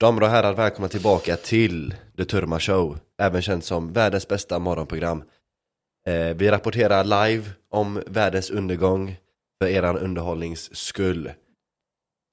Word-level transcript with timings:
Damer 0.00 0.22
och 0.22 0.28
herrar, 0.28 0.54
välkomna 0.54 0.88
tillbaka 0.88 1.36
till 1.36 1.94
The 2.16 2.24
Turma 2.24 2.60
Show, 2.60 2.98
även 3.18 3.42
känt 3.42 3.64
som 3.64 3.92
världens 3.92 4.28
bästa 4.28 4.58
morgonprogram. 4.58 5.22
Eh, 6.06 6.36
vi 6.36 6.50
rapporterar 6.50 7.04
live 7.04 7.44
om 7.70 8.02
världens 8.06 8.50
undergång 8.50 9.16
för 9.62 9.68
eran 9.68 9.98
underhållnings 9.98 10.76
skull. 10.76 11.30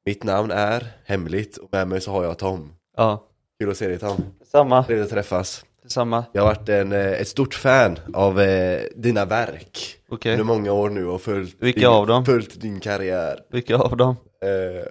Mitt 0.05 0.23
namn 0.23 0.51
är 0.51 0.87
hemligt 1.05 1.57
och 1.57 1.69
med 1.71 1.87
mig 1.87 2.01
så 2.01 2.11
har 2.11 2.23
jag 2.23 2.37
Tom. 2.37 2.73
Ja, 2.97 3.23
Kul 3.59 3.69
att 3.71 3.77
se 3.77 3.87
dig 3.87 3.99
Tom. 3.99 4.23
samma. 4.51 4.83
Trevligt 4.83 5.05
att 5.05 5.11
träffas. 5.11 5.65
Samma. 5.87 6.25
Jag 6.31 6.41
har 6.41 6.47
varit 6.55 6.69
en, 6.69 6.91
eh, 6.91 7.11
ett 7.11 7.27
stort 7.27 7.53
fan 7.53 7.99
av 8.13 8.41
eh, 8.41 8.81
dina 8.95 9.25
verk 9.25 9.97
Okej. 10.09 10.31
under 10.31 10.43
många 10.45 10.71
år 10.73 10.89
nu 10.89 11.05
och 11.07 11.21
följt, 11.21 11.55
Vilka 11.59 11.79
din, 11.79 11.89
av 11.89 12.07
dem? 12.07 12.25
följt 12.25 12.61
din 12.61 12.79
karriär. 12.79 13.39
Vilka 13.51 13.75
av 13.77 13.97
dem? 13.97 14.15
Eh, 14.43 14.87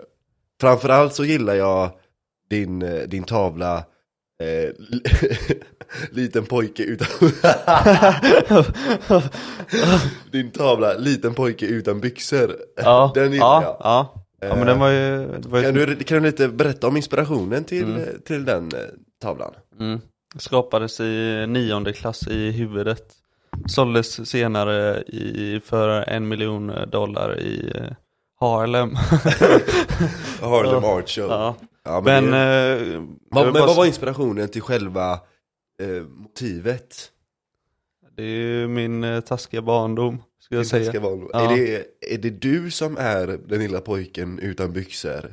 framförallt 0.61 1.15
så 1.15 1.25
gillar 1.25 1.55
jag 1.55 1.91
din, 2.51 2.83
eh, 2.83 3.03
din 3.09 3.25
tavla 3.25 3.85
eh, 4.43 4.71
Liten 6.11 6.45
pojke 6.47 6.83
utan 6.83 7.09
Din 10.33 10.51
tavla 10.51 10.93
Liten 10.99 11.35
pojke 11.35 11.67
utan 11.67 12.01
byxor 12.01 12.57
Ja, 12.77 13.13
Den 13.15 13.33
ja, 13.33 13.63
jag 13.63 13.77
ja. 13.81 14.15
Ja 14.43 14.57
men 14.57 14.67
den 14.67 14.79
var 14.79 14.89
ju, 14.89 15.27
var 15.47 15.59
ju 15.59 15.65
kan, 15.65 15.75
du, 15.75 15.97
kan 15.97 16.23
du 16.23 16.25
lite 16.29 16.49
berätta 16.49 16.89
om 16.89 16.97
inspirationen 16.97 17.65
till, 17.65 17.85
Mm. 17.85 18.01
eh, 18.03 18.09
till 18.25 18.45
den 18.45 18.65
eh, 18.75 18.81
tavlan? 19.23 19.53
mm, 19.81 20.01
skapades 20.39 21.01
i 21.01 21.45
nionde 21.49 21.93
klass 21.93 22.29
i 22.29 22.51
huvudet. 22.51 23.03
Såldes 23.67 24.29
senare 24.31 25.03
i, 25.03 25.61
för 25.65 25.89
en 25.89 26.29
miljon 26.29 26.73
dollar 26.91 27.39
i 27.41 27.73
Harlem. 28.41 28.95
Harlem. 30.41 30.85
Art 30.85 31.09
Show 31.09 31.31
ja. 31.31 31.57
Ja, 31.91 32.01
Men, 32.01 32.31
det, 32.31 32.39
eh, 32.95 33.03
vad, 33.31 33.45
men 33.45 33.53
bara 33.53 33.67
vad 33.67 33.77
var 33.77 33.87
inspirationen 33.87 34.49
till 34.49 34.63
själva 34.63 35.13
eh, 35.83 36.03
motivet? 36.03 37.11
det 38.17 38.23
är 38.23 38.27
ju 38.27 38.69
min 38.69 39.05
eh, 39.05 39.21
taskiga 39.21 39.63
barndom, 39.63 40.23
ska 40.39 40.55
jag 40.55 40.67
säga. 40.67 40.93
Ja. 40.95 41.41
Är, 41.41 41.57
det, 41.57 41.85
är 42.15 42.19
det 42.19 42.31
du 42.31 42.71
som 42.71 42.97
är 42.99 43.27
den 43.27 43.59
lilla 43.61 43.81
pojken 43.81 44.39
utan 44.39 44.73
byxor? 44.73 45.25
Eh, 45.25 45.31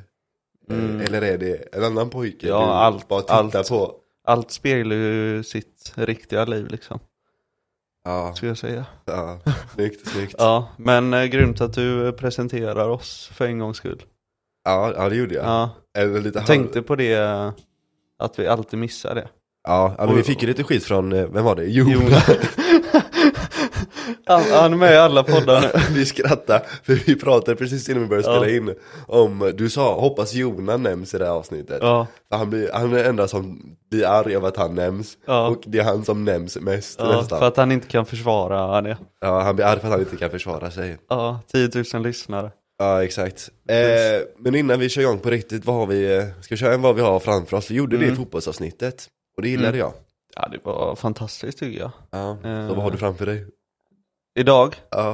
Mm. 0.69 1.01
Eller 1.01 1.21
är 1.21 1.37
det 1.37 1.75
en 1.75 1.83
annan 1.83 2.09
pojke 2.09 2.47
Ja, 2.47 2.59
du 2.59 2.63
allt- 2.71 3.07
bara 3.07 3.21
tittar 3.21 3.35
allt. 3.59 3.69
på? 3.69 3.95
Allt 4.23 4.51
speglar 4.51 4.95
ju 4.95 5.43
sitt 5.43 5.93
riktiga 5.95 6.45
liv 6.45 6.67
liksom, 6.67 6.99
Ja, 8.03 8.33
ska 8.35 8.47
jag 8.47 8.57
säga. 8.57 8.85
ja. 9.05 9.39
snyggt, 9.75 10.07
snyggt. 10.07 10.35
Ja, 10.37 10.69
men 10.77 11.13
eh, 11.13 11.23
grymt 11.25 11.61
att 11.61 11.73
du 11.73 12.11
presenterar 12.11 12.89
oss 12.89 13.27
för 13.33 13.45
en 13.45 13.59
gångs 13.59 13.77
skull. 13.77 14.03
Ja, 14.67 14.93
ja 14.97 15.09
det 15.09 15.15
gjorde 15.15 15.35
jag. 15.35 15.45
Ja, 15.45 15.69
Eller 15.97 16.21
lite 16.21 16.39
halv- 16.39 16.47
tänkte 16.47 16.81
på 16.81 16.95
det, 16.95 17.15
att 18.19 18.39
vi 18.39 18.47
alltid 18.47 18.79
missar 18.79 19.15
det. 19.15 19.27
Ja, 19.67 19.95
men 19.97 20.15
vi 20.15 20.23
fick 20.23 20.41
ju 20.41 20.47
lite 20.47 20.63
skit 20.63 20.83
från, 20.83 21.13
eh, 21.13 21.25
vem 21.27 21.43
var 21.45 21.55
det? 21.55 21.65
Jonas. 21.65 22.29
Han, 24.25 24.41
han 24.51 24.73
är 24.73 24.77
med 24.77 24.93
i 24.93 24.97
alla 24.97 25.23
poddar 25.23 25.61
nu. 25.61 25.69
vi 25.95 26.05
skrattade, 26.05 26.65
för 26.83 26.93
vi 26.93 27.15
pratade 27.15 27.55
precis 27.57 27.89
innan 27.89 28.01
vi 28.03 28.07
började 28.09 28.27
Ja. 28.31 28.39
spela 28.39 28.55
in 28.57 28.75
om, 29.07 29.51
du 29.57 29.69
sa, 29.69 29.99
hoppas 29.99 30.33
Jonas 30.33 30.79
nämns 30.79 31.13
i 31.13 31.17
det 31.17 31.25
här 31.25 31.31
avsnittet. 31.31 31.77
Ja, 31.81 32.07
Han, 32.31 32.49
blir, 32.49 32.69
han 32.73 32.93
är 32.93 32.97
den 32.97 33.05
enda 33.05 33.27
som 33.27 33.61
blir 33.91 34.05
arg 34.05 34.35
av 34.35 34.45
att 34.45 34.57
han 34.57 34.75
nämns, 34.75 35.17
Ja. 35.27 35.47
och 35.47 35.63
det 35.65 35.79
är 35.79 35.83
han 35.83 36.05
som 36.05 36.25
nämns 36.25 36.57
mest 36.57 36.99
ja, 36.99 37.05
nästan. 37.17 37.39
för 37.39 37.47
att 37.47 37.57
han 37.57 37.71
inte 37.71 37.87
kan 37.87 38.05
försvara 38.05 38.81
det. 38.81 38.97
Ja, 39.21 39.39
han 39.41 39.55
blir 39.55 39.65
arg 39.65 39.79
för 39.79 39.87
att 39.87 39.91
han 39.93 40.01
inte 40.01 40.17
kan 40.17 40.29
försvara 40.29 40.71
sig. 40.71 40.97
Ja, 41.09 41.39
10 41.51 41.69
000 41.93 42.03
lyssnare. 42.03 42.51
Ja, 42.77 43.03
exakt. 43.03 43.49
Eh, 43.69 44.27
men 44.37 44.55
innan 44.55 44.79
vi 44.79 44.89
kör 44.89 45.01
igång 45.01 45.19
på 45.19 45.29
riktigt, 45.29 45.65
vad 45.65 45.75
har 45.75 45.87
vi, 45.87 46.17
eh, 46.17 46.23
ska 46.41 46.55
vi 46.55 46.57
köra 46.59 46.73
en 46.73 46.81
vad 46.81 46.95
vi 46.95 47.01
har 47.01 47.19
framför 47.19 47.57
oss? 47.57 47.71
Vi 47.71 47.75
gjorde 47.75 47.97
det 47.97 48.03
i 48.03 48.07
Mm. 48.07 48.17
fotbollsavsnittet, 48.17 49.07
och 49.37 49.41
det 49.43 49.49
gillade 49.49 49.67
Mm. 49.67 49.79
jag. 49.79 49.93
Ja, 50.35 50.47
det 50.51 50.59
var 50.63 50.95
fantastiskt 50.95 51.59
tycker 51.59 51.79
jag. 51.79 51.91
Ja. 52.11 52.29
Eh. 52.31 52.67
Så 52.67 52.73
vad 52.73 52.83
har 52.83 52.91
du 52.91 52.97
framför 52.97 53.25
dig? 53.25 53.45
Idag, 54.39 54.75
Ja. 54.91 55.09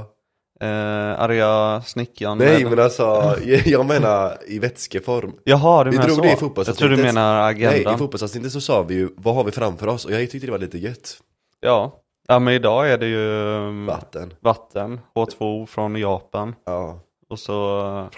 eh, 0.61 1.19
arga 1.21 1.81
snickaren. 1.85 2.37
Nej 2.37 2.65
men 2.65 2.79
alltså, 2.79 3.35
jag 3.65 3.85
menar 3.85 4.37
i 4.47 4.59
vätskeform. 4.59 5.33
Jaha, 5.43 5.83
du 5.83 5.89
Vi 5.89 5.95
menar 5.97 6.07
drog 6.07 6.15
så? 6.17 6.21
det 6.21 6.27
i 6.27 6.31
Jag 6.31 6.39
tror 6.39 6.47
fotbollsavsnittet. 6.49 6.97
du 6.97 7.03
menar 7.03 7.53
Nej, 7.53 7.61
i 7.61 7.65
agendan. 7.65 7.97
fotbollsavsnittet 7.99 8.51
så 8.51 8.61
sa 8.61 8.81
vi 8.83 8.95
ju, 8.95 9.09
vad 9.17 9.35
har 9.35 9.43
vi 9.43 9.51
framför 9.51 9.87
oss? 9.87 10.05
Och 10.05 10.11
jag 10.11 10.31
tyckte 10.31 10.47
det 10.47 10.51
var 10.51 10.59
lite 10.59 10.77
gött. 10.77 11.17
ja. 11.59 11.99
ja, 12.27 12.39
men 12.39 12.53
idag 12.53 12.89
är 12.91 12.97
det 12.97 13.07
ju 13.07 13.55
mm, 13.57 13.85
Vatten. 13.85 14.33
vatten, 14.39 14.99
H2O 15.15 15.65
från 15.65 15.95
Japan. 15.95 16.55
Ja. 16.65 16.99
Och 17.33 17.39
så 17.39 18.09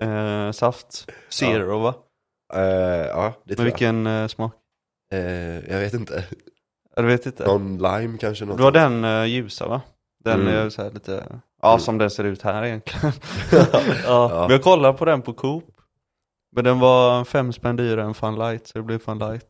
eh, 0.00 0.50
saft, 0.52 1.10
zero 1.28 1.78
va? 1.78 1.94
Eh, 2.54 2.62
ja, 3.06 3.34
det 3.44 3.54
tror 3.54 3.64
vilken 3.64 4.06
eh, 4.06 4.26
smak? 4.26 4.54
jag. 5.10 5.20
Eh, 5.20 5.70
jag 5.70 5.78
vet 5.78 5.94
inte. 5.94 6.24
Ja, 6.96 7.02
Du 7.02 7.08
vet 7.08 7.26
inte? 7.26 7.46
Någon 7.46 7.78
lime 7.78 8.18
kanske? 8.18 8.44
Något 8.44 8.56
Det 8.56 8.62
var 8.62 8.72
den 8.72 9.04
uh, 9.04 9.26
ljusa 9.26 9.68
va? 9.68 9.82
Den 10.24 10.40
Mm. 10.40 10.54
är 10.54 10.70
så 10.70 10.82
här 10.82 10.90
lite, 10.90 11.24
ja 11.62 11.68
Mm. 11.68 11.80
som 11.80 11.98
den 11.98 12.10
ser 12.10 12.24
ut 12.24 12.42
här 12.42 12.64
egentligen. 12.64 13.12
Ja. 13.52 13.66
ja. 14.04 14.40
Men 14.40 14.50
jag 14.50 14.62
kollade 14.62 14.98
på 14.98 15.04
den 15.04 15.22
på 15.22 15.32
Coop. 15.32 15.64
Men 16.56 16.64
den 16.64 16.78
var 16.80 17.24
fem 17.24 17.52
spänn 17.52 17.76
dyrare 17.76 18.04
än 18.06 18.14
Fun 18.14 18.38
Light, 18.38 18.66
så 18.66 18.78
det 18.78 18.82
blev 18.84 18.98
Fun 18.98 19.18
Light. 19.18 19.46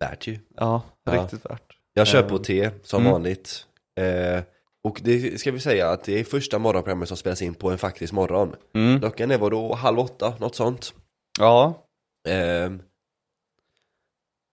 Värt 0.00 0.26
ju. 0.26 0.38
Ja, 0.56 0.82
Ja. 1.04 1.12
riktigt 1.22 1.44
värt. 1.50 1.76
Jag 1.94 2.06
kör 2.06 2.22
på 2.22 2.38
te, 2.38 2.70
som 2.82 3.00
mm. 3.00 3.12
vanligt. 3.12 3.66
Eh, 4.00 4.42
och 4.84 5.00
det 5.04 5.40
ska 5.40 5.50
vi 5.52 5.60
säga 5.60 5.90
att 5.90 6.04
det 6.04 6.20
är 6.20 6.24
första 6.24 6.58
morgonprogrammet 6.58 7.08
som 7.08 7.16
spelas 7.16 7.42
in 7.42 7.54
på 7.54 7.70
en 7.70 7.78
faktisk 7.78 8.12
morgon. 8.12 8.54
Mm. 8.74 9.00
Klockan 9.00 9.30
är 9.30 9.38
vadå, 9.38 9.74
halv 9.74 9.98
åtta, 9.98 10.34
något 10.38 10.54
sånt. 10.54 10.94
Ja, 11.38 11.86
Eh, 12.28 12.70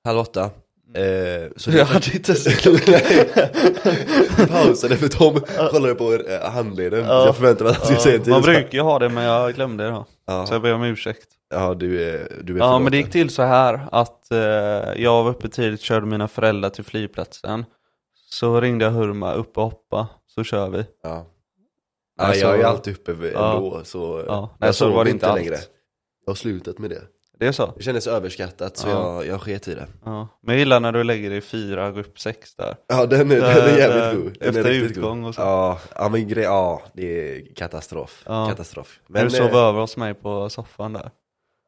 halv 0.05 0.19
åtta. 0.19 0.43
Eh, 0.95 1.51
så 1.55 1.71
jag 1.77 1.85
hade 1.85 2.11
inte 2.13 2.35
sett 2.35 2.63
pausade 4.49 4.97
för 4.97 5.07
Tom 5.07 5.39
kollade 5.71 5.95
på 5.95 6.13
eh, 6.13 6.49
handleden, 6.51 6.99
Ja. 7.05 7.21
så 7.21 7.27
jag 7.27 7.35
förväntade 7.35 7.63
mig 7.63 7.71
att 7.71 7.77
han 7.77 7.85
skulle 7.85 7.99
säga 7.99 8.15
en 8.15 8.21
ja, 8.25 8.29
Man 8.29 8.43
tid. 8.43 8.53
brukar 8.53 8.77
ju 8.77 8.81
ha 8.81 8.99
det 8.99 9.09
men 9.09 9.23
jag 9.23 9.53
glömde 9.55 9.83
det 9.83 9.89
då. 9.89 10.05
Så 10.05 10.11
Ja, 10.27 10.47
jag 10.51 10.61
ber 10.61 10.73
om 10.73 10.83
ursäkt. 10.83 11.27
ja 11.49 11.73
du 11.73 12.03
är, 12.09 12.31
du 12.43 12.55
är 12.55 12.59
Ja 12.59 12.79
men 12.79 12.91
det 12.91 12.97
gick 12.97 13.11
till 13.11 13.29
så 13.29 13.41
här 13.43 13.87
att 13.91 14.31
eh, 14.31 14.37
jag 15.03 15.23
var 15.23 15.29
uppe 15.29 15.49
tidigt, 15.49 15.81
körde 15.81 16.05
mina 16.05 16.27
föräldrar 16.27 16.69
till 16.69 16.83
flygplatsen. 16.83 17.65
Så 18.29 18.61
ringde 18.61 18.85
jag 18.85 18.91
Hurma, 18.91 19.33
upp 19.33 19.57
och 19.57 19.63
hoppa, 19.63 20.07
så 20.37 20.43
kör 20.43 20.69
vi. 20.69 20.85
Ja. 21.03 21.25
Alltså- 22.19 22.41
ja, 22.45 22.51
jag 22.51 22.59
är 22.59 22.65
alltid 22.65 22.93
uppe 22.93 23.13
vid- 23.13 23.33
Ja. 23.33 23.55
ändå, 23.55 23.81
så 23.83 24.23
Ja, 24.27 24.33
jag 24.33 24.49
nej, 24.59 24.73
så 24.73 24.77
sover 24.77 24.95
var 24.95 25.03
det 25.05 25.11
inte 25.11 25.27
alls. 25.27 25.39
längre. 25.41 25.55
Jag 26.25 26.29
har 26.31 26.35
slutat 26.35 26.77
med 26.77 26.89
det. 26.89 27.01
Det 27.39 27.47
är 27.47 27.51
så? 27.51 27.73
Det 27.77 27.83
kändes 27.83 28.07
överskattat, 28.07 28.77
så 28.77 28.87
Ja. 28.89 29.13
jag, 29.23 29.27
jag 29.33 29.41
sket 29.41 29.67
i 29.67 29.75
det. 29.75 29.87
Ja. 30.05 30.27
Men 30.41 30.53
jag 30.55 30.59
gillar 30.59 30.79
när 30.79 30.91
du 30.91 31.03
lägger 31.03 31.29
dig 31.29 31.37
i 31.37 31.41
fyra, 31.41 31.91
går 31.91 31.99
upp 31.99 32.19
sex 32.19 32.55
där. 32.55 32.75
Ja, 32.87 33.05
den 33.05 33.31
är, 33.31 33.35
den 33.35 33.43
är 33.45 33.77
jävligt 33.77 33.79
där- 34.03 34.15
god. 34.15 34.37
Den 34.39 34.49
efter 34.49 34.71
utgång 34.71 35.21
god. 35.21 35.29
och 35.29 35.35
så. 35.35 35.41
Ja, 35.41 35.79
ja 35.95 36.09
men 36.09 36.27
grej, 36.27 36.43
ja, 36.43 36.81
det 36.93 37.03
är 37.05 37.55
katastrof. 37.55 38.23
Ja. 38.25 38.47
Katastrof. 38.49 38.99
Men 39.07 39.27
du 39.27 39.37
eh, 39.37 39.43
sov 39.47 39.55
över 39.55 39.79
hos 39.79 39.97
mig 39.97 40.13
på 40.13 40.49
soffan 40.49 40.93
där. 40.93 41.11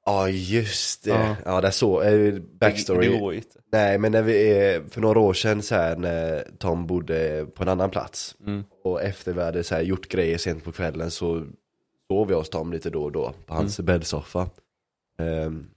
Ja, 0.10 0.30
just 0.30 1.04
det. 1.04 1.10
Ja. 1.10 1.36
Ja, 1.46 1.62
där 1.62 1.72
så, 1.72 2.02
eh, 2.02 2.34
backstory. 2.60 3.08
Det, 3.08 3.14
det 3.14 3.20
går 3.20 3.34
inte. 3.34 3.60
Nej 3.72 3.98
men 3.98 4.12
när 4.12 4.22
vi 4.22 4.82
för 4.90 5.02
några 5.02 5.20
år 5.20 5.34
sedan 5.34 5.62
så 5.62 5.76
här, 5.76 5.96
när 5.96 6.48
Tom 6.58 6.88
bodde 6.88 7.46
på 7.56 7.64
en 7.64 7.70
annan 7.70 7.90
plats 7.90 8.36
Mm. 8.46 8.64
och 8.84 9.02
efter 9.02 9.34
vi 9.34 9.42
hade 9.42 9.64
så 9.64 9.76
här, 9.76 9.82
gjort 9.82 10.08
grejer 10.08 10.38
sent 10.38 10.64
på 10.64 10.72
kvällen 10.72 11.12
så 11.12 11.44
sov 12.12 12.32
jag 12.32 12.38
hos 12.38 12.50
Tom 12.50 12.72
lite 12.74 12.90
då 12.90 13.04
och 13.04 13.12
då 13.12 13.34
på 13.46 13.54
hans 13.54 13.80
bäddsoffa. 13.80 14.50
Ehm, 15.22 15.68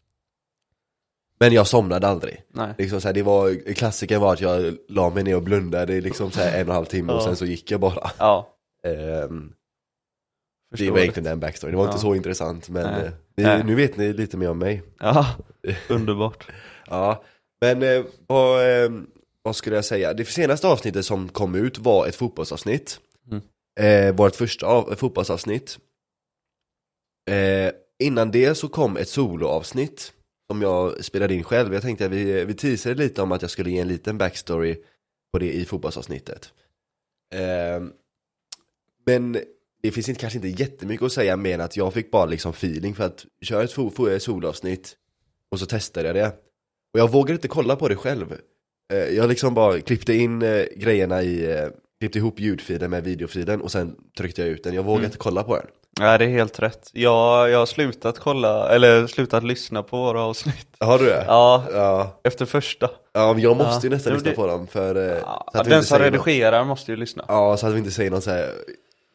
men 1.40 1.52
jag 1.52 1.66
somnade 1.66 2.08
aldrig. 2.08 2.42
Nej. 2.54 2.74
Liksom 2.78 3.00
så 3.00 3.08
här, 3.08 3.12
det 3.14 3.22
var, 3.22 3.74
klassiken 3.74 4.20
var 4.20 4.32
att 4.32 4.40
jag 4.40 4.76
la 4.88 5.10
mig 5.10 5.22
ner 5.24 5.36
och 5.36 5.42
blundade 5.42 6.00
liksom 6.00 6.30
så 6.30 6.40
här 6.40 6.48
en 6.60 6.62
och 6.62 6.68
en 6.68 6.74
halv 6.74 6.84
timme 6.84 7.12
och 7.12 7.18
Ja. 7.20 7.24
sen 7.26 7.36
så 7.36 7.44
gick 7.44 7.70
jag 7.70 7.80
bara. 7.80 8.10
Ja, 8.18 8.48
Ehm, 10.72 10.76
det 10.76 10.76
förstår 10.78 10.92
var 10.92 10.98
egentligen 11.00 11.24
den 11.24 11.40
backstory, 11.40 11.70
det 11.70 11.76
var 11.76 11.84
inte 11.84 11.96
Ja. 11.96 12.00
så 12.00 12.14
intressant 12.14 12.68
men 12.68 12.82
Nej. 12.92 13.04
eh, 13.06 13.12
ni, 13.36 13.42
Nej. 13.44 13.64
nu 13.64 13.74
vet 13.74 13.96
ni 13.96 14.12
lite 14.12 14.36
mer 14.36 14.50
om 14.50 14.58
mig. 14.58 14.82
Ja, 14.98 15.26
underbart. 15.88 16.46
Ja, 16.86 17.24
men 17.60 17.82
eh, 17.82 18.04
vad, 18.26 18.84
eh, 18.84 18.90
vad 19.42 19.56
skulle 19.56 19.76
jag 19.76 19.84
säga? 19.84 20.12
Det 20.14 20.24
senaste 20.24 20.66
avsnittet 20.68 21.06
som 21.06 21.28
kom 21.28 21.54
ut 21.54 21.78
var 21.78 22.06
ett 22.06 22.16
fotbollsavsnitt. 22.16 23.00
Mm. 23.30 23.42
Eh, 23.80 24.14
vårt 24.16 24.36
första 24.36 24.66
av, 24.66 24.94
fotbollsavsnitt. 24.94 25.78
Eh, 27.30 27.72
innan 28.02 28.30
det 28.30 28.54
så 28.54 28.68
kom 28.68 28.96
ett 28.96 29.08
soloavsnitt 29.08 30.12
som 30.50 30.62
jag 30.62 31.04
spelade 31.04 31.34
in 31.34 31.44
själv. 31.44 31.74
Jag 31.74 31.82
tänkte 31.82 32.04
att 32.06 32.10
vi, 32.12 32.44
vi 32.44 32.54
teasade 32.54 32.94
lite 32.94 33.22
om 33.22 33.32
att 33.32 33.42
jag 33.42 33.50
skulle 33.50 33.70
ge 33.70 33.78
en 33.78 33.88
liten 33.88 34.18
backstory 34.18 34.76
på 35.32 35.38
det 35.38 35.52
i 35.52 35.64
fotbollsavsnittet. 35.64 36.52
Eh, 37.34 37.82
men 39.06 39.38
det 39.82 39.90
finns 39.90 40.08
inte, 40.08 40.20
kanske 40.20 40.38
inte 40.38 40.62
jättemycket 40.62 41.06
att 41.06 41.12
säga 41.12 41.36
mer 41.36 41.54
än 41.54 41.60
att 41.60 41.76
jag 41.76 41.92
fick 41.94 42.10
bara 42.10 42.26
liksom 42.26 42.50
feeling 42.52 42.94
för 42.94 43.04
att 43.04 43.24
köra 43.44 43.62
ett 43.62 43.74
fo- 43.74 44.18
soloavsnitt 44.18 44.94
och 45.52 45.58
så 45.60 45.66
testade 45.66 46.06
jag 46.08 46.16
det. 46.16 46.26
Och 46.94 47.00
jag 47.00 47.10
vågade 47.10 47.32
inte 47.32 47.48
kolla 47.48 47.76
på 47.76 47.88
det 47.88 47.96
själv. 47.96 48.32
Eh, 48.92 48.98
Jag 48.98 49.28
liksom 49.28 49.54
bara 49.54 49.80
klippte 49.80 50.14
in 50.14 50.42
eh, 50.42 50.64
grejerna 50.76 51.22
i, 51.22 51.52
eh, 51.52 51.68
klippte 52.00 52.18
ihop 52.18 52.40
ljudfilen 52.40 52.90
med 52.90 53.04
videofilen 53.04 53.60
och 53.60 53.70
sen 53.72 53.96
tryckte 54.18 54.40
jag 54.42 54.48
ut 54.50 54.64
den. 54.64 54.74
Jag 54.74 54.82
vågade 54.82 54.98
Mm. 55.00 55.06
inte 55.08 55.18
kolla 55.18 55.42
på 55.42 55.56
den. 55.56 55.66
Nej 56.00 56.18
det 56.18 56.24
är 56.24 56.28
helt 56.28 56.58
rätt. 56.58 56.90
Jag, 56.92 57.50
jag 57.50 57.58
har 57.58 57.66
slutat 57.66 58.18
kolla, 58.18 58.68
eller 58.74 59.06
slutat 59.06 59.44
lyssna 59.44 59.82
på 59.82 59.96
våra 59.96 60.22
avsnitt. 60.22 60.66
Har 60.80 60.98
du 60.98 61.04
det? 61.04 61.24
Ja, 61.26 61.64
Ja, 61.72 62.20
efter 62.24 62.46
första. 62.46 62.90
ja 63.12 63.32
men 63.32 63.42
jag 63.42 63.56
måste 63.56 63.86
ju 63.86 63.90
Ja. 63.92 63.96
nästan 63.96 64.12
Jo, 64.12 64.16
lyssna 64.16 64.30
det- 64.30 64.36
på 64.36 64.46
dem 64.46 64.66
för 64.66 64.94
Ja, 65.26 65.48
så 65.52 65.58
att 65.58 65.66
vi 65.66 65.70
den 65.70 65.82
som 65.84 65.98
säger 65.98 66.10
något- 66.10 66.26
redigerar 66.26 66.64
måste 66.64 66.90
ju 66.92 66.96
lyssna. 66.96 67.24
Ja, 67.28 67.56
så 67.56 67.66
att 67.66 67.72
vi 67.74 67.78
inte 67.78 67.90
säger 67.90 68.10
något 68.10 68.24
så 68.24 68.30
här 68.30 68.50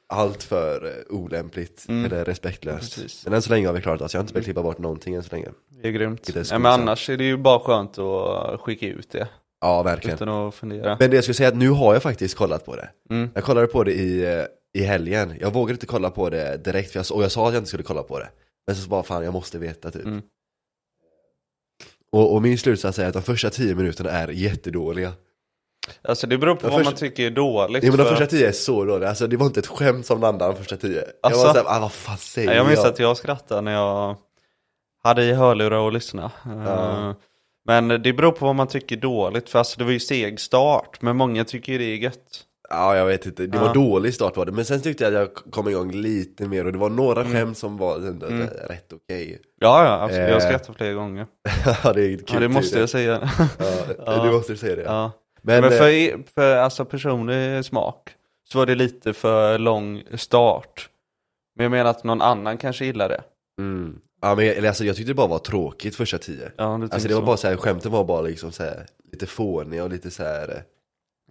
allt 0.09 0.43
för 0.43 0.85
eh, 0.85 1.15
olämpligt 1.15 1.85
Mm. 1.89 2.05
eller 2.05 2.25
respektlöst. 2.25 2.95
Precis. 2.95 3.23
Men 3.25 3.33
än 3.33 3.41
så 3.41 3.49
länge 3.49 3.67
har 3.67 3.73
vi 3.73 3.81
klarat 3.81 4.01
oss, 4.01 4.13
jag 4.13 4.19
har 4.19 4.23
inte 4.23 4.33
behövt 4.33 4.45
klippa 4.45 4.63
bort 4.63 4.77
någonting 4.77 5.15
än 5.15 5.23
så 5.23 5.35
länge. 5.35 5.49
Det 5.81 5.87
är 5.87 5.91
grymt. 5.91 6.23
Det 6.23 6.35
är 6.35 6.47
Nej, 6.51 6.59
men 6.59 6.71
annars 6.71 7.09
är 7.09 7.17
det 7.17 7.23
ju 7.23 7.37
bara 7.37 7.59
skönt 7.59 7.97
att 7.97 8.61
skicka 8.61 8.87
ut 8.87 9.09
det. 9.11 9.27
Ja, 9.61 9.83
verkligen. 9.83 10.15
Utan 10.15 10.29
att 10.29 10.55
fundera. 10.55 10.97
Men 10.99 11.09
det 11.09 11.15
jag 11.17 11.23
skulle 11.23 11.35
säga 11.35 11.47
är 11.47 11.51
att 11.51 11.57
nu 11.57 11.69
har 11.69 11.93
jag 11.93 12.03
faktiskt 12.03 12.35
kollat 12.37 12.65
på 12.65 12.75
det. 12.75 12.89
Mm. 13.09 13.29
Jag 13.35 13.43
kollade 13.43 13.67
på 13.67 13.83
det 13.83 13.93
i, 13.93 14.25
eh, 14.25 14.43
i 14.73 14.83
helgen, 14.83 15.33
jag 15.39 15.53
vågade 15.53 15.73
inte 15.73 15.85
kolla 15.85 16.09
på 16.09 16.29
det 16.29 16.57
direkt 16.57 16.91
för 16.91 16.99
jag, 16.99 17.17
och 17.17 17.23
jag 17.23 17.31
sa 17.31 17.47
att 17.47 17.53
jag 17.53 17.61
inte 17.61 17.67
skulle 17.67 17.83
kolla 17.83 18.03
på 18.03 18.19
det. 18.19 18.29
Men 18.67 18.75
så 18.75 18.89
bara 18.89 19.03
fan, 19.03 19.23
jag 19.23 19.33
måste 19.33 19.59
veta 19.59 19.91
typ. 19.91 20.05
Mm. 20.05 20.21
Och, 22.11 22.33
och 22.35 22.41
min 22.41 22.57
slutsats 22.57 22.99
är 22.99 23.07
att 23.07 23.13
de 23.13 23.21
första 23.23 23.49
tio 23.49 23.75
minuterna 23.75 24.09
är 24.09 24.27
jättedåliga. 24.27 25.13
Alltså 26.01 26.27
det 26.27 26.37
beror 26.37 26.55
på 26.55 26.67
vad 26.67 26.73
första- 26.77 26.91
man 26.91 26.97
tycker 26.99 27.25
är 27.25 27.29
dåligt. 27.31 27.83
Nej 27.83 27.91
men 27.91 27.97
de 27.97 28.03
för- 28.03 28.09
första 28.11 28.25
tio 28.25 28.47
är 28.47 28.51
så 28.51 28.85
dåliga, 28.85 29.09
alltså 29.09 29.27
det 29.27 29.37
var 29.37 29.45
inte 29.45 29.59
ett 29.59 29.67
skämt 29.67 30.05
som 30.05 30.21
landade 30.21 30.51
de 30.53 30.57
första 30.57 30.77
tio. 30.77 31.03
Alltså? 31.23 31.39
Jag 31.41 31.47
var 31.47 31.53
såhär, 31.53 31.77
ah, 31.77 31.79
vad 31.79 31.91
fan 31.91 32.17
säger 32.17 32.47
Ja, 32.47 32.53
jag? 32.53 32.61
jag 32.61 32.67
minns 32.67 32.85
att 32.85 32.99
jag 32.99 33.17
skrattade 33.17 33.61
när 33.61 33.71
jag 33.73 34.15
hade 35.03 35.23
i 35.23 35.33
hörlurar 35.33 35.77
och 35.77 35.91
lyssnade. 35.93 36.31
Ja. 36.45 37.09
Eh, 37.09 37.15
Men 37.65 37.87
det 37.87 38.13
beror 38.13 38.31
på 38.31 38.45
vad 38.45 38.55
man 38.55 38.67
tycker 38.67 38.95
är 38.97 38.99
dåligt, 39.01 39.49
för 39.49 39.59
alltså 39.59 39.77
det 39.79 39.83
var 39.85 39.91
ju 39.91 39.99
seg 39.99 40.39
start, 40.39 41.01
men 41.01 41.15
många 41.17 41.43
tycker 41.45 41.71
ju 41.71 41.77
det 41.77 41.83
är 41.85 41.95
gött. 41.97 42.43
Ja 42.69 42.95
jag 42.97 43.05
vet 43.05 43.25
inte, 43.25 43.47
det 43.47 43.57
Ja. 43.57 43.63
var 43.65 43.73
dålig 43.73 44.13
start 44.13 44.37
var 44.37 44.45
det, 44.45 44.51
men 44.51 44.65
sen 44.65 44.81
tyckte 44.81 45.03
jag 45.03 45.13
att 45.13 45.19
jag 45.19 45.51
kom 45.53 45.67
igång 45.69 45.91
lite 45.91 46.45
mer 46.47 46.65
och 46.65 46.71
det 46.71 46.77
var 46.77 46.89
några 46.89 47.25
skämt 47.25 47.57
som 47.57 47.77
var 47.77 47.95
ändå 47.95 48.25
Mm. 48.27 48.47
rätt 48.47 48.93
okej. 48.93 49.41
Ja, 49.59 49.85
ja, 49.85 50.03
absolut. 50.03 50.27
Eh. 50.27 50.29
Jag 50.33 50.41
skrattade 50.43 50.77
flera 50.77 50.93
gånger. 50.93 51.25
ja 51.83 51.93
det 51.93 52.01
är 52.05 52.17
kul. 52.17 52.25
Ja, 52.33 52.39
det 52.39 52.47
måste 52.49 52.79
jag 52.79 52.89
säga. 52.89 53.29
Ja, 53.59 53.65
Ja. 54.05 54.23
du 54.23 54.31
måste 54.31 54.57
säga 54.57 54.75
det. 54.75 54.81
ja. 54.81 55.11
Men, 55.41 55.61
Men, 55.61 55.71
eh, 55.73 55.77
för, 55.77 56.23
för 56.35 56.55
alltså 56.57 56.85
personlig 56.85 57.65
smak 57.65 58.09
så 58.49 58.57
var 58.57 58.65
det 58.65 58.75
lite 58.75 59.13
för 59.13 59.57
lång 59.59 60.03
start. 60.13 60.89
Men 61.55 61.63
jag 61.63 61.71
menar 61.71 61.89
att 61.89 62.03
någon 62.03 62.21
annan 62.21 62.57
kanske 62.57 62.85
gillar 62.85 63.09
det. 63.09 63.21
mm. 63.59 63.99
ja, 64.21 64.35
men 64.35 64.45
jag, 64.45 64.65
alltså, 64.65 64.83
jag 64.85 64.95
tyckte 64.95 65.09
det 65.11 65.15
bara 65.15 65.27
var 65.27 65.39
tråkigt 65.39 65.95
första 65.95 66.17
tio. 66.17 66.51
Ja, 66.57 66.77
du 66.81 66.83
Alltså 66.91 67.07
det 67.07 67.13
var 67.13 67.21
så. 67.21 67.25
bara 67.25 67.37
såhär, 67.37 67.57
skämten 67.57 67.91
var 67.91 68.03
bara 68.03 68.21
liksom 68.21 68.51
såhär, 68.51 68.85
lite 69.11 69.25
fåniga 69.25 69.83
och 69.83 69.89
lite 69.89 70.11
såhär 70.11 70.49
eh, 70.49 70.61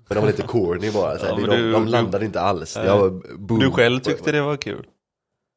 Men 0.08 0.14
de 0.14 0.20
var 0.20 0.26
lite 0.26 0.42
corny 0.42 0.90
bara, 0.90 1.18
såhär. 1.18 1.32
Ja, 1.32 1.38
men 1.40 1.50
de, 1.50 1.56
du- 1.56 1.72
de 1.72 1.84
du- 1.84 1.90
landade 1.90 2.24
inte 2.24 2.40
alls. 2.40 2.76
Jag. 2.76 3.22
Du 3.60 3.70
själv 3.70 4.00
tyckte 4.00 4.32
det 4.32 4.40
var 4.42 4.56
kul. 4.56 4.86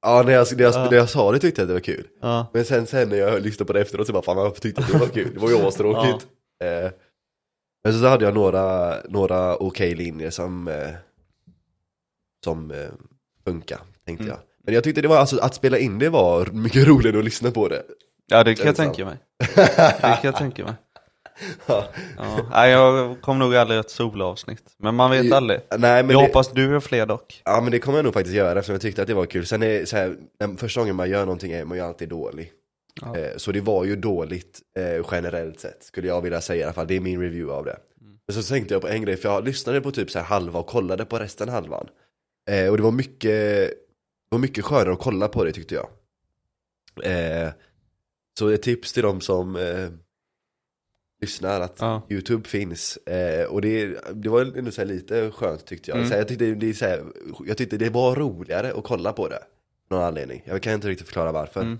Ja, 0.02 0.24
när 0.26 0.32
jag, 0.34 0.48
när, 0.58 0.64
jag, 0.64 0.74
Ja. 0.74 0.88
när 0.92 0.98
jag 0.98 1.10
sa 1.10 1.32
det 1.32 1.40
tyckte 1.40 1.62
jag 1.62 1.66
att 1.66 1.70
det 1.70 1.74
var 1.74 1.80
kul. 1.98 2.08
Ja. 2.22 2.48
Men 2.54 2.66
sen, 2.66 2.88
sen 2.88 3.10
när 3.10 3.18
jag 3.18 3.42
lyssnade 3.42 3.68
på 3.68 3.74
det 3.74 3.82
efteråt 3.82 4.08
så 4.08 4.14
bara, 4.14 4.24
fan 4.24 4.38
varför 4.38 4.62
tyckte 4.62 4.82
jag 4.82 4.86
att 4.88 4.94
det 4.94 5.00
var 5.00 5.14
kul? 5.14 5.34
Det 5.34 5.40
var 5.40 5.50
ju 5.50 5.58
astråkigt. 5.68 6.28
Eh, 6.64 6.92
men 7.84 7.94
så 7.94 8.08
hade 8.08 8.26
jag 8.26 8.34
några, 8.34 8.96
några 9.10 9.56
okej 9.58 9.96
linjer 9.96 10.30
som, 10.30 10.68
eh, 10.68 10.90
som 12.44 12.72
eh, 12.72 12.78
funkar, 13.46 13.80
tänkte 14.06 14.24
Mm. 14.24 14.36
jag. 14.36 14.40
Men 14.66 14.74
jag 14.74 14.84
tyckte 14.84 15.02
det 15.02 15.08
var, 15.08 15.18
alltså 15.18 15.40
att 15.40 15.56
spela 15.56 15.78
in 15.78 16.00
det 16.00 16.10
var 16.10 16.46
mycket 16.46 16.88
roligare 16.88 17.20
att 17.20 17.26
lyssna 17.26 17.52
på 17.52 17.68
det. 17.68 17.84
Ja, 18.28 18.44
det 18.44 18.56
kan 18.56 18.66
jag 18.66 18.76
tänka 18.76 19.06
mig. 19.06 19.18
Det 19.56 20.00
kan 20.02 20.20
jag 20.22 20.36
tänka 20.36 20.64
mig. 20.64 20.74
Ja. 21.66 21.86
Ja. 22.52 22.68
Jag 22.68 23.22
kommer 23.22 23.40
nog 23.40 23.56
aldrig 23.56 23.76
göra 23.76 23.86
ett 23.86 23.92
solavsnitt. 23.92 24.64
Men 24.78 24.96
man 24.96 25.12
vet 25.12 25.34
aldrig. 25.34 25.60
Nej 25.78 25.80
men 25.80 26.10
Jag 26.10 26.22
det, 26.22 26.26
hoppas 26.28 26.52
du 26.52 26.64
gör 26.72 26.80
fler 26.80 27.06
dock. 27.06 27.42
Ja 27.46 27.62
men 27.62 27.72
det 27.72 27.80
kommer 27.80 27.98
jag 27.98 28.06
nog 28.06 28.14
faktiskt 28.14 28.36
göra 28.36 28.60
eftersom 28.60 28.74
jag 28.74 28.82
tyckte 28.82 29.02
att 29.02 29.08
det 29.08 29.14
var 29.14 29.26
kul. 29.26 29.46
Sen 29.46 29.64
är 29.64 29.86
så 29.86 29.98
här, 29.98 30.16
första 30.58 30.82
gången 30.82 30.96
man 30.96 31.10
gör 31.10 31.20
någonting 31.20 31.52
är 31.52 31.66
man 31.66 31.78
ju 31.78 31.84
alltid 31.84 32.10
dålig. 32.10 32.52
Ja. 33.02 33.18
Eh, 33.18 33.38
så 33.38 33.52
det 33.52 33.62
var 33.62 33.86
ju 33.86 33.96
dåligt 33.96 34.62
eh, 34.78 35.06
generellt 35.12 35.60
sett, 35.60 35.84
skulle 35.84 36.08
jag 36.08 36.22
vilja 36.22 36.42
säga 36.42 36.60
i 36.60 36.64
alla 36.64 36.74
fall. 36.74 36.88
Det 36.88 36.96
är 36.96 37.00
min 37.00 37.22
review 37.22 37.54
av 37.54 37.66
det. 37.66 37.78
Men 38.28 38.44
så 38.44 38.54
tänkte 38.54 38.74
jag 38.74 38.82
på 38.82 38.88
en 38.88 39.02
grej, 39.02 39.18
för 39.18 39.30
jag 39.30 39.46
lyssnade 39.46 39.82
på 39.82 39.92
typ 39.92 40.12
så 40.12 40.20
här 40.20 40.26
halva 40.26 40.60
och 40.60 40.68
kollade 40.68 41.06
på 41.06 41.20
resten 41.20 41.50
halvan. 41.50 41.88
Eh, 42.50 42.70
och 42.70 42.78
det 42.78 42.84
var 42.84 42.92
mycket, 42.92 43.70
det 43.70 44.30
var 44.30 44.40
mycket 44.40 44.66
skönare 44.66 44.94
att 44.94 45.00
kolla 45.00 45.28
på 45.28 45.44
det 45.44 45.52
tyckte 45.52 45.76
jag. 45.76 45.88
Så 48.40 48.50
ett 48.50 48.62
tips 48.62 48.94
till 48.94 49.04
de 49.04 49.22
som 49.22 49.58
lyssnar 51.22 51.62
att 51.62 51.78
Ja. 51.80 52.02
YouTube 52.10 52.50
finns. 52.50 52.98
Eh, 52.98 53.46
och 53.46 53.62
det, 53.62 53.98
det 54.14 54.30
var 54.30 54.58
ändå 54.58 54.72
så 54.72 54.84
lite 54.84 55.32
skönt 55.32 55.66
tyckte 55.66 55.92
jag. 55.92 55.98
Mm. 55.98 56.10
Så 56.10 56.14
här, 56.14 56.22
jag, 56.22 56.28
tyckte 56.28 56.46
det, 56.46 56.74
så 56.74 56.86
här, 56.86 57.04
jag 57.46 57.58
tyckte 57.58 57.78
det 57.78 57.90
var 57.90 58.16
roligare 58.16 58.74
att 58.74 58.84
kolla 58.84 59.14
på 59.14 59.28
det. 59.28 59.44
Någon 59.90 60.04
anledning. 60.04 60.42
Jag 60.46 60.62
kan 60.62 60.74
inte 60.74 60.88
riktigt 60.88 61.08
förklara 61.08 61.32
varför. 61.32 61.62
Mm. 61.62 61.80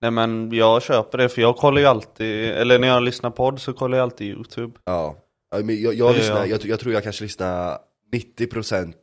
Nej 0.00 0.10
men 0.10 0.52
jag 0.52 0.82
köper 0.82 1.18
det, 1.18 1.28
för 1.28 1.42
jag 1.42 1.56
kollar 1.56 1.80
ju 1.80 1.86
alltid, 1.86 2.50
eller 2.50 2.78
när 2.78 2.88
jag 2.88 3.02
lyssnar 3.02 3.30
podd 3.30 3.60
så 3.60 3.72
kollar 3.72 3.98
jag 3.98 4.02
alltid 4.02 4.26
YouTube. 4.26 4.72
Ja, 4.84 5.16
men 5.50 5.82
jag, 5.82 5.94
jag, 5.94 5.94
Ja, 5.94 6.16
lyssnar, 6.16 6.36
ja. 6.36 6.46
jag, 6.46 6.64
jag 6.64 6.80
tror 6.80 6.94
jag 6.94 7.02
kanske 7.02 7.24
lyssnar 7.24 7.78
90% 8.12 8.94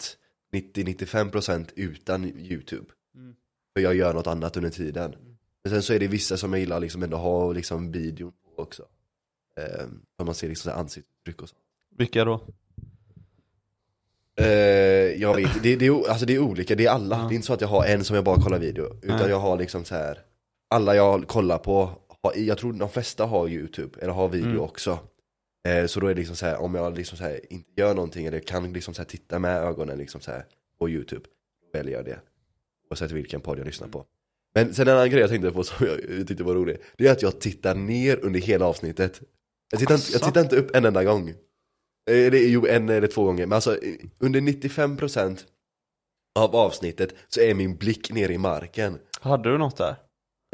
90-95% 0.54 1.70
utan 1.76 2.26
YouTube. 2.26 2.86
Mm. 3.16 3.36
För 3.74 3.82
jag 3.82 3.96
gör 3.96 4.14
något 4.14 4.28
annat 4.28 4.58
under 4.58 4.70
tiden. 4.70 5.16
Men 5.64 5.74
sen 5.74 5.84
så 5.84 5.94
är 5.94 6.00
det 6.00 6.08
vissa 6.08 6.38
som 6.38 6.54
jag 6.54 6.60
gillar 6.60 6.80
liksom 6.80 7.04
ändå 7.04 7.18
ha 7.18 7.52
liksom 7.52 7.92
videon 7.92 8.32
på 8.32 8.62
också. 8.62 8.84
Eh, 9.58 9.86
för 10.18 10.26
man 10.26 10.36
ser 10.36 10.50
liksom 10.50 10.72
ansiktsuttryck 10.72 11.42
och 11.42 11.50
så. 11.50 11.56
Vilka 11.98 12.26
då? 12.26 12.42
Eh, 14.36 14.46
jag 15.22 15.36
vet 15.36 15.64
det, 15.64 15.76
det, 15.76 15.88
är, 15.88 16.10
alltså 16.10 16.26
det 16.26 16.36
är 16.36 16.40
olika, 16.40 16.76
det 16.76 16.86
är 16.86 16.90
alla. 16.92 17.18
Ja. 17.18 17.24
Det 17.24 17.34
är 17.34 17.36
inte 17.36 17.48
så 17.48 17.54
att 17.54 17.62
jag 17.62 17.68
har 17.68 17.86
en 17.86 18.04
som 18.04 18.16
jag 18.16 18.26
bara 18.26 18.42
kollar 18.42 18.60
video. 18.60 18.98
Utan 19.02 19.18
Nej. 19.18 19.30
jag 19.30 19.40
har 19.40 19.58
liksom 19.58 19.86
så 19.86 19.96
här 19.96 20.20
alla 20.72 20.96
jag 20.96 21.28
kollar 21.28 21.58
på, 21.58 21.90
jag 22.36 22.58
tror 22.58 22.74
de 22.74 22.90
flesta 22.90 23.26
har 23.26 23.48
YouTube, 23.48 24.00
eller 24.02 24.14
har 24.14 24.30
video 24.30 24.50
Mm. 24.50 24.62
också. 24.62 25.00
Eh, 25.68 25.86
så 25.86 26.00
då 26.00 26.08
är 26.08 26.14
det 26.14 26.20
liksom 26.20 26.36
så 26.36 26.46
här, 26.46 26.62
om 26.62 26.76
jag 26.76 26.98
liksom 26.98 27.18
så 27.18 27.24
här, 27.24 27.40
inte 27.54 27.70
gör 27.78 27.94
någonting 27.96 28.26
eller 28.26 28.40
kan 28.40 28.74
liksom 28.74 28.94
så 28.94 29.02
här, 29.02 29.10
titta 29.10 29.40
med 29.40 29.58
ögonen 29.64 29.98
liksom 29.98 30.22
så 30.22 30.32
här, 30.32 30.46
på 30.80 30.90
YouTube, 30.90 31.22
då 31.74 31.80
väljer 31.80 31.96
jag 31.96 32.06
det. 32.06 32.20
Oavsett 32.90 33.12
vilken 33.12 33.42
podd 33.42 33.60
jag 33.60 33.66
lyssnar 33.66 33.88
på. 33.88 34.06
Men 34.56 34.74
sen 34.74 34.88
en 34.88 34.94
annan 34.94 35.10
grej 35.10 35.20
jag 35.22 35.30
tänkte 35.30 35.52
på 35.52 35.64
som 35.64 35.88
jag 35.88 35.98
tyckte 36.28 36.44
var 36.44 36.56
rolig, 36.56 36.78
det 36.98 37.08
är 37.08 37.12
att 37.12 37.22
jag 37.22 37.40
tittar 37.42 37.76
ner 37.76 38.26
under 38.26 38.40
hela 38.40 38.66
avsnittet. 38.66 39.22
Jag 39.72 39.80
tittar, 39.80 39.96
inte, 39.96 40.12
jag 40.12 40.22
tittar 40.22 40.42
inte 40.42 40.56
upp 40.56 40.76
en 40.76 40.86
enda 40.86 41.04
gång. 41.04 41.30
Eh, 41.30 41.36
Det 42.06 42.38
är 42.38 42.50
ju 42.50 42.68
en 42.68 42.90
eller 42.90 43.08
två 43.08 43.24
gånger, 43.24 43.46
men 43.46 43.56
alltså 43.56 43.78
under 44.20 44.42
95% 44.42 45.46
av 46.40 46.56
avsnittet 46.56 47.16
så 47.28 47.42
är 47.42 47.54
min 47.54 47.76
blick 47.78 48.12
nere 48.12 48.34
i 48.34 48.38
marken. 48.38 49.00
Hade 49.22 49.52
du 49.52 49.58
något 49.58 49.78
där? 49.78 49.96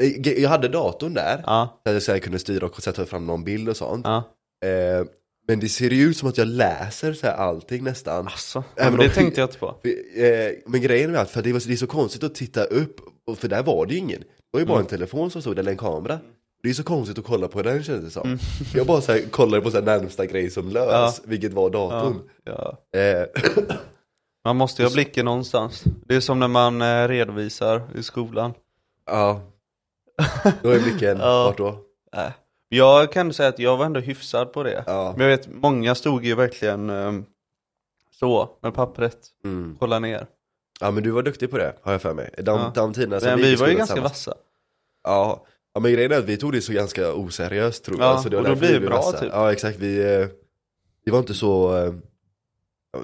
Eh, 0.02 0.28
Jag 0.42 0.48
hade 0.50 0.68
datorn 0.68 1.14
där, 1.14 1.42
Ja, 1.46 1.80
där 1.84 1.92
jag 1.92 2.02
så 2.02 2.12
här 2.12 2.18
kunde 2.18 2.38
styra 2.38 2.66
och 2.66 2.82
sätta 2.82 3.06
fram 3.06 3.26
någon 3.26 3.44
bild 3.44 3.68
och 3.68 3.76
sånt. 3.76 4.06
ja. 4.06 4.16
Eh, 4.68 5.06
Men 5.48 5.60
det 5.60 5.68
ser 5.68 5.90
ju 5.90 6.02
ut 6.04 6.16
som 6.16 6.28
att 6.28 6.38
jag 6.38 6.48
läser 6.48 7.12
så 7.12 7.26
här 7.26 7.34
allting 7.34 7.84
nästan. 7.84 8.26
Alltså, 8.26 8.64
men 8.76 8.96
det 8.96 9.06
om- 9.06 9.12
tänkte 9.14 9.40
jag 9.40 9.48
inte 9.48 9.58
på. 9.58 9.66
Eh, 10.16 10.52
Men 10.66 10.80
grejen 10.82 11.14
är 11.14 11.18
att 11.18 11.30
för 11.30 11.42
det, 11.42 11.52
var, 11.52 11.62
det 11.66 11.72
är 11.72 11.76
så 11.76 11.86
konstigt 11.86 12.24
att 12.24 12.34
titta 12.34 12.64
upp, 12.64 13.00
för 13.36 13.48
där 13.48 13.62
var 13.62 13.86
det 13.86 13.92
ju 13.92 13.98
ingen. 13.98 14.20
Det 14.20 14.26
var 14.50 14.60
ju 14.60 14.66
bara 14.66 14.74
Mm. 14.78 14.84
en 14.84 14.88
telefon 14.90 15.30
som 15.30 15.40
stod 15.42 15.56
där, 15.56 15.60
eller 15.60 15.70
en 15.72 15.78
kamera. 15.78 16.18
Det 16.62 16.68
är 16.70 16.74
så 16.74 16.82
konstigt 16.82 17.18
att 17.18 17.24
kolla 17.24 17.48
på 17.48 17.62
den 17.62 17.82
kändes 17.82 18.04
det 18.04 18.10
som. 18.10 18.26
Mm. 18.26 18.38
Jag 18.74 18.86
bara 18.86 19.00
så 19.00 19.12
här, 19.12 19.20
kollade 19.30 19.62
på 19.62 19.70
så 19.70 19.80
närmsta 19.80 20.26
grej 20.26 20.50
som 20.50 20.68
lös, 20.68 20.86
Ja. 20.90 21.12
vilket 21.24 21.52
var 21.52 21.62
Ja, 21.62 21.68
datorn. 21.68 22.20
ja. 22.44 22.78
Eh, 23.00 23.26
Man 24.44 24.56
måste 24.56 24.82
ju 24.82 24.88
ha 24.88 24.94
blicken 24.94 25.24
någonstans. 25.24 25.84
Det 26.06 26.14
är 26.16 26.20
som 26.20 26.38
när 26.40 26.48
man 26.48 26.82
eh, 26.82 27.08
redovisar 27.08 27.82
i 27.98 28.02
skolan. 28.02 28.52
ja. 29.06 29.40
Då 30.62 30.70
är 30.70 30.80
blicken, 30.80 31.18
Ja. 31.18 31.44
vart 31.44 31.56
då? 31.58 31.68
Äh. 32.16 32.30
Jag 32.68 33.12
kan 33.12 33.32
säga 33.32 33.48
att 33.48 33.58
jag 33.58 33.76
var 33.76 33.86
ändå 33.86 34.00
hyfsad 34.00 34.52
på 34.52 34.62
det. 34.62 34.84
Ja. 34.86 35.14
Men 35.16 35.26
jag 35.28 35.36
vet, 35.36 35.48
många 35.52 35.94
stod 35.94 36.24
ju 36.24 36.34
verkligen 36.34 36.90
ehm, 36.90 37.24
så, 38.10 38.48
med 38.62 38.74
pappret, 38.74 39.16
Mm. 39.44 39.76
kolla 39.80 39.98
ner. 39.98 40.26
ja 40.80 40.90
men 40.90 41.02
du 41.02 41.10
var 41.10 41.22
duktig 41.22 41.50
på 41.50 41.58
det, 41.58 41.74
har 41.82 41.92
jag 41.92 42.02
för 42.02 42.14
mig. 42.14 42.30
De, 42.36 42.42
Ja. 42.60 42.72
de 42.74 42.92
tiderna 42.94 43.20
som 43.20 43.28
Men 43.30 43.38
gick 43.38 43.46
i 43.46 43.50
vi 43.50 43.56
var 43.56 43.68
ju 43.68 43.74
ganska 43.74 43.94
tillsammans. 43.94 44.26
vassa. 44.26 44.34
Ja. 45.04 45.46
ja, 45.74 45.80
men 45.80 45.92
grejen 45.92 46.12
är 46.12 46.18
att 46.18 46.24
vi 46.24 46.36
tog 46.36 46.52
det 46.52 46.60
så 46.60 46.72
ganska 46.72 47.12
oseriöst 47.14 47.84
tror 47.84 48.00
jag. 48.00 48.06
Ja, 48.14 48.18
så 48.22 48.28
det 48.28 48.36
var 48.36 48.42
och 48.42 48.48
då 48.48 48.56
blir 48.56 48.72
det 48.72 48.78
vi 48.78 48.86
bra, 48.86 48.96
vassa. 48.96 49.18
typ. 49.20 49.30
Ja 49.32 49.52
exakt, 49.52 49.78
vi, 49.78 50.14
eh, 50.20 50.26
vi 51.04 51.10
var 51.12 51.18
inte 51.18 51.34
så 51.34 51.76
eh, 51.76 51.92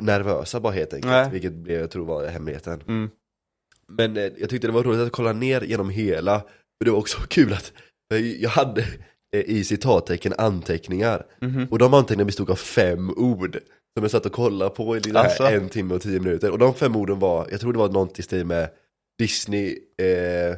nervösa 0.01 0.61
bara 0.61 0.73
helt 0.73 0.95
enkelt. 0.95 1.11
Nej. 1.13 1.29
Vilket 1.31 1.53
blev, 1.53 1.81
jag 1.81 1.91
tror 1.91 2.05
var 2.07 2.27
hemligheten. 2.27 2.83
Mm. 2.89 3.11
Men 3.89 4.17
eh, 4.17 4.23
jag 4.39 4.51
tyckte 4.51 4.67
det 4.67 4.73
var 4.73 4.83
roligt 4.83 5.01
att 5.01 5.13
kolla 5.13 5.33
ner 5.33 5.61
genom 5.61 5.91
hela, 5.91 6.43
för 6.79 6.85
det 6.85 6.91
var 6.91 6.99
också 6.99 7.19
kul 7.29 7.53
att 7.53 7.73
för 8.13 8.19
jag 8.43 8.51
hade 8.51 8.81
eh, 9.37 9.41
i 9.41 9.65
citattecken 9.65 10.35
anteckningar. 10.39 11.27
Mhm. 11.41 11.67
Och 11.71 11.79
de 11.79 11.95
anteckningarna 11.95 12.27
bestod 12.27 12.51
av 12.51 12.57
fem 12.57 13.11
ord. 13.17 13.59
Som 13.97 14.05
jag 14.05 14.11
satt 14.11 14.27
och 14.27 14.33
kollade 14.33 14.71
på 14.71 14.97
i 14.97 15.01
Alltså? 15.15 15.43
en 15.45 15.69
timme 15.69 15.95
och 15.95 16.03
tio 16.03 16.21
minuter. 16.21 16.51
Och 16.51 16.59
de 16.59 16.75
fem 16.75 16.97
orden 16.97 17.19
var, 17.19 17.49
jag 17.51 17.61
tror 17.61 17.73
det 17.73 17.79
var 17.79 17.89
något 17.89 18.19
i 18.19 18.23
stil 18.23 18.45
med 18.47 18.71
Disney, 19.19 19.79
eh, 20.03 20.57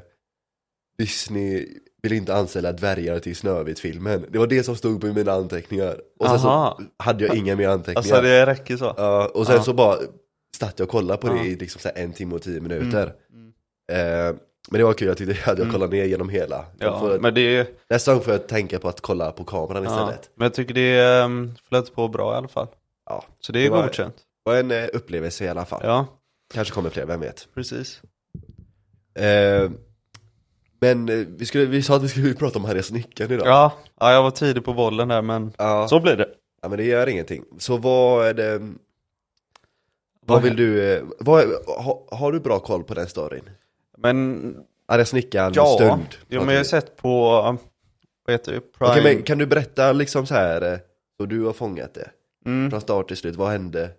Disney 0.99 1.69
vill 2.03 2.13
inte 2.13 2.35
anställa 2.35 2.73
dvärgar 2.73 3.19
till 3.19 3.37
Snövit-filmen. 3.37 4.27
Det 4.31 4.39
var 4.39 4.47
det 4.47 4.63
som 4.63 4.77
stod 4.77 5.01
på 5.01 5.07
mina 5.07 5.33
anteckningar. 5.33 6.01
Och 6.19 6.27
sen 6.27 6.35
Aha. 6.37 6.79
så 6.79 6.85
hade 7.05 7.27
jag 7.27 7.37
inga 7.37 7.57
mer 7.57 7.69
anteckningar. 7.69 7.99
Alltså 7.99 8.21
det 8.21 8.47
räcker 8.47 8.77
så. 8.77 8.95
Ja, 8.97 9.31
och 9.35 9.47
sen 9.47 9.57
Ja. 9.57 9.63
så 9.63 9.73
bara 9.73 9.99
satt 10.59 10.79
jag 10.79 10.87
och 10.87 10.91
kollade 10.91 11.21
på 11.21 11.29
det 11.29 11.37
Ja. 11.37 11.45
i 11.45 11.57
liksom 11.57 11.91
en 11.95 12.13
timme 12.13 12.35
och 12.35 12.43
tio 12.43 12.61
minuter. 12.61 13.13
Mm. 13.33 13.53
Eh, 13.93 14.37
men 14.71 14.79
det 14.79 14.85
var 14.85 14.93
kul, 14.95 15.09
jag 15.09 15.17
tyckte 15.17 15.33
att 15.33 15.47
jag 15.47 15.59
Mm. 15.61 15.73
kollade 15.73 15.97
ner 15.97 16.05
genom 16.05 16.29
hela. 16.29 16.65
Jag 16.79 16.93
Ja, 16.93 17.01
får, 17.01 17.19
men 17.19 17.35
det 17.35 17.69
Nästa 17.91 18.13
gång 18.15 18.23
får 18.23 18.33
jag 18.33 18.47
tänka 18.49 18.79
på 18.79 18.89
att 18.89 19.01
kolla 19.01 19.33
på 19.33 19.45
kameran 19.45 19.85
ja, 19.85 19.91
istället. 19.91 20.31
Men 20.35 20.45
jag 20.45 20.55
tycker 20.55 20.75
det 20.75 21.23
um, 21.25 21.55
flöt 21.69 21.95
på 21.95 22.09
bra 22.09 22.35
i 22.35 22.37
alla 22.37 22.49
fall. 22.49 22.67
Ja. 23.07 23.25
Så 23.41 23.53
det 23.53 23.59
är 23.61 23.65
Det 23.65 23.71
var- 23.71 23.83
godkänt. 23.83 24.17
Det 24.45 24.51
var 24.51 24.59
en 24.59 24.71
eh, 24.71 24.89
upplevelse 24.93 25.45
i 25.45 25.49
alla 25.49 25.65
fall. 25.65 25.81
Ja, 25.85 26.07
Kanske 26.55 26.75
kommer 26.75 26.91
fler, 26.91 27.07
vem 27.07 27.21
vet. 27.21 27.49
precis. 27.55 28.03
Eh, 29.15 29.71
men 30.81 31.07
vi, 31.37 31.47
skulle, 31.47 31.65
vi 31.67 31.83
sa 31.83 31.97
att 31.97 32.03
vi 32.03 32.09
skulle 32.09 32.35
prata 32.39 32.59
om 32.59 32.65
Harry 32.65 32.83
Snickaren 32.83 33.33
idag. 33.33 33.47
Ja, 33.47 33.73
ja, 34.01 34.13
jag 34.13 34.23
var 34.23 34.31
tidig 34.31 34.65
på 34.65 34.73
bollen 34.75 35.09
där 35.09 35.23
men 35.23 35.53
Ja. 35.59 35.89
så 35.89 36.01
blir 36.01 36.17
det. 36.17 36.29
ja, 36.63 36.69
men 36.69 36.79
det 36.79 36.85
gör 36.85 37.07
ingenting. 37.07 37.45
Så 37.59 37.77
vad 37.77 38.27
är 38.27 38.35
det, 38.35 38.61
vad 40.27 40.43
vill 40.43 40.57
du, 40.57 40.93
eh, 40.93 41.03
vad, 41.19 41.45
ha, 41.67 42.07
har 42.11 42.33
du 42.33 42.41
bra 42.41 42.59
koll 42.59 42.85
på 42.85 42.95
den 42.95 43.07
storyn? 43.07 43.51
Men 43.97 44.57
Harry 44.88 45.05
Snickaren, 45.05 45.53
ja, 45.55 45.67
stund. 45.67 46.07
ja 46.29 46.41
men 46.41 46.55
jag 46.55 46.59
har 46.61 46.65
sett 46.65 46.97
på, 46.97 47.31
vad 48.26 48.33
heter 48.35 48.53
det, 48.53 48.61
Prime. 48.61 48.91
Okej, 48.93 49.03
men 49.15 49.23
kan 49.23 49.38
du 49.38 49.47
berätta 49.47 49.93
liksom 49.93 50.26
så 50.26 50.35
här, 50.35 50.73
eh, 50.73 50.79
så 51.17 51.26
du 51.26 51.45
har 51.45 51.53
fångat 51.53 51.95
det? 51.95 52.11
mm, 52.47 52.71
Från 52.71 52.81
start 52.81 53.09
till 53.09 53.17
slut, 53.17 53.37
vad 53.37 53.50
hände? 53.50 53.91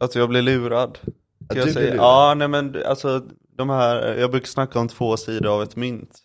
alltså 0.00 0.18
jag 0.18 0.28
blev 0.28 0.42
lurad. 0.42 0.98
Att 1.50 1.56
jag 1.56 1.66
du 1.66 1.72
säga. 1.72 1.80
blev 1.84 1.94
lurad? 1.94 2.06
Ja, 2.06 2.34
nej 2.34 2.48
men 2.48 2.82
alltså 2.86 3.22
de 3.56 3.70
här, 3.70 4.14
jag 4.14 4.30
brukar 4.30 4.46
snacka 4.46 4.78
om 4.80 4.88
två 4.88 5.16
sidor 5.16 5.54
av 5.54 5.62
ett 5.62 5.76
mynt. 5.76 6.18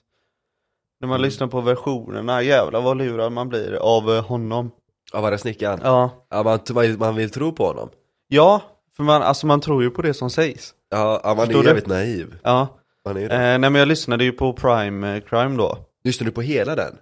När 0.99 1.07
man 1.07 1.15
Mm. 1.15 1.25
lyssnar 1.25 1.47
på 1.47 1.61
versionerna, 1.61 2.41
jävlar 2.41 2.81
vad 2.81 2.97
lurad 2.97 3.31
man 3.31 3.49
blir 3.49 3.73
av 3.75 4.11
eh, 4.15 4.25
honom. 4.25 4.71
Av 5.13 5.23
Harry 5.23 5.37
Snickaren? 5.37 5.79
Ja. 5.83 6.09
Ja, 6.29 6.43
man, 6.43 6.97
man, 6.99 7.15
vill 7.15 7.29
tro 7.29 7.51
på 7.51 7.65
honom? 7.65 7.89
Ja, 8.27 8.61
för 8.97 9.03
man, 9.03 9.21
alltså 9.21 9.47
man 9.47 9.61
tror 9.61 9.83
ju 9.83 9.89
på 9.89 10.01
det 10.01 10.13
som 10.13 10.29
sägs. 10.29 10.73
Ja, 10.89 11.33
man 11.37 11.49
är 11.49 11.63
jävligt 11.65 11.87
naiv. 11.87 12.35
Ja. 12.43 12.67
Är 13.09 13.13
det. 13.13 13.21
Eh, 13.25 13.29
nej 13.39 13.59
men 13.59 13.75
jag 13.75 13.87
lyssnade 13.87 14.23
ju 14.23 14.31
på 14.31 14.53
Prime 14.53 15.15
eh, 15.15 15.21
Crime 15.23 15.57
då. 15.57 15.77
Lyssnar 16.03 16.25
du 16.25 16.31
på 16.31 16.41
hela 16.41 16.75
den? 16.75 16.97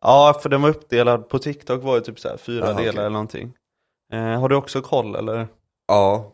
Ja, 0.00 0.38
för 0.42 0.48
den 0.48 0.62
var 0.62 0.68
uppdelad 0.68 1.28
på 1.28 1.38
TikTok 1.38 1.82
var 1.82 1.94
ju 1.94 2.00
typ 2.00 2.20
så 2.20 2.28
här 2.28 2.36
fyra 2.36 2.64
Aha, 2.64 2.72
delar 2.78 2.90
okej. 2.90 3.00
eller 3.00 3.10
någonting. 3.10 3.52
Eh, 4.12 4.40
har 4.40 4.48
du 4.48 4.56
också 4.56 4.80
koll 4.80 5.14
eller? 5.16 5.48
Ja. 5.88 6.32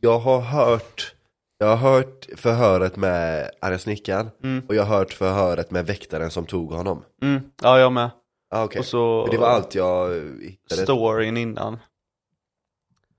Jag 0.00 0.18
har 0.18 0.40
hört, 0.40 1.14
jag 1.58 1.66
har 1.66 1.76
hört 1.76 2.26
förhöret 2.36 2.96
med 2.96 3.50
Harry 3.60 3.78
Snickaren 3.78 4.30
Mm. 4.42 4.62
och 4.68 4.74
jag 4.74 4.82
har 4.84 4.96
hört 4.98 5.12
förhöret 5.12 5.70
med 5.70 5.86
väktaren 5.86 6.30
som 6.30 6.46
tog 6.46 6.72
honom. 6.72 7.04
Mm. 7.22 7.40
Ja, 7.62 7.78
jag 7.78 7.92
med. 7.92 8.10
Ja, 8.50 8.64
okej. 8.64 8.78
Och 8.78 8.84
så 8.84 9.28
Det 9.30 9.38
var 9.38 9.48
allt 9.48 9.74
jag 9.74 10.08
hittade. 10.42 10.82
storyn 10.82 11.36
innan. 11.36 11.78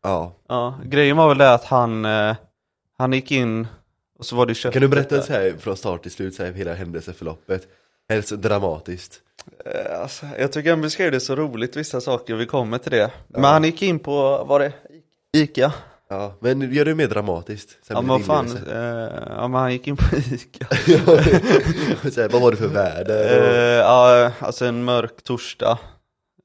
Ja. 0.04 0.34
Ja, 0.48 0.80
grejen 0.86 1.18
var 1.18 1.28
väl 1.30 1.38
det 1.38 1.54
att 1.54 1.66
han, 1.66 2.06
eh, 2.06 2.36
han 2.98 3.14
gick 3.14 3.32
in 3.32 3.68
och 4.20 4.26
så 4.26 4.36
var 4.36 4.46
det 4.46 4.56
köttet 4.56 4.74
Kan 4.74 4.82
du 4.82 4.88
berätta 4.88 5.22
så 5.22 5.34
här 5.34 5.54
från 5.60 5.78
start 5.78 6.02
till 6.02 6.12
slut, 6.12 6.36
så 6.36 6.44
här, 6.44 6.52
hela 6.52 6.74
händelseförloppet? 6.74 7.68
Helst 8.10 8.30
dramatiskt. 8.32 9.22
Eh, 9.66 10.02
Alltså, 10.02 10.26
jag 10.40 10.52
tycker 10.52 10.70
han 10.70 10.82
beskrev 10.82 11.12
det 11.12 11.20
så 11.20 11.36
roligt, 11.36 11.78
vissa 11.78 12.02
saker, 12.02 12.36
vi 12.36 12.46
kommer 12.46 12.78
till 12.78 12.92
det. 12.92 13.12
Men 13.28 13.44
han 13.44 13.64
gick 13.64 13.82
in 13.82 14.00
på, 14.00 14.44
var 14.48 14.60
det 14.60 14.74
Ica? 15.38 15.74
Ja, 16.10 16.36
men 16.40 16.74
gör 16.74 16.86
det 16.86 16.96
mer 16.96 17.08
dramatiskt. 17.08 17.70
Sen 17.70 17.96
Ja 17.96 18.02
men 18.02 18.10
vad 18.10 18.26
fan, 18.26 18.46
inlevelse. 18.48 18.76
eh, 18.76 19.34
ja 19.38 19.48
men 19.48 19.62
han 19.62 19.72
gick 19.74 19.88
in 19.88 19.98
på 19.98 20.16
Ica. 20.16 20.68
så 22.12 22.22
här, 22.22 22.30
vad 22.30 22.42
var 22.42 22.52
det 22.52 22.58
för 22.58 22.68
väder? 22.68 23.44
Eh, 23.44 23.78
ja, 23.78 24.32
alltså 24.40 24.66
en 24.66 24.84
mörk 24.84 25.24
torsdag. 25.24 25.78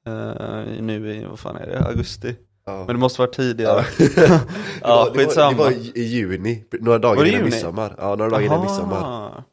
Eh, 0.06 0.62
nu 0.80 1.14
i, 1.14 1.24
vad 1.24 1.38
fan 1.38 1.56
är 1.56 1.66
det, 1.66 1.78
augusti? 1.84 2.36
Ja. 2.66 2.76
Men 2.76 2.86
det 2.86 2.94
måste 3.00 3.20
vara 3.20 3.30
tidigare. 3.30 3.84
Ja. 3.98 4.04
Ja, 4.82 5.04
det, 5.04 5.10
var, 5.10 5.14
skitsamma. 5.14 5.50
det 5.50 5.56
var 5.64 5.70
i, 5.70 6.02
juni, 6.02 6.64
några 6.72 6.98
dagar 6.98 7.24
innan 7.24 7.38
juni? 7.38 7.44
midsommar. 7.50 7.94
Ja, 7.98 8.14
några 8.14 8.30
dagar 8.30 8.40
innan 8.44 8.58
Aha. 8.58 8.62
midsommar. 8.64 9.44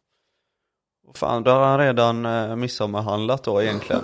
Vad 1.08 1.18
Fan, 1.18 1.44
då 1.44 1.51
har 1.51 1.65
han 1.65 1.80
redan 1.80 2.25
eh, 2.25 2.56
midsommarhandlat 2.56 3.44
då 3.44 3.62
egentligen. 3.62 4.01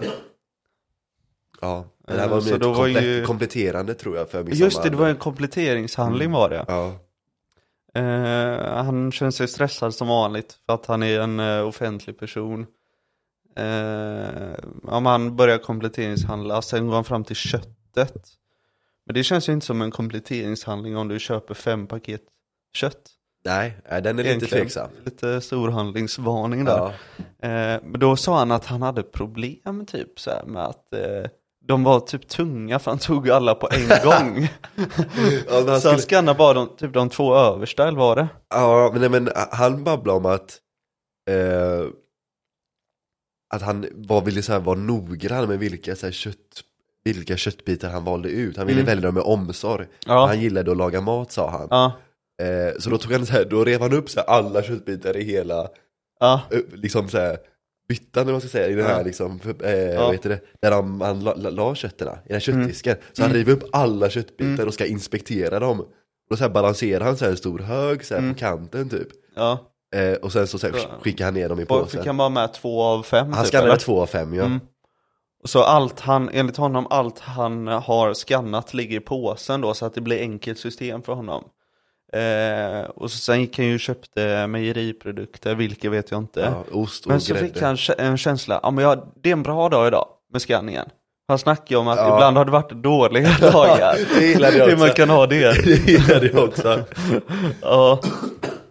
Ja, 1.62 1.86
men 2.08 2.16
det 2.16 2.22
här 2.22 2.28
Eh, 2.30 2.34
var 2.52 2.58
då 2.58 2.74
var 2.74 2.88
ju- 2.88 3.26
kompletterande 3.26 3.94
tror 3.94 4.18
jag 4.18 4.30
för 4.30 4.44
midsommar. 4.44 4.66
Just 4.66 4.84
det, 4.84 4.90
det 4.90 4.96
var 4.98 5.08
en 5.08 5.16
kompletteringshandling 5.18 6.32
var 6.32 6.50
det. 6.50 6.66
Ja, 6.68 6.94
Eh, 7.94 8.84
han 8.84 9.12
känner 9.12 9.32
sig 9.32 9.48
stressad 9.48 9.96
som 9.96 10.08
vanligt 10.08 10.58
för 10.66 10.74
att 10.74 10.86
han 10.86 11.04
är 11.04 11.20
en 11.20 11.40
eh, 11.40 11.68
offentlig 11.68 12.20
person. 12.20 12.66
Eh, 13.56 14.54
om 14.84 15.06
han 15.06 15.36
börjar 15.36 15.58
kompletteringshandla, 15.58 16.62
sen 16.62 16.88
går 16.88 16.96
han 16.96 17.04
fram 17.04 17.24
till 17.24 17.36
köttet. 17.36 18.28
Men 19.08 19.14
det 19.14 19.24
känns 19.24 19.50
ju 19.50 19.54
inte 19.54 19.66
som 19.66 19.82
en 19.82 19.92
kompletteringshandling 19.92 20.98
om 20.98 21.08
du 21.08 21.20
köper 21.20 21.54
fem 21.54 21.88
paket 21.88 22.22
kött. 22.78 23.10
nej, 23.46 23.74
den 23.90 24.06
är 24.06 24.14
lite 24.14 24.30
Egentligen. 24.30 24.62
tveksam. 24.64 24.90
Lite 25.06 25.42
storhandlingsvarning 25.42 26.66
där. 26.66 26.78
Ja. 26.78 26.94
Eh, 27.50 27.82
men 27.84 28.00
då 28.00 28.16
sa 28.16 28.40
han 28.40 28.52
att 28.52 28.66
han 28.66 28.82
hade 28.82 29.04
problem 29.04 29.86
typ 29.86 30.20
så 30.20 30.30
här, 30.32 30.46
med 30.46 30.64
att 30.66 30.94
eh, 30.94 31.30
de 31.68 31.84
var 31.84 32.00
typ 32.00 32.28
tunga 32.28 32.80
för 32.80 32.92
han 32.92 32.98
tog 33.00 33.30
alla 33.30 33.56
på 33.56 33.70
en 33.72 33.88
gång. 34.04 34.48
Ja, 35.48 35.64
han, 35.68 35.82
Så 35.82 35.90
han 35.90 36.00
skannade 36.00 36.38
bara 36.38 36.54
de, 36.54 36.76
typ 36.78 36.94
de 36.94 37.10
två 37.10 37.36
översta, 37.36 37.88
eller 37.88 37.98
var 38.00 38.16
det? 38.16 38.28
ja, 38.50 38.90
men, 38.94 39.02
nej, 39.02 39.10
men 39.10 39.30
han 39.52 39.84
babblade 39.84 40.18
om 40.18 40.26
att 40.26 40.60
eh, 41.30 41.86
att 43.54 43.62
han 43.62 43.86
var, 43.96 44.22
ville 44.22 44.42
så 44.42 44.52
här, 44.52 44.60
vara 44.60 44.78
noggrann 44.80 45.48
med 45.48 45.60
vilka, 45.60 45.96
så 45.96 46.06
här, 46.06 46.14
kött, 46.14 46.64
vilka 47.14 47.38
köttbitar 47.38 47.90
han 47.90 48.04
valde 48.04 48.30
ut. 48.30 48.58
Han 48.58 48.68
ville 48.68 48.80
Mm. 48.80 48.86
välja 48.90 49.02
dem 49.02 49.14
med 49.14 49.24
omsorg. 49.24 49.86
Ja. 50.06 50.26
Han 50.28 50.42
gillade 50.42 50.72
att 50.72 50.78
laga 50.78 51.02
mat 51.02 51.32
sa 51.32 51.50
han. 51.50 51.68
Ja, 51.72 51.92
Eh, 52.42 52.74
så 52.80 52.90
då 52.90 52.98
tog 52.98 53.12
han 53.12 53.26
så 53.26 53.34
här, 53.34 53.46
då 53.46 53.64
rev 53.66 53.82
han 53.82 53.94
upp 53.94 54.10
så 54.10 54.20
här, 54.20 54.28
alla 54.28 54.64
köttbitar 54.64 55.18
i 55.18 55.24
hela, 55.24 55.68
ja, 56.20 56.42
eh, 56.52 56.60
liksom 56.74 57.10
så 57.10 57.18
här 57.18 57.38
byttan 57.90 58.22
eller 58.22 58.26
vad 58.26 58.34
man 58.34 58.42
ska 58.42 58.50
säga, 58.50 58.68
i 58.68 58.74
den 58.76 58.86
här 58.86 59.04
liksom, 59.04 59.40
eh, 59.64 59.72
Ja. 59.74 60.12
heter 60.12 60.30
det, 60.30 60.40
där 60.62 60.72
han, 60.72 61.02
han 61.02 61.20
la, 61.24 61.34
la, 61.36 61.50
la 61.50 61.76
kötterna, 61.76 62.12
i 62.12 62.28
den 62.28 62.34
här 62.34 62.40
köttdisken. 62.40 62.96
Så 63.14 63.22
han 63.22 63.32
Mm. 63.32 63.38
river 63.38 63.54
upp 63.54 63.64
alla 63.72 64.10
köttbitar 64.10 64.54
Mm. 64.54 64.68
och 64.68 64.74
ska 64.74 64.86
inspektera 64.86 65.60
dem. 65.60 65.86
Då 66.30 66.36
så 66.38 66.44
här 66.44 66.50
balanserar 66.52 67.06
han 67.06 67.18
så 67.18 67.26
här 67.26 67.32
en 67.32 67.38
stor 67.38 67.60
hög 67.60 68.06
så 68.06 68.14
här 68.14 68.22
Mm. 68.22 68.34
på 68.34 68.40
kanten 68.40 68.90
typ. 68.90 69.08
ja. 69.36 69.60
Eh, 69.96 70.14
och 70.14 70.32
sen 70.32 70.48
så, 70.48 70.58
så 70.60 70.68
här, 70.68 70.76
skickar 71.02 71.26
han 71.26 71.34
ner 71.34 71.50
dem 71.50 71.60
i 71.60 71.64
Och 71.64 71.68
påsen. 71.68 72.00
fick 72.00 72.08
han 72.08 72.18
bara 72.18 72.30
med 72.30 72.54
två 72.54 72.82
av 72.84 73.04
fem 73.04 73.34
Han 73.34 73.44
typ, 73.44 73.48
skannade 73.48 73.70
eller? 73.72 73.80
två 73.80 74.02
av 74.02 74.08
fem 74.08 74.34
ja. 74.34 74.46
Mm. 74.46 74.60
Så 75.48 75.64
allt 75.64 76.00
han, 76.00 76.30
enligt 76.34 76.58
honom, 76.58 76.88
allt 76.90 77.20
han 77.20 77.68
har 77.68 78.14
skannat 78.14 78.74
ligger 78.74 78.98
i 78.98 79.00
påsen 79.00 79.62
då 79.62 79.74
så 79.74 79.86
att 79.86 79.94
det 79.94 80.02
blir 80.02 80.20
enkelt 80.22 80.60
system 80.60 81.02
för 81.02 81.14
honom. 81.14 81.44
Eh, 82.14 82.90
och 82.90 83.12
så 83.12 83.18
sen 83.18 83.42
gick 83.42 83.58
han 83.58 83.66
ju 83.68 83.74
och 83.74 83.80
köpte 83.80 84.48
mejeriprodukter, 84.48 85.56
vilka 85.56 85.90
vet 85.90 86.12
jag 86.12 86.18
inte. 86.22 86.40
ja. 86.72 86.78
Ost 86.80 87.06
och 87.06 87.12
Men 87.12 87.22
så 87.22 87.34
grädde. 87.34 87.48
fick 87.48 87.62
han 87.62 87.78
en 87.98 88.18
känsla, 88.18 88.60
ja 88.64 88.72
men 88.72 88.84
jag, 88.84 89.08
det 89.24 89.30
är 89.30 89.34
en 89.34 89.44
bra 89.44 89.70
dag 89.70 89.88
idag 89.88 90.06
med 90.34 90.42
skanningen. 90.42 90.90
Han 91.28 91.40
snackar 91.40 91.76
ju 91.76 91.76
om 91.76 91.88
att 91.88 91.98
Ja. 91.98 92.14
ibland 92.16 92.38
har 92.38 92.46
det 92.46 92.52
varit 92.52 92.72
dåliga 92.72 93.30
dagar. 93.52 93.96
det 94.20 94.26
gillade 94.26 94.58
jag 94.58 94.66
Hur 94.66 94.74
också. 94.74 94.86
man 94.86 94.94
kan 94.94 95.10
ha 95.10 95.28
det. 95.28 95.52
det 95.66 95.92
gillade 95.92 96.28
jag 96.28 96.44
också. 96.44 96.80
ja. 97.62 98.00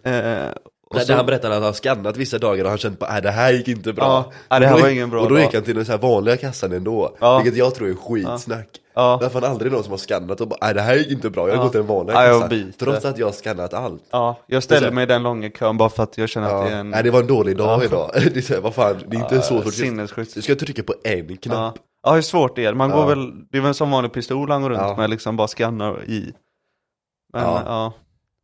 Eh, 0.03 0.47
och 0.89 0.95
När 0.95 1.03
så- 1.03 1.13
han 1.13 1.25
berättade 1.25 1.57
att 1.57 1.63
han 1.63 1.73
skannat 1.73 2.17
vissa 2.17 2.37
dagar 2.39 2.63
och 2.63 2.69
han 2.69 2.77
kände 2.77 2.97
på 2.97 3.05
att 3.05 3.23
det 3.23 3.31
här 3.31 3.51
gick 3.53 3.67
inte 3.67 3.93
bra. 3.93 4.31
Ja, 4.49 4.59
det 4.59 4.67
här 4.67 4.75
då 4.75 4.81
var 4.81 4.89
ingen 4.89 5.09
bra 5.09 5.21
Och 5.21 5.29
då 5.29 5.39
gick 5.39 5.53
han 5.53 5.63
till 5.63 5.75
den 5.75 5.85
så 5.85 5.91
här 5.91 5.99
vanliga 5.99 6.37
kassan 6.37 6.71
ändå. 6.71 7.15
Ja. 7.19 7.37
Vilket 7.39 7.57
jag 7.59 7.75
tror 7.75 7.89
är 7.89 7.93
skitsnack. 7.93 8.67
Ja. 8.93 9.17
Det 9.21 9.35
är 9.35 9.45
aldrig 9.45 9.71
någon 9.71 9.83
som 9.83 9.91
har 9.91 9.97
skannat 9.97 10.41
och 10.41 10.47
bara 10.47 10.57
nej 10.61 10.73
det 10.73 10.81
här 10.81 10.95
gick 10.95 11.11
inte 11.11 11.29
bra, 11.29 11.47
jag 11.47 11.55
har 11.55 11.57
Ja. 11.59 11.63
gått 11.63 11.71
till 11.71 11.79
den 11.79 11.87
vanliga 11.87 12.25
Ja, 12.27 12.33
kassan. 12.33 12.49
byter. 12.49 12.71
Trots 12.79 13.05
att 13.05 13.17
jag 13.17 13.27
har 13.27 13.31
skannat 13.33 13.73
allt. 13.73 14.03
Ja, 14.11 14.39
jag 14.47 14.63
ställer 14.63 14.91
mig 14.91 15.03
i 15.03 15.05
den 15.05 15.23
långa 15.23 15.49
kön 15.49 15.77
bara 15.77 15.89
för 15.89 16.03
att 16.03 16.17
jag 16.17 16.29
känner 16.29 16.49
Ja. 16.49 16.59
att 16.63 16.65
det 16.69 16.73
är 16.75 16.79
en 16.79 16.89
Nej 16.89 17.03
det 17.03 17.11
var 17.11 17.19
en 17.19 17.27
dålig 17.27 17.57
dag 17.57 17.79
Ja. 17.81 17.85
idag. 17.85 18.11
Det 18.33 18.37
är, 18.37 18.41
så 18.41 18.53
här, 18.53 18.61
vad 18.61 18.75
fan, 18.75 19.03
det 19.07 19.17
är 19.17 19.21
inte 19.21 19.41
så 19.41 19.61
svårt. 19.61 19.73
sinnessjukt. 19.73 20.33
Du 20.33 20.41
ska 20.41 20.55
trycka 20.55 20.83
på 20.83 20.93
en 21.03 21.27
Ja. 21.29 21.35
knapp. 21.41 21.75
ja, 22.03 22.13
hur 22.13 22.21
svårt 22.21 22.55
det 22.55 22.65
är. 22.65 22.73
Man 22.73 22.89
går 22.89 22.99
Ja. 22.99 23.05
väl, 23.05 23.31
det 23.51 23.57
är 23.57 23.61
väl 23.61 23.73
som 23.73 23.91
vanlig 23.91 24.13
pistol 24.13 24.51
han 24.51 24.61
går 24.61 24.69
runt 24.69 24.81
Ja. 24.81 24.95
med, 24.97 25.09
liksom 25.09 25.37
bara 25.37 25.47
skannar 25.47 26.03
i. 26.03 26.33
Men 27.33 27.41
Ja. 27.43 27.61
ja. 27.65 27.93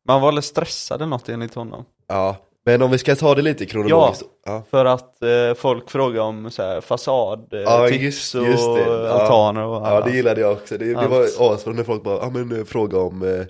Man 0.08 0.22
var 0.22 0.32
väl 0.32 0.42
stressad 0.44 0.96
eller 1.02 1.10
något 1.10 1.30
enligt 1.30 1.54
honom. 1.56 1.86
Ja. 2.14 2.36
Men 2.66 2.82
om 2.82 2.92
vi 2.92 2.98
ska 2.98 3.16
ta 3.16 3.36
det 3.36 3.42
lite 3.42 3.66
kronologiskt. 3.66 4.24
Ja. 4.46 4.64
För 4.72 4.86
att 4.86 5.22
eh, 5.24 5.54
folk 5.58 5.90
frågar 5.90 6.22
om 6.22 6.52
så 6.52 6.64
här, 6.64 6.82
fasad, 6.82 7.54
eh, 7.54 7.60
Ja, 7.60 7.88
tips 7.90 8.36
och. 8.36 8.46
Ja. 8.48 9.10
altaner 9.10 9.62
och 9.64 9.76
Ja 9.76 9.88
annat. 9.88 10.06
det 10.06 10.12
gillade 10.16 10.42
jag 10.42 10.52
också. 10.52 10.78
Det, 10.78 10.86
det 10.86 11.08
var 11.08 11.54
asbra 11.54 11.74
när 11.74 11.84
folk 11.84 12.04
bara, 12.04 12.18
ja 12.18 12.30
men 12.30 12.58
eh, 12.60 12.64
fråga 12.66 12.98
om 13.00 13.24
eh, 13.24 13.46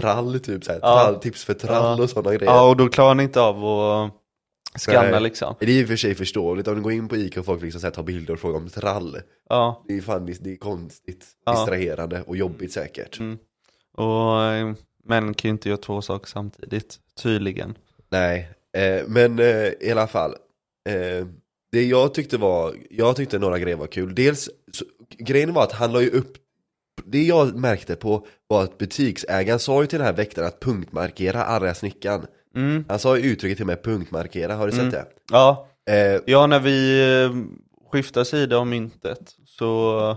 trall 0.00 0.40
typ 0.40 0.64
såhär, 0.64 0.78
Ja. 0.82 1.02
trall, 1.04 1.14
tips 1.20 1.44
för 1.44 1.54
trall 1.54 1.98
Ja. 1.98 2.02
och 2.04 2.10
sådana 2.10 2.36
grejer. 2.36 2.52
Ja, 2.52 2.68
och 2.68 2.76
då 2.76 2.88
klarar 2.88 3.08
han 3.08 3.20
inte 3.20 3.40
av 3.40 3.64
att 3.64 4.10
skanna 4.80 5.10
Nej. 5.10 5.20
liksom. 5.20 5.54
Det 5.60 5.66
är 5.66 5.70
i 5.70 5.84
och 5.84 5.88
för 5.88 5.96
sig 5.96 6.14
förståeligt 6.14 6.68
om 6.68 6.74
du 6.74 6.80
går 6.82 6.92
in 6.92 7.08
på 7.08 7.16
Ica 7.16 7.40
och 7.40 7.46
folk 7.46 7.62
liksom 7.62 7.80
så 7.80 7.86
här, 7.86 7.92
tar 7.94 8.02
bilder 8.02 8.34
och 8.34 8.40
frågar 8.40 8.56
om 8.56 8.68
trall. 8.68 9.16
Ja, 9.48 9.84
Det 9.88 9.96
är 9.96 10.00
fan 10.00 10.26
det 10.40 10.52
är 10.52 10.56
konstigt, 10.56 11.26
Ja. 11.46 11.52
distraherande 11.52 12.22
och 12.26 12.36
jobbigt 12.36 12.72
säkert. 12.72 13.18
Mm. 13.20 13.38
och 13.96 14.42
eh, 14.42 14.72
män 15.06 15.34
kan 15.34 15.48
ju 15.48 15.52
inte 15.52 15.68
göra 15.68 15.78
två 15.78 16.02
saker 16.02 16.26
samtidigt, 16.28 16.96
tydligen. 17.22 17.74
Nej, 18.14 18.48
eh, 18.76 19.02
men 19.06 19.38
eh, 19.38 19.68
i 19.80 19.90
alla 19.92 20.06
fall. 20.06 20.30
Eh, 20.88 21.26
det 21.72 21.84
jag 21.84 22.14
tyckte 22.14 22.36
var, 22.36 22.74
jag 22.90 23.16
tyckte 23.16 23.38
några 23.38 23.58
grejer 23.58 23.76
var 23.76 23.86
kul. 23.86 24.14
Dels, 24.14 24.50
så, 24.72 24.84
grejen 25.18 25.52
var 25.52 25.62
att 25.62 25.72
han 25.72 25.92
la 25.92 26.02
ju 26.02 26.10
upp, 26.10 26.32
det 27.04 27.22
jag 27.22 27.56
märkte 27.56 27.96
på 27.96 28.26
var 28.46 28.62
att 28.62 28.78
butiksägaren 28.78 29.58
sa 29.58 29.80
ju 29.80 29.86
till 29.86 29.98
den 29.98 30.06
här 30.06 30.14
väktaren 30.14 30.48
att 30.48 30.60
punktmarkera 30.60 31.44
arga 31.44 31.74
snickaren. 31.74 32.26
Mm. 32.56 32.84
Han 32.88 32.98
sa 32.98 33.16
ju 33.16 33.22
uttrycket 33.32 33.56
till 33.56 33.66
med 33.66 33.82
punktmarkera, 33.82 34.54
har 34.54 34.66
du 34.66 34.72
sett 34.72 34.90
det? 34.90 35.06
Ja, 35.32 35.68
Eh, 35.90 36.20
ja 36.26 36.46
när 36.46 36.60
vi 36.60 37.00
eh, 37.22 37.30
skiftar 37.90 38.24
sida 38.24 38.58
om 38.58 38.70
myntet 38.70 39.34
så 39.46 40.16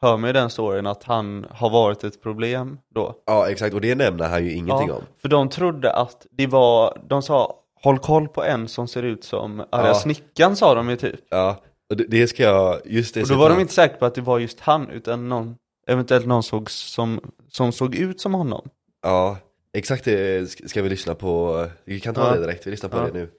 hör 0.00 0.16
man 0.16 0.28
ju 0.28 0.32
den 0.32 0.50
storyn 0.50 0.86
att 0.86 1.04
han 1.04 1.46
har 1.50 1.70
varit 1.70 2.04
ett 2.04 2.22
problem 2.22 2.78
då. 2.94 3.14
ja 3.26 3.50
exakt, 3.50 3.74
och 3.74 3.80
det 3.80 3.94
nämner 3.94 4.28
han 4.28 4.44
ju 4.44 4.52
ingenting 4.52 4.88
ja, 4.88 4.94
om. 4.94 5.02
För 5.22 5.28
de 5.28 5.48
trodde 5.48 5.92
att 5.92 6.26
det 6.30 6.46
var, 6.46 6.98
de 7.08 7.22
sa 7.22 7.54
håll 7.82 7.98
koll 7.98 8.28
på 8.28 8.44
en 8.44 8.68
som 8.68 8.88
ser 8.88 9.02
ut 9.02 9.24
som 9.24 9.60
arga 9.70 9.88
Ja. 9.88 9.94
snickaren 9.94 10.56
sa 10.56 10.74
de 10.74 10.88
ju 10.90 10.96
typ. 10.96 11.20
Ja, 11.30 11.56
och 11.90 11.96
det, 11.96 12.04
det 12.04 12.28
ska 12.28 12.42
jag, 12.42 12.80
just 12.84 13.14
det 13.14 13.22
Och 13.22 13.28
då 13.28 13.34
var 13.36 13.50
de 13.50 13.60
inte 13.60 13.72
säkra 13.74 13.96
på 13.98 14.04
att 14.06 14.14
det 14.14 14.20
var 14.20 14.38
just 14.38 14.60
han 14.60 14.88
utan 14.90 15.28
någon, 15.28 15.56
eventuellt 15.86 16.26
någon 16.26 16.42
såg 16.42 16.70
som, 16.70 17.20
som 17.50 17.72
såg 17.72 17.94
ut 17.94 18.20
som 18.20 18.34
honom. 18.34 18.68
Ja, 19.02 19.36
exakt 19.72 20.04
det 20.04 20.40
sk- 20.40 20.68
ska 20.68 20.82
vi 20.82 20.88
lyssna 20.88 21.14
på, 21.14 21.66
vi 21.84 22.00
kan 22.00 22.14
ta 22.14 22.26
Ja. 22.26 22.34
det 22.34 22.40
direkt, 22.40 22.66
vi 22.66 22.70
lyssnar 22.70 22.90
på 22.90 22.96
Ja. 22.96 23.02
det 23.04 23.12
nu. 23.12 23.30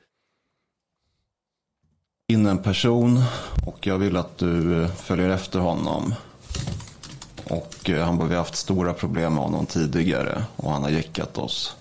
in 2.31 2.45
en 2.45 2.57
person 2.63 3.17
och 3.67 3.87
jag 3.87 3.97
vill 3.97 4.17
att 4.17 4.37
du 4.37 4.81
eh, 4.83 4.87
följer 4.89 5.29
efter 5.29 5.59
honom. 5.59 6.13
Och 7.49 7.89
eh, 7.89 8.05
han 8.05 8.19
har 8.19 8.27
vi 8.27 8.33
har 8.35 8.41
haft 8.41 8.55
stora 8.55 8.93
problem 8.93 9.33
med 9.33 9.43
honom 9.43 9.65
tidigare 9.65 10.43
och 10.55 10.71
han 10.71 10.83
har 10.83 10.89
jäckat 10.89 11.37
oss. 11.37 11.75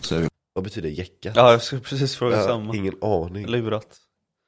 Så 0.00 0.14
jag 0.14 0.20
vill 0.20 0.28
Vad 0.54 0.64
betyder 0.64 0.88
jäcka? 0.88 1.32
Ja, 1.34 1.50
jag 1.52 1.62
skulle 1.62 1.80
precis 1.80 2.16
fråga 2.16 2.36
Ja, 2.36 2.46
samma. 2.46 2.76
ingen 2.76 2.94
aning. 3.02 3.46
Lurat. 3.46 3.86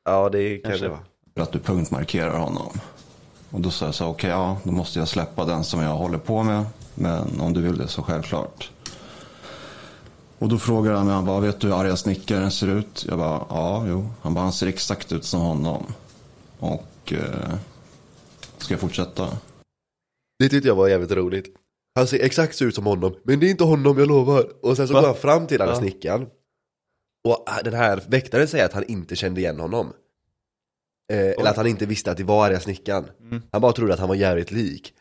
Ja, 0.04 0.28
det 0.28 0.58
kan 0.58 0.70
Kanske. 0.70 0.86
det 0.86 0.90
vara. 1.34 1.44
att 1.46 1.52
du 1.52 1.58
punktmarkerar 1.58 2.38
honom. 2.38 2.80
Och 3.50 3.60
då 3.60 3.70
sa 3.70 3.84
jag 3.84 3.94
så 3.94 4.06
okej 4.06 4.30
ja, 4.30 4.56
då 4.62 4.72
måste 4.72 4.98
jag 4.98 5.08
släppa 5.08 5.44
den 5.44 5.64
som 5.64 5.80
jag 5.82 5.94
håller 5.94 6.18
på 6.18 6.42
med. 6.42 6.64
Men 6.94 7.40
om 7.40 7.52
du 7.52 7.60
vill 7.60 7.78
det 7.78 7.88
så 7.88 8.02
självklart. 8.02 8.70
Och 10.38 10.48
då 10.48 10.58
frågar 10.58 10.92
han 10.92 11.06
mig, 11.06 11.14
han 11.14 11.24
bara, 11.26 11.40
vet 11.40 11.60
du 11.60 11.66
hur 11.66 11.80
arga 11.80 11.96
snickaren 11.96 12.50
ser 12.50 12.66
ut? 12.66 13.04
Jag 13.08 13.18
bara, 13.18 13.44
ja, 13.48 13.84
jo. 13.88 14.10
Han 14.22 14.34
bara, 14.34 14.40
han 14.40 14.52
ser 14.52 14.66
exakt 14.66 15.12
ut 15.12 15.24
som 15.24 15.40
honom. 15.40 15.94
Och 16.58 17.12
eh, 17.12 17.54
ska 18.64 18.72
jag 18.74 18.80
fortsätta? 18.80 19.38
Det 20.38 20.48
tyckte 20.48 20.68
jag 20.68 20.74
var 20.74 20.88
jävligt 20.88 21.10
roligt. 21.12 21.56
Han 21.94 22.06
ser 22.06 22.24
exakt 22.24 22.56
så 22.56 22.64
ut 22.64 22.74
som 22.74 22.86
honom, 22.86 23.14
men 23.24 23.40
det 23.40 23.46
är 23.46 23.50
inte 23.50 23.64
honom 23.64 23.98
jag 23.98 24.08
lovar. 24.08 24.46
Och 24.62 24.76
sen 24.76 24.88
så 24.88 24.94
Va? 24.94 25.00
går 25.00 25.06
han 25.06 25.16
fram 25.16 25.46
till 25.46 25.58
den 25.58 25.68
här 25.68 25.74
Ja. 25.74 25.80
snickaren. 25.80 26.26
Och 27.28 27.46
den 27.64 27.74
här 27.74 28.02
väktaren 28.08 28.48
säger 28.48 28.64
att 28.64 28.72
han 28.72 28.84
inte 28.84 29.16
kände 29.16 29.40
igen 29.40 29.60
honom. 29.60 29.92
Eh, 31.12 31.18
eller 31.18 31.50
att 31.50 31.56
han 31.56 31.66
inte 31.66 31.86
visste 31.86 32.10
att 32.10 32.16
det 32.16 32.24
var 32.24 32.46
arga 32.46 32.60
snickaren. 32.60 33.04
Mm. 33.20 33.42
Han 33.52 33.60
bara 33.60 33.72
trodde 33.72 33.92
att 33.94 34.00
han 34.00 34.08
var 34.08 34.14
jävligt 34.16 34.50
lik. 34.50 34.94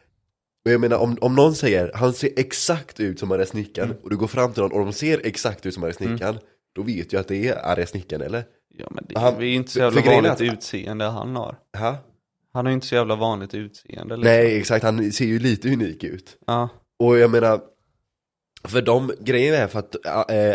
Men 0.66 0.72
jag 0.72 0.82
menar 0.82 0.98
om, 0.98 1.18
om 1.22 1.36
någon 1.36 1.56
säger, 1.56 1.92
han 1.96 2.14
ser 2.14 2.30
exakt 2.36 3.00
ut 3.00 3.20
som 3.20 3.32
arga 3.32 3.46
snickaren, 3.46 3.90
Mm. 3.92 4.04
och 4.04 4.10
du 4.10 4.18
går 4.18 4.28
fram 4.28 4.54
till 4.54 4.62
någon 4.64 4.72
och 4.72 4.80
de 4.80 4.94
ser 4.94 5.22
exakt 5.28 5.66
ut 5.66 5.74
som 5.74 5.84
arga 5.84 5.94
snickaren, 5.94 6.40
då 6.76 6.82
vet 6.84 7.10
du 7.10 7.18
att 7.18 7.28
det 7.28 7.48
är 7.48 7.66
arga 7.66 7.88
snickaren 7.88 8.22
eller? 8.22 8.44
Ja 8.78 8.88
men 8.92 9.06
det 9.10 9.20
Han- 9.20 9.36
är 9.36 9.42
ju 9.42 9.54
inte 9.54 9.72
så 9.72 9.80
jävla 9.80 10.02
vanligt 10.02 10.32
att- 10.32 10.42
utseende 10.42 11.06
han 11.06 11.36
har. 11.36 11.56
Ha? 11.78 11.98
Han 12.54 12.66
har 12.66 12.72
ju 12.72 12.74
inte 12.76 12.88
så 12.88 12.96
jävla 12.96 13.16
vanligt 13.16 13.54
utseende. 13.54 14.16
liksom. 14.16 14.32
Nej 14.34 14.58
exakt, 14.60 14.84
han 14.84 15.12
ser 15.12 15.26
ju 15.26 15.40
lite 15.40 15.74
unik 15.74 16.04
ut. 16.04 16.38
Ja. 16.48 16.70
Och 17.00 17.18
jag 17.18 17.32
menar, 17.32 17.62
för 18.64 18.82
de 18.82 19.12
grejen 19.20 19.56
är 19.56 19.68
för 19.68 19.80
att 19.80 20.06
äh, 20.06 20.38
äh, 20.38 20.52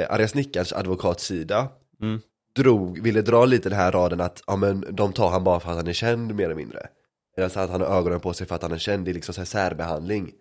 äh, 0.00 0.12
Arga 0.12 0.28
Snickards 0.28 0.72
advokatsida 0.72 1.68
Mm. 2.02 2.20
drog, 2.56 3.00
ville 3.02 3.22
dra 3.22 3.44
lite 3.44 3.68
den 3.68 3.78
här 3.78 3.92
raden 3.92 4.20
att 4.20 4.42
ja, 4.46 4.56
men 4.56 4.84
de 4.90 5.12
tar 5.12 5.30
han 5.30 5.44
bara 5.44 5.60
för 5.60 5.70
att 5.70 5.76
han 5.76 5.86
är 5.86 5.92
känd 5.92 6.34
mer 6.34 6.44
eller 6.44 6.54
mindre. 6.54 6.86
Eller 7.36 7.48
så 7.48 7.60
att 7.60 7.70
han 7.70 7.80
har 7.80 7.88
ögonen 7.98 8.20
på 8.20 8.32
sig 8.32 8.46
för 8.46 8.54
att 8.54 8.62
han 8.62 8.72
är 8.72 8.78
känd, 8.78 9.04
det 9.04 9.10
är 9.10 9.14
liksom 9.14 9.34
så 9.34 9.40
här 9.40 9.46
särbehandling. 9.46 10.32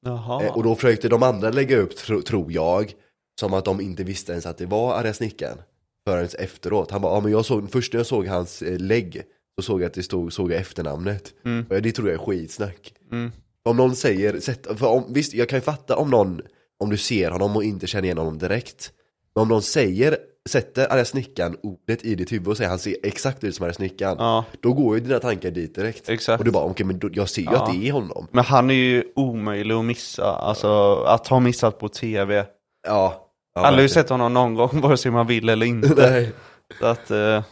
Jaha. 0.00 0.44
Eh, 0.44 0.56
och 0.56 0.62
då 0.62 0.74
försökte 0.74 1.08
de 1.08 1.22
andra 1.22 1.50
lägga 1.50 1.76
upp, 1.78 1.96
tro, 1.96 2.22
tror 2.22 2.52
jag, 2.52 2.92
som 3.40 3.54
att 3.54 3.64
de 3.64 3.80
inte 3.80 4.04
visste 4.04 4.32
ens 4.32 4.46
att 4.46 4.58
det 4.58 4.66
var 4.66 4.94
Arga 4.94 5.14
Snickaren. 5.14 5.58
Förrän 6.06 6.28
efteråt. 6.38 6.90
Han 6.90 7.00
bara, 7.02 7.14
ja 7.14 7.20
men 7.20 7.32
jag 7.32 7.44
såg, 7.44 7.70
först 7.72 7.92
när 7.92 8.00
jag 8.00 8.06
såg 8.06 8.26
hans 8.26 8.62
eh, 8.62 8.78
lägg, 8.78 9.22
så 9.58 9.62
såg 9.62 9.80
jag 9.82 9.86
att 9.86 9.94
det 9.94 10.02
stod, 10.02 10.32
såg 10.32 10.52
jag 10.52 10.60
efternamnet. 10.60 11.32
Mm. 11.44 11.66
Och 11.70 11.82
det 11.82 11.92
tror 11.92 12.08
jag 12.08 12.14
är 12.20 12.26
skitsnack. 12.26 12.92
Mm. 13.12 13.32
Om 13.64 13.76
någon 13.76 13.96
säger, 13.96 14.40
sätt, 14.40 14.66
för 14.78 14.86
om, 14.86 15.04
visst 15.08 15.34
jag 15.34 15.48
kan 15.48 15.56
ju 15.56 15.60
fatta 15.60 15.96
om 15.96 16.10
någon, 16.10 16.40
om 16.78 16.90
du 16.90 16.96
ser 16.96 17.30
honom 17.30 17.56
och 17.56 17.64
inte 17.64 17.86
känner 17.86 18.04
igen 18.04 18.18
honom 18.18 18.38
direkt. 18.38 18.92
Men 19.34 19.42
om 19.42 19.48
någon 19.48 19.62
säger, 19.62 20.16
sätter 20.48 20.92
arga 20.92 21.04
snickaren 21.04 21.56
ordet 21.62 22.04
i 22.04 22.14
ditt 22.14 22.32
huvud 22.32 22.48
och 22.48 22.56
säger 22.56 22.70
han 22.70 22.78
ser 22.78 22.96
exakt 23.02 23.44
ut 23.44 23.54
som 23.56 23.64
arga 23.64 23.74
snickaren. 23.74 24.16
Ja, 24.18 24.44
Då 24.60 24.72
går 24.72 24.94
ju 24.98 25.04
dina 25.04 25.18
tankar 25.18 25.50
dit 25.50 25.74
direkt. 25.74 26.08
exakt. 26.08 26.38
Och 26.38 26.44
du 26.44 26.50
bara, 26.50 26.64
okej 26.64 26.86
men 26.86 26.98
då, 26.98 27.08
jag 27.12 27.28
ser 27.28 27.42
ju 27.42 27.48
Ja. 27.52 27.64
att 27.64 27.72
det 27.72 27.88
är 27.88 27.92
honom. 27.92 28.26
Men 28.30 28.44
han 28.44 28.70
är 28.70 28.74
ju 28.74 29.04
omöjlig 29.16 29.74
att 29.74 29.84
missa. 29.84 30.24
Alltså 30.24 30.94
att 30.94 31.26
ha 31.26 31.40
missat 31.40 31.78
på 31.78 31.88
tv. 31.88 32.46
Ja. 32.86 33.28
ja 33.54 33.60
Alla 33.60 33.76
har 33.76 33.82
ju 33.82 33.88
sett 33.88 34.08
honom 34.08 34.34
någon 34.34 34.54
gång, 34.54 34.70
vare 34.80 34.96
sig 34.96 35.10
man 35.10 35.26
vill 35.26 35.48
eller 35.48 35.66
inte. 35.66 36.10
Nej. 36.10 36.32
Så 36.80 36.86
att, 36.86 37.10
eh, 37.10 37.42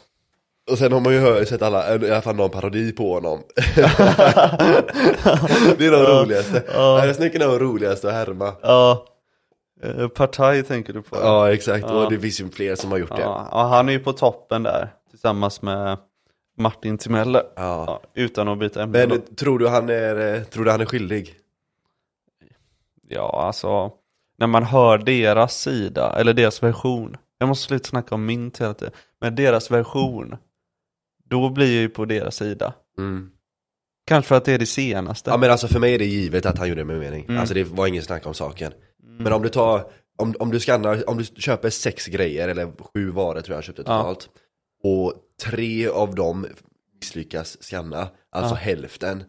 Och 0.71 0.79
sen 0.79 0.93
har 0.93 1.01
man 1.01 1.13
ju 1.13 1.21
hört, 1.21 1.49
sett 1.49 1.63
alla, 1.63 1.95
i 1.97 2.11
alla 2.11 2.23
fall 2.23 2.37
någon 2.37 2.51
parodi 2.51 2.93
på 2.93 3.15
honom. 3.15 3.43
det 5.79 5.87
är 5.87 5.91
de 5.91 5.97
Ja. 6.03 6.23
roligaste. 6.23 6.63
Ja. 6.75 7.15
Snickaren 7.15 7.43
är 7.51 7.59
de 7.59 7.65
roligaste 7.65 8.09
att 8.09 8.15
härma. 8.15 8.53
ja. 8.63 9.05
Eh, 9.83 10.09
Partaj 10.09 10.63
tänker 10.63 10.93
du 10.93 11.03
på? 11.03 11.17
Ja 11.17 11.53
exakt, 11.53 11.85
Ja. 11.89 12.05
och 12.05 12.13
det 12.13 12.19
finns 12.21 12.41
ju 12.41 12.49
fler 12.51 12.75
som 12.75 12.91
har 12.91 12.99
gjort 12.99 13.17
det. 13.17 13.21
Ja, 13.23 13.49
ja, 13.51 13.63
han 13.67 13.89
är 13.89 13.93
ju 13.93 13.99
på 13.99 14.13
toppen 14.13 14.63
där. 14.63 14.89
Tillsammans 15.11 15.63
med 15.63 15.99
Martin 16.59 16.99
Timell. 16.99 17.35
Ja. 17.35 17.43
Ja, 17.57 18.01
utan 18.15 18.49
att 18.49 18.59
byta 18.59 18.83
ämne. 18.83 19.07
Men 19.07 19.23
tror 19.37 19.59
du 19.59 19.69
han 19.69 19.91
är, 19.91 20.35
eh, 20.35 20.43
tror 20.43 20.65
du 20.65 20.71
han 20.71 20.81
är 20.81 20.85
skyldig? 20.85 21.35
Ja, 23.09 23.43
alltså. 23.47 23.91
När 24.39 24.47
man 24.47 24.63
hör 24.63 24.99
deras 24.99 25.59
sida, 25.61 26.15
eller 26.19 26.33
deras 26.33 26.63
version. 26.63 27.17
Jag 27.39 27.49
måste 27.49 27.65
sluta 27.67 27.89
snacka 27.89 28.15
om 28.15 28.27
min 28.27 28.53
hela 28.59 28.75
tiden. 28.75 28.95
Men 29.21 29.35
deras 29.35 29.71
version. 29.71 30.37
Då 31.29 31.51
blir 31.51 31.67
jag 31.75 31.83
ju 31.83 31.89
på 31.89 32.05
deras 32.05 32.37
sida. 32.37 32.75
Mm. 32.99 33.31
Kanske 34.07 34.29
för 34.29 34.35
att 34.37 34.45
det 34.45 34.53
är 34.53 34.59
det 34.59 34.67
senaste. 34.67 35.31
Ja 35.31 35.37
men 35.37 35.51
alltså 35.51 35.69
för 35.69 35.81
mig 35.81 35.95
är 35.95 35.99
det 35.99 36.05
givet 36.07 36.47
att 36.47 36.59
han 36.59 36.69
gjorde 36.69 36.81
det 36.81 36.85
med 36.85 36.99
mening. 36.99 37.25
Mm. 37.25 37.39
Alltså 37.41 37.55
det 37.55 37.65
var 37.65 37.87
ingen 37.87 38.03
snack 38.03 38.27
om 38.27 38.35
saken. 38.35 38.73
Mm. 39.03 39.17
Men 39.25 39.33
om 39.33 39.43
du 39.43 39.49
tar, 39.49 39.91
om, 40.19 40.35
om 40.39 40.51
du 40.51 40.61
skannar, 40.61 41.11
om 41.11 41.19
du 41.19 41.25
köper 41.25 41.71
sex 41.71 42.07
grejer, 42.07 42.49
eller 42.49 42.73
sju 42.95 43.11
varor 43.11 43.41
tror 43.41 43.49
jag 43.53 43.57
han 43.57 43.63
köpte 43.63 43.83
Ja. 43.87 43.99
totalt. 43.99 44.29
Och 44.85 45.15
tre 45.45 45.89
av 45.89 46.15
dem 46.15 46.47
misslyckas 46.95 47.57
skanna, 47.61 48.09
alltså 48.31 48.55
Ja. 48.55 48.59
hälften. 48.59 49.25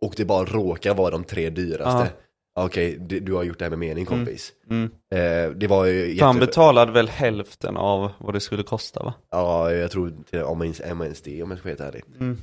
Och 0.00 0.14
det 0.16 0.24
bara 0.24 0.44
råkar 0.44 0.94
vara 0.94 1.10
de 1.10 1.24
tre 1.24 1.50
dyraste. 1.50 2.12
Okej, 2.58 2.98
du, 3.00 3.20
du 3.20 3.32
har 3.32 3.42
gjort 3.42 3.58
det 3.58 3.64
här 3.64 3.70
med 3.70 3.78
mening 3.78 4.04
kompis. 4.04 4.52
Mm. 4.70 4.84
Eh, 5.10 5.50
det 5.56 5.66
var 5.66 5.84
ju 5.84 6.16
För 6.16 6.24
han 6.24 6.36
jätte... 6.36 6.46
betalade 6.46 6.92
väl 6.92 7.08
hälften 7.08 7.76
av 7.76 8.10
vad 8.18 8.34
det 8.34 8.40
skulle 8.40 8.62
kosta 8.62 9.02
va? 9.02 9.14
Ja, 9.30 9.72
jag 9.72 9.90
tror 9.90 10.12
till, 10.30 10.42
om 10.42 10.62
ens, 10.62 10.80
om 10.80 11.02
ens 11.02 11.22
det 11.22 11.42
om 11.42 11.50
jag 11.50 11.58
ska 11.58 11.68
vara 11.68 11.76
helt 11.78 11.94
ärlig. 11.94 12.04
Mm. 12.20 12.38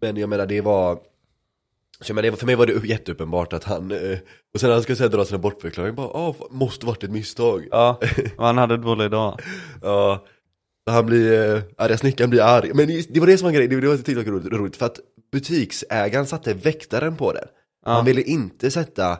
Men 0.00 0.16
jag 0.16 0.28
menar 0.28 0.46
det 0.46 0.60
var 0.60 0.98
så 2.00 2.10
jag 2.10 2.14
menar, 2.14 2.30
det 2.30 2.36
för 2.36 2.46
mig 2.46 2.54
var 2.54 2.66
det 2.66 2.84
jätteuppenbart 2.84 3.52
att 3.52 3.64
han, 3.64 3.90
eh, 3.90 4.18
och 4.54 4.60
sen 4.60 4.68
när 4.68 4.74
han 4.74 4.82
skulle 4.82 4.96
säga 4.96 5.08
dra 5.08 5.24
sina 5.24 5.38
bortförklaring 5.38 5.94
bara, 5.94 6.06
ah, 6.06 6.34
måste 6.50 6.86
varit 6.86 7.04
ett 7.04 7.10
misstag. 7.10 7.68
Ja, 7.70 8.00
han 8.38 8.58
hade 8.58 8.76
dålig 8.76 9.10
dag. 9.10 9.40
Ja, 9.82 10.24
han 10.86 11.06
blir, 11.06 11.54
eh, 11.54 11.62
arga 11.76 11.98
snickaren 11.98 12.30
blir 12.30 12.42
arg. 12.42 12.70
Men 12.74 12.86
det 12.86 13.14
det 13.14 13.20
var 13.20 13.26
det 13.26 13.38
som 13.38 13.46
var 13.46 13.52
grejen, 13.52 13.70
det 13.70 13.80
det 13.80 13.88
var 13.88 13.96
TikTok 13.96 14.26
roligt, 14.26 14.52
roligt 14.52 14.76
för 14.76 14.86
att 14.86 15.00
butiksägaren 15.32 16.26
satte 16.26 16.54
väktaren 16.54 17.16
på 17.16 17.32
den. 17.32 17.48
Han 17.94 18.04
ville 18.04 18.22
inte 18.22 18.70
sätta 18.70 19.18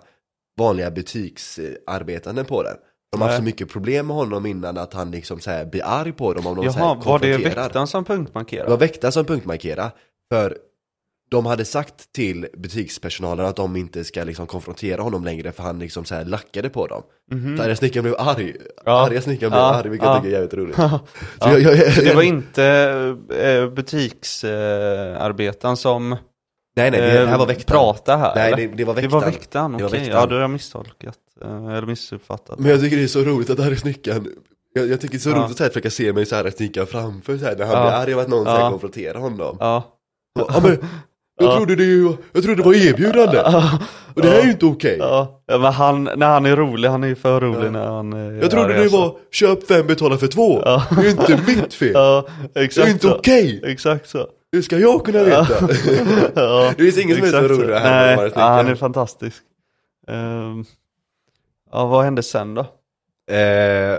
vanliga 0.59 0.90
butiksarbetande 0.90 2.44
på 2.44 2.62
den. 2.62 2.76
De 3.12 3.20
har 3.20 3.29
haft 3.29 3.38
så 3.38 3.44
mycket 3.44 3.68
problem 3.72 4.07
med 4.07 4.16
honom 4.16 4.46
innan 4.46 4.79
att 4.79 4.94
han 4.94 5.11
liksom 5.11 5.40
så 5.40 5.50
här 5.50 5.64
blir 5.64 5.83
arg 5.85 6.12
på 6.12 6.33
dem 6.35 6.46
om 6.46 6.57
de 6.57 6.64
så 6.72 6.79
här 6.79 6.87
Jaha, 6.87 6.94
var 7.05 7.18
det 7.18 7.37
väktaren 7.37 7.87
som 7.87 8.05
Det 8.05 8.09
var 8.11 8.16
punktmarkerade? 8.16 8.76
väktaren 8.76 9.12
som 9.12 9.24
punktmarkerade, 9.24 9.90
för 10.33 10.57
de 11.31 11.46
hade 11.46 11.64
sagt 11.64 12.12
till 12.12 12.46
butikspersonalen 12.57 13.46
att 13.46 13.57
de 13.57 13.76
inte 13.76 14.05
ska 14.05 14.24
liksom 14.24 14.46
konfrontera 14.46 15.02
honom 15.02 15.24
längre 15.24 15.52
för 15.52 15.62
han 15.62 15.79
liksom 15.79 16.05
så 16.05 16.14
här 16.14 16.24
lackade 16.24 16.68
på 16.68 16.87
dem. 16.87 17.02
Så 17.57 17.62
arga 17.62 17.76
snickaren 17.76 18.02
blev 18.02 18.14
arg, 18.18 18.57
Ja. 18.85 19.07
arga 19.07 19.20
snickaren 19.22 19.50
blev 19.50 19.61
Ja. 19.62 19.74
arg, 19.74 19.88
vilket 19.88 20.07
Ja. 20.07 20.14
jag 20.14 20.22
tycker 20.22 20.37
är 20.37 20.40
jävligt 20.40 20.55
roligt. 20.55 20.76
Ja. 20.79 21.00
Så 21.40 21.48
jag, 21.48 21.61
jag, 21.61 21.76
jag, 21.76 21.92
Så 21.94 22.00
det 22.02 22.14
var 22.14 22.22
inte 22.22 22.64
eh, 23.38 23.68
butiksarbetaren 23.70 25.76
som 25.76 26.16
nej 26.77 26.91
nej, 26.91 27.01
det, 27.01 27.07
det 27.21 27.27
här 27.27 27.39
var 27.39 27.47
väktaren. 27.47 27.79
pratade 27.81 28.19
här? 28.19 28.35
Nej 28.35 28.53
eller? 28.53 28.57
det, 28.69 28.75
det 28.77 28.85
var 28.85 28.95
det 28.95 29.01
väktaren. 29.01 29.21
var 29.23 29.31
väktaren, 29.31 29.73
Det 29.73 29.85
okej. 29.85 29.99
väktaren. 30.01 30.21
Ja, 30.21 30.27
då 30.27 30.35
har 30.35 30.41
jag 30.41 30.51
misstolkat. 30.51 31.19
eh, 31.43 31.67
Eller 31.67 31.87
missuppfattat. 31.87 32.59
Men 32.59 32.71
jag 32.71 32.81
tycker 32.81 32.97
det 32.97 33.03
är 33.03 33.07
så 33.07 33.21
roligt 33.23 33.51
att 33.51 33.61
arga 33.61 33.77
snickaren 33.77 34.29
jag, 34.75 34.89
jag 34.89 35.01
tycker 35.01 35.12
det 35.12 35.19
är 35.19 35.21
så 35.21 35.31
Ja. 35.31 35.35
roligt 35.37 35.51
att 35.51 35.57
så 35.57 35.62
här, 35.62 35.71
försöka 35.71 35.91
se 35.91 36.12
mig 36.12 36.27
så 36.27 36.37
här 36.37 36.51
snickaren 36.51 36.87
framför 36.87 37.39
så 37.39 37.45
här, 37.45 37.57
när 37.57 37.67
han 37.67 37.75
Ja. 37.77 37.83
blir 37.83 37.93
arg 37.93 38.15
av 38.15 38.21
att 38.21 38.29
någon 38.29 38.45
så 38.45 38.51
här, 38.51 38.61
Ja. 38.61 38.71
konfronterar 38.71 39.19
honom. 39.19 39.57
Ja. 39.61 39.83
Ja, 40.39 40.61
men, 40.62 40.71
jag 41.41 41.49
Ja. 41.51 41.57
trodde 41.57 41.77
det 41.77 41.85
ju, 41.85 42.12
jag 42.33 42.43
trodde 42.43 42.62
det 42.62 42.67
var 42.67 42.75
erbjudande. 42.89 43.39
Och 44.15 44.23
det 44.23 44.29
här 44.29 44.39
är 44.39 44.45
ju 44.45 44.51
inte 44.51 44.67
okej. 44.67 44.97
Ja, 45.01 45.43
ja, 45.47 45.59
men 45.59 45.73
han, 45.73 46.05
när 46.05 46.27
han 46.27 46.47
är 46.47 46.57
rolig, 46.57 46.89
han 46.89 47.05
är 47.05 47.09
ju 47.09 47.15
för 47.15 47.41
rolig 47.41 47.67
Ja. 47.67 47.71
när 47.71 47.87
han 47.87 48.12
är 48.12 48.33
Jag 48.33 48.51
trodde 48.51 48.67
arg, 48.67 48.75
det 48.75 48.81
alltså. 48.83 48.97
var 48.99 49.17
köp 49.31 49.67
fem, 49.69 49.87
betala 49.87 50.17
för 50.19 50.27
två. 50.27 50.62
Ja. 50.65 50.83
Det 50.91 51.01
är 51.01 51.05
ju 51.05 51.11
inte 51.11 51.41
mitt 51.47 51.75
fel. 51.75 51.91
Ja, 51.95 52.27
Det 52.55 52.61
är 52.61 52.65
exakt 52.65 52.89
ju 52.89 52.93
inte 52.93 53.09
okej. 53.09 53.62
Exakt 53.67 54.09
så. 54.09 54.27
Hur 54.52 54.62
ska 54.62 54.78
jag 54.78 55.04
kunna 55.04 55.22
veta? 55.24 55.68
Ja, 56.35 56.72
Det 56.76 56.82
finns 56.85 56.98
ingen 56.98 57.16
som 57.16 57.24
är 57.26 57.30
så 57.30 57.40
rolig 57.48 57.74
här 57.74 58.16
Nej, 58.16 58.24
Arga 58.24 58.32
ja, 58.35 58.40
han 58.48 58.66
är 58.68 58.74
fantastisk. 58.74 59.42
Ehm, 60.09 60.64
ja, 61.72 61.87
vad 61.87 62.04
hände 62.04 62.22
sen 62.22 62.54
då? 62.54 62.61
Eh, 63.35 63.98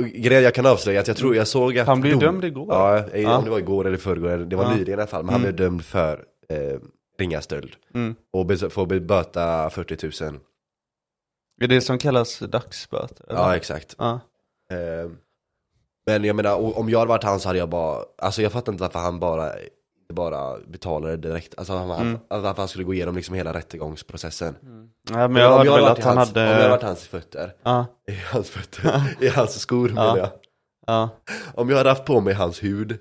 grejen 0.00 0.42
jag 0.42 0.54
kan 0.54 0.66
avslöja 0.66 1.00
att 1.00 1.08
jag 1.08 1.16
tror 1.16 1.36
jag 1.36 1.48
såg 1.48 1.78
att 1.78 1.86
Han 1.86 2.00
blev 2.00 2.12
dom- 2.12 2.20
dömd 2.20 2.44
igår. 2.44 2.66
Ja, 2.70 2.98
eh, 2.98 3.22
Ja. 3.22 3.36
om 3.38 3.44
det 3.44 3.50
var 3.50 3.58
igår 3.58 3.86
eller 3.86 3.96
förrgår, 3.98 4.38
det 4.38 4.56
var 4.56 4.64
Ja. 4.64 4.70
nyligen 4.70 4.90
i 4.90 5.02
alla 5.02 5.06
fall, 5.06 5.22
men 5.24 5.32
han 5.34 5.40
Mm. 5.42 5.54
blev 5.56 5.66
dömd 5.66 5.84
för 5.84 6.24
eh, 6.48 6.78
ringa 7.18 7.40
stöld. 7.40 7.76
Mm. 7.94 8.14
Och 8.32 8.72
får 8.72 9.00
böta 9.00 9.70
40 9.70 10.24
000. 10.24 10.38
Är 11.60 11.66
det 11.68 11.80
som 11.80 11.98
kallas 11.98 12.38
dagsböter? 12.38 13.26
Ja, 13.28 13.56
exakt. 13.56 13.94
ja. 13.98 14.20
Eh, 14.72 15.10
men 16.06 16.24
jag 16.24 16.36
menar, 16.36 16.78
om 16.78 16.88
jag 16.88 16.98
hade 16.98 17.08
varit 17.08 17.24
han 17.24 17.40
så 17.40 17.48
hade 17.48 17.58
jag 17.58 17.68
bara, 17.68 18.04
alltså 18.18 18.42
jag 18.42 18.52
fattar 18.52 18.72
inte 18.72 18.82
varför 18.82 18.98
han 18.98 19.20
bara, 19.20 19.52
bara 20.14 20.58
betalade 20.66 21.16
direkt. 21.16 21.54
Alltså 21.58 21.72
han, 21.72 21.90
Mm. 21.90 22.18
han, 22.30 22.42
varför 22.42 22.62
han 22.62 22.68
skulle 22.68 22.84
gå 22.84 22.94
igenom 22.94 23.16
liksom 23.16 23.34
hela 23.34 23.52
rättegångsprocessen. 23.54 24.54
ja, 25.10 25.28
men 25.28 25.42
jag 25.42 25.50
hörde 25.50 25.70
väl 25.70 25.80
varit 25.80 25.90
att 25.90 25.98
i 25.98 26.02
han 26.02 26.16
hans, 26.16 26.28
hade... 26.28 26.40
Om 26.42 26.46
jag 26.48 26.56
hade 26.56 26.68
varit 26.68 26.82
hans 26.82 27.06
fötter, 27.06 27.52
Ja, 27.62 27.86
i 28.08 28.14
hans 28.32 28.50
fötter, 28.50 29.02
i 29.20 29.28
hans 29.28 29.60
skor 29.60 29.88
Ja. 29.88 29.94
menar 29.94 30.16
jag. 30.18 30.30
ja, 30.86 31.08
Om 31.54 31.70
jag 31.70 31.76
hade 31.76 31.88
haft 31.90 32.04
på 32.04 32.20
mig 32.20 32.34
hans 32.34 32.62
hud 32.62 32.98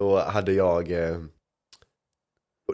så 0.00 0.18
hade 0.20 0.52
jag 0.52 0.92
eh, 0.92 1.18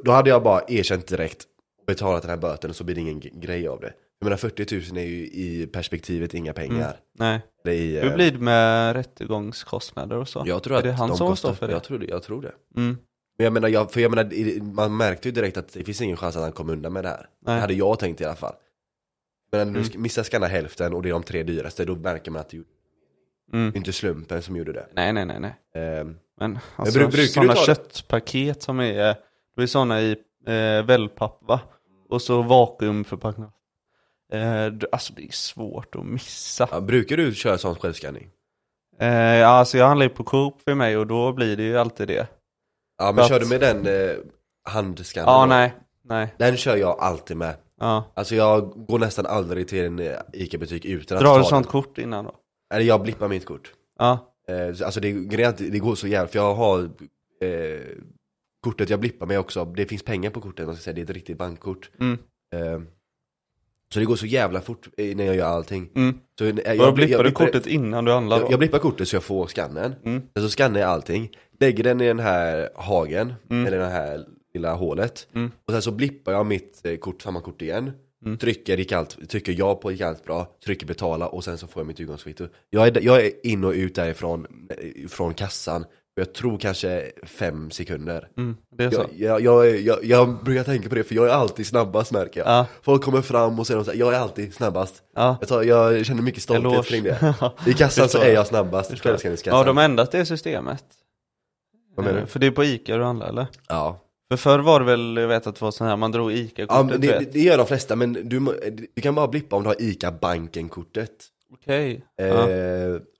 Då 0.05 0.13
hade 0.13 0.31
jag 0.31 0.43
bara 0.43 0.63
erkänt 0.69 1.07
direkt 1.07 1.43
och 1.81 1.87
betalat 1.87 2.23
den 2.23 2.31
här 2.31 2.37
böten 2.39 2.71
och 2.71 2.77
så 2.77 2.85
blir 2.85 2.95
det 2.95 3.01
ingen 3.01 3.21
grej 3.21 3.69
av 3.69 3.81
det. 3.81 3.93
Jag 4.19 4.27
menar 4.27 4.37
40 4.37 4.91
000 4.93 4.99
är 4.99 5.07
ju 5.09 5.27
i 5.27 5.67
perspektivet 5.73 6.35
inga 6.35 6.53
pengar. 6.53 6.97
nej. 7.19 7.41
Eller 7.65 7.75
i, 7.75 7.97
eh, 7.97 8.03
Hur 8.03 8.15
blir 8.15 8.31
det 8.33 8.39
med 8.39 8.93
rättegångskostnader 8.97 10.17
och 10.17 10.29
så? 10.29 10.43
Jag 10.47 10.63
tror 10.63 10.75
är 10.75 10.79
att 10.79 10.85
det 10.85 10.93
han 10.93 11.09
de 11.09 11.17
som 11.17 11.27
kostar, 11.29 11.49
står 11.49 11.57
för 11.57 11.67
det? 11.67 11.73
Jag 11.73 11.85
tror 11.85 11.99
det, 11.99 12.07
jag 12.07 12.23
tror 12.23 12.43
det. 12.43 12.53
Mm. 12.81 12.99
Men 13.39 13.45
jag 13.45 13.53
menar, 13.53 13.69
jag, 13.69 13.93
för 13.93 14.01
jag 14.01 14.11
menar, 14.11 14.61
man 14.75 14.97
märkte 14.97 15.29
ju 15.29 15.33
direkt 15.33 15.57
att 15.57 15.73
det 15.73 15.85
finns 15.85 16.01
ingen 16.01 16.17
chans 16.17 16.37
att 16.37 16.43
han 16.43 16.53
kom 16.53 16.71
undan 16.71 16.93
med 16.93 17.05
det 17.05 17.09
här. 17.09 17.27
Nej. 17.47 17.55
Det 17.55 17.61
hade 17.61 17.75
jag 17.75 17.99
tänkt 17.99 18.21
i 18.21 18.25
alla 18.25 18.35
fall. 18.37 18.55
Men 19.53 19.73
när 19.73 19.81
du 19.81 19.87
Mm. 19.89 20.03
missar 20.03 20.23
skanna 20.23 20.47
hälften 20.47 20.95
och 20.95 21.03
det 21.03 21.09
är 21.09 21.13
de 21.13 21.23
tre 21.23 21.43
dyraste, 21.43 21.85
då 21.85 21.95
märker 21.95 22.31
man 22.31 22.41
att 22.41 22.49
det 22.51 22.57
är 22.57 22.63
Mm. 23.53 23.77
inte 23.77 23.93
slumpen 23.93 24.43
som 24.43 24.57
gjorde 24.57 24.73
det. 24.73 24.87
Nej, 24.93 25.13
nej, 25.13 25.25
nej, 25.27 25.41
nej. 25.41 25.55
Ehm, 25.75 26.17
Men 26.41 26.59
alltså, 26.77 26.99
bru- 26.99 27.11
brukar 27.11 27.27
sådana 27.27 27.55
köttpaket 27.57 28.63
som 28.63 28.81
är, 28.81 29.17
det 29.57 29.63
är 29.63 29.67
sådana 29.67 30.01
i 30.01 30.11
eh, 30.47 30.87
wellpapp 30.87 31.39
va? 31.43 31.61
Och 32.09 32.23
så 32.23 32.43
vakuumförpackningar. 32.43 33.51
Eh, 34.33 34.73
alltså 34.93 35.13
det 35.13 35.23
är 35.25 35.33
svårt 35.33 35.95
att 35.95 36.07
missa. 36.07 36.69
ja, 36.71 36.81
brukar 36.81 37.17
du 37.17 37.35
köra 37.35 37.59
sån 37.59 37.75
självskanning? 37.75 38.31
Eh, 38.99 39.49
alltså 39.49 39.79
jag 39.79 39.87
handlar 39.87 40.07
ju 40.07 40.11
på 40.11 40.25
Coop 40.25 40.63
för 40.63 40.75
mig 40.75 40.97
och 40.97 41.07
då 41.07 41.33
blir 41.33 41.57
det 41.57 41.63
ju 41.63 41.79
alltid 41.79 42.09
det. 42.09 42.27
Ja 42.99 43.13
men 43.13 43.15
För 43.25 43.29
kör 43.29 43.37
att- 43.37 43.43
du 43.43 43.49
med 43.49 43.61
den 43.61 43.87
eh, 44.11 44.17
handskannen? 44.65 45.29
Ja, 45.33 45.41
då? 45.41 45.47
nej, 45.47 45.75
nej. 46.05 46.35
Den 46.39 46.57
kör 46.57 46.77
jag 46.77 46.99
alltid 47.01 47.37
med. 47.37 47.55
Ja. 47.81 48.13
Alltså 48.15 48.35
jag 48.35 48.71
går 48.87 48.99
nästan 48.99 49.27
aldrig 49.27 49.69
till 49.69 49.85
en 49.85 49.99
eh, 49.99 50.13
ICA-butik 50.33 50.85
utan 50.85 51.19
att 51.19 51.25
Drar 51.25 51.35
ta 51.35 51.39
du 51.39 51.45
sånt 51.45 51.65
den. 51.67 51.71
kort 51.73 51.99
innan 51.99 52.25
då? 52.25 52.35
Eller 52.75 52.85
jag 52.85 53.03
blippar 53.03 53.29
mitt 53.29 53.47
kort. 53.47 53.73
Ja. 53.99 54.35
Eh, 54.49 54.75
så- 54.75 54.85
alltså 54.85 55.01
det, 55.01 55.45
att 55.45 55.59
det 55.59 55.79
går 55.79 55.95
så 55.95 56.07
jävligt, 56.07 56.33
för 56.33 56.39
jag 56.39 56.55
har 56.55 56.81
eh, 57.43 57.81
kortet 58.65 58.91
jag 58.91 59.01
blippar 59.01 59.27
med 59.27 59.39
också, 59.39 59.65
det 59.65 59.87
finns 59.87 60.03
pengar 60.03 60.31
på 60.31 60.41
kortet, 60.41 60.67
man 60.67 60.75
ska 60.75 60.83
säga, 60.83 60.95
det 60.95 61.01
är 61.01 61.05
ett 61.05 61.11
riktigt 61.11 61.39
bankkort. 61.39 61.91
Mm. 62.01 62.19
Eh, 62.55 62.81
så 63.95 64.01
det 64.01 64.07
går 64.07 64.17
så 64.17 64.27
jävla 64.27 64.61
fort 64.61 64.89
eh, 64.97 65.17
när 65.17 65.25
jag 65.25 65.37
gör 65.37 65.47
allting. 65.47 65.89
Mm. 65.97 66.19
Så, 66.39 66.45
eh, 66.45 66.55
jag, 66.65 66.79
Då 66.79 66.93
blippar 66.93 67.19
du 67.25 67.31
blippar- 67.31 67.47
kortet 67.47 67.67
innan 67.67 68.05
du 68.05 68.13
handlar? 68.13 68.41
Jag, 68.41 68.53
jag 68.53 68.59
blippar 68.59 68.79
kortet 68.79 69.09
så 69.09 69.17
jag 69.17 69.23
får 69.23 69.47
skannen, 69.47 69.95
Mm. 70.05 70.23
sen 70.35 70.43
så 70.43 70.49
skannar 70.57 70.81
jag 70.81 70.91
allting, 70.91 71.31
lägger 71.61 71.85
den 71.85 72.01
i 72.01 72.07
den 72.07 72.19
här 72.19 72.69
hagen, 72.75 73.35
Mm. 73.51 73.67
eller 73.67 73.79
det 73.79 73.87
här 73.87 74.25
lilla 74.55 74.75
hålet, 74.75 75.27
Mm. 75.35 75.51
och 75.67 75.73
sen 75.73 75.83
så 75.83 75.91
blippar 75.91 76.33
jag 76.33 76.47
mitt 76.47 76.87
eh, 76.87 76.97
kort, 76.97 77.23
samma 77.23 77.41
kort 77.41 77.63
igen, 77.63 77.91
Mm. 78.25 78.39
trycker, 78.39 78.77
gick 78.77 78.93
allt, 78.93 79.29
trycker 79.31 79.55
ja 79.59 79.75
på 79.75 79.93
gick 79.93 80.01
allt 80.01 80.25
bra, 80.25 80.47
trycker 80.65 80.87
betala 80.87 81.27
och 81.29 81.45
sen 81.45 81.59
så 81.59 81.67
får 81.67 81.81
jag 81.81 81.87
mitt 81.87 82.01
utgångskvitto. 82.01 82.47
Jag 82.71 82.87
är, 82.87 83.01
jag 83.03 83.27
är 83.27 83.47
in 83.47 83.65
och 83.65 83.73
ut 83.73 83.95
därifrån, 83.95 84.47
eh, 84.71 85.09
från 85.09 85.35
kassan, 85.35 85.85
jag 86.15 86.35
tror 86.35 86.59
kanske 86.59 87.13
fem 87.23 87.71
sekunder. 87.71 88.29
Mm. 88.37 88.57
Det 88.77 88.85
är 88.85 88.91
så? 88.91 89.07
Jag, 89.17 89.41
jag, 89.41 89.67
jag, 89.71 89.81
jag, 89.81 90.05
jag 90.05 90.45
brukar 90.45 90.65
tänka 90.65 90.89
på 90.89 90.95
det 90.95 91.05
för 91.05 91.15
jag 91.15 91.29
är 91.29 91.33
alltid 91.33 91.67
snabbast 91.67 92.13
märker 92.13 92.41
jag. 92.41 92.49
Ja. 92.49 92.67
Folk 92.83 93.03
kommer 93.03 93.23
fram 93.23 93.59
och 93.59 93.67
säger 93.67 93.83
så 93.83 93.91
här, 93.91 93.99
jag 93.99 94.15
är 94.15 94.19
alltid 94.19 94.55
snabbast. 94.55 95.03
Ja. 95.15 95.37
Jag, 95.41 95.49
tar, 95.49 95.63
jag 95.63 96.07
känner 96.07 96.23
mycket 96.23 96.43
stolthet 96.43 96.73
Eloge. 96.73 96.89
kring 96.89 97.03
det. 97.03 97.35
I 97.67 97.73
kassan 97.73 98.09
så 98.09 98.19
är 98.19 98.33
jag 98.33 98.47
snabbast. 98.47 98.93
Ja, 99.45 99.65
de 99.65 99.77
har 99.77 99.85
ändrat 99.85 100.11
det 100.13 100.27
systemet. 100.27 100.85
Vad 101.97 102.07
menar 102.07 102.19
Eh, 102.19 102.25
du? 102.25 102.31
För 102.31 102.39
det 102.39 102.47
är 102.47 102.51
på 102.51 102.65
Ica 102.65 102.97
du 102.97 103.03
handlar 103.05 103.29
eller? 103.29 103.47
Ja. 103.69 104.01
För 104.31 104.37
förr 104.37 104.59
var 104.59 104.81
det 104.81 104.87
väl, 104.87 105.17
jag 105.17 105.29
vet 105.29 105.47
att 105.47 105.55
det 105.55 105.63
var 105.63 105.71
sån 105.71 105.87
här, 105.87 105.97
man 105.97 106.13
drog 106.13 106.33
Ica-kortet 106.33 106.91
ja 106.93 106.99
det, 107.19 107.33
det, 107.33 107.41
gör 107.41 107.59
de 107.59 107.67
flesta 107.67 107.97
men 107.97 108.13
du, 108.13 108.41
du 108.95 109.03
kan 109.03 109.15
bara 109.15 109.29
blippa 109.29 109.57
om 109.57 109.63
du 109.63 109.69
har 109.69 109.77
ICA-banken-kortet. 109.83 111.11
Okej. 111.53 112.05
Eh, 112.21 112.27
Ja. 112.27 112.47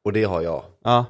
Och 0.05 0.13
det 0.13 0.25
har 0.25 0.43
jag. 0.43 0.63
ja, 0.85 0.99
Eh, 0.99 1.05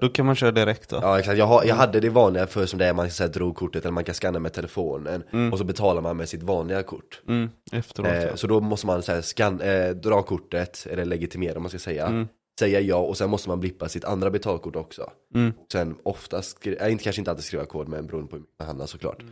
då 0.00 0.08
kan 0.08 0.26
man 0.26 0.34
köra 0.34 0.50
direkt 0.50 0.90
då. 0.90 0.98
Ja 1.02 1.18
exakt, 1.18 1.38
jag, 1.38 1.46
har, 1.46 1.64
jag 1.64 1.74
hade 1.74 2.00
det 2.00 2.08
vanliga 2.08 2.46
för 2.46 2.66
som 2.66 2.78
det 2.78 2.86
är, 2.86 2.94
man 2.94 3.10
så 3.10 3.22
här, 3.22 3.30
drog 3.30 3.56
kortet 3.56 3.84
eller 3.84 3.92
man 3.92 4.04
kan 4.04 4.14
scanna 4.14 4.38
med 4.38 4.52
telefonen 4.52 5.22
Mm. 5.32 5.52
och 5.52 5.58
så 5.58 5.64
betalar 5.64 6.02
man 6.02 6.16
med 6.16 6.28
sitt 6.28 6.42
vanliga 6.42 6.82
kort. 6.82 7.22
Mm, 7.28 7.50
efteråt 7.72 8.08
Eh, 8.08 8.22
ja. 8.22 8.36
så 8.36 8.46
då 8.46 8.60
måste 8.60 8.86
man 8.86 9.02
så 9.02 9.12
här, 9.12 9.22
scan, 9.22 9.60
eh, 9.60 9.90
dra 9.90 10.22
kortet, 10.22 10.86
eller 10.90 11.04
legitimera 11.04 11.56
om 11.56 11.62
man 11.62 11.70
ska 11.70 11.78
säga, 11.78 12.06
Mm. 12.06 12.28
säga 12.60 12.80
ja 12.80 12.96
och 12.96 13.16
sen 13.16 13.30
måste 13.30 13.48
man 13.48 13.60
blippa 13.60 13.88
sitt 13.88 14.04
andra 14.04 14.30
betalkort 14.30 14.76
också. 14.76 15.10
Mm. 15.34 15.52
Sen 15.72 15.96
oftast, 16.02 16.66
äh, 16.66 16.92
inte, 16.92 17.04
kanske 17.04 17.20
inte 17.20 17.30
alltid 17.30 17.44
skriva 17.44 17.64
kod 17.64 17.88
men 17.88 18.06
beroende 18.06 18.30
på 18.30 18.36
hur 18.36 18.44
man 18.58 18.66
handlar 18.66 18.86
såklart. 18.86 19.22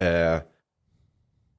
Mm. 0.00 0.34
Eh, 0.34 0.40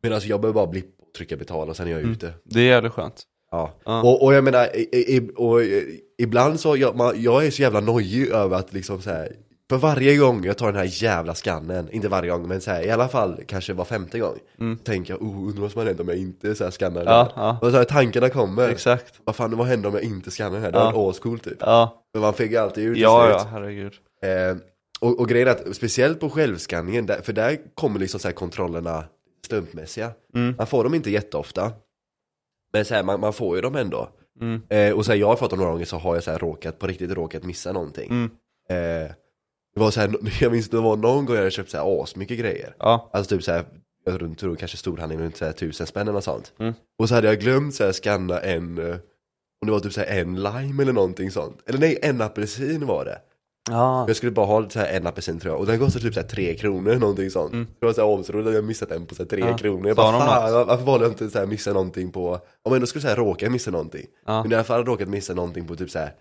men 0.02 0.14
alltså 0.14 0.30
jag 0.30 0.42
behöver 0.42 0.54
bara 0.56 0.68
blippa 0.68 1.04
och 1.04 1.14
trycka 1.14 1.38
betala 1.38 1.70
och 1.70 1.76
sen 1.78 1.88
är 1.88 1.92
jag 1.92 2.00
Mm. 2.00 2.12
ute. 2.12 2.34
Det 2.44 2.60
är 2.60 2.64
jävligt 2.66 2.94
skönt. 2.94 3.24
Ja. 3.52 3.74
Ja. 3.86 4.02
Och, 4.02 4.24
och 4.24 4.34
jag 4.34 4.44
menar, 4.44 4.76
i, 4.76 5.16
i, 5.16 5.30
och, 5.36 5.62
i, 5.64 6.00
ibland 6.18 6.60
så, 6.60 6.78
jag, 6.78 6.96
man, 6.96 7.22
jag 7.22 7.46
är 7.46 7.52
så 7.52 7.62
jävla 7.62 7.80
nojig 7.80 8.28
över 8.30 8.58
att 8.58 8.74
liksom 8.74 9.02
så 9.02 9.10
här. 9.10 9.36
För 9.70 9.78
varje 9.78 10.18
gång 10.18 10.46
jag 10.46 10.58
tar 10.58 10.68
den 10.68 10.76
här 10.76 11.04
jävla 11.04 11.36
skannen, 11.36 11.90
inte 11.92 12.08
varje 12.08 12.30
gång 12.32 12.48
men 12.48 12.62
så 12.62 12.72
här, 12.72 12.84
i 12.86 12.92
alla 12.92 13.08
fall 13.08 13.42
kanske 13.48 13.74
var 13.74 13.86
femte 13.86 14.20
gång 14.20 14.38
Mm. 14.60 14.78
Tänker 14.78 15.14
jag, 15.14 15.22
oh, 15.22 15.48
undrar 15.48 15.62
vad 15.62 15.72
som 15.72 15.88
händer 15.88 16.04
om 16.04 16.10
jag 16.10 16.18
inte 16.18 16.56
så 16.56 16.64
här 16.64 16.72
skannar 16.72 17.06
den 17.06 17.14
Ja, 17.14 17.32
ja. 17.36 17.58
Och 17.62 17.72
så 17.72 17.78
här, 17.78 17.84
tankarna 17.84 18.30
kommer, 18.30 18.70
Exakt. 18.70 19.14
vad 19.24 19.36
fan 19.36 19.58
vad 19.58 19.68
händer 19.68 19.90
om 19.90 19.96
jag 19.96 20.04
inte 20.04 20.32
skannar 20.32 20.52
den 20.54 20.62
här? 20.62 20.72
Det 20.72 20.78
Ja. 20.78 20.92
var 20.92 21.04
ja. 21.04 21.10
ascoolt 21.10 21.44
typ 21.44 21.58
Ja, 21.60 22.04
Men 22.14 22.22
man 22.22 22.34
fick 22.34 22.52
ju 22.52 22.58
alltid 22.58 22.84
ut 22.84 22.98
ja, 22.98 23.30
ja, 23.30 23.48
herregud. 23.52 23.94
Eh, 24.24 24.58
och, 25.00 25.20
och 25.20 25.30
grejen 25.30 25.48
är 25.48 25.52
att, 25.52 25.76
speciellt 25.76 26.20
på 26.20 26.30
självskanningen, 26.30 27.06
där, 27.06 27.22
för 27.22 27.34
där 27.34 27.58
kommer 27.76 28.00
liksom 28.00 28.20
så 28.20 28.28
här 28.28 28.36
kontrollerna 28.36 29.04
slumpmässiga 29.48 30.12
Mm. 30.36 30.56
Man 30.58 30.68
får 30.68 30.84
dem 30.84 30.94
inte 30.94 31.12
jätteofta 31.12 31.72
Men 32.74 32.86
så 32.86 32.94
här, 32.94 33.04
man, 33.04 33.20
man 33.20 33.34
får 33.34 33.56
ju 33.56 33.62
dem 33.62 33.76
ändå 33.76 34.10
Mm. 34.42 34.62
Eh, 34.70 34.94
och 34.94 35.06
så 35.06 35.12
här, 35.12 35.20
jag 35.20 35.28
har 35.28 35.36
fått 35.36 35.50
dem 35.50 35.60
några 35.60 35.72
gånger 35.72 35.86
så 35.86 35.98
har 35.98 36.16
jag 36.16 36.24
så 36.24 36.32
här 36.32 36.40
råkat, 36.40 36.80
på 36.80 36.88
riktigt 36.88 37.12
råkat 37.12 37.44
missa 37.44 37.72
någonting. 37.72 38.10
Mm. 38.12 38.32
Eh, 38.70 39.12
det 39.74 39.80
var 39.80 39.92
så 39.92 40.00
här, 40.00 40.16
jag 40.42 40.52
minns 40.52 40.70
det 40.70 40.78
var 40.78 40.98
någon 40.98 41.26
gång 41.26 41.36
jag 41.36 41.42
hade 41.42 41.52
köpt 41.52 41.72
så 41.72 41.78
här 41.78 42.04
asmycket 42.04 42.40
grejer. 42.40 42.76
Ja. 42.80 43.10
Alltså 43.14 43.36
typ 43.36 43.44
så 43.44 43.52
här, 43.52 43.66
jag 44.06 44.20
tror, 44.20 44.36
tror 44.36 44.56
kanske 44.56 44.78
storhandling 44.78 45.20
runt 45.20 45.38
så 45.38 45.46
här 45.46 45.52
tusen 45.52 45.88
spänn 45.88 46.02
eller 46.02 46.14
något 46.14 46.24
sånt. 46.24 46.54
Mm. 46.60 46.74
Och 47.00 47.10
så 47.10 47.16
hade 47.16 47.28
jag 47.28 47.40
glömt 47.40 47.76
så 47.76 47.84
här 47.84 47.92
scanna 47.92 48.40
en, 48.40 48.78
eh, 48.78 48.96
om 49.62 49.66
det 49.66 49.72
var 49.72 49.80
typ 49.80 49.94
så 49.94 50.00
här 50.00 50.22
en 50.22 50.36
lime 50.44 50.84
eller 50.84 50.94
någonting 50.94 51.32
sånt. 51.32 51.64
Eller 51.66 51.80
nej, 51.80 52.00
en 52.02 52.22
apelsin 52.22 52.86
var 52.86 53.06
det. 53.06 53.20
Ja. 53.70 54.04
Jag 54.08 54.16
skulle 54.16 54.32
bara 54.32 54.46
ha 54.46 54.70
så 54.70 54.80
här 54.80 54.88
en 54.98 55.08
apelsin 55.08 55.40
tror 55.40 55.54
jag, 55.54 55.60
och 55.60 55.66
den 55.66 55.80
kostade 55.80 56.06
typ 56.06 56.14
så 56.14 56.20
här 56.20 56.28
tre 56.28 56.56
kronor 56.56 56.96
någonting 56.96 57.30
sånt. 57.32 57.54
Mm. 57.54 57.68
Det 57.80 57.86
var 57.86 57.94
så 57.94 58.02
här 58.02 58.08
avsroligt 58.08 58.48
att 58.48 58.54
jag 58.56 58.64
missat 58.64 58.92
en 58.92 59.06
på 59.06 59.16
så 59.16 59.24
här 59.24 59.28
tre 59.30 59.40
Ja. 59.40 59.58
kronor. 59.58 59.88
Jag 59.88 59.98
bara 59.98 60.20
fan, 60.20 60.54
något? 60.54 60.68
varför 60.68 60.86
valde 60.86 61.06
jag 61.06 61.12
inte 61.12 61.30
så 61.30 61.40
här 61.40 61.46
missa 61.46 61.74
någonting 61.74 62.12
på, 62.12 62.30
om 62.34 62.40
jag 62.64 62.74
ändå 62.76 62.88
skulle 62.88 63.02
säga 63.02 63.16
råka 63.16 63.50
missa 63.50 63.72
någonting. 63.72 64.06
Ja. 64.26 64.44
Men 64.44 64.52
i 64.52 64.56
alla 64.56 64.64
fall 64.64 64.80
jag 64.80 64.88
råkat 64.88 65.10
missa 65.10 65.34
någonting 65.34 65.68
på 65.68 65.76
typ 65.76 65.90
så 65.90 66.00
här, 66.00 66.14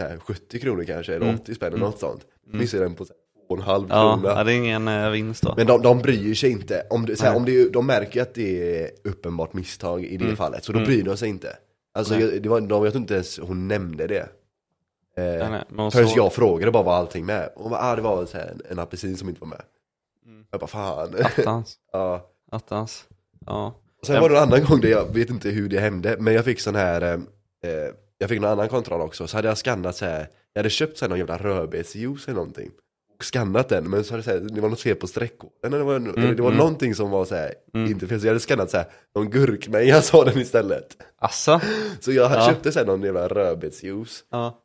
så 0.00 0.06
här 0.08 0.18
70 0.18 0.58
kronor 0.60 0.84
kanske, 0.84 1.14
eller 1.14 1.26
Mm. 1.26 1.40
80 1.40 1.54
spänn 1.54 1.66
eller 1.66 1.76
Mm. 1.76 1.90
något 1.90 1.98
sånt. 2.00 2.20
Missade 2.52 2.82
den 2.82 2.94
på 2.94 3.04
så 3.04 3.12
här 3.12 3.56
2,5 3.56 3.86
Ja, 3.90 4.18
krona. 4.22 4.28
ja, 4.38 4.44
det 4.44 4.52
är 4.52 4.56
ingen 4.56 4.88
eh, 4.88 5.10
vinst 5.10 5.42
då. 5.42 5.54
Men 5.56 5.66
de, 5.66 5.82
de 5.82 5.98
bryr 5.98 6.34
sig 6.34 6.50
inte. 6.50 6.82
Om 6.90 7.06
det, 7.06 7.16
så 7.16 7.24
här, 7.24 7.30
Nej. 7.30 7.38
om 7.38 7.44
det, 7.44 7.68
de 7.72 7.86
märker 7.86 8.22
att 8.22 8.34
det 8.34 8.80
är 8.84 8.90
uppenbart 9.04 9.52
misstag 9.52 10.04
i 10.04 10.16
det 10.16 10.24
Mm. 10.24 10.36
fallet, 10.36 10.64
så 10.64 10.72
då 10.72 10.78
Mm. 10.78 10.86
bryr 10.90 11.02
de 11.02 11.16
sig 11.16 11.28
inte. 11.28 11.56
Alltså 11.94 12.14
jag, 12.14 12.42
det 12.42 12.48
var, 12.48 12.60
de, 12.60 12.84
jag 12.84 12.92
tror 12.92 13.00
inte 13.02 13.14
ens 13.14 13.38
hon 13.38 13.68
nämnde 13.68 14.06
det. 14.06 14.28
Eh, 15.20 15.50
Nej, 15.50 15.62
nej, 15.70 15.90
Förrän 15.90 16.08
så- 16.08 16.18
jag 16.18 16.32
frågade 16.32 16.72
bara 16.72 16.82
var 16.82 16.94
allting 16.94 17.26
med. 17.26 17.48
Och 17.56 17.62
hon 17.62 17.70
bara, 17.70 17.80
ah, 17.82 17.96
det 17.96 18.02
var 18.02 18.26
så 18.26 18.38
här, 18.38 18.48
en, 18.48 18.62
en 18.70 18.78
apelsin 18.78 19.16
som 19.16 19.28
inte 19.28 19.40
var 19.40 19.48
med. 19.48 19.62
Mm. 20.26 20.44
Jag 20.50 20.60
bara 20.60 20.66
fan. 20.66 21.14
Attans. 21.38 21.76
ja. 21.92 22.26
Attans. 22.52 23.04
Ja. 23.46 23.74
Och 24.00 24.06
Sen 24.06 24.20
var 24.20 24.28
det 24.28 24.36
en 24.36 24.42
annan 24.42 24.64
gång 24.64 24.80
där 24.80 24.88
jag 24.88 25.14
vet 25.14 25.30
inte 25.30 25.48
hur 25.50 25.68
det 25.68 25.80
hände, 25.80 26.16
men 26.18 26.34
jag 26.34 26.44
fick 26.44 26.60
sån 26.60 26.74
här, 26.74 27.02
eh, 27.02 27.12
eh, 27.70 27.90
jag 28.18 28.28
fick 28.28 28.38
en 28.38 28.44
annan 28.44 28.68
kontroll 28.68 29.00
också, 29.00 29.26
så 29.26 29.36
hade 29.36 29.48
jag 29.48 29.58
skannat 29.58 29.96
så 29.96 30.04
här. 30.04 30.28
jag 30.52 30.58
hade 30.60 30.70
köpt 30.70 30.98
så 30.98 31.04
här 31.04 31.08
någon 31.08 31.18
jävla 31.18 31.36
rödbetsjuice 31.38 32.24
eller 32.28 32.34
någonting. 32.36 32.70
Och 33.20 33.24
skannat 33.24 33.68
den, 33.68 33.90
men 33.90 34.04
så 34.04 34.12
hade 34.12 34.20
det, 34.20 34.24
så 34.24 34.30
här, 34.30 34.38
det 34.40 34.60
var 34.60 34.68
något 34.68 34.80
fel 34.80 34.96
på 34.96 35.06
streckkoden, 35.06 35.70
det 35.72 35.82
var, 35.82 35.96
eller 35.96 36.34
det 36.34 36.42
var 36.42 36.50
mm. 36.50 36.58
någonting 36.58 36.94
som 36.94 37.10
var 37.10 37.24
så 37.24 37.34
här, 37.34 37.54
Mm. 37.74 37.90
inte 37.90 38.06
fel, 38.06 38.20
så 38.20 38.26
jag 38.26 38.30
hade 38.30 38.40
skannat 38.40 38.70
så 38.70 38.76
här, 38.76 38.86
någon 39.14 39.30
gurkmeja 39.30 40.02
sa 40.02 40.24
den 40.24 40.38
istället. 40.38 40.96
Assa? 41.18 41.60
Så 42.00 42.12
jag 42.12 42.32
Ja. 42.32 42.46
köpte 42.48 42.70
här 42.78 42.86
någon 42.86 43.02
jävla 43.02 43.28
rödbetsjuice, 43.28 44.24
Ja. 44.30 44.60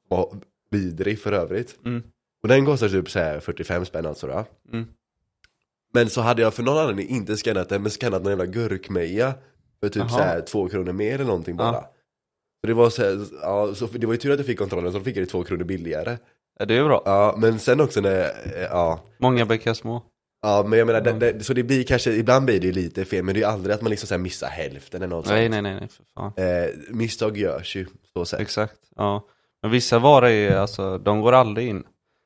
vidrig 0.72 1.20
för 1.20 1.32
övrigt. 1.32 1.76
Mm. 1.86 2.04
Och 2.44 2.50
den 2.50 2.65
kostade 2.65 2.91
typ 2.91 3.10
så 3.12 3.20
här 3.20 3.39
45 3.39 3.86
spänn 3.86 4.06
alltså 4.06 4.28
då. 4.28 4.46
Mm. 4.74 4.86
Men 5.94 6.10
så 6.10 6.22
hade 6.22 6.41
jag 6.41 6.54
för 6.54 6.63
någon 6.63 6.78
anledning 6.78 7.08
inte 7.10 7.38
skannat 7.38 7.70
den, 7.70 7.82
men 7.82 7.91
skannat 7.91 8.22
någon 8.24 8.32
jävla 8.32 8.46
gurkmeja 8.46 9.34
för 9.80 9.89
typ 9.89 9.98
Jaha. 9.98 10.10
så 10.10 10.20
här 10.20 10.41
två 10.41 10.70
kronor 10.70 10.91
mer 10.91 11.15
eller 11.15 11.26
någonting 11.26 11.56
bara. 11.58 11.74
Ja. 11.74 11.91
Så 12.62 12.68
det 12.68 12.74
var 12.74 12.89
så, 12.89 13.02
här, 13.02 13.26
ja, 13.41 13.76
så 13.76 13.86
det 13.86 14.06
var 14.08 14.13
ju 14.13 14.20
tur 14.20 14.32
att 14.32 14.39
jag 14.39 14.46
fick 14.46 14.58
kontrollen 14.60 14.91
så 14.91 14.98
då 14.98 15.04
fick 15.04 15.18
jag 15.18 15.24
det 15.24 15.30
två 15.32 15.44
kronor 15.44 15.63
billigare. 15.63 16.18
Ja, 16.60 16.65
det 16.65 16.74
är 16.78 16.84
bra. 16.84 17.02
Ja, 17.06 17.36
men 17.38 17.60
sen 17.60 17.82
också 17.82 18.02
när, 18.02 18.20
eh, 18.20 18.62
ja, 18.72 19.00
Många 19.20 19.46
bäckar 19.46 19.74
små. 19.74 20.04
ja 20.41 20.63
men 20.68 20.80
jag 20.80 20.86
menar, 20.86 21.02
det, 21.02 21.12
det, 21.32 21.44
så 21.44 21.54
det 21.54 21.63
blir 21.63 21.84
kanske, 21.84 22.12
ibland 22.12 22.46
blir 22.46 22.60
det 22.60 22.65
ju 22.68 22.74
lite 22.74 23.06
fel, 23.06 23.24
men 23.24 23.34
det 23.36 23.39
är 23.39 23.41
ju 23.41 23.48
aldrig 23.48 23.76
att 23.76 23.82
man 23.82 23.89
liksom 23.89 24.08
så 24.08 24.13
här 24.13 24.20
missar 24.20 24.48
hälften 24.48 25.02
eller 25.02 25.15
något 25.15 25.26
Nej, 25.28 25.44
sånt. 25.46 25.52
nej, 25.52 25.62
nej, 25.62 25.76
nej, 25.80 25.88
för 25.89 26.04
fan. 26.15 26.34
Eh, 26.38 26.96
misstag 26.96 27.38
görs 27.38 27.76
ju, 27.76 27.86
så 28.13 28.26
sett. 28.26 28.39
Exakt, 28.39 28.80
ja. 28.96 29.26
Men 29.62 29.72
vissa 29.72 30.00
varor 30.00 30.28
är, 30.30 30.56
alltså, 30.58 30.98
de 30.98 31.22
går 31.22 31.34
aldrig 31.34 31.68
in. 31.68 31.84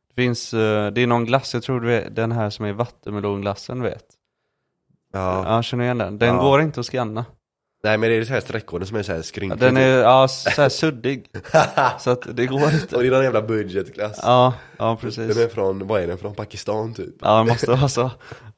Det 0.09 0.21
finns, 0.21 0.53
eh, 0.53 0.91
det 0.91 1.01
är 1.01 1.07
någon 1.07 1.25
glass, 1.25 1.53
jag 1.53 1.63
tror 1.63 1.81
det 1.81 2.01
är 2.01 2.09
den 2.09 2.31
här 2.31 2.49
som 2.49 2.65
är 2.65 2.73
vattenmelonglassen, 2.73 3.81
vet. 3.81 4.05
Ja. 5.13 5.55
Ja, 5.55 5.61
känner 5.63 5.83
igen 5.83 5.97
den? 5.97 6.17
Den 6.17 6.35
Ja. 6.35 6.41
går 6.41 6.61
inte 6.61 6.79
att 6.79 6.85
scanna. 6.85 7.25
Nej 7.83 7.97
men 7.97 8.09
det 8.09 8.15
är 8.15 8.23
så 8.23 8.33
här 8.33 8.41
streckkoden 8.41 8.87
som 8.87 8.97
är 8.97 9.03
så 9.03 9.13
här 9.13 9.21
skrynklig. 9.21 9.59
Den 9.59 9.77
är, 9.77 9.97
ja, 9.97 10.27
så 10.27 10.61
här 10.61 10.69
suddig. 10.69 11.25
så 11.99 12.09
att 12.11 12.35
det 12.35 12.45
går 12.45 12.73
inte. 12.73 12.95
Och 12.95 13.01
det 13.01 13.07
är 13.07 13.11
någon 13.11 13.23
jävla 13.23 13.41
budgetklass. 13.41 14.19
Ja, 14.23 14.53
ja 14.77 14.95
precis. 15.01 15.35
Den 15.35 15.43
är 15.45 15.49
från, 15.49 15.87
vad 15.87 16.01
är 16.01 16.07
den 16.07 16.17
från? 16.17 16.35
Pakistan 16.35 16.93
typ? 16.93 17.15
Ja, 17.21 17.37
det 17.37 17.43
måste 17.51 17.71
vara 17.71 17.89
så. 17.89 18.11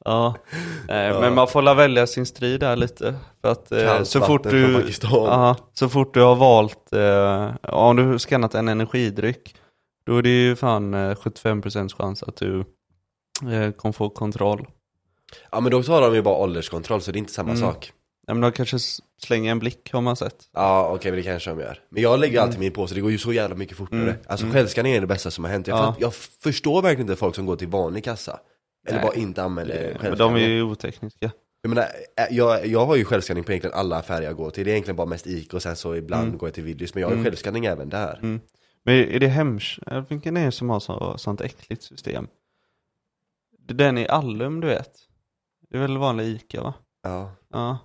Ja. 0.04 0.34
Eh, 0.88 1.20
Men 1.20 1.34
man 1.34 1.48
får 1.48 1.62
la 1.62 1.74
välja 1.74 2.06
sin 2.06 2.26
strid 2.26 2.60
där 2.60 2.76
lite. 2.76 3.14
För 3.40 3.52
att 3.52 3.72
eh, 3.72 4.02
så 4.02 4.20
fort 4.20 4.42
du, 4.42 4.64
från 4.72 4.80
Pakistan. 4.82 5.10
ja, 5.12 5.56
så 5.74 5.88
fort 5.88 6.14
du 6.14 6.20
har 6.20 6.34
valt, 6.36 6.92
eh, 6.92 7.74
om 7.74 7.96
du 7.96 8.18
skannat 8.18 8.54
en 8.54 8.68
energidryck, 8.68 9.54
då 10.06 10.16
är 10.18 10.22
det 10.22 10.28
ju 10.42 10.56
fan 10.56 10.94
eh, 10.94 10.98
75% 11.14 11.94
chans 11.96 12.22
att 12.22 12.36
du 12.36 12.58
eh, 13.52 13.70
kommer 13.72 13.92
få 13.92 14.08
kontroll. 14.10 14.66
Ja 15.50 15.60
men 15.60 15.72
då 15.72 15.82
tar 15.82 16.00
de 16.00 16.14
ju 16.14 16.22
bara 16.22 16.34
ålderskontroll 16.34 17.00
så 17.00 17.12
det 17.12 17.16
är 17.16 17.18
inte 17.18 17.32
samma 17.32 17.50
Mm. 17.52 17.60
sak. 17.62 17.92
Ja, 18.32 18.34
men 18.34 18.40
de 18.40 18.52
kanske 18.52 18.78
slänger 19.22 19.50
en 19.50 19.58
blick 19.58 19.92
har 19.92 20.00
man 20.00 20.16
sett. 20.16 20.36
Ja 20.52 20.88
okej 20.94 21.10
men 21.10 21.16
det 21.18 21.22
kanske 21.22 21.50
de 21.50 21.60
gör. 21.60 21.78
Men 21.90 22.02
jag 22.02 22.20
lägger 22.20 22.34
Mm. 22.38 22.44
alltid 22.44 22.60
min 22.60 22.72
påse, 22.72 22.94
det 22.94 23.00
går 23.00 23.10
ju 23.10 23.18
så 23.18 23.32
jävla 23.32 23.56
mycket 23.56 23.76
fortare. 23.76 24.16
Alltså 24.26 24.46
självskanning 24.46 24.92
är 24.92 25.00
det 25.00 25.06
bästa 25.06 25.30
som 25.30 25.44
har 25.44 25.50
hänt. 25.50 25.66
Jag, 25.66 25.78
Ja. 25.78 25.86
fatt, 25.92 26.00
jag 26.00 26.14
förstår 26.14 26.82
verkligen 26.82 27.00
inte 27.10 27.16
folk 27.16 27.34
som 27.34 27.46
går 27.46 27.56
till 27.56 27.68
vanlig 27.68 28.04
kassa. 28.04 28.40
Eller 28.88 28.98
Nej. 28.98 29.06
bara 29.06 29.14
inte 29.16 29.42
använder 29.42 29.74
Men 29.74 29.82
de 29.84 29.94
är 29.94 29.98
självskanning. 30.02 30.44
ju 30.48 30.62
otekniska. 30.62 31.30
Jag 31.62 31.68
menar, 31.68 31.82
äh, 31.82 32.36
jag, 32.36 32.66
jag 32.66 32.86
har 32.86 32.96
ju 32.96 33.04
självskanning 33.04 33.44
på 33.44 33.52
egentligen 33.52 33.76
alla 33.76 33.96
affärer 33.96 34.22
jag 34.22 34.36
går 34.36 34.50
till. 34.50 34.64
Det 34.64 34.70
är 34.70 34.72
egentligen 34.72 34.96
bara 34.96 35.06
mest 35.06 35.26
Ica 35.26 35.56
och 35.56 35.62
sen 35.62 35.76
så 35.76 35.94
ibland 35.96 36.26
Mm. 36.26 36.38
går 36.38 36.46
jag 36.48 36.54
till 36.54 36.64
Willys. 36.64 36.94
Men 36.94 37.00
jag 37.00 37.08
har 37.08 37.12
ju 37.12 37.18
Mm. 37.18 37.24
självskanning 37.24 37.64
även 37.64 37.88
där. 37.88 38.18
Mm. 38.22 38.40
Men 38.84 38.94
är 38.94 39.20
det 39.20 39.28
Hems, 39.28 39.78
eh, 39.86 40.04
vilken 40.08 40.36
är 40.36 40.44
det 40.44 40.52
som 40.52 40.70
har 40.70 40.80
så, 40.80 41.18
sånt 41.18 41.40
äckligt 41.40 41.82
system? 41.82 42.26
Den 43.68 43.98
i 43.98 44.08
Allum 44.08 44.60
du 44.60 44.66
vet. 44.66 44.92
Det 45.70 45.76
är 45.76 45.80
väl 45.80 45.98
vanlig 45.98 46.24
Ica 46.26 46.62
va? 46.62 46.74
Ja. 47.02 47.30
Ja. 47.52 47.78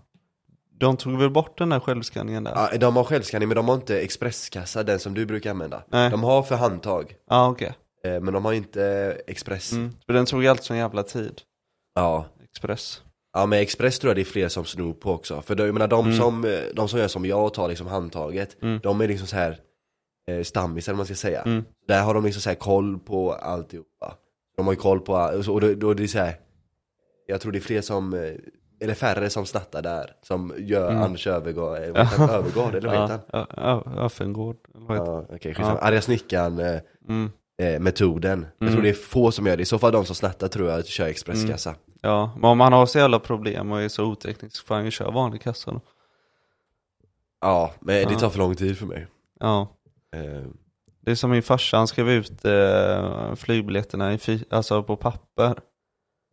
De 0.80 0.98
tog 0.98 1.18
väl 1.20 1.30
bort 1.30 1.58
den 1.58 1.70
där 1.70 1.80
självskanningen 1.80 2.44
där? 2.44 2.52
Ja, 2.56 2.70
ja. 2.72 2.78
De 2.78 2.96
har 2.96 3.04
självskanning 3.04 3.48
men 3.50 3.56
de 3.56 3.68
har 3.68 3.76
inte 3.76 4.00
expresskassa, 4.02 4.84
den 4.84 5.00
som 5.00 5.14
du 5.14 5.26
brukar 5.26 5.52
använda. 5.52 5.84
Nej. 5.88 6.10
De 6.10 6.24
har 6.24 6.44
för 6.44 6.56
handtag. 6.56 7.16
ah, 7.28 7.50
okej. 7.50 7.74
eh, 8.06 8.20
Men 8.22 8.34
de 8.34 8.46
har 8.46 8.54
inte 8.54 8.84
express. 9.28 9.72
Mm. 9.72 9.92
För 10.06 10.14
den 10.14 10.26
tog 10.26 10.44
ju 10.44 10.50
alltid 10.50 10.64
sån 10.66 10.78
jävla 10.78 11.04
tid. 11.04 11.42
Ja. 11.96 12.26
Express. 12.44 13.02
Ja 13.34 13.46
men 13.46 13.60
express 13.60 14.00
tror 14.00 14.10
jag 14.10 14.18
det 14.18 14.22
är 14.22 14.26
fler 14.26 14.48
som 14.50 14.66
snor 14.66 14.94
på 14.94 15.12
också. 15.12 15.42
För 15.42 15.56
då, 15.56 15.66
jag 15.66 15.74
menar 15.74 15.88
de, 15.88 16.06
Mm. 16.06 16.18
som, 16.18 16.46
eh, 16.46 16.60
de 16.74 16.88
som 16.90 17.00
gör 17.00 17.08
som 17.08 17.26
jag 17.26 17.46
och 17.46 17.54
tar 17.54 17.68
liksom 17.68 17.88
handtaget, 17.88 18.58
Mm. 18.62 18.80
de 18.84 19.02
är 19.02 19.08
liksom 19.08 19.28
så 19.28 19.36
här 19.36 19.60
eh, 20.32 20.44
stammisar 20.44 20.92
om 20.94 20.98
man 20.98 21.06
ska 21.06 21.16
säga. 21.16 21.42
Mm. 21.42 21.64
Där 21.88 22.02
har 22.04 22.14
de 22.14 22.24
liksom 22.26 22.42
så 22.42 22.50
här 22.50 22.56
koll 22.56 23.00
på 23.00 23.34
alltihopa. 23.34 24.14
De 24.58 24.66
har 24.66 24.74
ju 24.74 24.80
koll 24.80 25.00
på, 25.00 25.16
all- 25.16 25.50
och 25.50 25.62
då, 25.62 25.74
då 25.74 25.90
är 25.92 25.96
det 25.96 26.08
så 26.08 26.20
här. 26.20 26.36
jag 27.28 27.42
tror 27.42 27.52
det 27.52 27.58
är 27.58 27.62
fler 27.62 27.82
som, 27.82 28.14
eh, 28.14 28.32
eller 28.80 28.94
färre 28.94 29.30
som 29.30 29.46
snattar 29.46 29.82
där, 29.82 30.16
som 30.22 30.54
gör 30.58 30.92
Mm. 30.92 31.04
Anders 31.04 31.28
Övergård, 31.28 31.78
eh, 31.78 32.06
han? 32.06 32.30
Övergård 32.30 32.76
eller 32.76 32.90
vad 32.90 33.02
heter 33.12 33.20
han? 33.62 33.98
Öfengård. 33.98 34.58
eller 34.76 34.86
vad 34.86 34.98
heter 34.98 35.12
Ja, 35.12 35.26
okej, 35.36 35.54
skitsamma. 35.56 35.80
Arga 35.80 36.02
snickaren 36.02 36.60
eh, 36.60 36.80
Mm. 37.10 37.32
eh, 37.62 37.80
metoden. 37.80 38.46
Jag 38.58 38.68
Mm. 38.68 38.74
tror 38.74 38.84
det 38.84 38.90
är 38.90 38.94
få 38.94 39.32
som 39.32 39.46
gör 39.48 39.58
det, 39.58 39.64
i 39.64 39.66
så 39.66 39.80
fall 39.80 39.92
de 39.92 40.06
som 40.06 40.16
snattar 40.16 40.48
tror 40.48 40.70
jag 40.70 40.86
kör 40.86 41.08
expresskassa. 41.08 41.76
Ja, 42.02 42.32
men 42.36 42.50
om 42.50 42.58
man 42.58 42.74
har 42.74 42.86
så 42.86 43.00
jävla 43.00 43.20
problem 43.20 43.72
och 43.72 43.82
är 43.82 43.88
så 43.90 44.06
oteknisk 44.06 44.66
får 44.68 44.76
han 44.76 44.86
ju 44.86 44.92
köra 44.92 45.12
vanlig 45.12 45.42
kassa 45.42 45.72
då. 45.72 45.82
Ja, 47.42 47.72
men 47.80 48.08
det 48.08 48.16
tar 48.20 48.30
för 48.30 48.40
lång 48.40 48.56
tid 48.56 48.78
för 48.78 48.86
mig. 48.86 49.08
Ja. 49.40 49.68
Eh, 50.16 50.44
Det 51.02 51.12
är 51.12 51.16
som 51.16 51.32
min 51.32 51.44
farsa, 51.44 51.78
han 51.78 51.88
skrev 51.88 52.10
ut 52.10 52.46
eh, 52.46 53.36
flygbiljetterna 53.36 54.14
i 54.14 54.46
alltså 54.50 54.84
på 54.84 54.96
papper. 54.96 55.60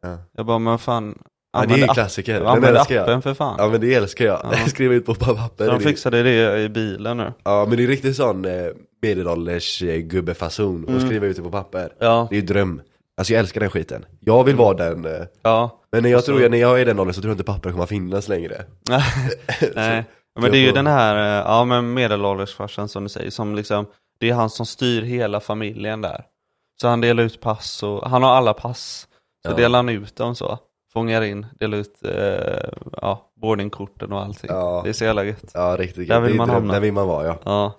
ja. 0.03 0.19
Jag 0.33 0.47
bara, 0.47 0.59
men 0.59 0.79
fan. 0.79 1.19
Ja, 1.55 1.65
det 1.67 1.81
är 1.83 1.89
app- 1.89 1.95
klassiker, 1.95 2.35
den 2.35 2.47
Använd 2.47 2.77
älskar 2.77 2.95
jag. 2.95 3.03
appen 3.03 3.23
för 3.23 3.35
fan. 3.35 3.55
Ja 3.59 3.69
men 3.69 3.81
det 3.81 3.95
älskar 3.95 4.25
jag, 4.25 4.41
Ja. 4.53 4.57
skriva 4.69 4.95
ut 4.95 5.07
på 5.07 5.15
papper. 5.15 5.67
De 5.67 5.81
fixade 5.81 6.23
det 6.23 6.61
i 6.61 6.69
bilen 6.69 7.17
nu. 7.17 7.33
Ja 7.45 7.67
men 7.69 7.77
det 7.77 7.85
är 7.85 7.89
riktigt 7.89 8.17
sån 8.17 8.45
eh, 8.45 8.53
medelålders 9.03 9.83
eh, 9.83 9.97
gubbefason 9.97 10.85
Mm. 10.89 11.07
skriva 11.07 11.27
ut 11.27 11.37
det 11.37 11.43
på 11.43 11.51
papper. 11.51 11.93
Ja. 11.99 12.27
Det 12.31 12.37
är 12.37 12.41
ju 12.41 12.47
dröm. 12.47 12.81
Alltså 13.17 13.33
jag 13.33 13.41
älskar 13.41 13.61
den 13.61 13.71
skiten. 13.71 14.05
Jag 14.21 14.45
vill 14.45 14.57
vara 14.57 14.75
den, 14.77 15.05
eh, 15.05 15.13
Ja. 15.43 15.81
men 15.93 16.03
när 16.03 16.11
jag 16.11 16.21
så- 16.21 16.27
tror 16.27 16.43
jag, 16.43 16.51
när 16.51 16.59
jag 16.59 16.81
är 16.81 16.85
den 16.87 16.99
åldern 17.01 17.15
så 17.15 17.21
tror 17.21 17.31
jag 17.31 17.35
inte 17.35 17.45
papper 17.45 17.71
kommer 17.71 17.83
att 17.83 17.89
finnas 17.89 18.29
längre. 18.29 18.63
Nej. 19.75 20.05
Men 20.41 20.51
det 20.51 20.57
är 20.59 20.61
ju 20.61 20.67
jag 20.67 20.75
den 20.75 20.87
här, 20.87 21.17
eh, 21.17 21.45
ja 21.47 21.65
men 21.65 21.95
medelåldersfarsan 21.95 22.89
som 22.89 23.03
du 23.03 23.09
säger, 23.09 23.31
som 23.31 23.55
liksom, 23.55 23.87
det 24.21 24.31
är 24.31 24.35
han 24.35 24.51
som 24.51 24.67
styr 24.67 25.03
hela 25.03 25.41
familjen 25.41 26.01
där. 26.01 26.25
Så 26.81 26.89
han 26.89 27.01
delar 27.01 27.23
ut 27.23 27.41
pass 27.41 27.83
och, 27.83 28.11
han 28.11 28.23
har 28.23 28.31
alla 28.31 28.55
pass. 28.55 29.09
Så 29.47 29.51
Ja. 29.53 29.57
delar 29.57 29.79
han 29.79 29.89
ut 29.89 30.17
dem 30.17 30.35
så. 30.35 30.59
Fångar 30.95 31.23
in, 31.23 31.47
delar 31.61 31.79
ut, 31.79 32.05
eh, 32.05 32.69
ja, 33.03 33.31
boardingkorten 33.35 34.13
och 34.13 34.21
allting. 34.21 34.51
Ja. 34.53 34.81
Det 34.85 34.89
är 34.89 34.93
så 34.93 35.05
jävla 35.05 35.25
gött. 35.25 35.51
Ja 35.55 35.77
riktigt 35.79 36.09
Där 36.09 36.21
gött. 36.21 36.29
vill 36.31 36.37
man 36.37 36.51
hamna. 36.51 36.73
Där 36.73 36.81
vill 36.81 36.93
man 36.93 37.09
vara 37.09 37.27
ja. 37.27 37.39
Ja, 37.45 37.73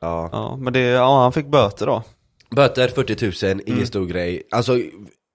ja. 0.00 0.28
ja 0.32 0.56
men 0.56 0.72
det, 0.72 0.80
ja 0.80 1.22
han 1.22 1.32
fick 1.32 1.46
böter 1.46 1.86
då. 1.86 2.02
Böter 2.50 2.88
40 2.88 3.46
000, 3.46 3.60
ingen 3.60 3.74
Mm. 3.74 3.86
stor 3.86 4.06
grej. 4.06 4.42
Alltså 4.50 4.78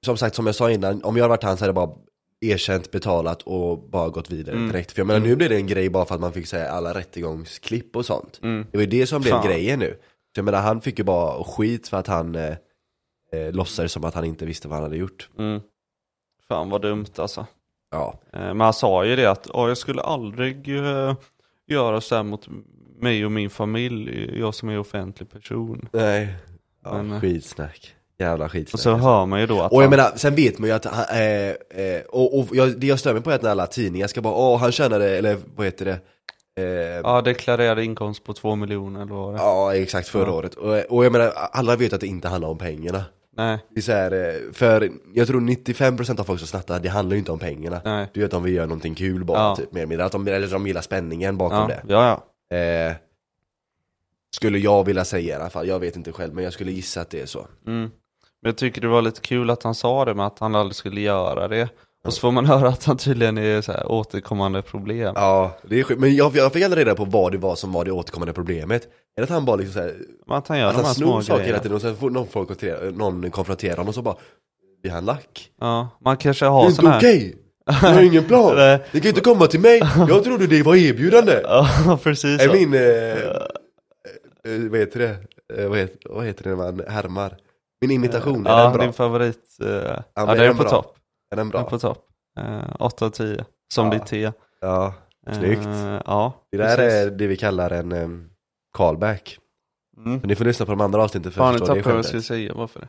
som 0.05 0.17
sagt 0.17 0.35
som 0.35 0.45
jag 0.45 0.55
sa 0.55 0.71
innan, 0.71 1.03
om 1.03 1.15
jag 1.17 1.23
hade 1.23 1.29
varit 1.29 1.43
han 1.43 1.57
så 1.57 1.63
hade 1.65 1.79
jag 1.79 1.89
bara 1.89 1.97
erkänt, 2.41 2.91
betalat 2.91 3.41
och 3.41 3.89
bara 3.89 4.09
gått 4.09 4.29
vidare 4.31 4.55
Mm. 4.55 4.67
direkt. 4.71 4.91
För 4.91 4.99
jag 4.99 5.07
menar 5.07 5.19
nu 5.19 5.35
blir 5.35 5.49
det 5.49 5.55
en 5.55 5.67
grej 5.67 5.89
bara 5.89 6.05
för 6.05 6.15
att 6.15 6.21
man 6.21 6.33
fick 6.33 6.47
säga 6.47 6.71
alla 6.71 6.93
rättegångsklipp 6.93 7.95
och 7.95 8.05
sånt. 8.05 8.39
Mm. 8.43 8.65
Det 8.71 8.77
var 8.77 8.81
ju 8.83 8.89
det 8.89 9.07
som 9.07 9.21
blev 9.21 9.31
Fan. 9.31 9.45
grejen 9.47 9.79
nu. 9.79 9.91
Så 10.35 10.39
jag 10.39 10.45
menar 10.45 10.61
han 10.61 10.81
fick 10.81 10.99
ju 10.99 11.05
bara 11.05 11.43
skit 11.43 11.87
för 11.87 11.97
att 11.97 12.07
han 12.07 12.35
eh, 12.35 12.53
eh, 13.33 13.51
låtsades 13.51 13.91
som 13.91 14.03
att 14.05 14.13
han 14.13 14.25
inte 14.25 14.45
visste 14.45 14.67
vad 14.67 14.75
han 14.75 14.83
hade 14.83 14.97
gjort. 14.97 15.29
Mm. 15.39 15.61
Fan 16.49 16.69
vad 16.69 16.81
dumt 16.81 17.05
alltså. 17.15 17.45
Ja. 17.91 18.19
Eh, 18.33 18.39
Men 18.39 18.61
han 18.61 18.73
sa 18.73 19.05
ju 19.05 19.15
det 19.15 19.25
att 19.25 19.47
"Åh, 19.53 19.67
jag 19.67 19.77
skulle 19.77 20.01
aldrig 20.01 20.77
eh, 20.77 21.15
göra 21.67 22.01
så 22.01 22.15
här 22.15 22.23
mot 22.23 22.47
mig 22.99 23.25
och 23.25 23.31
min 23.31 23.49
familj, 23.49 24.39
jag 24.39 24.55
som 24.55 24.69
är 24.69 24.79
offentlig 24.79 25.31
person. 25.31 25.89
Nej. 25.91 26.35
Ja, 26.83 26.93
Men, 26.93 27.11
eh, 27.11 27.19
skitsnack. 27.21 27.93
Jävla 28.19 28.49
skitsnack. 28.49 28.73
Och 28.73 28.79
så 28.79 28.93
hör 28.95 29.25
man 29.25 29.39
ju 29.39 29.47
då 29.47 29.61
att 29.61 29.71
Och 29.71 29.77
jag 29.77 29.81
han, 29.81 29.89
menar, 29.89 30.11
sen 30.15 30.35
vet 30.35 30.59
man 30.59 30.69
ju 30.69 30.75
att 30.75 30.85
han, 30.85 31.05
eh, 31.19 31.49
eh, 31.85 32.01
och, 32.09 32.39
och 32.39 32.45
jag, 32.51 32.79
det 32.79 32.87
jag 32.87 32.99
stör 32.99 33.13
mig 33.13 33.21
på 33.21 33.31
är 33.31 33.35
att 33.35 33.41
när 33.41 33.49
alla 33.49 33.67
tidningar 33.67 34.07
ska 34.07 34.21
bara, 34.21 34.33
åh 34.33 34.59
han 34.59 34.71
tjänade, 34.71 35.17
eller 35.17 35.37
vad 35.55 35.65
heter 35.65 35.85
det? 35.85 35.99
Eh, 36.57 36.63
ja. 36.65 37.01
ja, 37.03 37.21
deklarerade 37.21 37.83
inkomst 37.83 38.23
på 38.23 38.33
två 38.33 38.55
miljoner 38.55 39.01
eller 39.01 39.13
vad 39.13 39.73
det? 39.73 39.79
exakt, 39.81 40.07
förra 40.07 40.27
Ja. 40.27 40.33
året. 40.33 40.53
Och, 40.55 40.75
och 40.97 41.05
jag 41.05 41.11
menar, 41.11 41.31
alla 41.51 41.75
vet 41.75 41.93
att 41.93 42.01
det 42.01 42.07
inte 42.07 42.27
handlar 42.27 42.49
om 42.49 42.57
pengarna. 42.57 43.03
Nej, 43.37 43.57
Det 43.69 43.79
är 43.79 43.81
så 43.81 43.91
här, 43.91 44.11
eh, 44.11 44.51
för 44.53 44.91
jag 45.13 45.27
tror 45.27 45.41
95% 45.41 46.19
av 46.19 46.23
folk 46.23 46.39
som 46.39 46.47
snattar, 46.47 46.79
det 46.79 46.89
handlar 46.89 47.13
ju 47.13 47.19
inte 47.19 47.31
om 47.31 47.39
pengarna. 47.39 47.81
nej. 47.85 48.07
Du 48.13 48.21
vet 48.21 48.33
om 48.33 48.43
vi 48.43 48.51
gör 48.51 48.67
någonting 48.67 48.95
kul 48.95 49.23
bara, 49.25 49.37
Ja. 49.39 49.55
typ, 49.55 49.71
mer 49.71 49.79
eller 49.81 49.87
mindre. 49.89 50.05
Att 50.05 50.11
de, 50.11 50.27
eller 50.27 50.47
de 50.47 50.67
gillar 50.67 50.81
spänningen 50.81 51.37
bakom 51.37 51.57
Ja, 51.57 51.67
det. 51.67 51.81
ja, 51.87 52.21
ja. 52.49 52.57
Eh, 52.57 52.95
skulle 54.35 54.57
jag 54.59 54.83
vilja 54.83 55.05
säga 55.05 55.37
i 55.37 55.39
alla 55.41 55.49
fall, 55.49 55.67
jag 55.67 55.79
vet 55.79 55.95
inte 55.95 56.11
själv, 56.11 56.33
men 56.33 56.43
jag 56.43 56.53
skulle 56.53 56.71
gissa 56.71 57.01
att 57.01 57.09
det 57.09 57.21
är 57.21 57.25
så. 57.25 57.47
Mm. 57.67 57.81
Men 58.41 58.49
jag 58.49 58.57
tycker 58.57 58.81
det 58.81 58.87
var 58.87 59.01
lite 59.01 59.21
kul 59.21 59.49
att 59.49 59.63
han 59.63 59.75
sa 59.75 60.05
det 60.05 60.13
med 60.13 60.25
att 60.27 60.39
han 60.39 60.55
aldrig 60.55 60.75
skulle 60.75 61.01
göra 61.01 61.47
det. 61.47 61.69
Och 62.07 62.13
så 62.13 62.19
får 62.19 62.31
man 62.31 62.45
höra 62.53 62.67
att 62.69 62.83
han 62.85 62.97
tydligen 62.97 63.37
är 63.37 63.61
så 63.61 63.71
här 63.71 63.91
återkommande 63.91 64.61
problem. 64.61 65.13
Ja, 65.15 65.57
det 65.69 65.79
är 65.79 65.83
sjukt. 65.83 65.99
Men 66.01 66.15
jag, 66.15 66.35
jag 66.35 66.53
fick 66.53 66.63
aldrig 66.63 66.85
reda 66.87 66.95
på 66.95 67.05
vad 67.05 67.31
det 67.31 67.37
var 67.37 67.55
som 67.55 67.71
var 67.71 67.85
det 67.85 67.91
återkommande 67.91 68.33
problemet. 68.33 68.83
Är 68.83 68.89
det 69.15 69.23
att 69.23 69.29
han 69.29 69.45
bara 69.45 69.55
liksom 69.55 69.73
såhär, 69.73 69.95
att 70.27 70.47
han 70.47 70.59
gör 70.59 70.67
att 70.69 70.75
han 70.75 70.85
snor 70.85 71.21
saker 71.21 71.43
hela 71.43 71.59
tiden 71.59 71.75
och 71.75 71.81
sen 71.81 71.95
får 71.95 72.09
någon, 72.09 72.27
folk 72.27 72.47
konfrontera, 72.47 72.91
någon 72.91 73.31
konfronterar 73.31 73.75
honom 73.75 73.87
och 73.89 73.95
så 73.95 74.01
bara 74.01 74.15
Blir 74.81 74.91
han 74.91 75.05
lack? 75.05 75.49
Ja, 75.59 75.89
man 76.05 76.17
kanske 76.17 76.45
Det 76.45 76.49
har 76.49 76.65
är 76.67 76.71
sån 76.71 76.85
inte 76.85 76.89
här... 76.91 76.97
okej! 76.99 77.35
Jag 77.65 77.73
har 77.73 78.01
ingen 78.01 78.23
plan! 78.23 78.55
Ni 78.91 78.99
kan 78.99 79.01
ju 79.01 79.09
inte 79.09 79.21
komma 79.21 79.47
till 79.47 79.59
mig! 79.59 79.81
Jag 80.09 80.23
trodde 80.23 80.47
det 80.47 80.63
var 80.63 80.75
erbjudande! 80.75 81.41
Ja, 81.43 81.99
precis. 82.03 82.41
Är 82.41 82.53
min, 82.53 82.73
eh, 82.73 82.81
eh, 84.53 84.69
vad 84.71 84.79
heter 84.79 84.99
det? 84.99 85.17
Eh, 85.63 85.69
vad, 85.69 85.77
heter, 85.77 85.97
vad 86.09 86.25
heter 86.25 86.43
det 86.43 86.49
när 86.49 86.55
man 86.57 86.81
härmar? 86.87 87.37
Min 87.81 87.91
imitation, 87.91 88.47
är 88.47 88.51
Ja, 88.51 88.63
den 88.63 88.73
bra? 88.73 88.81
din 88.83 88.93
favorit. 88.93 89.39
eh, 89.61 89.67
ja, 89.67 90.03
den 90.15 90.29
är 90.29 90.35
är 90.35 90.47
den 90.47 90.57
på 90.57 90.63
bra? 90.63 90.71
topp. 90.71 90.96
Är 91.31 91.35
den 91.35 91.37
Den 91.37 91.47
är 91.47 91.51
bra? 91.63 91.69
på 91.69 91.79
topp. 91.79 92.05
Uh, 92.39 92.75
8 92.79 93.05
av 93.05 93.09
10. 93.09 93.45
Som 93.73 93.85
Ja. 93.85 93.91
ditt 93.93 94.05
te. 94.05 94.31
Ja, 94.61 94.93
Eh, 95.27 95.33
Snyggt. 95.33 95.67
ja, 96.05 96.33
det 96.51 96.57
där 96.57 96.75
precis. 96.75 96.93
är 96.93 97.11
det 97.11 97.27
vi 97.27 97.37
kallar 97.37 97.69
en 97.71 97.91
um, 97.91 98.29
callback 98.73 99.39
Mm. 99.97 100.11
Men 100.19 100.27
ni 100.27 100.35
får 100.35 100.45
lyssna 100.45 100.65
på 100.65 100.71
de 100.71 100.81
andra 100.81 101.03
avsnitten 101.03 101.31
för 101.31 101.37
Fan, 101.41 101.47
att 101.47 101.53
nu 101.53 101.59
förstå 101.59 101.73
det 101.73 101.79
tappade 101.81 101.89
jag 101.89 101.95
vad 101.95 101.99
jag 101.99 102.05
skämtet 102.05 102.25
skulle 102.25 102.39
säga. 102.39 102.53
Varför 102.53 102.79
det? 102.79 102.87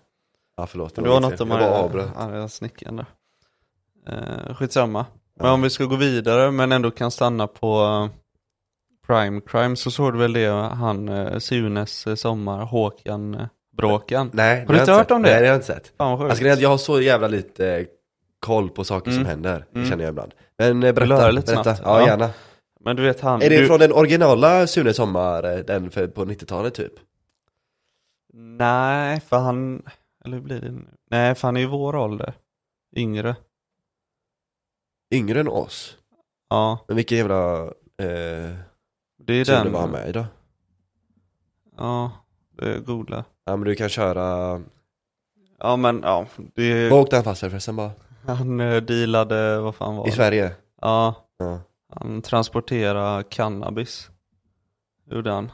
Ja 0.56 0.66
förlåt, 0.66 0.94
Det 0.94 1.00
var 1.02 1.20
mitt 1.20 1.30
något 1.30 1.40
om 1.40 1.48
bara 1.48 2.04
arga 2.16 2.48
snickaren 2.48 2.96
där. 2.96 3.06
Uh, 4.48 4.54
skitsamma. 4.54 5.06
Men 5.36 5.46
Ja. 5.46 5.52
om 5.52 5.62
vi 5.62 5.70
ska 5.70 5.84
gå 5.84 5.96
vidare 5.96 6.50
men 6.50 6.72
ändå 6.72 6.90
kan 6.90 7.10
stanna 7.10 7.46
på, 7.46 8.08
Crime 9.06 9.40
Crime 9.40 9.76
så 9.76 9.90
såg 9.90 10.12
du 10.12 10.18
väl 10.18 10.32
det, 10.32 10.48
han 10.52 11.08
eh, 11.08 11.38
Sunes 11.38 12.06
eh, 12.06 12.14
sommar, 12.14 12.64
Håkan 12.64 13.34
eh, 13.34 13.46
Bråkan. 13.76 14.30
Nej, 14.32 14.60
Har 14.60 14.66
det 14.66 14.72
du 14.74 14.80
inte 14.80 14.92
hört 14.92 15.00
sett. 15.00 15.10
om 15.10 15.22
det? 15.22 15.28
Nej, 15.30 15.40
det 15.40 15.46
har 15.46 15.52
jag 15.52 15.56
inte 15.56 15.66
sett. 15.66 15.92
Fan 15.98 16.10
vad 16.10 16.18
sjukt. 16.18 16.30
Alltså, 16.42 16.62
jag 16.62 16.68
har 16.70 16.78
så 16.78 17.00
jävla 17.00 17.28
lite 17.28 17.68
eh, 17.76 17.86
koll 18.40 18.70
på 18.70 18.84
saker 18.84 19.10
som 19.10 19.20
Mm. 19.20 19.30
händer, 19.30 19.64
det 19.72 19.78
Mm. 19.78 19.90
känner 19.90 20.04
jag 20.04 20.10
ibland. 20.10 20.34
Men 20.58 20.82
eh, 20.82 20.92
berätta, 20.94 21.30
lite 21.30 21.46
berätta. 21.52 21.62
snabbt? 21.64 21.80
Ja, 21.84 22.00
Ja. 22.00 22.06
gärna. 22.06 22.30
Men 22.80 22.96
du 22.96 23.02
vet 23.02 23.20
han, 23.20 23.42
Är 23.42 23.50
det 23.50 23.60
du... 23.60 23.66
från 23.66 23.78
den 23.80 23.92
originala 23.92 24.66
Sune 24.66 24.94
Sommar, 24.94 25.42
eh, 25.56 25.58
den 25.64 25.90
för, 25.90 26.06
på 26.08 26.24
90-talet 26.24 26.74
typ? 26.74 26.92
Nej, 28.32 29.20
för 29.20 29.38
han, 29.38 29.82
eller 30.24 30.36
hur 30.36 30.44
blir 30.44 30.60
det 30.60 30.70
nu? 30.70 30.84
Nej, 31.10 31.34
för 31.34 31.48
han 31.48 31.56
är 31.56 31.60
ju 31.60 31.66
vår 31.66 31.96
ålder. 31.96 32.34
Yngre. 32.96 33.36
Yngre 35.14 35.40
än 35.40 35.48
oss? 35.48 35.96
Ja, 36.50 36.84
Men 36.88 36.96
vilken 36.96 37.18
jävla 37.18 37.62
eh, 37.64 38.54
det 39.18 39.34
är 39.34 39.44
Sune 39.44 39.62
den. 39.64 39.72
var 39.72 39.80
han 39.80 39.90
med 39.90 40.08
i 40.08 40.12
då? 40.12 40.24
Ja, 41.76 42.12
det 42.58 42.72
är 42.74 42.78
googla. 42.78 43.24
Ja 43.44 43.56
men 43.56 43.68
du 43.68 43.74
kan 43.74 43.88
köra, 43.88 44.60
Ja 45.58 45.76
men 45.76 46.00
ja, 46.04 46.26
det 46.54 46.88
vad 46.90 47.00
åkte 47.00 47.16
han 47.16 47.24
fast 47.24 47.40
för 47.40 47.50
förresten 47.50 47.76
bara? 47.76 47.90
Han 48.26 48.60
eh, 48.60 48.76
dealade, 48.82 49.60
vad 49.60 49.74
fan 49.74 49.96
var 49.96 50.06
I 50.06 50.10
det? 50.10 50.16
Sverige? 50.16 50.54
Ja, 50.80 51.14
Ja. 51.38 51.60
han 51.94 52.22
transporterade 52.22 53.24
cannabis. 53.24 54.10
Gjorde 55.10 55.30
han. 55.30 55.52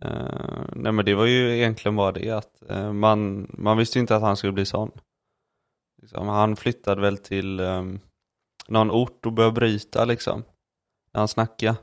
Eh, 0.00 0.64
nej 0.72 0.92
men 0.92 1.04
det 1.04 1.14
var 1.14 1.26
ju 1.26 1.56
egentligen 1.56 1.96
bara 1.96 2.12
det 2.12 2.30
att 2.30 2.70
eh, 2.70 2.92
man, 2.92 3.46
man 3.58 3.76
visste 3.76 3.98
inte 3.98 4.16
att 4.16 4.22
han 4.22 4.36
skulle 4.36 4.52
bli 4.52 4.66
sån. 4.66 4.90
Liksom, 6.02 6.28
han 6.28 6.56
flyttade 6.56 7.00
väl 7.00 7.18
till 7.18 7.60
um, 7.60 8.00
någon 8.68 8.90
ort 8.90 9.26
och 9.26 9.32
började 9.32 9.54
bryta 9.54 10.04
liksom. 10.04 10.44
När 11.12 11.18
han 11.20 11.28
snackade. 11.28 11.76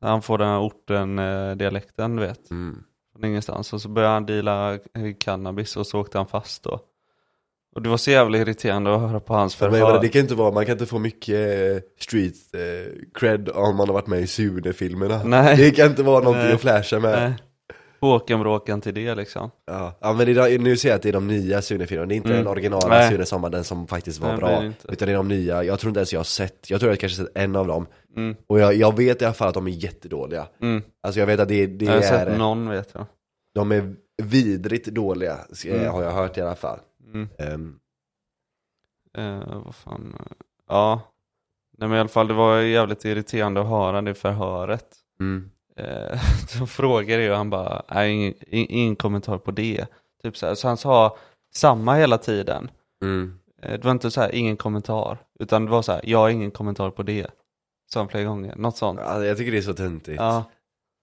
När 0.00 0.08
han 0.10 0.22
får 0.22 0.38
den 0.38 0.48
här 0.48 0.60
orten, 0.60 1.18
eh, 1.18 1.56
dialekten 1.56 2.16
du 2.16 2.22
vet. 2.22 2.50
Mm. 2.50 2.84
Från 3.12 3.24
ingenstans. 3.24 3.72
Och 3.72 3.82
så 3.82 3.88
började 3.88 4.14
han 4.14 4.26
deala 4.26 4.74
eh, 4.74 5.14
cannabis 5.20 5.76
och 5.76 5.86
så 5.86 6.00
åkte 6.00 6.18
han 6.18 6.26
fast 6.26 6.62
då. 6.62 6.80
Och 7.76 7.82
det 7.82 7.88
var 7.88 7.96
så 7.96 8.10
jävla 8.10 8.38
irriterande 8.38 8.94
att 8.94 9.00
höra 9.00 9.20
på 9.20 9.34
hans 9.34 9.54
förhör. 9.54 9.92
men, 9.92 10.00
det 10.02 10.08
kan 10.08 10.20
inte 10.20 10.34
vara, 10.34 10.50
man 10.52 10.66
kan 10.66 10.72
inte 10.72 10.86
få 10.86 10.98
mycket 10.98 11.34
eh, 11.36 11.82
street 12.00 12.34
eh, 12.54 12.92
cred 13.14 13.48
om 13.48 13.76
man 13.76 13.88
har 13.88 13.94
varit 13.94 14.06
med 14.06 14.20
i 14.20 14.26
Sune-filmerna. 14.26 15.20
Nej. 15.24 15.56
Det 15.56 15.70
kan 15.70 15.86
inte 15.86 16.02
vara 16.02 16.18
någonting 16.18 16.44
Nej. 16.44 16.54
att 16.54 16.60
flasha 16.60 16.98
med. 17.00 17.18
Nej. 17.22 17.34
Håkan 18.00 18.40
bråkan 18.40 18.80
till 18.80 18.94
det 18.94 19.14
liksom. 19.14 19.50
Ja. 19.66 19.98
ja 20.00 20.12
men 20.12 20.28
är, 20.28 20.58
nu 20.58 20.76
ser 20.76 20.88
jag 20.88 20.96
att 20.96 21.02
det 21.02 21.08
är 21.08 21.12
de 21.12 21.26
nya 21.26 21.62
Sune-filmerna, 21.62 22.06
det 22.08 22.14
är 22.14 22.16
inte 22.16 22.28
Mm. 22.28 22.38
den 22.38 22.46
originala 22.52 22.88
Nej. 22.88 23.10
Sune 23.10 23.26
Sommar, 23.26 23.50
den 23.50 23.64
som 23.64 23.86
faktiskt 23.86 24.20
var 24.20 24.28
Nej, 24.28 24.38
bra. 24.38 24.60
det. 24.60 24.72
Utan 24.92 25.06
det 25.08 25.12
är 25.12 25.16
de 25.16 25.28
nya, 25.28 25.64
jag 25.64 25.80
tror 25.80 25.90
inte 25.90 26.00
ens 26.00 26.12
jag 26.12 26.20
har 26.20 26.24
sett, 26.24 26.70
jag 26.70 26.80
tror 26.80 26.92
jag 26.92 27.00
kanske 27.00 27.16
sett 27.22 27.36
en 27.36 27.56
av 27.56 27.66
dem. 27.66 27.86
Mm. 28.16 28.36
Och 28.46 28.60
jag, 28.60 28.74
jag 28.74 28.96
vet 28.96 29.22
i 29.22 29.24
alla 29.24 29.34
fall 29.34 29.48
att 29.48 29.54
de 29.54 29.66
är 29.66 29.70
jättedåliga. 29.70 30.46
Mm. 30.62 30.82
Alltså 31.02 31.20
jag 31.20 31.26
vet 31.26 31.40
att 31.40 31.48
det, 31.48 31.66
det 31.66 31.84
Jag 31.84 31.92
har 31.92 31.98
är, 31.98 32.02
sett 32.26 32.38
någon 32.38 32.68
vet 32.68 32.88
jag. 32.94 33.06
de 33.54 33.72
är 33.72 33.94
vidrigt 34.22 34.86
dåliga, 34.86 35.36
Mm. 35.66 35.86
har 35.92 36.02
jag 36.02 36.10
hört 36.12 36.38
i 36.38 36.40
alla 36.40 36.54
fall. 36.56 36.78
Mm. 37.06 37.28
Ehm, 37.38 37.78
Eh, 39.18 39.62
vad 39.64 39.74
fan. 39.74 40.16
Ja. 40.68 41.00
Nej 41.78 41.88
men 41.88 41.96
i 41.96 42.00
alla 42.00 42.08
fall 42.08 42.28
det 42.28 42.34
var 42.34 42.60
jävligt 42.60 43.04
irriterande 43.04 43.60
att 43.60 43.66
höra 43.66 44.02
det 44.02 44.14
förhöret. 44.14 44.86
mm. 45.20 45.50
Eh, 45.76 46.18
så 46.48 46.66
frågade 46.66 47.22
jag 47.22 47.30
och 47.32 47.36
han 47.38 47.50
bara, 47.50 47.82
nej 47.90 48.12
ingen, 48.12 48.32
ing- 48.34 48.66
ingen 48.68 48.96
kommentar 48.96 49.38
på 49.38 49.50
det. 49.50 49.86
Typ 50.22 50.36
så, 50.36 50.46
här. 50.46 50.54
så 50.54 50.68
han 50.68 50.76
sa 50.76 51.16
samma 51.54 51.94
hela 51.94 52.18
tiden. 52.18 52.70
Mm. 53.02 53.38
Eh, 53.62 53.72
Det 53.72 53.84
var 53.84 53.90
inte 53.92 54.10
så 54.10 54.20
här, 54.20 54.34
ingen 54.34 54.56
kommentar. 54.56 55.18
Utan 55.40 55.64
det 55.64 55.70
var 55.70 55.82
så 55.82 55.92
här, 55.92 56.00
jag 56.04 56.18
har 56.18 56.28
ingen 56.30 56.50
kommentar 56.50 56.90
på 56.90 57.02
det. 57.02 57.26
Sa 57.92 58.00
han 58.00 58.08
flera 58.08 58.24
gånger, 58.24 58.56
något 58.56 58.76
sånt. 58.76 59.00
Ja, 59.02 59.24
jag 59.24 59.36
tycker 59.36 59.52
det 59.52 59.58
är 59.58 59.62
så 59.62 59.74
töntigt. 59.74 60.20
Ja. 60.20 60.44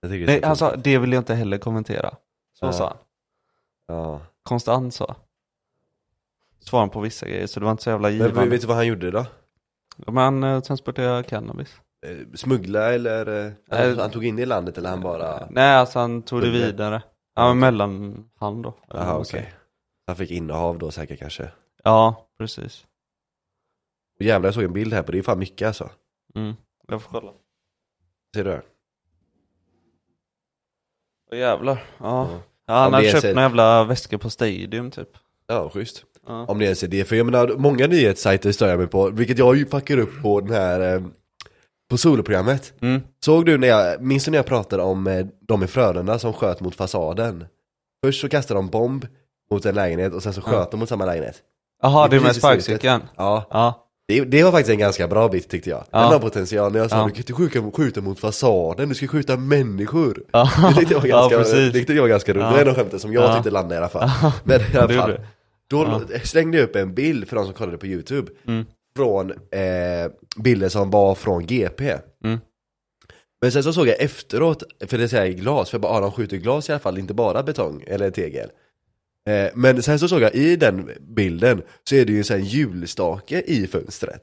Nej, 0.02 0.42
han 0.44 0.56
sa, 0.56 0.76
det 0.76 0.98
vill 0.98 1.14
jag 1.14 1.22
inte 1.22 1.36
heller 1.36 1.58
kommentera. 1.58 2.10
Så 2.60 2.66
Ja. 2.66 2.72
sa 2.74 2.88
han. 2.88 2.98
Ja. 3.88 4.22
Konstant 4.44 4.94
så. 4.94 5.16
Svarade 6.64 6.84
han 6.84 6.90
på 6.90 7.00
vissa 7.00 7.28
grejer, 7.28 7.48
så 7.48 7.60
det 7.60 7.64
var 7.64 7.72
inte 7.72 7.84
så 7.84 7.90
jävla 7.90 8.08
Men 8.08 8.18
givande. 8.18 8.50
vet 8.50 8.62
du 8.62 8.68
vad 8.68 8.76
han 8.78 8.88
gjorde 8.88 9.12
då? 9.12 9.26
Men 10.08 10.18
han 10.18 10.44
eh, 10.44 10.60
transporterade 10.60 11.24
cannabis. 11.24 11.76
Eh, 12.06 12.18
Smuggla 12.36 12.94
eller? 12.94 13.26
Nej. 13.72 13.96
Han, 13.96 14.12
tog 14.12 14.26
in 14.26 14.36
det 14.36 14.42
i 14.42 14.46
landet 14.46 14.78
eller 14.78 14.90
han 14.90 15.02
bara? 15.02 15.48
Nej, 15.50 15.76
alltså 15.76 16.00
han 16.00 16.22
tog 16.22 16.42
det 16.42 16.50
vidare. 16.50 17.04
Ja, 17.36 17.48
men 17.48 17.60
mellan 17.60 18.24
han 18.40 18.62
då. 18.62 18.74
Jaha 18.88 19.14
okej. 19.14 19.26
säger. 19.26 19.54
Han 20.08 20.16
fick 20.16 20.32
innehav 20.32 20.78
då 20.78 20.92
säkert 20.92 21.20
kanske. 21.20 21.52
Ja, 21.84 22.28
precis. 22.38 22.86
Jävlar 24.20 24.48
jag 24.48 24.54
såg 24.54 24.64
en 24.64 24.74
bild 24.74 24.94
här 24.94 25.04
på 25.04 25.12
det, 25.12 25.18
är 25.18 25.22
fan 25.22 25.40
mycket 25.40 25.68
alltså. 25.68 25.90
Mm. 26.36 26.54
Jag 26.88 27.02
får 27.02 27.20
kolla. 27.20 27.32
Ser 28.36 28.44
du? 28.44 28.62
Åh 31.32 31.38
jävlar. 31.38 31.84
Ja. 31.98 32.30
Ja. 32.32 32.40
ja 32.66 32.74
han 32.74 32.94
hade 32.94 33.06
det 33.06 33.10
är 33.10 33.22
köpt 33.22 33.36
några 33.36 33.42
jävla 33.42 33.84
väskor 33.84 34.18
på 34.18 34.30
Stadium 34.30 34.92
typ. 34.92 35.10
Ja, 35.48 35.70
schysst. 35.70 36.06
Ja. 36.28 36.46
Om 36.48 36.60
det 36.60 36.66
ens 36.66 36.84
är 36.84 36.88
det, 36.88 37.06
för 37.06 37.16
jag 37.16 37.26
menar 37.26 37.48
många 37.58 37.88
nyhetssajter 37.88 38.52
stör 38.52 38.70
jag 38.70 38.78
mig 38.80 38.88
på, 38.88 39.10
vilket 39.10 39.38
jag 39.38 39.56
ju 39.58 39.66
fuckar 39.66 39.98
upp 39.98 40.22
på 40.22 40.42
den 40.42 40.54
här, 40.54 40.96
eh, 40.96 41.02
på 41.92 41.98
soloprogrammet. 41.98 42.74
Mm. 42.82 43.02
Såg 43.26 43.46
du 43.46 43.58
när 43.58 43.68
jag, 43.68 44.02
minns 44.02 44.26
du 44.26 44.32
när 44.32 44.38
jag 44.38 44.46
pratade 44.46 44.84
om 44.84 45.08
eh, 45.08 45.26
de 45.48 45.64
i 45.64 45.68
Frölunda 45.68 46.20
som 46.20 46.34
sköt 46.34 46.60
mot 46.60 46.76
fasaden? 46.76 47.46
Först 48.06 48.22
så 48.22 48.30
kastade 48.30 48.58
de 48.58 48.70
bomb 48.70 49.06
mot 49.52 49.66
en 49.66 49.76
lägenhet 49.76 50.14
och 50.14 50.24
sen 50.24 50.34
så 50.34 50.42
Ja. 50.46 50.52
sköt 50.52 50.72
de 50.72 50.80
mot 50.80 50.90
samma 50.90 51.06
lägenhet. 51.06 51.36
Jaha, 51.82 52.08
Det 52.08 52.18
det 52.18 52.24
med 52.24 52.36
sparkcykeln? 52.36 53.02
Ja, 53.16 53.48
Ja. 53.52 53.88
det, 54.08 54.24
det 54.24 54.44
var 54.44 54.52
faktiskt 54.52 54.70
en 54.72 54.80
ganska 54.80 55.08
bra 55.08 55.28
bit 55.30 55.50
tyckte 55.50 55.70
jag. 55.70 55.80
Den 55.80 56.02
Ja. 56.02 56.08
har 56.08 56.20
potential, 56.20 56.72
när 56.72 56.80
jag 56.80 56.90
sa 56.90 56.98
Ja. 56.98 57.04
du 57.04 57.10
kan 57.10 57.18
inte 57.18 57.34
skjuta, 57.34 57.72
skjuta 57.72 58.02
mot 58.02 58.20
fasaden, 58.20 58.90
du 58.90 58.96
ska 58.96 59.08
skjuta 59.08 59.38
människor. 59.38 60.24
Ja, 60.32 60.50
Det 60.70 60.76
tyckte 60.76 60.94
jag 60.94 61.02
var 61.02 61.08
ja 61.08 61.18
ganska, 61.20 61.38
det 61.38 61.44
precis. 61.44 61.74
tyckte 61.74 61.94
jag 61.94 62.02
var 62.02 62.10
ganska 62.10 62.34
roligt, 62.34 62.44
Ja. 62.46 62.54
det 62.56 62.62
är 62.62 62.66
nog 62.66 62.76
skämtet 62.76 63.02
som 63.02 63.14
jag 63.14 63.24
Ja. 63.24 63.34
tyckte 63.36 63.50
landade 63.52 63.76
i 63.76 63.78
alla 63.78 63.90
fall. 63.90 64.10
Men 64.44 64.62
i 64.62 64.78
alla 64.78 64.94
fall. 64.94 65.20
Då 65.74 66.02
Ja. 66.14 66.20
slängde 66.24 66.58
jag 66.58 66.66
upp 66.70 66.76
en 66.76 66.94
bild 66.94 67.28
för 67.28 67.36
de 67.36 67.46
som 67.46 67.54
kollade 67.54 67.78
på 67.78 67.88
youtube 67.88 68.32
Mm. 68.48 68.66
Från 68.96 69.32
eh, 69.32 70.12
bilder 70.38 70.70
som 70.70 70.90
var 70.92 71.16
från 71.16 71.46
GP 71.46 71.98
Mm. 72.24 72.40
Men 73.42 73.52
sen 73.52 73.64
så 73.64 73.74
såg 73.74 73.88
jag 73.88 74.02
efteråt, 74.02 74.64
för 74.88 74.98
det 74.98 75.10
säger 75.10 75.34
glas, 75.34 75.70
för 75.70 75.76
jag 75.78 75.82
bara, 75.82 75.94
ah, 75.94 76.00
de 76.00 76.12
skjuter 76.12 76.38
glas 76.38 76.70
i 76.70 76.72
alla 76.72 76.80
fall, 76.80 76.98
inte 76.98 77.14
bara 77.14 77.44
betong 77.44 77.84
eller 77.88 78.12
tegel 78.12 78.50
eh, 79.30 79.52
Men 79.56 79.84
sen 79.84 80.00
så 80.00 80.08
såg 80.08 80.22
jag 80.22 80.36
i 80.36 80.56
den 80.56 80.92
bilden 81.00 81.62
så 81.84 81.96
är 81.96 82.06
det 82.06 82.14
ju 82.14 82.24
en 82.36 82.46
julstake 82.46 83.42
i 83.42 83.68
fönstret 83.68 84.22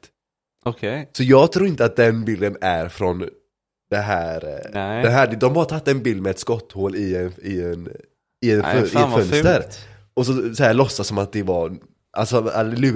Okej. 0.64 1.10
Så 1.12 1.22
jag 1.22 1.52
tror 1.52 1.66
inte 1.66 1.84
att 1.84 1.96
den 1.96 2.24
bilden 2.24 2.56
är 2.60 2.88
från 2.88 3.28
det 3.90 3.96
här, 3.96 4.44
eh, 4.48 4.70
Nej. 4.72 5.02
det 5.02 5.10
här 5.10 5.36
de 5.40 5.56
har 5.56 5.64
tagit 5.64 5.88
en 5.88 6.02
bild 6.02 6.22
med 6.22 6.30
ett 6.30 6.38
skotthål 6.38 6.96
i 6.96 7.16
en, 7.16 7.32
i 7.42 7.62
en, 7.62 7.88
i 8.44 8.50
en, 8.52 8.58
Nej, 8.58 8.76
i 8.76 8.82
ett 8.82 8.92
fönster 8.92 9.62
fult. 9.62 9.78
Och 10.14 10.26
så, 10.26 10.54
så 10.54 10.62
här 10.64 10.74
låtsas 10.74 11.06
som 11.06 11.18
att 11.18 11.32
det 11.32 11.42
var 11.42 11.76
Alltså, 12.12 12.50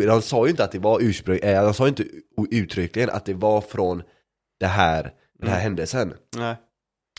han 0.08 0.22
sa 0.22 0.44
ju 0.46 0.50
inte 0.50 0.64
att 0.64 0.72
det 0.72 0.78
var 0.78 0.98
ursprung, 1.02 1.38
eh, 1.42 1.64
han 1.64 1.74
sa 1.74 1.84
ju 1.84 1.88
inte 1.88 2.04
uttryckligen 2.50 3.10
att 3.10 3.24
det 3.26 3.34
var 3.34 3.60
från 3.60 4.02
det 4.60 4.66
här, 4.66 5.02
den 5.38 5.48
här 5.48 5.56
Mm. 5.56 5.62
händelsen 5.62 6.14
Nej. 6.36 6.54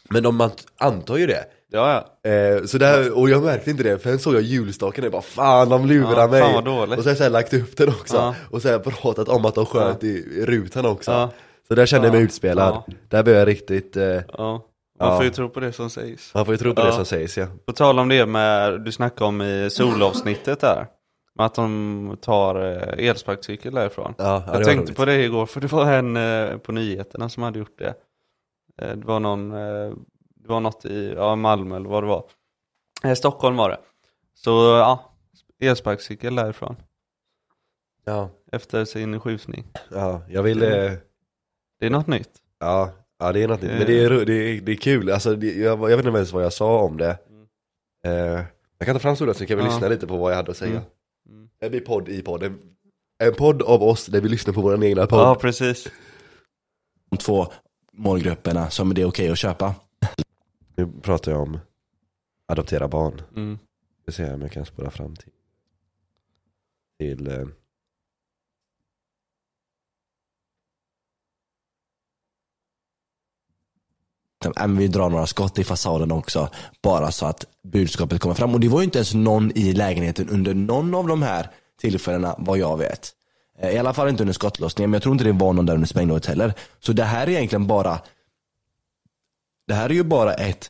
Men 0.09 0.23
de 0.23 0.35
man 0.35 0.51
antar 0.77 1.17
ju 1.17 1.27
det 1.27 1.45
Ja, 1.71 2.05
ja. 2.23 2.29
eh, 2.31 2.63
så 2.65 2.77
där, 2.77 3.17
Och 3.17 3.29
jag 3.29 3.43
märkte 3.43 3.71
inte 3.71 3.83
det, 3.83 3.99
för 3.99 4.09
sen 4.09 4.19
såg 4.19 4.35
jag 4.35 4.41
julstaken 4.41 5.03
och 5.03 5.05
jag 5.05 5.11
bara 5.11 5.21
Fan 5.21 5.69
de 5.69 5.85
lurar 5.87 6.19
Ja, 6.21 6.27
mig! 6.27 6.41
fan 6.41 6.53
vad 6.53 6.65
dåligt. 6.65 6.97
Och 6.97 7.03
så 7.03 7.09
har 7.09 7.11
jag 7.11 7.17
så 7.17 7.23
här 7.23 7.29
lagt 7.29 7.53
upp 7.53 7.77
den 7.77 7.89
också, 7.89 8.15
Ja. 8.15 8.35
och 8.51 8.61
så 8.61 8.67
har 8.67 8.73
jag 8.73 8.83
pratat 8.83 9.29
om 9.29 9.45
att 9.45 9.55
de 9.55 9.65
sköt 9.65 10.03
i 10.03 10.45
rutan 10.45 10.85
också 10.85 11.11
Ja. 11.11 11.31
Så 11.67 11.75
där 11.75 11.85
kände 11.85 12.07
jag 12.07 12.11
mig 12.11 12.21
Ja. 12.21 12.25
utspelad, 12.25 12.73
Ja. 12.87 12.93
där 13.09 13.23
blev 13.23 13.35
jag 13.35 13.47
riktigt, 13.47 13.97
eh, 13.97 14.21
Ja. 14.33 14.65
Man 14.99 15.07
Ja. 15.09 15.15
får 15.15 15.23
ju 15.25 15.29
tro 15.31 15.49
på 15.49 15.59
det 15.59 15.71
som 15.71 15.89
sägs. 15.89 16.33
man 16.33 16.45
får 16.45 16.53
ju 16.53 16.57
tro 16.57 16.73
på 16.75 16.81
Ja. 16.81 16.85
det 16.85 16.91
som 16.93 17.05
sägs 17.05 17.37
ja 17.37 17.47
På 17.65 17.73
tal 17.73 17.99
om 17.99 18.09
det 18.09 18.25
med, 18.25 18.81
du 18.81 18.91
snackade 18.91 19.25
om 19.27 19.41
i 19.41 19.69
solavsnittet 19.71 20.59
där. 20.59 20.87
Att 21.39 21.55
de 21.55 22.17
tar 22.21 22.55
eh, 22.65 23.07
elsparkcykel 23.09 23.73
därifrån. 23.73 24.13
Ja, 24.17 24.43
jag 24.47 24.63
tänkte 24.63 24.85
roligt. 24.85 24.97
på 24.97 25.05
det 25.05 25.23
igår, 25.23 25.45
för 25.45 25.61
det 25.61 25.71
var 25.71 25.85
en 25.93 26.17
eh, 26.17 26.57
på 26.57 26.71
nyheterna 26.71 27.29
som 27.29 27.43
hade 27.43 27.59
gjort 27.59 27.77
det. 27.77 27.93
Eh, 28.81 28.95
det 28.97 29.05
var 29.05 29.19
någon, 29.19 29.49
det 29.49 30.47
var 30.47 30.59
något 30.59 30.85
i 30.85 31.13
ja, 31.17 31.35
Malmö 31.35 31.75
eller 31.75 31.89
vad 31.89 32.03
det 32.03 32.07
var. 32.07 32.23
Eh, 33.03 33.13
Stockholm 33.13 33.55
var 33.57 33.69
det. 33.69 33.77
Så 34.33 34.49
ja, 34.51 35.11
elsparkcykel 35.59 36.35
därifrån. 36.35 36.75
Ja, 38.05 38.29
Efter 38.51 38.85
sin 38.85 39.19
skjutning. 39.19 39.65
ja, 39.91 40.21
jag 40.29 40.43
vill, 40.43 40.63
eh, 40.63 40.91
Det 41.79 41.85
är 41.85 41.89
något 41.89 42.07
nytt. 42.07 42.31
Ja, 42.59 42.91
ja 43.19 43.31
det 43.31 43.43
är 43.43 43.47
något 43.47 43.61
nytt. 43.61 43.71
Eh. 43.71 43.77
Men 43.77 43.87
det 43.87 43.99
är, 44.03 44.09
ro- 44.09 44.25
det 44.25 44.33
är, 44.33 44.61
det 44.61 44.71
är 44.71 44.75
kul, 44.75 45.11
alltså, 45.11 45.35
det, 45.35 45.53
jag, 45.53 45.91
jag 45.91 45.97
vet 45.97 46.05
inte 46.05 46.17
ens 46.17 46.33
vad 46.33 46.43
jag 46.43 46.53
sa 46.53 46.81
om 46.81 46.97
det 46.97 47.17
eh, 48.05 48.11
Jag 48.77 48.85
kan 48.85 48.95
ta 48.95 48.99
fram 48.99 49.15
stolen 49.15 49.35
så 49.35 49.45
kan 49.45 49.57
vi 49.57 49.63
Ja. 49.63 49.69
lyssna 49.69 49.87
lite 49.87 50.07
på 50.07 50.17
vad 50.17 50.31
jag 50.31 50.35
hade 50.37 50.51
att 50.51 50.57
säga 50.57 50.81
Mm. 51.29 51.49
Det 51.59 51.69
blir 51.69 51.79
podd 51.81 52.09
i 52.09 52.21
podden 52.21 52.59
En 53.23 53.33
podd 53.33 53.61
av 53.61 53.83
oss 53.83 54.05
där 54.05 54.21
vi 54.21 54.29
lyssnar 54.29 54.53
på 54.53 54.61
vår 54.61 54.83
egna 54.83 55.07
podd 55.07 55.19
Ja, 55.19 55.35
precis. 55.35 55.87
de 57.09 57.17
två 57.17 57.47
målgrupperna 57.93 58.69
som 58.69 58.93
det 58.93 59.01
är 59.01 59.05
okej 59.05 59.29
att 59.31 59.37
köpa. 59.37 59.75
Nu 60.75 60.87
pratar 61.01 61.31
jag 61.31 61.41
om 61.41 61.59
adoptera 62.47 62.87
barn 62.87 63.21
Mm. 63.35 63.59
Vi 64.05 64.13
ser 64.13 64.33
om 64.33 64.41
jag 64.41 64.51
kan 64.51 64.65
spåra 64.65 64.91
fram 64.91 65.15
till 65.15 65.31
Till 66.99 67.27
eh, 67.27 67.45
att 74.51 74.59
äh, 74.59 74.67
men 74.67 74.77
vi 74.77 74.87
drar 74.87 75.09
några 75.09 75.27
skott 75.27 75.59
i 75.59 75.63
fasaden 75.63 76.11
också. 76.11 76.49
Bara 76.81 77.11
så 77.11 77.25
att 77.25 77.45
budskapet 77.63 78.21
kommer 78.21 78.35
fram. 78.35 78.53
Och 78.53 78.59
det 78.59 78.67
var 78.67 78.79
ju 78.79 78.85
inte 78.85 78.97
ens 78.97 79.13
någon 79.13 79.51
i 79.55 79.73
lägenheten 79.73 80.29
under 80.29 80.53
någon 80.53 80.95
av 80.95 81.07
de 81.07 81.21
här 81.21 81.49
tillfällena 81.81 82.35
vad 82.37 82.57
jag 82.57 82.77
vet. 82.77 83.11
I 83.73 83.77
alla 83.77 83.93
fall 83.93 84.09
inte 84.09 84.23
under 84.23 84.33
skottlossningen, 84.33 84.89
men 84.89 84.95
jag 84.95 85.03
tror 85.03 85.15
inte 85.15 85.23
det 85.23 85.31
var 85.31 85.53
någon 85.53 85.65
där 85.65 85.73
under 85.73 85.87
sprängdådet 85.87 86.25
heller. 86.25 86.53
Så 86.79 86.93
det 86.93 87.03
här 87.03 87.27
är 87.27 87.31
egentligen 87.31 87.67
bara 87.67 87.99
Det 89.67 89.73
här 89.73 89.89
är 89.89 89.93
ju 89.93 90.03
bara 90.03 90.33
ett 90.33 90.69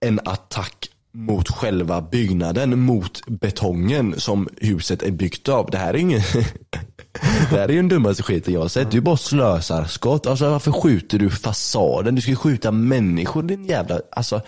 en 0.00 0.20
attack 0.24 0.90
mot 1.16 1.48
själva 1.48 2.00
byggnaden, 2.02 2.78
mot 2.80 3.26
betongen 3.26 4.20
som 4.20 4.48
huset 4.56 5.02
är 5.02 5.10
byggt 5.10 5.48
av. 5.48 5.70
Det 5.70 5.78
här 5.78 5.94
är 5.94 5.98
ingen 5.98 6.20
Det 7.50 7.56
här 7.58 7.68
är 7.68 7.72
ju 7.72 7.76
den 7.76 7.88
dummaste 7.88 8.22
skiten 8.22 8.54
jag 8.54 8.60
har 8.60 8.68
sett. 8.68 8.90
Du 8.90 9.00
bara 9.00 9.16
slösar 9.16 9.84
skott. 9.84 10.26
Alltså 10.26 10.50
varför 10.50 10.72
skjuter 10.72 11.18
du 11.18 11.30
fasaden? 11.30 12.14
Du 12.14 12.20
ska 12.20 12.30
ju 12.30 12.36
skjuta 12.36 12.70
människor 12.70 13.42
din 13.42 13.64
jävla, 13.64 14.00
alltså 14.10 14.40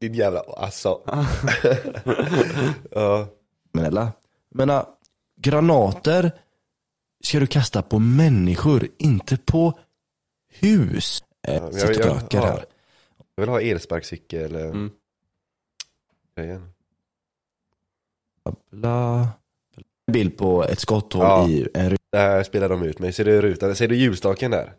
Din 0.00 0.14
jävla, 0.14 0.40
alltså. 0.40 1.00
ja. 2.90 3.26
Men 3.72 3.84
eller? 3.84 4.08
Men 4.54 4.82
granater 5.40 6.32
ska 7.24 7.40
du 7.40 7.46
kasta 7.46 7.82
på 7.82 7.98
människor, 7.98 8.88
inte 8.98 9.36
på 9.36 9.78
hus. 10.60 11.22
Eh, 11.48 11.70
sitter 11.70 11.88
och 11.88 11.94
jag- 12.06 12.16
röker 12.16 12.38
ja. 12.38 12.44
här. 12.46 12.64
Jag 13.36 13.42
vill 13.42 13.48
ha 13.48 13.60
elsparkcykel. 13.60 14.54
Mm. 14.56 14.90
Grejen. 16.42 16.72
Bla. 18.70 19.28
Bild 20.12 20.36
på 20.38 20.64
ett 20.64 20.80
skotthål 20.80 21.22
Ja. 21.22 21.48
i 21.48 21.68
en 21.74 21.90
ruta. 21.90 21.98
Där 22.12 22.42
spelar 22.42 22.68
de 22.68 22.82
ut 22.82 22.98
mig. 22.98 23.12
Ser 23.12 23.24
du 23.24 23.40
rutan? 23.42 23.76
Ser 23.76 23.88
du 23.88 23.96
ljusstaken 23.96 24.50
där? 24.50 24.72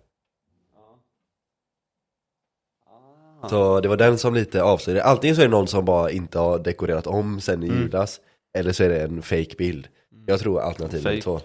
Så 3.49 3.79
det 3.79 3.87
var 3.87 3.97
den 3.97 4.17
som 4.17 4.33
lite 4.33 4.63
avslöjade. 4.63 5.03
Antingen 5.09 5.35
så 5.35 5.41
är 5.41 5.45
det 5.45 5.51
någon 5.51 5.67
som 5.67 5.85
bara 5.85 6.11
inte 6.11 6.39
har 6.39 6.59
dekorerat 6.59 7.07
om 7.07 7.41
sen 7.41 7.63
i 7.63 7.67
Mm. 7.67 7.79
julas. 7.81 8.21
Eller 8.53 8.71
så 8.71 8.83
är 8.83 8.89
det 8.89 9.03
en 9.03 9.21
fake 9.21 9.55
bild. 9.57 9.87
Jag 10.25 10.39
tror 10.39 10.61
alternativ 10.61 11.03
nummer 11.03 11.15
Fake. 11.15 11.23
två. 11.23 11.39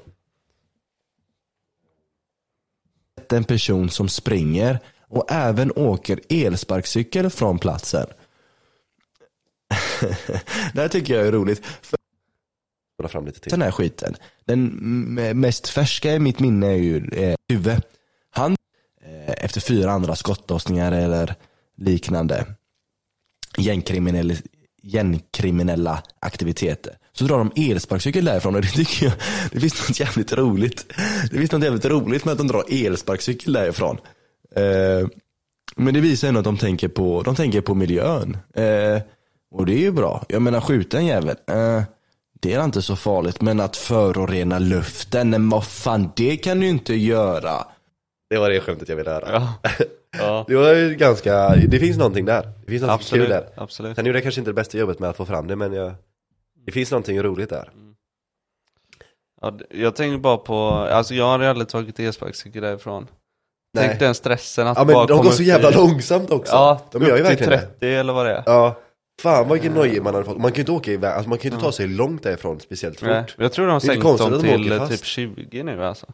en 3.37 3.45
person 3.45 3.91
som 3.91 4.09
springer 4.09 4.79
och 5.09 5.25
även 5.33 5.73
åker 5.77 6.21
elsparkcykel 6.29 7.31
från 7.31 7.59
platsen 7.59 8.07
det 10.73 10.81
här 10.81 10.89
tycker 10.89 11.15
jag 11.15 11.27
är 11.27 11.33
roligt. 11.33 11.63
För 11.83 11.99
fram 13.09 13.27
lite 13.27 13.41
till. 13.41 13.51
den 13.51 13.63
här 13.63 13.71
skiten, 13.71 14.17
den 14.45 14.65
mest 15.41 15.69
färska 15.69 16.15
i 16.15 16.19
mitt 16.19 16.41
minne 16.41 16.67
är 16.67 16.77
ju 16.77 17.09
eh, 17.13 17.35
Tuve. 17.49 17.81
Han, 18.31 18.57
eh, 19.05 19.45
efter 19.45 19.61
fyra 19.61 19.91
andra 19.91 20.17
skottlossningar 20.17 20.93
eller 20.93 21.35
liknande 21.77 22.47
gängkriminell, 23.59 24.37
gängkriminella 24.83 26.03
aktiviteter 26.21 26.99
så 27.13 27.25
drar 27.25 27.39
de 27.39 27.71
elsparkcykel 27.71 28.25
därifrån 28.25 28.55
och 28.55 28.63
det 28.63 28.69
tycker 28.69 29.07
jag, 29.07 29.15
det 29.53 29.61
finns 29.61 29.89
något 29.89 30.01
jävligt 30.01 30.33
roligt. 30.33 30.93
Det 31.31 31.39
finns 31.39 31.53
något 31.53 31.65
jävligt 31.65 31.85
roligt 31.85 32.25
med 32.25 32.33
att 32.33 32.39
de 32.39 32.49
drar 32.49 32.65
elsparkcykel 32.69 33.53
därifrån. 33.53 33.99
Eh, 34.57 35.09
men 35.77 35.95
det 35.95 36.01
visar 36.01 36.29
ändå 36.29 36.41
att 36.41 36.45
de 36.45 36.57
tänker 36.57 36.89
på, 36.89 37.23
de 37.23 37.35
tänker 37.35 37.61
på 37.61 37.75
miljön. 37.75 38.37
Eh, 38.55 39.03
och 39.55 39.67
det 39.67 39.73
är 39.73 39.79
ju 39.79 39.91
bra. 39.93 40.25
Jag 40.29 40.43
menar 40.43 40.61
skjuta 40.61 40.99
en 40.99 41.07
jävel. 41.07 41.37
Eh, 41.47 41.83
det 42.41 42.55
är 42.55 42.65
inte 42.65 42.83
så 42.83 42.97
farligt. 42.97 43.41
Men 43.41 43.61
att 43.61 43.77
förorena 43.77 44.59
luften, 44.59 45.31
men 45.31 45.49
vad 45.49 45.65
fan 45.67 46.13
det 46.17 46.37
kan 46.37 46.61
du 46.61 46.67
inte 46.69 46.95
göra. 46.95 47.67
Det 48.31 48.39
var 48.39 48.51
det 48.51 48.61
skämtet 48.61 48.89
jag 48.89 48.97
ville 48.97 49.11
höra. 49.11 49.29
Ja. 49.33 49.55
ja. 50.19 50.45
Det 50.49 50.57
var 50.57 50.73
ju 50.75 50.95
ganska, 50.95 51.49
det 51.69 51.79
finns 51.79 51.97
någonting 51.99 52.25
där. 52.25 52.53
Det 52.65 52.71
finns 52.71 52.83
något 52.83 52.91
kul 52.91 52.95
Absolut. 52.95 53.29
där. 53.29 53.47
Absolut. 53.57 53.97
Sen 53.97 54.07
gjorde 54.07 54.19
jag 54.19 54.23
kanske 54.23 54.41
inte 54.41 54.51
det 54.51 54.55
bästa 54.55 54.79
jobbet 54.79 54.99
med 54.99 55.11
att 55.11 55.17
få 55.17 55.25
fram 55.27 55.47
det 55.47 55.57
men 55.57 55.73
jag, 55.73 55.95
det 56.67 56.73
finns 56.73 56.91
någonting 56.91 57.23
roligt 57.23 57.51
där. 57.51 57.71
Ja, 59.41 59.51
d- 59.51 59.65
jag 59.71 59.97
tänker 59.97 60.19
bara 60.19 60.37
på, 60.37 60.59
alltså 60.71 61.15
jag 61.15 61.25
har 61.25 61.39
aldrig 61.41 61.69
tagit 61.69 62.01
elsparkcykel 62.01 62.63
därifrån. 62.63 63.07
Nej. 63.75 63.87
Tänk 63.89 64.01
den 64.01 64.15
stressen 64.15 64.67
att 64.67 64.79
Ja 64.79 64.85
men 64.85 64.95
bara 64.95 65.07
de 65.07 65.23
går 65.23 65.31
så 65.31 65.43
jävla 65.43 65.71
i- 65.71 65.75
långsamt 65.75 66.31
också. 66.31 66.53
Ja, 66.53 66.81
de 66.93 67.03
gör 67.03 67.17
ju 67.17 67.23
verkligen 67.23 67.51
det. 67.51 67.59
30 67.59 67.87
eller 67.95 68.13
vad 68.13 68.27
det 68.27 68.33
är. 68.33 68.43
Ja. 68.47 68.77
Fan 69.23 69.49
vilken 69.53 69.73
nöje 69.75 70.01
man 70.03 70.15
hade 70.15 70.27
fått. 70.27 70.39
Man 70.39 70.51
kan 70.51 70.57
ju 70.57 70.61
inte 70.61 70.73
åka 70.73 70.93
iväg, 70.93 71.13
alltså 71.13 71.29
man 71.29 71.39
kan 71.39 71.51
ju 71.51 71.55
inte 71.55 71.65
ta 71.67 71.73
sig 71.73 71.89
långt 71.89 72.23
därifrån 72.23 72.61
speciellt 72.61 73.01
fort. 73.01 73.09
Nej, 73.09 73.25
jag 73.39 73.53
tror 73.53 73.67
de 73.67 73.73
har 73.73 73.81
Det 73.81 73.87
är 73.87 73.93
inte 73.95 73.95
sänkt 73.95 74.03
konstigt 74.03 74.27
dem 74.31 74.37
att 74.39 74.43
de 74.45 74.53
till 74.53 74.73
åker 74.73 74.73
eh, 74.73 74.79
fast. 74.79 74.93
typ 74.93 75.05
20 75.05 75.63
nu 75.63 75.85
alltså. 75.85 76.07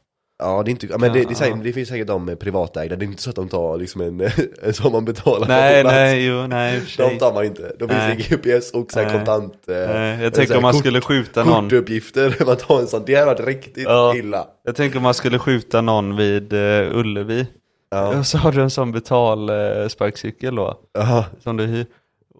Ja 0.42 0.62
det 0.62 0.68
är 0.68 0.70
inte, 0.70 0.86
ja, 0.86 0.98
men 0.98 1.12
det, 1.12 1.18
det, 1.24 1.30
är 1.30 1.34
säkert, 1.34 1.64
det 1.64 1.72
finns 1.72 1.88
säkert 1.88 2.06
de 2.06 2.28
eh, 2.28 2.34
privatägda, 2.34 2.96
det 2.96 3.04
är 3.04 3.06
inte 3.06 3.22
så 3.22 3.30
att 3.30 3.36
de 3.36 3.48
tar 3.48 3.78
liksom 3.78 4.00
en, 4.00 4.20
en 4.62 4.74
som 4.74 4.92
man 4.92 5.04
betalar 5.04 5.48
Nej, 5.48 5.82
plats. 5.82 5.94
nej, 5.94 6.26
jo, 6.26 6.46
nej 6.46 6.76
i 6.76 6.80
och 6.80 6.82
för 6.82 7.02
De 7.10 7.18
tar 7.18 7.34
man 7.34 7.44
inte. 7.44 7.62
De 7.78 7.88
finns 7.88 8.00
Nej. 8.00 8.26
GPS 8.30 8.70
och 8.70 8.92
så 8.92 8.98
här 9.00 9.06
Nej. 9.06 9.16
kontant 9.16 9.54
eh, 9.68 9.74
Nej, 9.76 10.22
jag 10.22 10.34
tänker 10.34 10.46
så 10.46 10.52
här 10.52 10.56
om 10.58 10.62
man 10.62 10.72
kort- 10.72 10.80
skulle 10.80 11.00
skjuta 11.00 11.44
någon. 11.44 11.64
Kortuppgifter, 11.64 12.36
man 12.46 12.56
tar 12.56 12.80
en 12.80 12.86
sån, 12.86 13.02
det 13.06 13.14
hade 13.14 13.26
varit 13.26 13.46
riktigt 13.46 13.84
Ja. 13.84 14.14
illa. 14.16 14.46
Jag 14.64 14.76
tänker 14.76 14.96
om 14.96 15.02
man 15.02 15.14
skulle 15.14 15.38
skjuta 15.38 15.80
någon 15.80 16.16
vid 16.16 16.52
uh, 16.52 16.96
Ullevi. 16.98 17.46
Ja. 17.90 18.18
Och 18.18 18.26
så 18.26 18.38
har 18.38 18.52
du 18.52 18.62
en 18.62 18.70
sån 18.70 18.92
betal 18.92 19.50
uh, 19.50 19.88
sparkcykel 19.88 20.54
då. 20.54 20.80
Ja. 20.92 21.24
Som 21.42 21.56
du 21.56 21.66
hyr. 21.66 21.86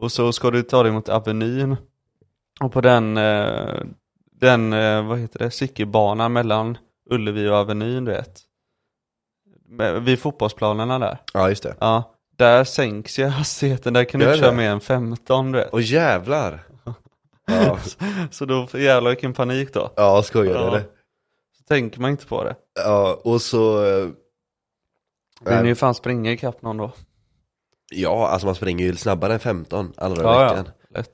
Och 0.00 0.12
så 0.12 0.32
ska 0.32 0.50
du 0.50 0.62
ta 0.62 0.82
dig 0.82 0.92
mot 0.92 1.08
Avenyn. 1.08 1.76
Och 2.60 2.72
på 2.72 2.80
den, 2.80 3.16
eh, 3.16 3.82
den 4.40 4.72
eh, 4.72 5.06
vad 5.06 5.18
heter 5.18 5.38
det, 5.38 5.50
cykelbanan 5.50 6.32
mellan 6.32 6.78
Ullevi 7.10 7.48
och 7.48 7.54
Avenyn 7.56 8.04
du 8.04 8.12
vet. 8.12 8.40
Vid 10.00 10.18
fotbollsplanerna 10.18 10.98
där. 10.98 11.18
ja 11.34 11.48
just 11.48 11.62
det. 11.62 11.74
Ja, 11.80 12.14
där 12.36 12.64
sänks 12.64 13.18
ju 13.18 13.24
hastigheten, 13.26 13.92
där 13.92 14.04
kan 14.04 14.20
du 14.20 14.26
inte 14.26 14.38
köra 14.38 14.52
mer 14.52 14.70
än 14.70 14.80
15 14.80 15.52
du 15.52 15.58
vet. 15.58 15.72
Och 15.72 15.82
jävlar. 15.82 16.62
Ja, 17.46 17.78
Så 18.30 18.44
då, 18.44 18.68
jävlar 18.74 19.10
vilken 19.10 19.32
panik 19.32 19.72
då. 19.74 19.92
ja 19.96 20.22
skojar 20.22 20.54
Ja. 20.54 20.68
eller? 20.68 20.80
Så 21.58 21.62
tänker 21.68 22.00
man 22.00 22.10
inte 22.10 22.26
på 22.26 22.44
det. 22.44 22.56
Ja, 22.84 23.20
och 23.24 23.42
så... 23.42 23.84
eh, 23.86 24.08
Men 25.40 25.66
ju 25.66 25.74
fan 25.74 25.94
springa 25.94 26.32
ikapp 26.32 26.62
någon 26.62 26.76
då. 26.76 26.92
Ja, 27.90 28.28
alltså 28.28 28.46
man 28.46 28.54
springer 28.54 28.86
ju 28.86 28.96
snabbare 28.96 29.32
än 29.32 29.40
15 29.40 29.92
andra 29.96 30.22
Ja, 30.22 30.42
ja. 30.42 30.48
veckan. 30.48 30.68
Lätt. 30.90 31.10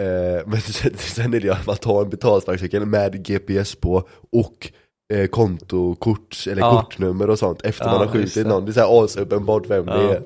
Eh, 0.00 0.46
men 0.46 0.60
sen, 0.60 0.96
sen 0.96 1.34
är 1.34 1.40
det 1.40 1.46
ju 1.46 1.52
att 1.52 1.66
man 1.66 1.76
tar 1.76 2.02
en 2.02 2.10
betalsparkcykel 2.10 2.86
med 2.86 3.24
GPS 3.24 3.74
på 3.74 4.08
och 4.32 4.72
eh, 5.12 5.26
kontokort 5.26 6.44
eller 6.50 6.62
Ja. 6.62 6.80
kortnummer 6.82 7.30
och 7.30 7.38
sånt 7.38 7.62
efter 7.62 7.84
Ja, 7.84 7.90
man 7.90 7.98
har 7.98 8.04
just 8.04 8.12
skjutit 8.34 8.34
det. 8.34 8.48
någon. 8.48 8.64
Det 8.64 8.70
är 8.70 8.72
såhär 8.72 9.04
asuppenbart 9.04 9.66
vem 9.66 9.86
det 9.86 9.92
Ja. 10.02 10.14
är. 10.14 10.22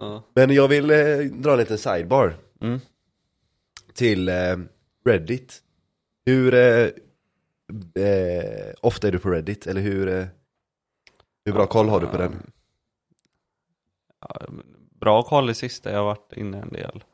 Ja. 0.00 0.22
Men 0.34 0.50
jag 0.54 0.68
vill 0.68 0.90
eh, 0.90 1.18
dra 1.18 1.52
en 1.52 1.58
liten 1.58 1.78
sidebar 1.78 2.36
Mm. 2.60 2.80
till 3.94 4.28
eh, 4.28 4.56
Reddit. 5.04 5.62
Hur 6.26 6.54
eh, 6.54 6.88
eh, 8.04 8.72
ofta 8.80 9.08
är 9.08 9.12
du 9.12 9.18
på 9.18 9.30
Reddit? 9.30 9.66
Eller 9.66 9.80
hur, 9.80 10.08
eh, 10.08 10.24
hur 11.44 11.52
bra 11.52 11.66
koll 11.66 11.88
har 11.88 12.00
du 12.00 12.06
på 12.06 12.16
den? 12.18 12.36
Ja, 14.20 14.40
men 14.48 14.64
bra 15.02 15.22
koll 15.22 15.50
i 15.50 15.54
sista, 15.54 15.90
jag 15.90 15.98
har 15.98 16.04
varit 16.04 16.32
inne 16.36 16.58
en 16.58 16.68
del. 16.68 17.04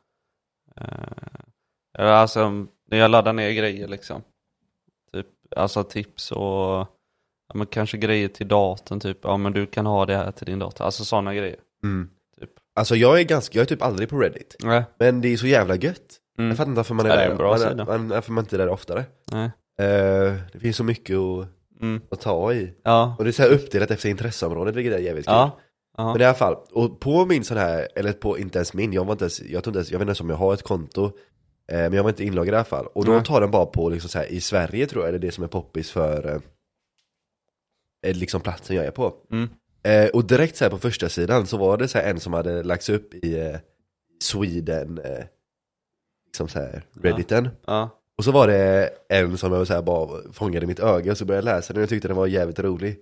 Eh, 1.99 2.11
alltså, 2.11 2.51
när 2.91 2.99
jag 2.99 3.11
laddar 3.11 3.33
ner 3.33 3.51
grejer 3.53 3.89
liksom. 3.89 4.23
Typ, 5.13 5.27
alltså 5.57 5.83
tips 5.85 6.33
och 6.33 6.41
ja, 7.49 7.55
men 7.55 7.67
kanske 7.67 7.97
grejer 7.97 8.29
till 8.29 8.49
datorn 8.49 9.01
typ. 9.01 9.19
Ja 9.23 9.37
men 9.37 9.53
du 9.53 9.67
kan 9.67 9.87
ha 9.87 10.07
det 10.07 10.17
här 10.17 10.31
till 10.31 10.47
din 10.47 10.59
dator. 10.59 10.85
Alltså 10.85 11.05
sådana 11.05 11.35
grejer. 11.35 11.57
Mm. 11.83 12.11
Typ. 12.41 12.51
Alltså 12.75 12.97
jag 12.97 13.21
är 13.21 13.25
ganska, 13.25 13.59
jag 13.59 13.63
är 13.63 13.67
typ 13.69 13.83
aldrig 13.83 14.09
på 14.09 14.19
Reddit. 14.19 14.57
Nej. 14.63 14.85
Men 14.99 15.21
det 15.21 15.29
är 15.33 15.37
så 15.37 15.47
jävla 15.47 15.77
gött. 15.77 16.17
Mm. 16.39 16.49
Jag 16.49 16.57
fattar 16.57 16.71
inte 16.71 16.77
varför 16.77 16.95
man 16.95 17.07
är 17.07 17.11
Ja, 17.11 17.17
är 17.21 17.29
där. 17.29 17.37
bra 17.37 17.51
man, 17.51 17.59
sida. 17.59 17.85
man, 17.85 18.09
varför 18.09 18.33
man 18.33 18.45
inte 18.45 18.57
är 18.57 18.59
där 18.59 18.69
oftare. 18.69 19.05
Nej. 19.33 19.51
Eh, 19.81 20.35
det 20.53 20.59
finns 20.61 20.77
så 20.77 20.85
mycket 20.85 21.17
att, 21.17 21.47
Mm. 21.81 22.01
att 22.11 22.21
ta 22.21 22.53
i. 22.53 22.73
Ja. 22.83 23.15
Och 23.19 23.25
det 23.25 23.31
är 23.31 23.33
så 23.33 23.43
här 23.43 23.51
uppdelat 23.53 23.91
efter 23.91 24.09
intresseområdet, 24.09 24.75
vilket 24.77 24.95
är 24.95 24.99
jävligt 24.99 25.27
kul. 25.27 25.35
Ja. 25.35 25.59
Ja. 25.99 26.13
Men 26.13 26.21
i 26.23 26.25
alla 26.25 26.35
fall, 26.35 26.57
och 26.73 27.01
på 27.01 27.27
min 27.27 27.45
sån 27.45 27.57
här, 27.57 27.89
eller 27.97 28.13
på, 28.13 28.39
inte 28.39 28.59
ens 28.59 28.75
min, 28.75 28.93
jag 28.93 29.05
var 29.05 29.13
inte 29.13 29.25
ens, 29.25 29.41
jag 29.41 29.65
tror 29.65 29.71
inte 29.71 29.79
ens, 29.79 29.91
jag 29.91 29.99
vet 29.99 30.03
inte 30.03 30.09
ens 30.11 30.21
om 30.21 30.31
jag 30.31 30.37
har 30.37 30.55
ett 30.55 30.63
konto 30.63 31.05
eh, 31.05 31.79
Men 31.79 31.93
jag 31.93 32.03
var 32.03 32.11
inte 32.11 32.25
inloggad 32.25 32.53
i 32.55 32.57
alla 32.57 32.65
fall, 32.65 32.87
och 32.87 33.05
då 33.05 33.13
Nej. 33.13 33.25
tar 33.25 33.41
den 33.41 33.51
bara 33.51 33.67
på 33.67 33.89
liksom 33.89 34.11
så 34.11 34.19
här, 34.19 34.27
i 34.33 34.41
Sverige 34.41 34.87
tror 34.87 35.05
jag, 35.05 35.15
är 35.15 35.19
det 35.19 35.33
som 35.33 35.45
är 35.45 35.49
poppis 35.49 35.91
för 35.91 36.41
eh, 38.07 38.17
liksom 38.17 38.41
platsen 38.41 38.77
jag 38.77 38.85
är 38.87 38.91
på 38.91 39.15
Mm. 39.33 39.49
eh, 39.83 40.09
Och 40.11 40.25
direkt 40.27 40.57
så 40.57 40.65
här 40.65 40.71
på 40.71 40.79
första 40.79 41.09
sidan 41.09 41.47
så 41.47 41.57
var 41.57 41.77
det 41.77 41.89
så 41.89 41.99
här 41.99 42.11
en 42.11 42.21
som 42.21 42.33
hade 42.33 42.63
lagts 42.63 42.89
upp 42.89 43.15
i 43.15 43.41
eh, 43.41 43.57
Sweden, 44.23 44.99
eh, 44.99 45.25
liksom 46.27 46.49
så 46.49 46.59
här, 46.59 46.83
redditen 47.03 47.49
Ja. 47.67 47.91
Och 48.19 48.25
så 48.25 48.33
var 48.33 48.47
det 48.49 48.91
en 49.09 49.39
som 49.39 49.53
jag 49.53 49.67
så 49.67 49.75
här 49.75 49.83
bara 49.83 50.33
fångade 50.33 50.67
mitt 50.67 50.81
öga, 50.81 51.15
så 51.15 51.25
började 51.25 51.51
jag 51.51 51.57
läsa 51.57 51.73
den 51.73 51.81
och 51.81 51.83
jag 51.83 51.89
tyckte 51.89 52.09
den 52.09 52.17
var 52.17 52.27
jävligt 52.27 52.59
rolig 52.59 52.99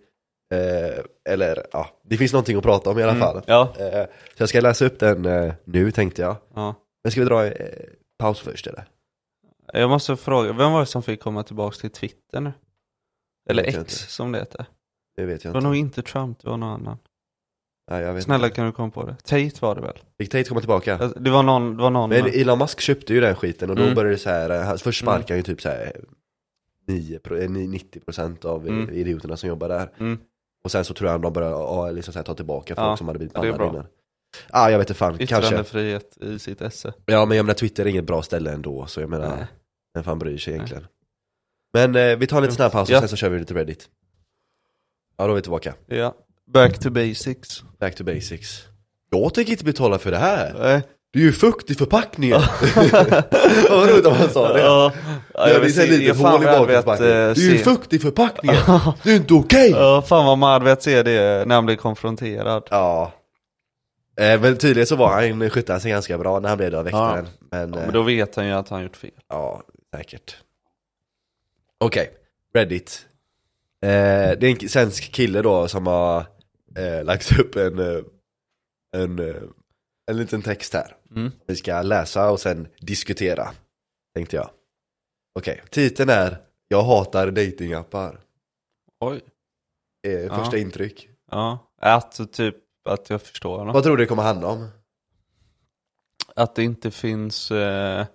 eh, 0.54 1.04
Eller 1.32 1.66
ja, 1.72 1.90
det 2.04 2.16
finns 2.16 2.32
någonting 2.32 2.56
att 2.56 2.62
prata 2.62 2.90
om 2.90 2.98
i 2.98 3.02
alla 3.02 3.12
Mm. 3.12 3.20
fall 3.22 3.42
Ja. 3.46 3.74
Eh, 3.78 4.04
Så 4.36 4.42
jag 4.42 4.48
ska 4.48 4.60
läsa 4.60 4.84
upp 4.86 4.98
den 4.98 5.24
eh, 5.24 5.54
nu 5.64 5.90
tänkte 5.90 6.22
jag. 6.22 6.36
ja. 6.54 6.74
Men 7.04 7.10
ska 7.10 7.20
vi 7.20 7.26
dra 7.26 7.46
eh, 7.46 7.52
paus 8.18 8.40
först 8.40 8.66
eller? 8.66 8.84
Jag 9.72 9.90
måste 9.90 10.16
fråga, 10.16 10.52
vem 10.52 10.72
var 10.72 10.80
det 10.80 10.86
som 10.86 11.02
fick 11.02 11.20
komma 11.20 11.42
tillbaka 11.42 11.76
till 11.76 11.90
Twitter 11.90 12.40
nu? 12.40 12.52
Eller 13.50 13.62
vet 13.64 13.74
jag 13.74 13.82
X 13.82 13.92
inte. 14.02 14.12
som 14.12 14.32
det 14.32 14.38
heter. 14.38 14.66
Det 15.16 15.24
vet 15.26 15.44
jag 15.44 15.50
Det 15.50 15.54
var 15.54 15.58
inte. 15.60 15.66
nog 15.68 15.76
inte 15.76 16.02
Trump, 16.02 16.38
det 16.42 16.50
var 16.50 16.56
någon 16.56 16.68
annan. 16.72 16.98
Ja, 17.90 18.00
jag 18.00 18.14
vet 18.14 18.24
Snälla 18.24 18.44
inte. 18.46 18.56
kan 18.56 18.66
du 18.66 18.72
komma 18.72 18.90
på 18.90 19.06
det? 19.06 19.16
Tate 19.24 19.52
var 19.60 19.74
det 19.74 19.80
väl? 19.80 19.98
Fick 20.18 20.30
Tate 20.30 20.44
komma 20.44 20.60
tillbaka? 20.60 20.98
Alltså, 20.98 21.18
Det 21.20 21.30
var 21.30 21.42
någon, 21.42 21.76
det 21.76 21.82
var 21.82 21.90
någon 21.90 22.10
Men 22.10 22.26
Elon 22.26 22.58
Musk 22.58 22.80
köpte 22.80 23.14
ju 23.14 23.20
den 23.20 23.34
skiten 23.34 23.70
och 23.70 23.76
då 23.76 23.82
Mm. 23.82 23.94
började 23.94 24.14
det 24.14 24.18
så 24.18 24.30
här, 24.30 24.50
eh, 24.50 24.60
han- 24.62 24.78
först 24.78 25.00
sparkade 25.02 25.32
han 25.32 25.36
ju 25.36 25.42
typ 25.42 25.62
så 25.62 25.68
här 25.68 25.92
9, 26.88 27.18
pro- 27.18 27.36
eh, 27.38 27.48
90% 27.50 28.44
av 28.44 28.66
Mm. 28.68 28.90
idioterna 28.90 29.36
som 29.36 29.48
jobbar 29.48 29.68
där. 29.68 29.90
Mm. 29.98 30.18
Och 30.66 30.72
sen 30.72 30.84
så 30.84 30.94
tror 30.94 31.10
jag 31.10 31.20
de 31.20 31.32
började 31.32 31.54
ja, 31.54 31.90
liksom 31.90 32.12
så 32.12 32.18
här, 32.18 32.24
ta 32.24 32.34
tillbaka 32.34 32.74
folk 32.74 32.86
Ja, 32.86 32.96
som 32.96 33.06
hade 33.06 33.18
blivit 33.18 33.34
bannade 33.34 33.64
innan. 33.64 33.74
Ja, 33.76 33.84
ah, 34.50 34.70
jag 34.70 34.78
vet 34.78 34.88
inte 34.90 34.98
fan, 34.98 35.18
kanske. 35.18 35.36
Yttrandefrihet 35.38 36.16
i 36.16 36.38
sitt 36.38 36.60
esse. 36.60 36.92
Ja 37.06 37.24
men 37.24 37.36
jag 37.36 37.46
menar 37.46 37.54
Twitter 37.54 37.84
är 37.84 37.88
inget 37.88 38.04
bra 38.04 38.22
ställe 38.22 38.52
ändå, 38.52 38.86
så 38.86 39.00
jag 39.00 39.10
menar, 39.10 39.36
Nej. 39.36 39.46
vem 39.94 40.04
fan 40.04 40.18
bryr 40.18 40.38
sig 40.38 40.54
egentligen? 40.54 40.86
Men 41.72 41.96
eh, 41.96 42.16
vi 42.16 42.26
tar 42.26 42.36
en 42.36 42.42
liten 42.42 42.56
snabb 42.56 42.72
paus 42.72 42.88
och 42.88 42.94
Ja. 42.94 43.00
sen 43.00 43.08
så 43.08 43.16
kör 43.16 43.28
vi 43.28 43.38
lite 43.38 43.54
Reddit. 43.54 43.88
Ja, 45.16 45.24
då 45.26 45.30
är 45.30 45.36
vi 45.36 45.42
tillbaka. 45.42 45.74
Ja. 45.86 46.14
Back 46.46 46.78
to 46.78 46.90
basics. 46.90 47.64
Back 47.78 47.94
to 47.94 48.04
basics. 48.04 48.64
Jag 49.10 49.34
tänker 49.34 49.52
inte 49.52 49.64
betala 49.64 49.98
för 49.98 50.10
det 50.10 50.18
här. 50.18 50.54
Nej. 50.58 50.82
Det 51.16 51.22
är 51.22 51.24
ju 51.24 51.32
fukt 51.32 51.70
i 51.70 51.74
förpackningen. 51.74 52.40
Vad 53.70 53.90
roligt 53.90 54.06
om 54.06 54.12
han 54.14 54.30
sa 54.30 54.52
det. 54.52 54.60
Ja, 54.60 54.92
ja, 55.34 55.48
jag 55.48 55.60
vill 55.60 55.76
litet 55.76 56.02
jag 56.02 56.16
fan 56.16 56.44
hål 56.46 56.70
i 56.70 56.82
vad 56.86 56.94
eh, 56.94 56.98
Det 57.00 57.14
är 57.14 57.28
ju 57.34 57.58
se. 57.58 57.64
fukt 57.64 57.92
i 57.92 57.98
förpackningen. 57.98 58.56
Det 59.02 59.10
är 59.10 59.16
inte 59.16 59.34
okej. 59.34 59.70
Ja, 59.70 60.02
fan 60.02 60.26
vad 60.26 60.38
man 60.38 60.64
velat 60.64 60.82
se 60.82 61.02
det 61.02 61.48
när 61.48 61.54
han 61.54 61.66
blev 61.66 61.76
konfronterad. 61.76 62.62
Ja. 62.70 63.12
Eh, 64.20 64.40
men 64.40 64.56
tydligen 64.56 64.86
så 64.86 64.96
var 64.96 65.08
han, 65.08 65.50
skötte 65.50 65.72
han 65.72 65.80
sig 65.80 65.90
ganska 65.90 66.18
bra 66.18 66.40
när 66.40 66.48
han 66.48 66.58
blev 66.58 66.74
av 66.74 66.84
väktaren. 66.84 67.26
Men, 67.50 67.72
Ja, 67.72 67.78
eh, 67.78 67.84
men 67.84 67.92
då 67.92 68.02
vet 68.02 68.36
han 68.36 68.46
ju 68.46 68.52
att 68.52 68.68
han 68.68 68.82
gjort 68.82 68.96
fel. 68.96 69.10
ja, 69.28 69.62
säkert. 69.96 70.36
Okej, 71.80 72.10
Reddit. 72.54 73.06
Eh, 73.82 73.88
det 74.38 74.42
är 74.46 74.62
en 74.62 74.68
svensk 74.68 75.12
kille 75.12 75.42
då 75.42 75.68
som 75.68 75.86
har 75.86 76.18
eh, 76.78 77.04
lagt 77.04 77.38
upp 77.38 77.56
en, 77.56 77.78
eh, 77.78 78.02
en, 78.96 79.18
eh, 79.18 79.34
en 80.10 80.16
liten 80.16 80.42
text 80.42 80.74
här. 80.74 80.96
Mm. 81.10 81.32
Vi 81.46 81.56
ska 81.56 81.82
läsa 81.82 82.30
och 82.30 82.40
sen 82.40 82.68
diskutera, 82.80 83.50
tänkte 84.14 84.36
jag. 84.36 84.50
Okej, 85.38 85.62
titeln 85.70 86.10
är 86.10 86.38
Jag 86.68 86.82
hatar 86.82 87.30
datingappar. 87.30 88.20
Oj. 89.00 89.20
Eh, 90.06 90.12
Ja. 90.12 90.34
första 90.36 90.58
intryck. 90.58 91.08
Ja, 91.30 91.58
att 91.80 92.32
typ 92.32 92.56
att 92.88 93.10
jag 93.10 93.22
förstår 93.22 93.58
honom. 93.58 93.74
Vad 93.74 93.82
tror 93.84 93.96
du 93.96 94.02
det 94.04 94.08
kommer 94.08 94.22
handla 94.22 94.48
om? 94.48 94.68
Att 96.36 96.54
det 96.54 96.62
inte 96.64 96.90
finns 96.90 97.50
eh, 97.50 98.06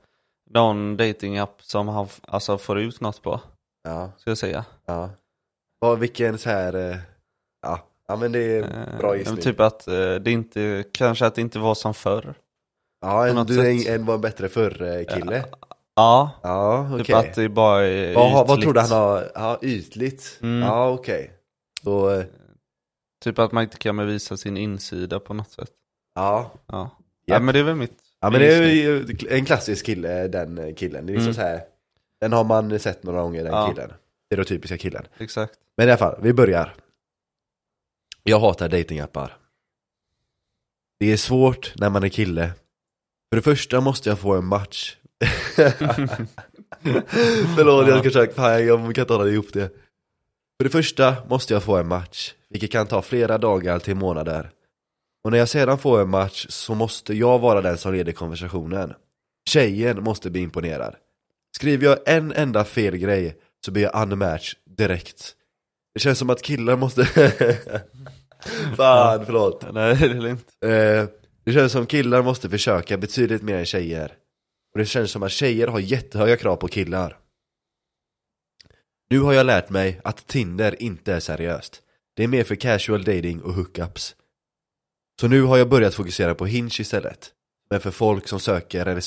någon 0.49 0.97
datingapp 0.97 1.61
som 1.63 1.87
han 1.87 2.07
alltså, 2.23 2.57
får 2.57 2.79
ut 2.79 3.01
något 3.01 3.21
på, 3.21 3.41
Ja, 3.83 4.11
ska 4.17 4.29
jag 4.31 4.37
säga. 4.37 4.65
ja. 4.85 5.09
Vad, 5.79 5.99
vilken 5.99 6.37
så 6.37 6.49
här, 6.49 6.73
eh, 6.73 6.97
ja, 7.61 7.87
ja 8.11 8.17
men 8.17 8.31
det 8.31 8.39
är 8.39 8.61
Eh, 8.63 8.97
bra 8.99 9.17
gissning. 9.17 9.37
Typ 9.37 9.59
att 9.59 9.87
eh, 9.87 10.15
det 10.15 10.31
inte, 10.31 10.83
kanske 10.91 11.25
att 11.25 11.35
det 11.35 11.41
inte 11.41 11.59
var 11.59 11.75
som 11.75 11.93
förr. 11.93 12.33
ja, 13.01 13.27
en, 13.27 13.45
du 13.45 13.59
är 13.59 13.77
sätt. 13.77 13.87
en, 13.87 13.95
en 14.01 14.05
var 14.05 14.15
en 14.15 14.21
bättre 14.21 14.49
förr 14.49 15.05
kille. 15.09 15.45
Ja, 15.95 16.31
Ja, 16.43 16.89
okej. 16.93 17.05
typ 17.05 17.15
att 17.15 17.33
det 17.35 17.49
bara 17.49 17.83
är 17.87 18.13
Vad, 18.15 18.31
vad 18.47 18.49
ytligt. 18.49 18.63
tror 18.63 18.73
du 18.73 18.79
han 18.79 18.91
har, 18.91 19.31
ja 19.35 19.59
ytligt? 19.61 20.39
Mm. 20.41 20.67
Ja 20.67 20.89
okej. 20.89 21.31
Så, 21.83 22.09
eh, 22.11 22.25
Typ 23.23 23.39
att 23.39 23.51
man 23.51 23.63
inte 23.63 23.77
kan 23.77 23.97
bevisa 23.97 24.37
sin 24.37 24.57
insida 24.57 25.19
på 25.19 25.33
något 25.33 25.51
sätt. 25.51 25.71
ja. 26.15 26.51
Ja, 26.67 26.89
ja 27.25 27.39
men 27.39 27.53
det 27.53 27.59
är 27.59 27.63
väl 27.63 27.75
mitt. 27.75 27.97
Ja 28.21 28.29
men 28.29 28.39
det 28.41 28.53
är 28.53 28.63
ju 28.67 29.05
en 29.29 29.45
klassisk 29.45 29.85
kille, 29.85 30.27
den 30.27 30.57
eh, 30.57 30.73
killen. 30.75 31.05
Det 31.05 31.13
är 31.13 31.15
liksom 31.15 31.23
Mm. 31.31 31.33
så 31.33 31.41
här. 31.41 31.61
Den 32.21 32.33
har 32.33 32.43
man 32.43 32.79
sett 32.79 33.03
några 33.03 33.21
gånger, 33.21 33.43
den 33.43 33.53
Ja. 33.53 33.67
killen. 33.69 33.93
Det 34.29 34.35
är 34.35 34.37
då 34.37 34.43
typiska 34.43 34.77
killen. 34.77 35.03
Exakt. 35.17 35.53
Men 35.77 35.87
i 35.87 35.91
alla 35.91 35.97
fall, 35.97 36.15
vi 36.21 36.33
börjar. 36.33 36.73
Jag 38.23 38.39
hatar 38.39 38.69
datingappar. 38.69 39.37
Det 40.99 41.11
är 41.11 41.17
svårt 41.17 41.73
när 41.75 41.89
man 41.89 42.03
är 42.03 42.09
kille. 42.09 42.51
För 43.29 43.35
det 43.35 43.41
första 43.41 43.81
måste 43.81 44.09
jag 44.09 44.19
få 44.19 44.35
en 44.35 44.45
match. 44.45 44.95
Förlåt, 47.55 47.87
jag 47.87 47.99
ska 47.99 48.03
försöka, 48.03 48.33
fan 48.33 48.65
jag 48.65 48.79
kan 48.95 49.03
inte 49.03 49.13
hålla 49.13 49.29
ihop 49.29 49.53
det. 49.53 49.69
För 50.57 50.63
det 50.63 50.69
första 50.69 51.15
måste 51.29 51.53
jag 51.53 51.63
få 51.63 51.77
en 51.77 51.87
match, 51.87 52.33
vilket 52.49 52.71
kan 52.71 52.87
ta 52.87 53.01
flera 53.01 53.37
dagar 53.37 53.79
till 53.79 53.95
månader. 53.95 54.51
Och 55.23 55.31
när 55.31 55.37
jag 55.37 55.49
sedan 55.49 55.77
får 55.77 56.01
en 56.01 56.09
match 56.09 56.45
så 56.49 56.75
måste 56.75 57.13
jag 57.13 57.39
vara 57.39 57.61
den 57.61 57.77
som 57.77 57.93
leder 57.93 58.11
konversationen. 58.11 58.93
Tjejen 59.49 60.03
måste 60.03 60.29
bli 60.29 60.41
imponerad. 60.41 60.95
Skriver 61.55 61.85
jag 61.85 61.97
en 62.05 62.31
enda 62.31 62.65
fel 62.65 62.97
grej 62.97 63.37
så 63.65 63.71
blir 63.71 63.83
jag 63.83 64.01
unmatch 64.03 64.55
direkt. 64.65 65.35
Det 65.93 65.99
känns 65.99 66.19
som 66.19 66.29
att 66.29 66.41
killar 66.41 66.77
måste... 66.77 67.05
Fan, 68.77 69.25
förlåt. 69.25 69.65
Nej 69.73 69.95
det 69.95 70.05
är 70.05 70.21
lugnt. 70.21 70.47
Eh, 70.65 71.09
det 71.43 71.53
känns 71.53 71.71
som 71.71 71.85
killar 71.85 72.21
måste 72.21 72.49
försöka 72.49 72.97
betydligt 72.97 73.41
mer 73.41 73.55
än 73.55 73.65
tjejer. 73.65 74.13
Och 74.73 74.79
det 74.79 74.85
känns 74.85 75.11
som 75.11 75.23
att 75.23 75.31
tjejer 75.31 75.67
har 75.67 75.79
jättehöga 75.79 76.37
krav 76.37 76.55
på 76.55 76.67
killar. 76.67 77.17
Nu 79.09 79.19
har 79.19 79.33
jag 79.33 79.45
lärt 79.45 79.69
mig 79.69 80.01
att 80.03 80.27
Tinder 80.27 80.81
inte 80.81 81.13
är 81.13 81.19
seriöst. 81.19 81.81
Det 82.15 82.23
är 82.23 82.27
mer 82.27 82.43
för 82.43 82.55
casual 82.55 83.03
dating 83.03 83.41
och 83.41 83.53
hookups. 83.53 84.15
Så 85.21 85.27
nu 85.27 85.41
har 85.41 85.57
jag 85.57 85.69
börjat 85.69 85.95
fokusera 85.95 86.35
på 86.35 86.45
Hinge 86.45 86.75
istället. 86.79 87.31
Men 87.69 87.79
för 87.79 87.91
folk 87.91 88.27
som 88.27 88.39
söker 88.39 88.99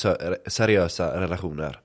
seriösa 0.49 1.21
relationer. 1.21 1.79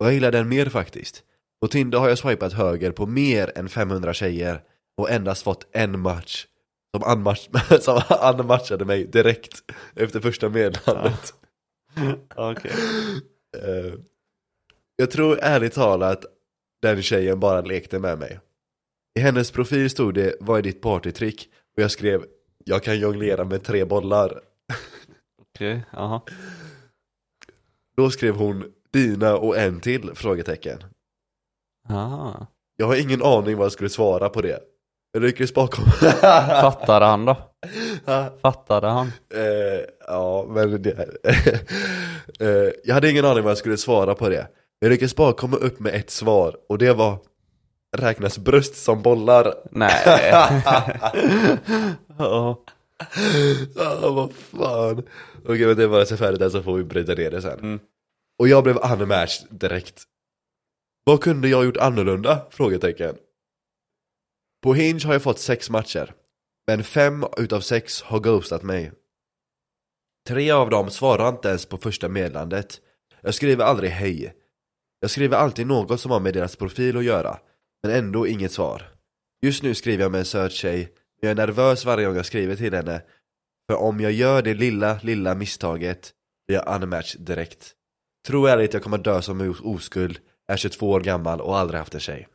Och 0.00 0.06
jag 0.06 0.14
gillar 0.14 0.32
den 0.32 0.48
mer 0.48 0.66
faktiskt. 0.66 1.22
På 1.62 1.68
Tinder 1.68 1.98
har 1.98 2.08
jag 2.08 2.18
swipat 2.18 2.52
höger 2.52 2.92
på 2.92 3.06
mer 3.06 3.52
än 3.58 3.68
500 3.68 4.14
tjejer 4.14 4.62
och 4.96 5.10
endast 5.10 5.42
fått 5.42 5.66
en 5.72 6.00
match 6.00 6.46
som, 6.96 7.12
unmatch, 7.12 7.48
som 7.80 8.02
unmatchade 8.22 8.84
mig 8.84 9.06
direkt 9.06 9.62
efter 9.96 10.20
första 10.20 10.48
meddelandet. 10.48 11.34
Okej. 12.34 12.72
Eh, 13.56 13.94
jag 14.96 15.10
tror 15.10 15.38
ärligt 15.42 15.72
talat 15.72 16.24
den 16.82 17.02
tjejen 17.02 17.40
bara 17.40 17.60
lekte 17.60 17.98
med 17.98 18.18
mig. 18.18 18.40
I 19.18 19.20
hennes 19.20 19.50
profil 19.50 19.90
stod 19.90 20.14
det 20.14 20.36
'Vad 20.40 20.58
är 20.58 20.62
ditt 20.62 20.82
partytrick?' 20.82 21.48
och 21.76 21.82
jag 21.82 21.90
skrev 21.90 22.24
'Jag 22.64 22.82
kan 22.82 22.98
jonglera 22.98 23.44
med 23.44 23.64
tre 23.64 23.84
bollar' 23.84 24.40
Okej, 25.42 25.84
jaha. 25.90 26.20
Då 27.96 28.10
skrev 28.10 28.34
hon 28.34 28.72
'Dina 28.92 29.36
och 29.36 29.56
en 29.56 29.80
till?' 29.80 30.10
frågetecken. 30.14 30.91
Aha. 31.92 32.46
Jag 32.76 32.86
har 32.86 32.96
ingen 32.96 33.22
aning 33.22 33.56
vad 33.56 33.64
jag 33.64 33.72
skulle 33.72 33.90
svara 33.90 34.28
på 34.28 34.40
det. 34.42 34.60
Jag 35.12 35.22
lyckades 35.22 35.54
bakom. 35.54 35.84
Fattade 36.60 37.04
han 37.04 37.24
då? 37.24 37.36
Fattade 38.42 38.86
han? 38.86 39.06
Eh, 39.34 39.84
ja, 40.06 40.46
men 40.48 40.82
det, 40.82 40.90
eh, 42.40 42.72
Jag 42.84 42.94
hade 42.94 43.10
ingen 43.10 43.24
aning 43.24 43.42
vad 43.44 43.50
jag 43.50 43.58
skulle 43.58 43.76
svara 43.76 44.14
på 44.14 44.28
det. 44.28 44.46
Jag 44.80 44.90
lyckades 44.90 45.16
bara 45.16 45.32
komma 45.32 45.56
upp 45.56 45.80
med 45.80 45.94
ett 45.94 46.10
svar 46.10 46.56
och 46.68 46.78
det 46.78 46.92
var 46.92 47.18
Räknas 47.96 48.38
bröst 48.38 48.76
som 48.76 49.02
bollar? 49.02 49.54
Nej. 49.70 50.02
Ja. 52.18 52.62
Ja, 53.76 54.10
vad 54.10 54.32
fan. 54.32 55.02
Okej, 55.44 55.66
men 55.66 55.76
det 55.76 55.86
var 55.86 56.04
så 56.04 56.16
färdigt 56.16 56.40
där 56.40 56.48
så 56.48 56.62
får 56.62 56.76
vi 56.76 56.84
bryta 56.84 57.14
ner 57.14 57.30
det 57.30 57.42
sen. 57.42 57.58
Mm. 57.58 57.80
Och 58.38 58.48
jag 58.48 58.64
blev 58.64 58.76
unmatched 58.76 59.46
direkt. 59.50 60.02
Vad 61.04 61.22
kunde 61.22 61.48
jag 61.48 61.64
gjort 61.64 61.76
annorlunda? 61.76 62.46
Frågetecken. 62.50 63.16
På 64.62 64.74
Hinge 64.74 65.06
har 65.06 65.12
jag 65.12 65.22
fått 65.22 65.38
sex 65.38 65.70
matcher. 65.70 66.14
Men 66.66 66.84
fem 66.84 67.24
utav 67.36 67.60
sex 67.60 68.02
har 68.02 68.20
ghostat 68.20 68.62
mig. 68.62 68.92
Tre 70.28 70.50
av 70.50 70.70
dem 70.70 70.90
svarar 70.90 71.28
inte 71.28 71.48
ens 71.48 71.66
på 71.66 71.78
första 71.78 72.08
meddelandet. 72.08 72.80
Jag 73.20 73.34
skriver 73.34 73.64
aldrig 73.64 73.90
hej. 73.90 74.34
Jag 75.00 75.10
skriver 75.10 75.36
alltid 75.36 75.66
något 75.66 76.00
som 76.00 76.10
har 76.10 76.20
med 76.20 76.34
deras 76.34 76.56
profil 76.56 76.96
att 76.96 77.04
göra. 77.04 77.38
Men 77.82 77.92
ändå 77.92 78.26
inget 78.26 78.52
svar. 78.52 78.88
Just 79.42 79.62
nu 79.62 79.74
skriver 79.74 80.04
jag 80.04 80.12
med 80.12 80.18
en 80.18 80.24
söt 80.24 80.52
tjej. 80.52 80.78
Men 81.20 81.28
jag 81.28 81.30
är 81.30 81.46
nervös 81.46 81.84
varje 81.84 82.06
gång 82.06 82.16
jag 82.16 82.26
skriver 82.26 82.56
till 82.56 82.74
henne. 82.74 83.02
För 83.70 83.76
om 83.76 84.00
jag 84.00 84.12
gör 84.12 84.42
det 84.42 84.54
lilla, 84.54 85.00
lilla 85.02 85.34
misstaget 85.34 86.12
blir 86.46 86.58
jag 86.58 86.82
unmatched 86.82 87.20
direkt. 87.20 87.74
Tro 88.26 88.46
ärligt 88.46 88.74
jag 88.74 88.82
kommer 88.82 88.98
dö 88.98 89.22
som 89.22 89.54
oskuld, 89.62 90.18
är 90.48 90.56
22 90.56 90.90
år 90.90 91.00
gammal 91.00 91.40
och 91.40 91.58
aldrig 91.58 91.78
haft 91.78 91.94
en 91.94 92.00
tjej. 92.00 92.28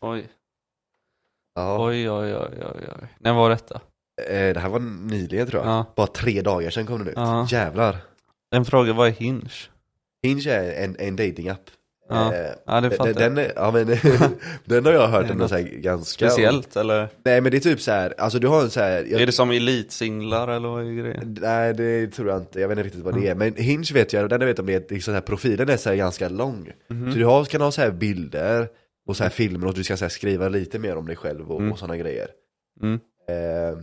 Oj. 0.00 0.28
Ja. 1.54 1.86
Oj, 1.86 2.10
oj, 2.10 2.36
oj, 2.36 2.64
oj, 2.74 2.88
oj. 3.02 3.08
När 3.18 3.32
var 3.32 3.50
detta? 3.50 3.80
Eh, 4.28 4.54
det 4.54 4.60
här 4.60 4.68
var 4.68 4.78
nyligen 4.80 5.46
tror 5.46 5.62
jag. 5.62 5.72
Ja. 5.72 5.92
Bara 5.96 6.06
tre 6.06 6.42
dagar 6.42 6.70
sedan 6.70 6.86
kom 6.86 6.98
den 6.98 7.08
ut. 7.08 7.14
Ja. 7.16 7.46
Jävlar. 7.50 7.96
En 8.50 8.64
fråga, 8.64 8.92
vad 8.92 9.08
är 9.08 9.12
Hinge? 9.12 9.50
Hinge 10.22 10.50
är 10.50 10.84
en, 10.84 10.96
en 10.98 11.16
datingapp. 11.16 11.70
Ja. 12.08 12.34
Eh, 12.34 12.40
Ja, 12.66 12.80
det 12.80 12.90
fattar 12.90 13.12
den, 13.12 13.34
den, 13.34 13.50
ja, 13.56 13.70
men, 13.70 13.86
den 14.64 14.84
har 14.84 14.92
jag 14.92 15.08
hört 15.08 15.30
ändå 15.30 15.34
något 15.42 15.50
så 15.50 15.58
ganska 15.72 16.30
Speciellt, 16.30 16.76
eller? 16.76 17.08
Nej 17.24 17.40
men 17.40 17.50
det 17.50 17.56
är 17.58 17.60
typ 17.60 17.80
så 17.80 17.90
här, 17.90 18.14
alltså 18.18 18.38
du 18.38 18.46
har 18.48 18.62
en 18.62 18.70
så 18.70 18.80
här, 18.80 19.06
jag, 19.10 19.20
Är 19.20 19.26
det 19.26 19.32
som 19.32 19.50
elitsinglar, 19.50 20.48
eller 20.48 20.68
vad 20.68 20.86
är 20.86 20.92
grejen? 20.92 21.36
Nej 21.40 21.74
det 21.74 22.06
tror 22.06 22.28
jag 22.28 22.38
inte, 22.40 22.60
jag 22.60 22.68
vet 22.68 22.78
inte 22.78 22.86
riktigt 22.86 23.04
vad 23.04 23.14
det 23.20 23.28
är 23.28 23.34
Men 23.34 23.54
Hinge 23.56 23.90
vet 23.94 24.12
jag, 24.12 24.28
den 24.28 24.40
jag 24.40 24.48
vet 24.48 24.58
om 24.58 24.66
det 24.66 24.74
är 24.74 24.94
liksom 24.94 25.12
så 25.12 25.12
här, 25.12 25.20
profilen 25.20 25.68
är 25.68 25.76
så 25.76 25.88
här 25.88 25.96
ganska 25.96 26.28
lång 26.28 26.72
Mhm. 26.88 27.12
Så 27.12 27.18
du 27.18 27.24
har, 27.24 27.44
kan 27.44 27.60
ha 27.60 27.70
så 27.70 27.80
här 27.80 27.90
bilder 27.90 28.68
och 29.06 29.16
så 29.16 29.22
här 29.22 29.30
filmer 29.30 29.66
och 29.66 29.74
du 29.74 29.84
ska 29.84 29.96
så 29.96 30.04
här 30.04 30.10
skriva 30.10 30.48
lite 30.48 30.78
mer 30.78 30.96
om 30.96 31.06
dig 31.06 31.16
själv 31.16 31.50
och, 31.52 31.60
Mm. 31.60 31.72
och 31.72 31.78
sådana 31.78 31.96
grejer 31.96 32.28
Mm. 32.82 32.94
eh, 33.28 33.78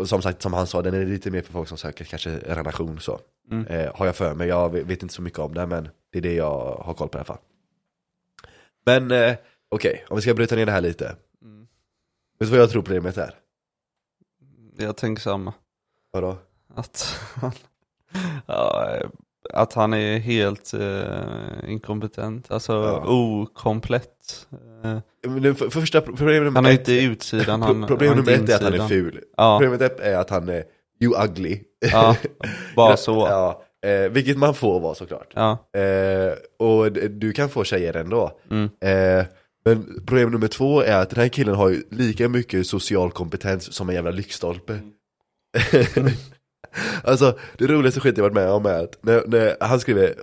och 0.00 0.08
som 0.08 0.22
sagt, 0.22 0.42
som 0.42 0.52
han 0.52 0.66
sa, 0.66 0.82
den 0.82 0.94
är 0.94 1.06
lite 1.06 1.30
mer 1.30 1.42
för 1.42 1.52
folk 1.52 1.68
som 1.68 1.78
söker 1.78 2.04
kanske 2.04 2.30
en 2.30 2.40
relation 2.40 3.00
så. 3.00 3.20
Mm. 3.50 3.66
Eh, 3.66 3.96
har 3.96 4.06
jag 4.06 4.16
för 4.16 4.34
mig, 4.34 4.48
jag 4.48 4.72
vet 4.72 5.02
inte 5.02 5.14
så 5.14 5.22
mycket 5.22 5.38
om 5.38 5.54
det 5.54 5.66
men 5.66 5.88
det 6.12 6.18
är 6.18 6.22
det 6.22 6.34
jag 6.34 6.82
har 6.84 6.94
koll 6.94 7.08
på 7.08 7.18
i 7.18 7.18
alla 7.18 7.24
fall. 7.24 7.38
Men 8.86 9.10
eh, 9.10 9.36
okej, 9.68 10.04
om 10.08 10.16
vi 10.16 10.22
ska 10.22 10.34
bryta 10.34 10.56
ner 10.56 10.66
det 10.66 10.72
här 10.72 10.80
lite. 10.80 11.16
Mm. 11.42 11.60
Vet 12.38 12.48
du 12.48 12.56
vad 12.56 12.58
jag 12.58 12.70
tror 12.70 12.82
problemet 12.82 13.18
är? 13.18 13.34
Jag 14.76 14.96
tänker 14.96 15.22
samma. 15.22 15.54
Vadå? 16.10 16.36
Att 16.74 17.18
han, 17.34 17.52
ja, 18.46 18.96
eh, 18.96 19.10
att 19.54 19.72
han 19.72 19.94
är 19.94 20.18
helt 20.18 20.74
eh, 20.74 21.70
inkompetent, 21.70 22.50
alltså 22.50 22.72
Ja. 22.72 23.04
okomplett. 23.06 24.46
Eh, 24.84 25.54
för, 25.54 25.70
första 25.70 26.00
pro- 26.00 26.16
problemet 26.16 26.54
han 26.54 26.66
ett, 26.66 26.78
inte 26.78 26.92
utsidan, 27.04 27.62
han 27.62 27.80
pro- 27.80 27.86
problemet 27.88 28.16
har 28.16 28.22
nummer 28.24 28.44
ett 28.44 28.50
är 28.50 28.54
att 28.54 28.62
han 28.62 28.80
är 28.80 28.88
ful. 28.88 29.20
Ja, 29.36 29.58
Problemet 29.60 29.80
ett 29.92 30.00
är 30.00 30.16
att 30.18 30.30
han 30.30 30.48
är 30.48 30.64
you 31.00 31.24
ugly. 31.24 31.58
ja, 31.92 32.16
bara 32.76 32.96
så. 32.96 33.26
Ja, 33.30 33.62
eh, 33.90 34.10
vilket 34.10 34.38
man 34.38 34.54
får 34.54 34.80
vara 34.80 34.94
såklart. 34.94 35.32
Ja, 35.34 35.68
Eh, 35.80 36.32
och 36.66 36.92
du 36.92 37.32
kan 37.32 37.48
få 37.48 37.64
tjejer 37.64 37.96
ändå. 37.96 38.38
mm, 38.50 38.68
Eh, 38.80 39.24
men 39.64 40.02
problem 40.06 40.30
nummer 40.30 40.48
två 40.48 40.80
är 40.82 40.96
att 41.02 41.10
den 41.10 41.20
här 41.20 41.28
killen 41.28 41.54
har 41.54 41.68
ju 41.68 41.82
lika 41.90 42.28
mycket 42.28 42.66
social 42.66 43.10
kompetens 43.10 43.72
som 43.72 43.88
en 43.88 43.94
jävla 43.94 44.10
lyktstolpe. 44.10 44.78
alltså 47.04 47.38
det 47.58 47.66
roligaste 47.66 48.00
skit 48.00 48.16
jag 48.16 48.22
varit 48.24 48.34
med 48.34 48.50
om 48.50 48.66
är 48.66 48.84
att 48.84 48.98
när, 49.00 49.22
när 49.26 49.56
han 49.60 49.80
skriver, 49.80 50.14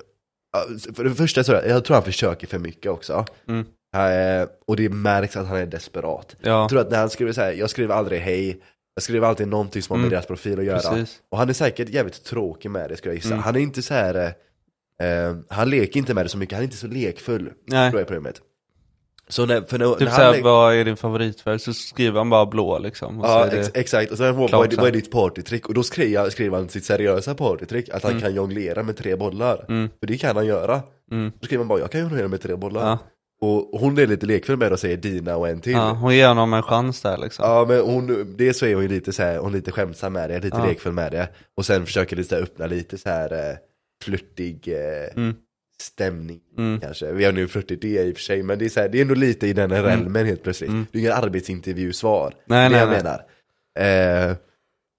för 0.95 1.03
det 1.03 1.15
första 1.15 1.43
så 1.43 1.51
jag 1.51 1.85
tror 1.85 1.95
han 1.95 2.03
försöker 2.03 2.47
för 2.47 2.59
mycket 2.59 2.91
också. 2.91 3.25
Mm. 3.47 3.65
Eh, 3.95 4.47
och 4.67 4.75
det 4.75 4.89
märks 4.89 5.37
att 5.37 5.47
han 5.47 5.57
är 5.57 5.65
desperat. 5.65 6.35
ja, 6.41 6.49
Jag 6.49 6.69
tror 6.69 6.79
att 6.81 6.91
när 6.91 6.97
han 6.99 7.09
skriver 7.09 7.31
så 7.33 7.41
här, 7.41 7.51
jag 7.51 7.69
skriver 7.69 7.95
aldrig 7.95 8.21
hej, 8.21 8.61
jag 8.95 9.03
skriver 9.03 9.27
alltid 9.27 9.47
någonting 9.47 9.81
som 9.81 9.93
har 9.93 9.97
med 9.97 10.03
Mm. 10.05 10.11
deras 10.11 10.25
profil 10.25 10.59
att 10.59 10.65
göra. 10.65 10.79
precis. 10.79 11.19
Och 11.31 11.37
han 11.37 11.49
är 11.49 11.53
säkert 11.53 11.89
jävligt 11.89 12.23
tråkig 12.23 12.71
med 12.71 12.89
det 12.89 12.97
skulle 12.97 13.13
jag 13.13 13.15
gissa. 13.17 13.33
Mm. 13.33 13.43
Han 13.43 13.55
är 13.55 13.59
inte 13.59 13.81
så 13.81 13.93
här. 13.93 14.15
Eh, 15.01 15.07
eh, 15.07 15.35
han 15.49 15.69
leker 15.69 15.97
inte 15.99 16.13
med 16.13 16.25
det 16.25 16.29
så 16.29 16.37
mycket, 16.37 16.53
han 16.55 16.61
är 16.61 16.65
inte 16.65 16.77
så 16.77 16.87
lekfull. 16.87 17.43
Nej, 17.65 17.91
Tror 17.91 17.99
jag 18.01 18.05
är 18.05 18.05
problemet. 18.05 18.41
Så 19.29 19.45
när, 19.45 19.61
för 19.61 19.77
när, 19.77 19.89
typ 19.91 19.99
när 19.99 20.07
han 20.07 20.15
såhär, 20.15 20.33
lek- 20.33 20.43
vad 20.43 20.75
är 20.75 20.85
din 20.85 20.97
favoritfärg? 20.97 21.59
Så 21.59 21.73
skriver 21.73 22.17
han 22.17 22.29
bara 22.29 22.45
blå 22.45 22.79
liksom. 22.79 23.19
Och 23.19 23.25
Ja 23.27 23.47
ex 23.47 23.71
exakt, 23.73 24.11
och 24.11 24.17
sen 24.17 24.35
vad, 24.35 24.51
vad, 24.51 24.73
är, 24.73 24.77
vad 24.77 24.87
är 24.87 24.91
ditt 24.91 25.11
partytrick? 25.11 25.67
Och 25.67 25.73
då 25.73 25.83
skriver, 25.83 26.29
skriver 26.29 26.57
han 26.57 26.69
sitt 26.69 26.85
seriösa 26.85 27.35
partytrick, 27.35 27.89
att 27.89 28.03
han 28.03 28.11
Mm. 28.11 28.23
kan 28.23 28.35
jonglera 28.35 28.83
med 28.83 28.97
tre 28.97 29.15
bollar. 29.15 29.65
Mm, 29.69 29.89
För 29.99 30.07
det 30.07 30.17
kan 30.17 30.35
han 30.35 30.45
göra. 30.45 30.81
mm, 31.11 31.31
Då 31.39 31.45
skriver 31.45 31.61
han 31.63 31.67
bara, 31.67 31.79
jag 31.79 31.91
kan 31.91 32.01
jonglera 32.01 32.27
med 32.27 32.41
tre 32.41 32.55
bollar. 32.55 32.81
ja, 32.89 32.97
Och 33.41 33.79
hon 33.79 33.97
är 33.97 34.07
lite 34.07 34.25
lekfull 34.25 34.57
med 34.57 34.71
och 34.73 34.79
säger 34.79 34.97
Dina 34.97 35.37
och 35.37 35.49
en 35.49 35.61
till. 35.61 35.71
ja, 35.73 35.91
hon 35.91 36.15
ger 36.15 36.27
honom 36.27 36.53
en 36.53 36.63
chans 36.63 37.01
där 37.01 37.17
liksom. 37.17 37.45
Ja 37.45 37.65
men 37.67 37.79
hon, 37.81 38.35
dels 38.37 38.57
så 38.57 38.65
är 38.65 38.73
hon 38.73 38.83
ju 38.83 38.89
lite 38.89 39.13
så 39.13 39.23
här, 39.23 39.37
hon 39.37 39.51
är 39.51 39.55
lite 39.55 39.71
skämtsam 39.71 40.13
med 40.13 40.29
det, 40.29 40.39
lite 40.39 40.57
Ja. 40.57 40.65
lekfull 40.65 40.93
med 40.93 41.11
det 41.11 41.29
Och 41.57 41.65
sen 41.65 41.85
försöker 41.85 42.15
lite 42.15 42.29
så 42.29 42.35
här 42.35 42.41
öppna 42.43 42.67
lite 42.67 42.97
så 42.97 43.09
här 43.09 43.33
eh, 43.33 43.55
flörtig 44.03 44.67
eh, 44.67 45.17
Mm, 45.23 45.35
stämning 45.81 46.39
mm, 46.57 46.79
kanske. 46.81 47.11
Vi 47.11 47.25
har 47.25 47.31
nu 47.31 47.47
flörtigt 47.47 47.81
det 47.81 47.87
i 47.87 48.11
och 48.11 48.15
för 48.15 48.23
sig, 48.23 48.43
men 48.43 48.59
det 48.59 48.65
är, 48.65 48.69
så 48.69 48.79
här, 48.79 48.89
det 48.89 48.97
är 48.97 49.01
ändå 49.01 49.13
lite 49.13 49.47
i 49.47 49.53
den 49.53 49.71
här 49.71 49.83
relmen 49.83 50.25
helt 50.25 50.43
plötsligt. 50.43 50.69
Mm. 50.69 50.85
Det 50.91 50.97
är 50.97 50.99
ingen 50.99 51.13
arbetsintervjusvar, 51.13 52.33
Nej, 52.45 52.69
det 52.69 52.75
är 52.75 52.87
nej, 52.87 52.97
jag 52.97 53.03
nej. 53.03 53.03
menar. 53.03 54.29
Eh, 54.29 54.35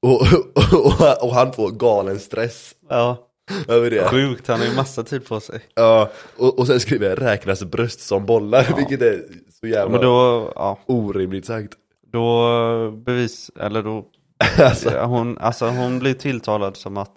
och, 0.03 0.20
och, 0.55 1.01
och, 1.01 1.24
och 1.24 1.35
han 1.35 1.53
får 1.53 1.70
galen 1.70 2.18
stress. 2.18 2.74
Ja, 2.89 3.29
över 3.68 3.91
det. 3.91 4.09
Sjukt, 4.09 4.49
han 4.49 4.59
har 4.61 4.66
ju 4.66 4.74
massa 4.74 5.03
tid 5.05 5.26
på 5.26 5.41
sig. 5.41 5.61
Ja, 5.74 6.11
och, 6.37 6.59
och 6.59 6.66
sen 6.66 6.81
skriver 6.81 7.09
jag 7.09 7.22
räknas 7.22 7.64
bröst 7.64 8.01
som 8.01 8.26
bollar, 8.26 8.66
Ja. 8.70 8.76
vilket 8.76 9.03
är 9.03 9.22
så 9.61 9.66
jävla 9.66 9.93
men 9.93 10.01
då, 10.01 10.53
ja, 10.55 10.79
orimligt 10.87 11.47
sagt. 11.47 11.72
Då 12.12 12.91
bevis, 12.91 13.51
eller 13.61 13.83
då, 13.83 14.07
alltså, 14.59 14.91
hon, 14.91 15.39
alltså 15.39 15.66
hon 15.66 15.99
blir 15.99 16.14
tilltalad 16.14 16.76
som 16.76 16.97
att 16.97 17.16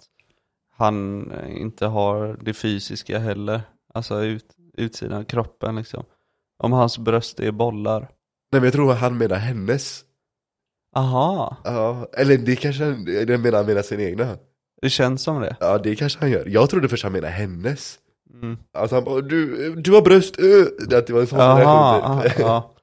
han 0.82 1.32
inte 1.48 1.86
har 1.86 2.38
det 2.40 2.54
fysiska 2.54 3.18
heller. 3.18 3.60
Alltså 3.94 4.22
ut, 4.22 4.46
utsidan 4.76 5.18
av 5.18 5.24
kroppen 5.24 5.76
liksom. 5.76 6.04
Om 6.58 6.72
hans 6.72 6.98
bröst 6.98 7.40
är 7.40 7.52
bollar. 7.52 8.00
Nej 8.00 8.60
men 8.60 8.64
jag 8.64 8.72
tror 8.72 8.92
han 8.92 9.18
menar 9.18 9.36
hennes 9.36 10.04
Aha, 10.96 11.56
Ja, 11.64 12.06
eller 12.12 12.38
det 12.38 12.56
kanske 12.56 12.84
han, 12.84 13.02
menar 13.02 13.52
han 13.52 13.66
menar 13.66 13.82
sin 13.82 14.00
egna 14.00 14.38
det 14.82 14.90
känns 14.90 15.22
som 15.22 15.40
det. 15.40 15.56
Ja 15.60 15.78
det 15.78 15.96
kanske 15.96 16.18
han 16.20 16.30
gör, 16.30 16.46
jag 16.46 16.70
trodde 16.70 16.88
först 16.88 17.02
han 17.02 17.12
menade 17.12 17.32
hennes 17.32 17.98
Mm. 18.42 18.58
Alltså 18.72 18.96
han 18.96 19.04
bara, 19.04 19.20
du, 19.20 19.74
du 19.74 19.92
har 19.92 20.02
bröst, 20.02 20.40
uh! 20.40 20.98
Att 20.98 21.06
det 21.06 21.12
var 21.12 21.20
en 21.20 21.26
sån 21.26 21.40
Aha, 21.40 21.58
reaktion 21.58 22.10
aha, 22.10 22.22
typ 22.22 22.38
ja. 22.38 22.74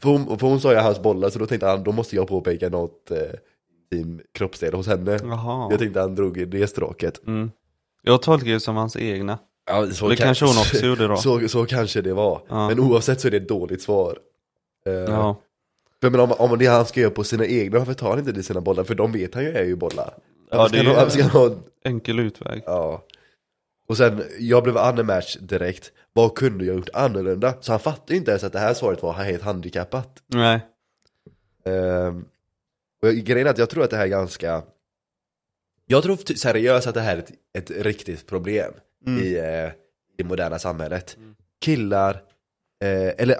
för, 0.00 0.08
hon, 0.08 0.38
för 0.38 0.46
hon 0.46 0.60
sa 0.60 0.72
ju 0.72 0.78
hans 0.78 1.02
bollar 1.02 1.30
så 1.30 1.38
då 1.38 1.46
tänkte 1.46 1.66
han, 1.66 1.84
då 1.84 1.92
måste 1.92 2.16
jag 2.16 2.28
påpeka 2.28 2.68
något 2.68 3.10
eh, 3.10 3.18
team 3.92 4.20
kroppsdel 4.34 4.74
hos 4.74 4.86
henne 4.86 5.18
Jaha. 5.22 5.66
Jag 5.70 5.78
tänkte 5.78 6.00
han 6.00 6.14
drog 6.14 6.38
i 6.38 6.44
det 6.44 6.66
stråket 6.66 7.20
Mm. 7.26 7.50
Jag 8.02 8.22
tolkar 8.22 8.46
det 8.52 8.60
som 8.60 8.76
hans 8.76 8.96
egna. 8.96 9.38
ja, 9.66 9.86
så 9.86 10.08
det 10.08 10.16
kan- 10.16 10.24
kanske 10.26 10.44
hon 10.44 10.56
också 10.58 10.76
gjorde 10.86 11.06
då. 11.06 11.16
så, 11.16 11.48
så 11.48 11.66
kanske 11.66 12.00
det 12.00 12.12
var, 12.12 12.42
Ja. 12.48 12.68
men 12.68 12.80
oavsett 12.80 13.20
så 13.20 13.26
är 13.28 13.30
det 13.30 13.36
ett 13.36 13.48
dåligt 13.48 13.82
svar 13.82 14.18
Eh, 14.86 14.92
Ja. 14.92 15.40
För 16.00 16.10
men 16.10 16.20
om, 16.20 16.32
om 16.32 16.58
det 16.58 16.66
han 16.66 16.86
ska 16.86 17.00
göra 17.00 17.10
på 17.10 17.24
sina 17.24 17.46
egna, 17.46 17.78
varför 17.78 17.94
tar 17.94 18.10
han 18.10 18.18
inte 18.18 18.32
det 18.32 18.42
sina 18.42 18.60
bollar? 18.60 18.84
För 18.84 18.94
de 18.94 19.12
vet 19.12 19.34
han 19.34 19.44
ju 19.44 19.50
är 19.50 19.64
ju 19.64 19.76
bollar 19.76 20.14
Ja, 20.50 20.68
det 20.68 20.78
är 20.78 20.84
han 21.20 21.30
ha 21.30 21.50
enkel 21.84 22.18
utväg. 22.18 22.62
Ja. 22.66 23.02
Och 23.88 23.96
sen, 23.96 24.22
jag 24.38 24.62
blev 24.62 24.76
unmatch 24.76 25.36
direkt. 25.36 25.92
Vad 26.12 26.34
kunde 26.34 26.64
jag 26.64 26.76
gjort 26.76 26.88
annorlunda? 26.94 27.54
Så 27.60 27.72
han 27.72 27.80
fattade 27.80 28.12
ju 28.12 28.18
inte 28.18 28.30
ens 28.30 28.44
att 28.44 28.52
det 28.52 28.58
här 28.58 28.74
svaret 28.74 29.02
var 29.02 29.12
helt 29.12 29.42
handikappat. 29.42 30.22
Nej. 30.26 30.60
Ehm, 31.66 32.24
och 33.02 33.14
grejen 33.14 33.46
är 33.46 33.50
att 33.50 33.58
jag 33.58 33.70
tror 33.70 33.84
att 33.84 33.90
det 33.90 33.96
här 33.96 34.04
är 34.04 34.08
ganska 34.08 34.62
Jag 35.86 36.02
tror 36.02 36.34
seriöst 36.34 36.86
att 36.86 36.94
det 36.94 37.00
här 37.00 37.16
är 37.16 37.20
ett, 37.20 37.32
ett 37.58 37.70
riktigt 37.70 38.26
problem 38.26 38.72
Mm. 39.06 39.22
i, 39.22 39.34
eh, 39.36 39.70
det 40.16 40.24
moderna 40.24 40.58
samhället. 40.58 41.16
Mm. 41.16 41.34
Killar, 41.60 42.22
eh, 42.84 43.08
eller 43.18 43.36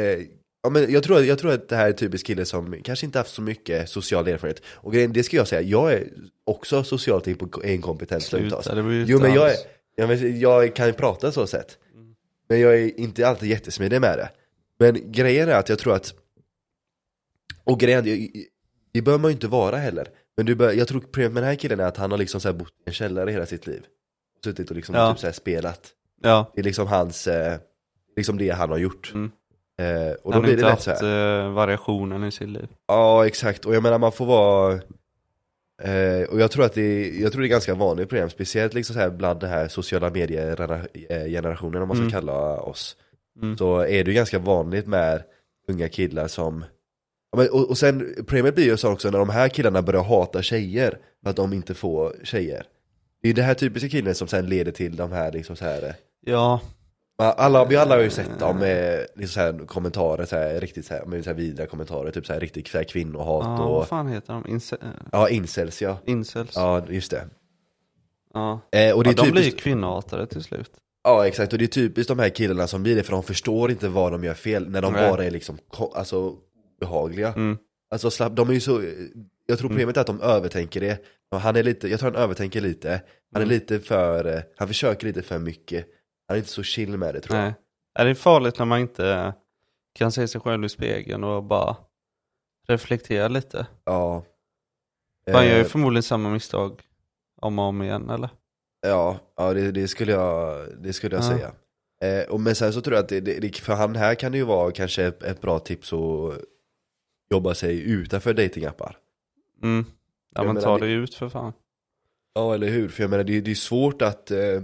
eh, 0.00 0.26
Ja, 0.62 0.70
men 0.70 0.92
jag, 0.92 1.02
tror, 1.02 1.20
jag 1.24 1.38
tror 1.38 1.52
att 1.52 1.68
det 1.68 1.76
här 1.76 1.84
är 1.84 1.90
en 1.90 1.96
typisk 1.96 2.26
kille 2.26 2.44
som 2.44 2.82
kanske 2.84 3.06
inte 3.06 3.18
haft 3.18 3.34
så 3.34 3.42
mycket 3.42 3.88
social 3.88 4.28
erfarenhet 4.28 4.62
Och 4.66 4.92
grejen, 4.92 5.12
det 5.12 5.22
ska 5.22 5.36
jag 5.36 5.48
säga, 5.48 5.60
jag 5.60 5.92
är 5.92 6.08
också 6.44 6.84
socialt 6.84 7.26
inkompetent 7.64 8.22
stundtals 8.22 8.66
Sluta, 8.66 8.82
det 8.82 9.04
Jo 9.08 9.20
men 9.20 9.34
jag, 9.34 9.50
är, 9.50 9.56
jag, 9.96 10.08
men, 10.08 10.40
jag 10.40 10.76
kan 10.76 10.86
ju 10.86 10.92
prata 10.92 11.32
så 11.32 11.46
sätt 11.46 11.78
Mm. 11.94 12.14
Men 12.48 12.60
jag 12.60 12.74
är 12.74 13.00
inte 13.00 13.28
alltid 13.28 13.48
jättesmidig 13.48 14.00
med 14.00 14.18
det 14.18 14.30
Men 14.78 15.12
grejen 15.12 15.48
är 15.48 15.54
att 15.54 15.68
jag 15.68 15.78
tror 15.78 15.94
att 15.94 16.14
Och 17.64 17.80
grejen, 17.80 18.06
är- 18.06 18.28
det 18.92 19.02
bör 19.02 19.18
man 19.18 19.30
ju 19.30 19.32
inte 19.32 19.46
vara 19.48 19.76
heller 19.76 20.08
Men 20.36 20.46
du 20.46 20.54
bör, 20.54 20.72
jag 20.72 20.88
tror 20.88 21.00
problemet 21.00 21.32
med 21.32 21.42
den 21.42 21.48
här 21.48 21.56
killen 21.56 21.80
är 21.80 21.84
att 21.84 21.96
han 21.96 22.10
har 22.10 22.18
liksom 22.18 22.40
så 22.40 22.48
här 22.48 22.54
bott 22.54 22.68
i 22.68 22.82
en 22.86 22.92
källare 22.92 23.30
hela 23.30 23.46
sitt 23.46 23.66
liv 23.66 23.82
Suttit 24.44 24.70
och 24.70 24.76
liksom 24.76 24.94
Ja. 24.94 25.12
typ 25.12 25.18
så 25.20 25.32
spelat 25.32 25.90
Ja, 26.22 26.52
Det 26.54 26.60
är 26.60 26.64
liksom 26.64 26.86
hans, 26.86 27.26
eh, 27.26 27.58
liksom 28.16 28.38
det 28.38 28.48
han 28.50 28.70
har 28.70 28.78
gjort 28.78 29.12
Mm. 29.14 29.30
eh, 29.78 30.12
Och 30.12 30.16
då 30.22 30.30
han 30.30 30.32
har 30.32 30.40
blir 30.40 30.50
inte 30.52 30.62
det 30.64 30.68
lätt 30.68 30.86
haft 30.86 30.98
så 31.00 31.06
här. 31.06 31.44
eh, 31.46 31.52
variationen 31.52 32.24
i 32.24 32.30
sitt 32.32 32.48
liv. 32.48 32.68
Ja 32.88 33.26
exakt, 33.26 33.64
och 33.64 33.74
jag 33.74 33.82
menar 33.82 33.98
man 33.98 34.12
får 34.12 34.26
vara 34.26 34.72
eh, 35.82 36.22
Och 36.28 36.40
jag 36.40 36.50
tror 36.50 36.64
att 36.64 36.72
det 36.74 36.82
är, 36.82 37.22
jag 37.22 37.32
tror 37.32 37.42
det 37.42 37.48
är 37.48 37.50
ganska 37.50 37.74
vanligt 37.74 38.08
problem, 38.08 38.30
speciellt 38.30 38.74
liksom 38.74 38.94
så 38.94 39.00
här 39.00 39.10
bland 39.10 39.40
den 39.40 39.50
här 39.50 39.68
sociala 39.68 40.10
medier-generationen 40.10 41.82
om 41.82 41.88
man 41.88 41.96
ska 41.96 42.02
Mm. 42.02 42.12
kalla 42.12 42.60
oss 42.60 42.96
Mm. 43.42 43.56
Så 43.58 43.78
är 43.80 44.04
det 44.04 44.10
ju 44.10 44.12
ganska 44.14 44.38
vanligt 44.38 44.86
med 44.86 45.22
unga 45.68 45.88
killar 45.88 46.28
som 46.28 46.64
men, 47.36 47.50
och, 47.50 47.70
och 47.70 47.78
sen 47.78 48.14
problemet 48.16 48.54
blir 48.54 48.64
ju 48.64 48.76
så 48.76 48.92
också 48.92 49.10
när 49.10 49.18
de 49.18 49.28
här 49.28 49.48
killarna 49.48 49.82
börjar 49.82 50.02
hata 50.02 50.42
tjejer 50.42 50.98
för 51.22 51.30
att 51.30 51.36
de 51.36 51.52
inte 51.52 51.74
får 51.74 52.16
tjejer 52.22 52.66
Det 53.22 53.28
är 53.28 53.34
det 53.34 53.42
här 53.42 53.54
typiska 53.54 53.88
killen 53.88 54.14
som 54.14 54.28
sen 54.28 54.46
leder 54.46 54.72
till 54.72 54.96
de 54.96 55.12
här 55.12 55.32
liksom 55.32 55.56
så 55.56 55.64
här 55.64 55.94
Ja, 56.26 56.60
alla, 57.16 57.64
vi 57.64 57.76
alla 57.76 57.94
har 57.94 58.02
ju 58.02 58.10
sett 58.10 58.38
dem 58.38 58.58
med 58.58 59.06
liksom 59.14 59.28
så 59.34 59.40
här 59.40 59.66
kommentarer, 59.66 60.24
så 60.24 60.36
här, 60.36 60.60
riktigt 60.60 60.86
så 60.86 60.94
här, 60.94 61.04
med 61.04 61.24
så 61.24 61.30
här 61.30 61.36
vidriga 61.36 61.66
kommentarer, 61.66 62.10
typ 62.10 62.26
så 62.26 62.32
här 62.32 62.40
riktigt 62.40 62.68
så 62.68 62.78
här 62.78 62.84
kvinnohat 62.84 63.44
ja 63.58 63.64
och 63.64 63.74
vad 63.74 63.88
fan 63.88 64.08
heter 64.08 64.32
de? 64.32 64.46
Ince 64.48 64.76
Ja, 65.12 65.28
incels 65.28 65.82
ja. 65.82 65.98
incels? 66.06 66.52
Ja, 66.54 66.82
just 66.88 67.10
det. 67.10 67.24
Ja. 68.34 68.60
Eh, 68.72 68.92
och 68.96 69.04
det 69.04 69.10
är 69.10 69.14
ja, 69.16 69.24
de 69.24 69.30
blir 69.30 69.42
ju 69.42 69.48
typiskt, 69.50 69.60
kvinnohatare 69.60 70.26
till 70.26 70.42
slut. 70.42 70.70
ja 71.04 71.26
exakt, 71.26 71.52
och 71.52 71.58
det 71.58 71.64
är 71.64 71.66
typiskt 71.66 72.08
de 72.08 72.18
här 72.18 72.28
killarna 72.28 72.66
som 72.66 72.82
blir 72.82 72.96
det 72.96 73.02
för 73.02 73.12
de 73.12 73.22
förstår 73.22 73.70
inte 73.70 73.88
vad 73.88 74.12
de 74.12 74.24
gör 74.24 74.34
fel 74.34 74.70
när 74.70 74.82
de 74.82 74.92
Nej. 74.92 75.10
bara 75.10 75.24
är 75.24 75.30
liksom, 75.30 75.58
alltså 75.94 76.34
behagliga. 76.86 77.32
Mm. 77.32 77.58
Alltså 77.90 78.10
slapp, 78.10 78.36
de 78.36 78.48
är 78.48 78.52
ju 78.54 78.60
så, 78.60 78.82
jag 79.46 79.58
tror 79.58 79.68
problemet 79.68 79.96
är 79.96 80.00
att 80.00 80.06
de 80.06 80.20
övertänker 80.20 80.80
det. 80.80 80.98
Han 81.30 81.56
är 81.56 81.62
lite, 81.62 81.88
jag 81.88 82.00
tror 82.00 82.10
han 82.10 82.22
övertänker 82.22 82.60
lite. 82.60 82.88
Han 83.32 83.42
är 83.42 83.46
Mm. 83.46 83.48
lite 83.48 83.80
för, 83.80 84.36
eh, 84.36 84.40
han 84.56 84.68
försöker 84.68 85.06
lite 85.06 85.22
för 85.22 85.38
mycket. 85.38 85.86
Han 86.28 86.34
är 86.34 86.38
inte 86.38 86.50
så 86.50 86.62
chill 86.62 86.98
med 86.98 87.14
det 87.14 87.20
tror 87.20 87.36
jag. 87.38 87.44
Nej. 87.44 87.54
Är 87.98 88.04
det 88.06 88.14
farligt 88.14 88.58
när 88.58 88.66
man 88.66 88.80
inte 88.80 89.34
kan 89.94 90.12
se 90.12 90.28
sig 90.28 90.40
själv 90.40 90.64
i 90.64 90.68
spegeln 90.68 91.24
och 91.24 91.44
bara 91.44 91.76
reflektera 92.68 93.28
lite? 93.28 93.66
Ja. 93.84 94.24
Man 95.32 95.46
gör 95.46 95.54
ju 95.54 95.60
Eh, 95.60 95.66
förmodligen 95.66 96.02
samma 96.02 96.30
misstag 96.30 96.80
om 97.40 97.58
och 97.58 97.64
om 97.64 97.82
igen 97.82 98.10
eller? 98.10 98.30
Ja, 98.86 99.18
ja 99.36 99.54
det, 99.54 99.72
det 99.72 99.88
skulle 99.88 100.12
jag, 100.12 100.66
det 100.82 100.92
skulle 100.92 101.16
jag 101.16 101.24
Ja. 101.24 101.28
säga. 101.28 101.52
Eh, 102.22 102.28
och 102.30 102.40
men 102.40 102.54
sen 102.54 102.72
så 102.72 102.80
tror 102.80 102.96
jag 102.96 103.02
att 103.02 103.08
det, 103.08 103.20
det, 103.20 103.56
för 103.56 103.74
han 103.74 103.96
här 103.96 104.14
kan 104.14 104.32
det 104.32 104.38
ju 104.38 104.44
vara 104.44 104.70
kanske 104.72 105.04
ett, 105.04 105.22
ett 105.22 105.40
bra 105.40 105.58
tips 105.58 105.92
att 105.92 106.34
jobba 107.32 107.54
sig 107.54 107.80
utanför 107.90 108.34
datingappar. 108.34 108.98
Mm. 109.62 109.84
Ja 110.34 110.44
men 110.44 110.62
ta 110.62 110.78
det- 110.78 110.86
ut 110.86 111.14
för 111.14 111.28
fan. 111.28 111.52
Ja, 112.34 112.54
eller 112.54 112.68
hur? 112.68 112.88
För 112.88 113.02
jag 113.02 113.10
menar, 113.10 113.24
det, 113.24 113.40
det 113.40 113.50
är 113.50 113.54
svårt 113.54 114.02
att, 114.02 114.30
eh, 114.30 114.62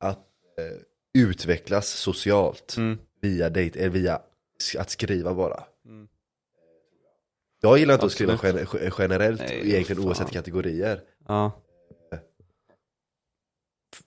att 0.00 0.18
eh, 0.58 0.80
utvecklas 1.22 1.88
socialt 1.88 2.74
Mm. 2.76 2.98
via 3.20 3.48
date, 3.48 3.78
eller 3.80 3.88
via 3.90 4.20
s- 4.60 4.76
att 4.76 4.90
skriva 4.90 5.34
bara. 5.34 5.64
Mm. 5.86 6.08
Jag 7.60 7.78
gillar 7.78 7.94
inte 7.94 8.06
att 8.06 8.12
skriva 8.12 8.32
Absolut. 8.32 8.74
gen- 8.74 8.92
generellt, 8.98 9.40
Nej, 9.40 9.60
egentligen 9.70 10.02
fan. 10.02 10.08
oavsett 10.08 10.30
kategorier. 10.30 11.00
Ja. 11.28 11.52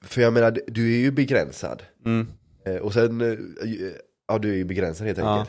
För 0.02 0.22
jag 0.22 0.34
menar, 0.34 0.60
du 0.68 0.94
är 0.96 1.00
ju 1.00 1.12
begränsad. 1.12 1.84
Mm. 2.06 2.28
Eh, 2.66 2.76
Och 2.76 2.94
sen, 2.94 3.22
eh, 3.22 3.38
ja 4.28 4.38
du 4.40 4.52
är 4.52 4.56
ju 4.56 4.64
begränsad 4.66 5.08
helt 5.08 5.20
Ja. 5.20 5.48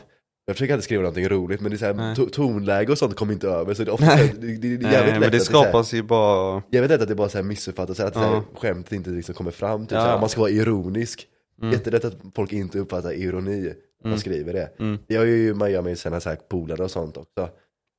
Jag 0.49 0.55
försöker 0.55 0.73
inte 0.73 0.83
skriva 0.83 1.01
någonting 1.01 1.29
roligt 1.29 1.61
men 1.61 1.71
det 1.71 1.75
är 1.75 1.77
så 1.77 1.85
här, 1.85 1.93
Nej. 1.93 2.15
to- 2.15 2.29
tonläge 2.29 2.91
och 2.91 2.97
sånt 2.97 3.15
kommer 3.15 3.33
inte 3.33 3.47
över 3.47 3.73
så 3.73 3.83
det 3.83 3.89
är 3.89 3.93
ofta 3.93 4.15
det, 4.15 4.33
det, 4.41 4.57
det 4.57 4.67
är 4.67 4.71
jävligt 4.71 4.91
Nej, 4.91 5.05
lätt 5.05 5.19
men 5.19 5.31
det 5.31 5.37
att 5.37 5.43
så 5.43 5.57
här- 5.57 5.63
skapas 5.63 5.93
ju 5.93 6.03
bara... 6.03 6.63
Jag 6.69 6.81
vet 6.81 6.91
inte 6.91 7.03
att 7.03 7.09
det 7.09 7.15
bara 7.15 7.29
så 7.29 7.37
här 7.37 7.43
missuppfattas, 7.45 7.97
så 7.97 8.03
att 8.03 8.15
Ja. 8.15 8.43
skämtet 8.55 8.93
inte 8.93 9.09
liksom 9.09 9.35
kommer 9.35 9.51
fram, 9.51 9.81
typ, 9.85 9.91
Ja. 9.91 9.99
så 10.01 10.05
här, 10.07 10.13
om 10.13 10.19
man 10.19 10.29
ska 10.29 10.41
vara 10.41 10.51
ironisk. 10.51 11.27
Mm. 11.61 11.73
Jättelätt 11.73 12.05
att 12.05 12.15
folk 12.35 12.53
inte 12.53 12.79
uppfattar 12.79 13.11
ironi 13.13 13.61
när 13.61 13.73
man 14.03 14.11
Mm. 14.11 14.17
skriver 14.19 14.53
det. 14.53 14.71
Mm. 14.79 14.97
Jag 15.07 15.23
är 15.23 15.27
ju, 15.27 15.53
man 15.53 15.71
gör 15.71 15.81
med 15.81 15.97
sina 15.99 16.19
så 16.19 16.29
här 16.29 16.35
polare 16.49 16.83
och 16.83 16.91
sånt 16.91 17.17
också. 17.17 17.49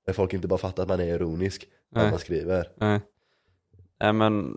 När 0.07 0.15
folk 0.15 0.33
inte 0.35 0.49
bara 0.49 0.59
fattar 0.59 0.83
att 0.83 0.89
man 0.89 1.01
är 1.01 1.15
ironisk 1.15 1.65
när 1.95 2.03
Nej. 2.03 2.11
man 2.11 2.21
skriver. 2.21 2.67
Nej. 2.81 3.01
Nej 4.03 4.13
men, 4.13 4.57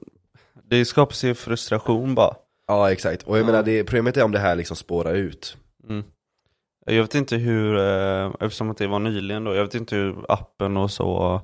det 0.69 0.85
skapas 0.85 1.23
ju 1.23 1.33
frustration 1.33 2.15
bara. 2.15 2.35
Ja 2.67 2.91
exakt, 2.91 3.23
och 3.23 3.37
jag 3.37 3.41
Ja. 3.41 3.45
menar 3.45 3.63
det, 3.63 3.83
problemet 3.83 4.17
är 4.17 4.23
om 4.23 4.31
det 4.31 4.39
här 4.39 4.55
liksom 4.55 4.75
spårar 4.77 5.13
ut. 5.13 5.57
Mm. 5.89 6.03
Jag 6.85 7.01
vet 7.01 7.15
inte 7.15 7.35
hur, 7.35 7.77
eh, 7.77 8.31
eftersom 8.39 8.71
att 8.71 8.77
det 8.77 8.87
var 8.87 8.99
nyligen 8.99 9.43
då, 9.43 9.55
jag 9.55 9.63
vet 9.63 9.75
inte 9.75 9.95
hur 9.95 10.25
appen 10.29 10.77
och 10.77 10.91
så 10.91 11.41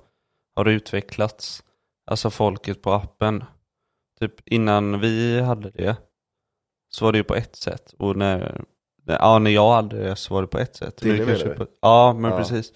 har 0.56 0.66
utvecklats. 0.66 1.64
Alltså 2.12 2.30
folket 2.30 2.82
på 2.82 2.92
appen. 2.94 3.44
Typ 4.20 4.34
innan 4.48 5.00
vi 5.00 5.42
hade 5.42 5.70
det 5.70 5.96
så 6.90 7.06
var 7.06 7.12
det 7.12 7.18
ju 7.18 7.24
på 7.24 7.36
ett 7.36 7.56
sätt. 7.56 7.94
Och 8.00 8.16
när, 8.16 8.62
ja, 9.06 9.40
när 9.40 9.52
jag 9.52 9.72
hade 9.74 10.00
det 10.04 10.16
så 10.16 10.34
var 10.34 10.42
det 10.42 10.48
på 10.48 10.58
ett 10.60 10.76
sätt. 10.76 11.00
Nu 11.04 11.18
kanske 11.18 11.34
menar 11.46 11.46
du? 11.46 11.66
på, 11.66 11.72
ja, 11.82 12.14
men 12.14 12.32
Ja. 12.32 12.38
precis. 12.38 12.74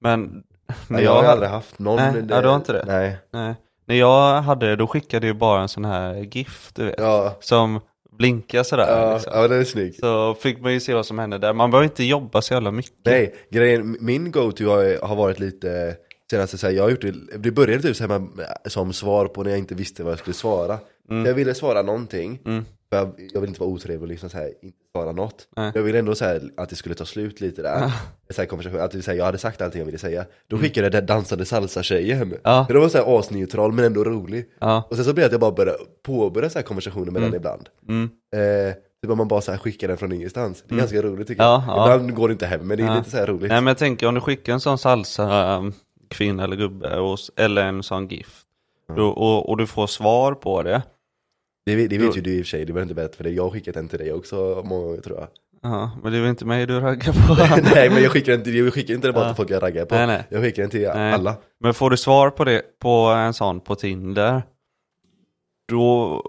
Men 0.00 0.44
när 0.66 0.96
Nej, 0.96 1.04
jag 1.04 1.22
har 1.22 1.24
aldrig 1.24 1.50
haft 1.50 1.78
någon 1.78 1.96
Nej, 1.96 2.24
ja, 2.28 2.40
du 2.40 2.48
har 2.48 2.56
inte 2.56 2.72
det? 2.72 2.84
Nej. 2.86 3.18
Nej. 3.30 3.54
När 3.86 3.94
jag 3.94 4.42
hade 4.42 4.66
det, 4.66 4.76
då 4.76 4.86
skickade 4.86 5.26
jag 5.26 5.36
bara 5.36 5.62
en 5.62 5.68
sån 5.68 5.84
här 5.84 6.14
GIF, 6.14 6.70
du 6.74 6.84
vet. 6.84 6.94
Ja, 6.98 7.36
Som 7.40 7.80
blinkar 8.18 8.62
sådär. 8.62 8.86
ja, 8.88 9.14
liksom. 9.14 9.32
ja 9.36 9.48
den 9.48 9.60
är 9.60 9.64
snygg. 9.64 9.94
Så 9.94 10.34
fick 10.34 10.60
man 10.60 10.72
ju 10.72 10.80
se 10.80 10.94
vad 10.94 11.06
som 11.06 11.18
hände 11.18 11.38
där. 11.38 11.52
Man 11.52 11.70
behöver 11.70 11.84
inte 11.84 12.04
jobba 12.04 12.42
så 12.42 12.54
jävla 12.54 12.70
mycket. 12.70 12.92
Nej, 13.04 13.34
grejen, 13.50 13.96
min 14.00 14.30
go-to 14.30 14.64
har, 14.68 15.06
har 15.06 15.16
varit 15.16 15.40
lite 15.40 15.96
senaste 16.30 16.58
så 16.58 16.66
här, 16.66 16.74
jag 16.74 16.82
har 16.82 16.90
gjort 16.90 17.00
det, 17.02 17.14
det 17.38 17.50
började 17.50 17.82
typ 17.82 17.96
så 17.96 18.06
här, 18.06 18.18
med- 18.18 18.56
som 18.66 18.92
svar 18.92 19.26
på 19.26 19.42
när 19.42 19.50
jag 19.50 19.58
inte 19.58 19.74
visste 19.74 20.02
vad 20.02 20.12
jag 20.12 20.18
skulle 20.18 20.34
svara. 20.34 20.78
Mm. 21.10 21.26
Jag 21.26 21.34
ville 21.34 21.54
svara 21.54 21.82
någonting, 21.82 22.38
Mm. 22.46 22.64
för 22.90 22.96
jag, 22.96 23.14
jag 23.32 23.40
vill 23.40 23.48
inte 23.48 23.60
vara 23.60 23.70
otrevlig 23.70 24.02
och 24.02 24.08
liksom 24.08 24.30
så 24.30 24.36
här, 24.36 24.46
inte 24.62 24.78
svara 24.96 25.12
något. 25.12 25.48
Nej. 25.56 25.72
Jag 25.74 25.82
ville 25.82 25.98
ändå 25.98 26.14
så 26.14 26.24
här, 26.24 26.42
att 26.56 26.68
det 26.68 26.76
skulle 26.76 26.94
ta 26.94 27.04
slut 27.04 27.40
lite 27.40 27.62
där. 27.62 27.92
Så 28.30 28.40
här, 28.42 28.46
konversation, 28.48 28.80
att 28.80 29.04
så 29.04 29.10
här, 29.10 29.18
jag 29.18 29.24
hade 29.24 29.38
sagt 29.38 29.62
allting 29.62 29.78
jag 29.78 29.86
ville 29.86 29.98
säga. 29.98 30.24
Då 30.48 30.58
skickade 30.58 30.86
jag 30.86 30.92
den 30.92 31.06
dansande 31.06 31.44
salsa-tjejen. 31.44 32.22
Mm. 32.22 32.38
Ja. 32.44 32.66
Det 32.68 32.78
var 32.78 32.88
så 32.88 32.98
här 32.98 33.18
asneutral 33.18 33.72
men 33.72 33.84
ändå 33.84 34.04
rolig. 34.04 34.44
Ja. 34.60 34.86
Och 34.90 34.96
sen 34.96 35.04
så 35.04 35.12
blev 35.12 35.22
det 35.22 35.26
att 35.26 35.32
jag 35.32 35.40
bara 35.40 35.52
började 35.52 35.78
påbörja 36.02 36.50
så 36.50 36.58
här 36.58 36.62
konversationer 36.66 37.12
med 37.12 37.22
den 37.22 37.34
ibland. 37.34 37.68
Mm. 37.88 38.10
Eh, 38.34 38.74
typ 39.02 39.10
om 39.10 39.18
man 39.18 39.28
bara 39.28 39.40
så 39.40 39.50
här 39.50 39.58
skickar 39.58 39.88
den 39.88 39.96
från 39.96 40.12
ingenstans. 40.12 40.64
Det 40.68 40.74
är 40.74 40.78
ganska 40.78 41.02
roligt 41.02 41.28
tycker 41.28 41.42
Ja, 41.42 41.64
jag. 41.68 41.76
ja. 41.76 41.94
Ibland 41.94 42.14
går 42.14 42.28
det 42.28 42.32
inte 42.32 42.46
hem 42.46 42.66
men 42.66 42.76
det 42.76 42.82
är 42.82 42.86
Ja. 42.86 42.94
lite 42.98 43.10
så 43.10 43.16
här 43.16 43.26
roligt. 43.26 43.48
Nej 43.48 43.60
men 43.60 43.66
jag 43.66 43.78
tänker 43.78 44.06
om 44.06 44.14
du 44.14 44.20
skickar 44.20 44.52
en 44.52 44.60
sån 44.60 44.78
salsa 44.78 45.56
um, 45.56 45.72
kvinna 46.08 46.44
eller 46.44 46.56
gubbe 46.56 46.98
och, 46.98 47.18
eller 47.36 47.64
en 47.64 47.82
sån 47.82 48.08
GIF. 48.08 48.40
Då, 48.96 49.08
och, 49.08 49.48
och 49.48 49.56
du 49.56 49.66
får 49.66 49.86
svar 49.86 50.34
på 50.34 50.62
det. 50.62 50.82
Det, 51.66 51.76
vet- 51.76 51.90
det 51.90 51.98
vet 51.98 52.10
Då- 52.10 52.16
ju 52.16 52.20
du 52.22 52.30
i 52.34 52.42
och 52.42 52.44
för 52.46 52.50
sig, 52.50 52.64
du 52.64 52.72
behöver 52.72 52.82
inte 52.82 52.94
berätta 52.94 53.16
för 53.16 53.24
det. 53.24 53.30
Jag 53.30 53.42
har 53.42 53.50
skickat 53.50 53.74
den 53.74 53.88
till 53.88 53.98
dig 53.98 54.12
också 54.12 54.62
många 54.64 54.82
gånger 54.84 55.00
tror 55.00 55.18
jag. 55.18 55.28
Ja, 55.62 55.90
men 56.02 56.12
det 56.12 56.18
är 56.18 56.20
väl 56.22 56.30
inte 56.30 56.44
mig 56.44 56.66
du 56.66 56.80
raggar 56.80 57.12
på? 57.12 57.34
nej 57.74 57.90
men 57.90 58.02
jag 58.02 58.12
skickar 58.12 58.36
till, 58.38 58.54
jag 58.56 58.72
skickar 58.74 58.94
inte 58.94 59.06
den 59.08 59.14
bara 59.14 59.26
till 59.28 59.36
folk 59.36 59.50
jag 59.50 59.62
raggar 59.62 59.84
på. 59.84 59.94
Nej, 59.94 60.06
nej. 60.06 60.24
Jag 60.28 60.42
skickar 60.42 60.62
den 60.62 60.70
till 60.70 60.80
Nej. 60.82 61.12
alla. 61.12 61.36
Men 61.60 61.74
får 61.74 61.90
du 61.90 61.96
svar 61.96 62.30
på 62.30 62.44
det 62.44 62.62
på 62.78 62.88
en 63.06 63.34
sån 63.34 63.60
på 63.60 63.74
Tinder, 63.74 64.42
då, 65.68 66.22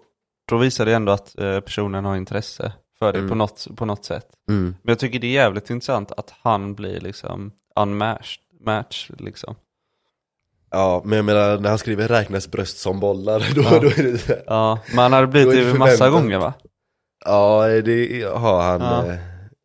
då 0.49 0.57
visar 0.57 0.85
det 0.85 0.93
ändå 0.95 1.11
att 1.11 1.39
eh, 1.39 1.59
personen 1.59 2.05
har 2.05 2.15
intresse 2.15 2.71
för 2.99 3.11
det 3.13 3.17
Mm. 3.19 3.29
på, 3.29 3.35
något, 3.35 3.67
på 3.75 3.85
något 3.85 4.05
sätt. 4.05 4.27
Men 4.47 4.75
jag 4.83 4.99
tycker 4.99 5.19
det 5.19 5.27
är 5.27 5.31
jävligt 5.31 5.69
intressant 5.69 6.11
att 6.11 6.33
han 6.41 6.75
blir 6.75 6.99
liksom 6.99 7.51
unmatched, 7.75 8.39
match 8.65 9.09
liksom. 9.19 9.55
Ja 10.75 11.01
men 11.05 11.15
jag 11.15 11.25
menar 11.25 11.57
när 11.59 11.69
han 11.69 11.77
skriver 11.77 12.07
räknas 12.07 12.47
bröst 12.51 12.77
som 12.77 12.99
bollar, 12.99 13.39
då, 13.55 13.61
Ja. 13.61 13.79
då 13.79 13.87
är 13.87 14.03
det 14.11 14.17
så 14.17 14.27
här. 14.33 14.43
Ja, 14.47 14.79
men 14.89 14.97
han 14.99 15.13
hade 15.13 15.27
blivit 15.27 15.73
det 15.73 15.79
massa 15.79 16.09
gånger 16.09 16.37
va? 16.39 16.53
Ja 17.25 17.67
det 17.67 18.23
har 18.23 18.61
han 18.61 18.81
Ja. 18.81 19.05
eh, 19.13 19.19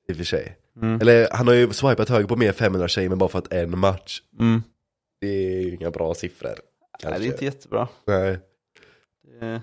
i 0.09 0.13
och 0.13 0.17
för 0.17 0.25
sig. 0.25 0.57
Mm. 0.83 1.01
Eller 1.01 1.29
han 1.33 1.47
har 1.49 1.55
ju 1.55 1.73
swipat 1.73 2.09
höger 2.09 2.27
på 2.27 2.37
mer 2.37 2.53
500 2.53 2.89
tjejer 2.89 3.09
men 3.09 3.19
bara 3.19 3.29
fått 3.29 3.53
en 3.53 3.79
match. 3.79 4.21
Mm. 4.41 4.63
Det 5.21 5.27
är 5.27 5.61
ju 5.63 5.75
inga 5.75 5.91
bra 5.91 6.15
siffror. 6.15 6.55
Nej, 7.05 7.19
det 7.19 7.25
är 7.25 7.27
inte 7.27 7.45
jättebra. 7.45 7.89
Nej. 8.07 8.39
Det, 9.41 9.63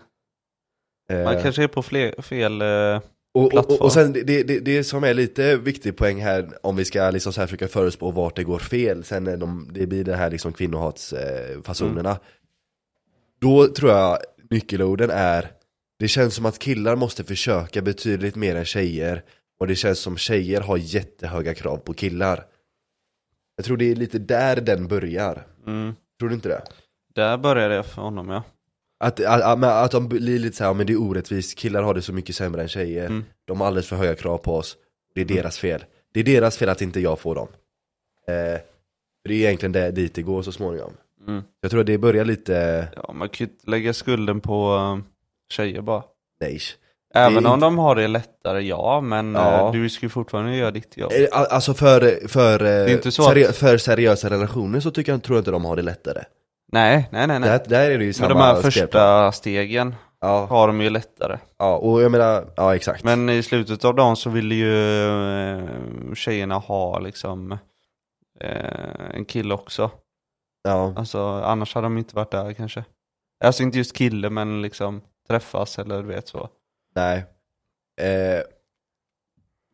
Eh, 1.10 1.24
man 1.24 1.42
kanske 1.42 1.64
är 1.64 1.68
på 1.68 1.82
fler, 1.84 2.22
fel... 2.22 2.62
Eh, 2.62 3.02
och, 3.34 3.54
och, 3.54 3.82
och, 3.82 3.92
sen 3.92 4.14
det, 4.14 4.44
det, 4.44 4.60
det 4.60 4.84
som 4.84 5.04
är 5.04 5.14
lite 5.14 5.58
viktig 5.58 5.98
poäng 5.98 6.22
här, 6.22 6.50
om 6.62 6.76
vi 6.76 6.86
ska 6.86 7.10
liksom 7.10 7.34
så 7.34 7.42
här 7.42 7.48
försöka 7.48 7.68
förutspå 7.68 8.12
vart 8.12 8.36
det 8.36 8.44
går 8.44 8.60
fel, 8.60 9.04
sen 9.04 9.24
när 9.24 9.38
de, 9.38 9.70
det 9.74 9.88
blir 9.88 10.04
det 10.04 10.16
här 10.16 10.32
liksom 10.32 10.54
kvinnohatsfasonerna. 10.54 12.10
Mm. 12.10 12.22
Då 13.42 13.68
tror 13.68 13.92
jag 13.92 14.18
nyckelorden 14.50 15.10
är, 15.10 15.52
det 16.00 16.08
känns 16.08 16.36
som 16.36 16.46
att 16.46 16.60
killar 16.60 16.96
måste 16.96 17.24
försöka 17.24 17.82
betydligt 17.82 18.36
mer 18.36 18.56
än 18.56 18.66
tjejer, 18.66 19.24
och 19.60 19.68
det 19.68 19.76
känns 19.76 20.00
som 20.00 20.18
tjejer 20.18 20.62
har 20.62 20.78
jättehöga 20.78 21.54
krav 21.54 21.78
på 21.78 21.94
killar. 21.94 22.46
Jag 23.56 23.66
tror 23.66 23.78
det 23.78 23.92
är 23.92 23.96
lite 23.96 24.20
där 24.20 24.62
den 24.62 24.88
börjar. 24.88 25.48
mm. 25.68 25.96
Tror 26.20 26.30
du 26.30 26.36
inte 26.36 26.50
det? 26.50 26.62
Där 27.16 27.38
började 27.38 27.76
det 27.76 27.84
för 27.84 28.02
honom 28.02 28.30
ja. 28.30 28.44
Att, 29.00 29.20
att, 29.26 29.64
att, 29.64 29.92
de 29.92 30.08
blir 30.08 30.40
lite 30.40 30.58
såhär, 30.58 30.74
men 30.74 30.88
det 30.88 30.94
är 30.94 31.02
orättvist, 31.02 31.58
killar 31.58 31.82
har 31.84 31.94
det 31.94 32.02
så 32.02 32.14
mycket 32.14 32.36
sämre 32.36 32.62
än 32.62 32.68
tjejer. 32.68 33.06
Mm. 33.06 33.26
De 33.46 33.60
har 33.60 33.68
alldeles 33.68 33.88
för 33.88 33.96
höga 33.96 34.16
krav 34.16 34.38
på 34.38 34.56
oss. 34.56 34.78
Det 35.16 35.22
är 35.22 35.26
deras 35.26 35.58
fel. 35.58 35.86
Det 36.14 36.20
är 36.20 36.24
deras 36.24 36.58
fel 36.58 36.70
att 36.70 36.82
inte 36.82 37.00
jag 37.00 37.20
får 37.20 37.36
dem. 37.36 37.48
Eh, 38.28 38.34
för 39.22 39.30
det 39.30 39.34
är 39.34 39.38
egentligen 39.48 39.72
det, 39.72 39.92
dit 39.92 40.16
det 40.16 40.22
går 40.22 40.42
så 40.42 40.52
småningom. 40.52 40.94
Mm. 41.28 41.44
Jag 41.62 41.72
tror 41.72 41.80
att 41.82 41.88
det 41.88 41.98
börjar 41.98 42.26
lite, 42.26 42.88
Ja, 42.96 43.14
man 43.14 43.30
kan 43.30 43.46
ju 43.48 43.52
inte 43.52 43.72
lägga 43.72 43.94
skulden 43.94 44.42
på 44.42 44.76
eh, 44.76 45.06
tjejer 45.54 45.82
bara. 45.82 46.04
nej. 46.42 46.60
Även 47.14 47.46
om 47.46 47.60
de 47.60 47.78
har 47.78 47.96
det 47.96 48.08
lättare, 48.08 48.62
ja, 48.62 49.02
men 49.02 49.34
Ja. 49.36 49.66
eh, 49.68 49.72
du 49.72 49.90
ska 49.90 50.06
ju 50.06 50.10
fortfarande 50.10 50.56
göra 50.56 50.72
ditt 50.72 50.98
jobb. 50.98 51.12
Eh, 51.16 51.28
Alltså 51.32 51.74
för, 51.74 52.28
för, 52.28 52.64
eh, 52.88 52.94
inte 52.94 53.10
seri- 53.12 53.52
för 53.54 53.78
seriösa 53.78 54.30
relationer 54.30 54.80
så 54.80 54.92
tycker 54.92 55.12
jag, 55.12 55.24
tror 55.24 55.36
jag 55.38 55.42
inte 55.42 55.52
de 55.52 55.66
har 55.66 55.76
det 55.76 55.82
lättare. 55.82 56.24
Nej, 56.72 57.10
nej, 57.12 57.28
nej. 57.28 57.40
nej. 57.40 57.50
Där, 57.50 57.66
där 57.68 57.92
är 57.92 57.98
det 57.98 58.04
ju 58.04 58.08
Men 58.08 58.14
samma 58.14 58.30
de 58.30 58.40
här 58.40 58.62
första 58.62 59.32
stegen 59.32 59.96
Ja, 60.20 60.46
har 60.46 60.68
de 60.68 60.82
ju 60.82 60.90
lättare. 60.90 61.40
ja, 61.58 61.78
och 61.78 62.02
jag 62.02 62.12
menar, 62.12 62.48
ja 62.56 62.76
exakt. 62.76 63.04
Men 63.04 63.30
i 63.30 63.44
slutet 63.44 63.86
av 63.86 63.96
dagen 63.96 64.16
så 64.16 64.30
vill 64.30 64.52
ju 64.52 65.04
eh, 65.50 66.14
tjejerna 66.14 66.56
ha 66.56 67.00
liksom 67.00 67.52
eh, 68.40 69.10
en 69.14 69.26
kille 69.26 69.54
också. 69.54 69.92
ja. 70.64 70.94
Alltså 70.98 71.20
annars 71.22 71.76
hade 71.76 71.86
de 71.86 71.98
inte 71.98 72.16
varit 72.16 72.32
där 72.32 72.54
kanske. 72.54 72.84
Alltså 73.44 73.64
inte 73.64 73.78
just 73.78 73.96
kille 73.96 74.30
men 74.30 74.62
liksom 74.62 75.02
träffas 75.28 75.80
eller 75.80 76.02
du 76.02 76.08
vet 76.08 76.28
så. 76.28 76.50
Nej. 76.96 77.26
Eh, 78.02 78.42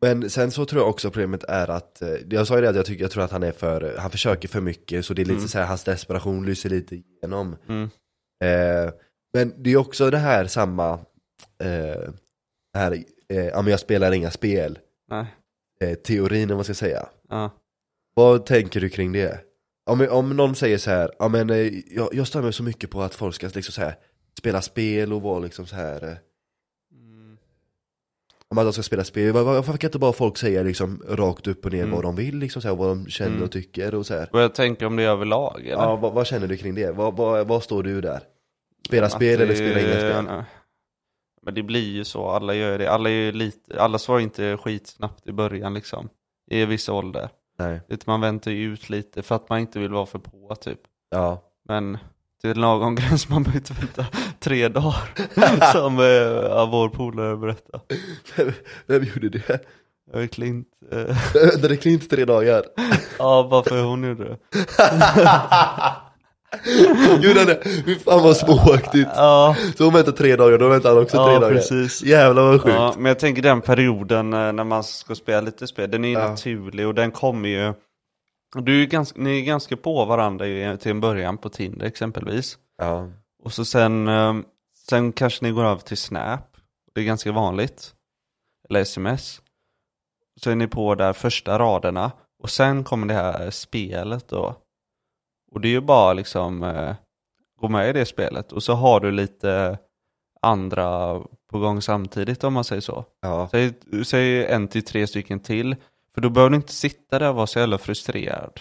men 0.04 0.30
sen 0.30 0.50
så 0.50 0.64
tror 0.64 0.82
jag 0.82 0.88
också 0.90 1.10
problemet 1.10 1.44
är 1.44 1.70
att, 1.70 2.02
eh, 2.02 2.14
jag 2.30 2.46
sa 2.46 2.54
ju 2.56 2.60
det 2.62 2.68
att 2.68 2.76
jag, 2.76 2.86
tycker, 2.86 3.04
jag 3.04 3.10
tror 3.10 3.24
att 3.24 3.30
han 3.30 3.42
är 3.42 3.52
för, 3.52 3.96
han 3.98 4.10
försöker 4.10 4.48
för 4.48 4.60
mycket 4.60 5.06
så 5.06 5.14
det 5.14 5.22
är 5.22 5.24
lite 5.24 5.36
Mm. 5.36 5.48
så 5.48 5.58
här, 5.58 5.66
hans 5.66 5.84
desperation 5.84 6.46
lyser 6.46 6.70
lite 6.70 6.96
igenom. 6.96 7.56
Mm. 7.68 7.82
Eh, 8.44 8.92
men 9.34 9.62
det 9.62 9.70
är 9.72 9.76
också 9.76 10.10
det 10.10 10.18
här 10.18 10.46
samma, 10.46 10.92
eh, 11.62 12.10
här, 12.76 12.92
eh, 13.28 13.44
ja 13.46 13.62
men 13.62 13.70
jag 13.70 13.80
spelar 13.80 14.12
inga 14.12 14.30
spel, 14.30 14.78
eh, 15.80 15.94
teorin 15.94 16.50
om 16.50 16.56
man 16.56 16.64
ska 16.64 16.74
säga. 16.74 17.08
Ja. 17.28 17.50
Vad 18.14 18.46
tänker 18.46 18.80
du 18.80 18.88
kring 18.88 19.12
det? 19.12 19.40
Om, 19.90 20.08
om 20.10 20.36
någon 20.36 20.54
säger 20.54 20.78
så 20.78 20.90
här, 20.90 21.10
ja 21.18 21.28
men 21.28 21.50
eh, 21.50 21.72
jag, 21.96 22.14
jag 22.14 22.26
stör 22.26 22.42
mig 22.42 22.52
så 22.52 22.62
mycket 22.62 22.90
på 22.90 23.02
att 23.02 23.14
folk 23.14 23.34
ska 23.34 23.46
liksom 23.46 23.72
så 23.72 23.80
här, 23.80 23.94
spela 24.38 24.62
spel 24.62 25.12
och 25.12 25.22
vara 25.22 25.38
liksom 25.38 25.66
så 25.66 25.76
här 25.76 26.08
eh. 26.08 26.16
Om 28.54 28.58
att 28.58 28.66
de 28.66 28.72
ska 28.72 28.82
spela 28.82 29.04
spel, 29.04 29.32
var- 29.32 29.42
var- 29.42 29.54
varför 29.54 29.76
kan 29.76 29.88
inte 29.88 29.98
bara 29.98 30.12
folk 30.12 30.36
säga 30.36 30.62
liksom 30.62 31.02
rakt 31.08 31.46
upp 31.46 31.64
och 31.64 31.72
ner 31.72 31.82
Mm. 31.82 31.94
vad 31.94 32.02
de 32.04 32.16
vill 32.16 32.36
liksom 32.38 32.62
så 32.62 32.68
här, 32.68 32.74
vad 32.76 32.88
de 32.88 33.06
känner 33.06 33.30
Mm. 33.30 33.42
och 33.42 33.52
tycker 33.52 33.94
och 33.94 34.06
så 34.06 34.14
här. 34.14 34.28
Och 34.32 34.40
jag 34.40 34.54
tänker 34.54 34.86
om 34.86 34.96
det 34.96 35.02
är 35.02 35.08
överlag 35.08 35.60
eller? 35.60 35.70
Ja, 35.82 35.96
vad, 35.96 36.12
vad 36.12 36.26
känner 36.26 36.46
du 36.46 36.56
kring 36.56 36.74
det? 36.74 36.90
Vad, 36.90 37.16
vad, 37.16 37.46
vad 37.48 37.62
står 37.62 37.82
du 37.82 38.00
där? 38.00 38.20
Spela 38.86 39.06
Att 39.06 39.12
spel 39.12 39.34
eller 39.40 39.46
det- 39.46 39.56
spela 39.56 39.80
inga 39.80 40.10
spel? 40.10 40.24
nej. 40.24 40.44
Men 41.42 41.54
det 41.54 41.62
blir 41.62 41.92
ju 41.92 42.04
så, 42.04 42.26
alla 42.28 42.54
gör 42.54 42.78
det. 42.78 42.90
Alla 42.90 43.10
är 43.10 43.32
lite, 43.32 43.80
alla 43.82 43.98
svarar 43.98 44.20
inte 44.20 44.56
skitsnabbt 44.56 45.26
i 45.26 45.32
början 45.32 45.74
liksom. 45.74 46.08
I 46.50 46.64
vissa 46.64 46.92
ålder. 46.92 47.28
Nej. 47.58 47.80
Utan 47.88 48.12
man 48.12 48.20
väntar 48.20 48.50
ju 48.50 48.72
ut 48.72 48.90
lite 48.90 49.22
för 49.22 49.34
att 49.34 49.48
man 49.48 49.58
inte 49.58 49.78
vill 49.78 49.92
vara 49.92 50.06
för 50.06 50.18
på 50.18 50.54
typ. 50.54 50.80
Ja. 51.10 51.42
Men 51.68 51.98
det 52.44 52.50
är 52.50 52.54
en 52.54 52.60
lagom 52.60 52.94
gräns, 52.94 53.28
man 53.28 53.42
behöver 53.42 53.58
inte 53.60 53.72
vänta 53.80 54.06
tre 54.40 54.68
dagar. 54.68 55.72
som 55.72 55.98
eh, 55.98 56.70
vår 56.70 56.88
polare 56.88 57.36
berättade. 57.36 57.84
Vem, 58.36 58.52
vem 58.86 59.04
gjorde 59.04 59.28
det? 59.28 59.58
Jag 60.12 60.20
vet 60.20 60.38
inte. 60.38 60.68
Eh, 60.92 61.16
Väntade 61.52 61.76
Klint 61.76 62.10
tre 62.10 62.24
dagar? 62.24 62.64
ja, 63.18 63.42
varför 63.42 63.82
hon 63.82 64.04
gjorde 64.04 64.24
det. 64.24 64.36
Gjorde 67.22 67.38
han 67.40 67.46
det? 67.46 67.62
Fy 67.84 67.98
fan 67.98 68.22
vad 68.22 68.36
småaktigt. 68.36 69.08
Ja, 69.16 69.56
Så 69.78 69.84
hon 69.84 69.94
väntade 69.94 70.16
tre 70.16 70.36
dagar, 70.36 70.58
då 70.58 70.68
väntade 70.68 70.94
han 70.94 71.02
också 71.02 71.16
tre 71.24 71.32
ja 71.34 71.40
dagar. 71.40 71.54
precis. 71.54 72.02
Jävlar 72.02 72.42
vad 72.42 72.62
sjukt. 72.62 72.74
Ja, 72.74 72.94
men 72.96 73.04
jag 73.06 73.18
tänker 73.18 73.42
den 73.42 73.60
perioden 73.60 74.32
eh, 74.32 74.52
när 74.52 74.64
man 74.64 74.84
ska 74.84 75.14
spela 75.14 75.40
lite 75.40 75.66
spel, 75.66 75.90
den 75.90 76.04
är 76.04 76.08
ju 76.08 76.14
Ja. 76.14 76.28
naturlig 76.28 76.86
och 76.86 76.94
den 76.94 77.10
kommer 77.10 77.48
ju 77.48 77.72
du 78.62 78.82
är 78.82 78.86
ganska, 78.86 79.20
Ni 79.20 79.40
är 79.40 79.44
ganska 79.44 79.76
på 79.76 80.04
varandra 80.04 80.76
till 80.76 80.90
en 80.90 81.00
början 81.00 81.38
på 81.38 81.48
Tinder 81.48 81.86
exempelvis. 81.86 82.58
Ja. 82.78 83.10
Och 83.42 83.52
så 83.52 83.64
sen, 83.64 84.08
eh, 84.08 84.34
sen 84.88 85.12
kanske 85.12 85.44
ni 85.44 85.52
går 85.52 85.64
över 85.64 85.80
till 85.80 85.96
Snap. 85.96 86.56
Det 86.94 87.00
är 87.00 87.04
ganska 87.04 87.32
vanligt. 87.32 87.94
Eller 88.68 88.80
sms. 88.80 89.42
Så 90.40 90.50
är 90.50 90.54
ni 90.54 90.66
på 90.66 90.94
där 90.94 91.12
första 91.12 91.58
raderna. 91.58 92.12
Och 92.42 92.50
sen 92.50 92.84
kommer 92.84 93.06
det 93.06 93.14
här 93.14 93.50
spelet 93.50 94.28
då. 94.28 94.56
Och 95.52 95.60
det 95.60 95.68
är 95.68 95.72
ju 95.72 95.80
bara 95.80 96.12
liksom 96.12 96.62
eh, 96.62 96.94
gå 97.60 97.68
med 97.68 97.90
i 97.90 97.92
det 97.92 98.06
spelet. 98.06 98.52
Och 98.52 98.62
så 98.62 98.72
har 98.72 99.00
du 99.00 99.10
lite 99.10 99.78
andra 100.42 101.20
på 101.50 101.58
gång 101.58 101.82
samtidigt 101.82 102.44
om 102.44 102.52
man 102.52 102.64
säger 102.64 102.82
så. 102.82 103.04
Ja. 103.20 103.48
Säg, 103.50 103.72
säg 104.04 104.46
en 104.46 104.68
till 104.68 104.84
tre 104.84 105.06
stycken 105.06 105.40
till. 105.40 105.76
För 106.14 106.20
då 106.20 106.30
behöver 106.30 106.50
du 106.50 106.56
inte 106.56 106.72
sitta 106.72 107.18
där 107.18 107.28
och 107.28 107.34
vara 107.34 107.46
så 107.46 107.58
jävla 107.58 107.78
frustrerad. 107.78 108.60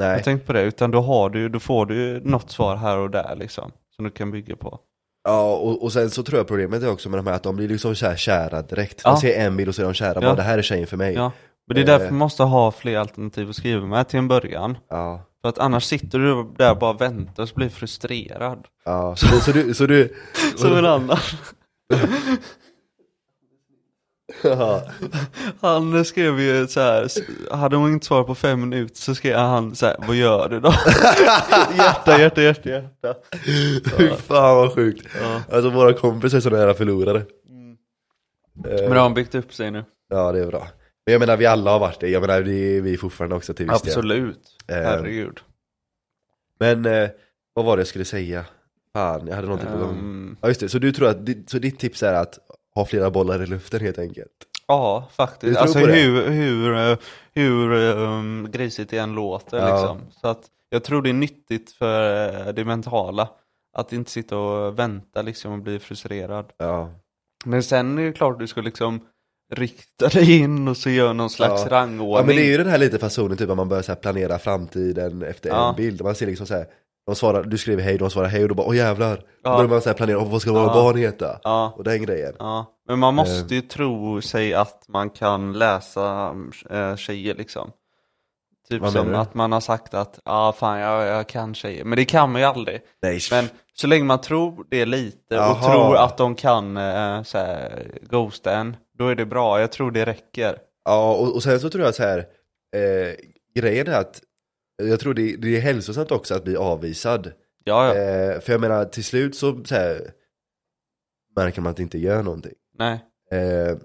Nej. 0.00 0.08
Jag 0.10 0.24
tänkte 0.24 0.46
på 0.46 0.52
det, 0.52 0.62
utan 0.62 0.90
då, 0.90 1.00
har 1.00 1.30
du, 1.30 1.48
då 1.48 1.60
får 1.60 1.86
du 1.86 2.20
något 2.24 2.50
svar 2.50 2.76
här 2.76 2.98
och 2.98 3.10
där 3.10 3.36
liksom. 3.36 3.72
Som 3.96 4.04
du 4.04 4.10
kan 4.10 4.30
bygga 4.30 4.56
på. 4.56 4.78
Ja, 5.24 5.54
och, 5.56 5.82
och 5.82 5.92
sen 5.92 6.10
så 6.10 6.22
tror 6.22 6.38
jag 6.38 6.46
problemet 6.48 6.82
är 6.82 6.90
också 6.90 7.08
med 7.08 7.18
de 7.18 7.26
här 7.26 7.34
att 7.34 7.42
de 7.42 7.56
blir 7.56 7.68
liksom 7.68 7.96
så 7.96 8.06
här 8.06 8.16
kära 8.16 8.62
direkt. 8.62 9.00
Ja. 9.04 9.10
De 9.10 9.16
ser 9.20 9.40
en 9.40 9.56
bild 9.56 9.68
och 9.68 9.74
så 9.74 9.82
är 9.82 9.86
de 9.86 9.94
kära, 9.94 10.14
Ja. 10.14 10.20
bara 10.20 10.34
det 10.34 10.42
här 10.42 10.58
är 10.58 10.62
tjejen 10.62 10.86
för 10.86 10.96
mig. 10.96 11.14
Ja. 11.14 11.32
Men 11.66 11.74
det 11.74 11.80
är 11.80 11.82
Eh. 11.82 11.86
därför 11.98 12.04
man 12.10 12.18
måste 12.18 12.42
ha 12.42 12.70
fler 12.72 12.98
alternativ 12.98 13.48
att 13.50 13.56
skriva 13.56 13.86
med 13.86 14.08
till 14.08 14.18
en 14.18 14.28
början. 14.28 14.78
Ja. 14.88 15.24
För 15.42 15.48
att 15.48 15.58
annars 15.58 15.84
sitter 15.84 16.18
du 16.18 16.54
där 16.58 16.70
och 16.70 16.78
bara 16.78 16.92
väntar 16.92 17.42
och 17.42 17.48
så 17.48 17.54
blir 17.54 17.68
frustrerad. 17.68 18.66
Ja, 18.84 19.16
så, 19.16 19.26
du- 19.26 19.40
så 19.40 19.52
du, 19.52 19.74
så 19.74 19.86
du 19.86 20.14
Som 20.56 20.76
en 20.76 20.86
annan. 20.86 21.18
Han 25.60 26.04
skrev 26.04 26.40
ju 26.40 26.66
så 26.66 26.80
här, 26.80 27.08
hade 27.56 27.76
hon 27.76 27.92
inte 27.92 28.06
svarat 28.06 28.26
på 28.26 28.34
fem 28.34 28.60
minuter 28.60 28.96
så 28.96 29.14
skrev 29.14 29.36
han 29.38 29.74
så 29.74 29.86
här, 29.86 29.96
vad 30.06 30.16
gör 30.16 30.48
du 30.48 30.60
då? 30.60 30.68
hjärta, 31.76 32.18
hjärta, 32.20 32.42
hjärta, 32.42 32.68
hjärta. 32.68 33.14
fy 33.96 34.08
fan 34.10 34.56
vad 34.56 34.74
sjukt. 34.74 35.06
Ja. 35.22 35.42
Alltså 35.52 35.70
våra 35.70 35.92
kompisar 35.92 36.36
är 36.36 36.40
sådana 36.40 36.58
jävla 36.58 36.74
förlorare. 36.74 37.18
Eh, 37.18 38.82
Men 38.82 38.90
då 38.90 39.00
har 39.00 39.10
byggt 39.10 39.34
upp 39.34 39.54
sig 39.54 39.70
nu. 39.70 39.84
Ja, 40.08 40.32
det 40.32 40.40
är 40.42 40.46
bra. 40.46 40.68
Men 41.06 41.12
jag 41.12 41.20
menar, 41.20 41.36
vi 41.36 41.46
alla 41.46 41.70
har 41.70 41.78
varit 41.78 42.00
det. 42.00 42.08
Jag 42.08 42.20
menar, 42.20 42.40
det 42.42 42.52
är 42.76 42.80
vi 42.80 42.96
fortfarande 42.96 43.36
också 43.36 43.54
till 43.54 43.70
viss 43.70 43.82
del. 43.82 43.90
Absolut. 43.90 44.40
Eh, 44.68 44.76
Herregud. 44.76 45.38
Men, 46.60 46.86
eh, 46.86 47.08
vad 47.54 47.64
var 47.64 47.76
det 47.76 47.80
jag 47.80 47.86
skulle 47.86 48.04
säga? 48.04 48.44
Fan, 48.92 49.26
jag 49.26 49.34
hade 49.34 49.48
någonting 49.48 49.70
på 49.72 49.78
gång. 49.78 49.98
Ehm, 49.98 50.36
Ja 50.42 50.48
just 50.48 50.60
det, 50.60 50.68
så 50.68 50.78
du 50.78 50.92
tror 50.92 51.08
att, 51.08 51.16
så 51.46 51.58
ditt 51.58 51.78
tips 51.78 52.02
är 52.02 52.14
att 52.14 52.38
ha 52.78 52.86
flera 52.86 53.10
bollar 53.10 53.42
i 53.42 53.46
luften 53.46 53.80
helt 53.80 53.98
enkelt? 53.98 54.32
Ja, 54.66 55.08
faktiskt. 55.16 55.58
Alltså 55.58 55.78
hur, 55.78 56.28
hur, 56.30 56.96
hur 57.34 57.72
um, 57.72 58.48
grisigt 58.50 58.90
det 58.90 58.98
än 58.98 59.14
låter 59.14 59.58
Ja. 59.58 59.72
liksom. 59.72 60.00
Så 60.20 60.28
att 60.28 60.40
jag 60.70 60.84
tror 60.84 61.02
det 61.02 61.08
är 61.08 61.12
nyttigt 61.14 61.72
för 61.72 62.28
eh, 62.48 62.52
det 62.54 62.64
mentala. 62.64 63.28
Att 63.76 63.92
inte 63.92 64.10
sitta 64.10 64.36
och 64.38 64.78
vänta 64.78 65.22
liksom 65.22 65.52
och 65.52 65.58
bli 65.58 65.78
frustrerad. 65.78 66.46
Ja. 66.58 66.90
Men 67.44 67.62
sen 67.62 67.98
är 67.98 68.02
det 68.06 68.12
klart 68.12 68.38
du 68.38 68.46
ska 68.46 68.60
liksom 68.60 69.00
rikta 69.54 70.08
dig 70.08 70.38
in 70.38 70.68
och 70.68 70.76
så 70.76 70.90
göra 70.90 71.12
någon 71.12 71.30
slags 71.30 71.62
Ja. 71.64 71.70
rangordning. 71.70 72.16
Ja 72.16 72.22
men 72.26 72.36
det 72.36 72.42
är 72.42 72.50
ju 72.50 72.56
den 72.56 72.66
här 72.66 72.78
lite 72.78 72.98
fasonen 72.98 73.36
typ 73.36 73.50
att 73.50 73.56
man 73.56 73.68
börjar 73.68 73.82
så 73.82 73.94
planera 73.94 74.38
framtiden 74.38 75.22
efter 75.22 75.48
Ja. 75.50 75.68
en 75.68 75.76
bild. 75.76 76.02
Man 76.02 76.14
ser 76.14 76.26
liksom 76.26 76.46
så 76.46 76.54
här, 76.54 76.66
de 77.08 77.16
svarar, 77.16 77.42
du 77.42 77.58
skriver 77.58 77.82
hej, 77.82 77.98
de 77.98 78.10
svarar 78.10 78.28
hej 78.28 78.42
och 78.42 78.48
då 78.48 78.54
bara 78.54 78.66
åh 78.66 78.76
jävlar. 78.76 79.16
Då 79.16 79.22
Ja. 79.42 79.56
börjar 79.56 79.68
man 79.68 79.80
så 79.82 79.88
här 79.88 79.94
planera, 79.96 80.18
vad 80.18 80.42
ska 80.42 80.52
våra 80.52 80.62
Ja. 80.62 80.74
barn 80.74 80.96
heta? 80.96 81.40
Ja, 81.42 81.72
Och 81.76 81.84
den 81.84 82.02
grejen. 82.02 82.34
ja. 82.38 82.66
Men 82.88 82.98
man 82.98 83.14
måste 83.14 83.54
ju 83.54 83.60
tro 83.60 84.20
sig 84.22 84.54
att 84.54 84.84
man 84.88 85.10
kan 85.10 85.52
läsa 85.52 86.34
äh, 86.70 86.96
tjejer 86.96 87.34
liksom. 87.34 87.70
Typ 88.68 88.82
Vad 88.82 88.92
som 88.92 89.14
att 89.14 89.34
man 89.34 89.52
har 89.52 89.60
sagt 89.60 89.94
att 89.94 90.20
ja 90.24 90.48
ah, 90.48 90.52
fan 90.52 90.78
jag, 90.78 91.06
jag 91.06 91.26
kan 91.26 91.54
tjejer. 91.54 91.84
Men 91.84 91.96
det 91.96 92.04
kan 92.04 92.32
man 92.32 92.40
ju 92.40 92.46
aldrig. 92.46 92.80
Nej, 93.02 93.20
Men 93.30 93.44
så 93.74 93.86
länge 93.86 94.04
man 94.04 94.20
tror 94.20 94.66
det 94.70 94.84
lite 94.86 95.34
och 95.38 95.42
Jaha. 95.44 95.72
tror 95.72 95.96
att 95.96 96.16
de 96.16 96.34
kan 96.34 96.76
eh, 96.76 97.22
så 97.22 97.38
här, 97.38 97.90
ghosta 98.10 98.56
en, 98.56 98.76
då 98.98 99.08
är 99.08 99.14
det 99.14 99.26
bra. 99.26 99.60
Jag 99.60 99.72
tror 99.72 99.90
det 99.90 100.04
räcker. 100.04 100.58
Ja, 100.84 101.12
och, 101.14 101.34
och 101.34 101.42
sen 101.42 101.60
så 101.60 101.70
tror 101.70 101.84
jag 101.84 101.94
så 101.94 102.02
här, 102.02 102.18
eh, 102.76 103.14
grejen 103.62 103.86
är 103.88 104.00
att 104.00 104.20
jag 104.82 105.00
tror 105.00 105.14
det, 105.14 105.36
det 105.36 105.56
är 105.56 105.60
hälsosamt 105.60 106.10
också 106.10 106.34
att 106.34 106.44
bli 106.44 106.56
avvisad. 106.56 107.32
Ja, 107.64 107.94
ja. 107.94 107.94
Eh, 108.02 108.40
för 108.40 108.52
jag 108.52 108.60
menar, 108.60 108.84
till 108.84 109.04
slut 109.04 109.36
så, 109.36 109.64
så 109.64 109.74
här, 109.74 110.10
märker 111.36 111.60
man 111.60 111.70
att 111.70 111.76
det 111.76 111.82
inte 111.82 111.98
gör 111.98 112.22
någonting. 112.22 112.54
Nej. 112.78 113.04
Eh, 113.32 113.76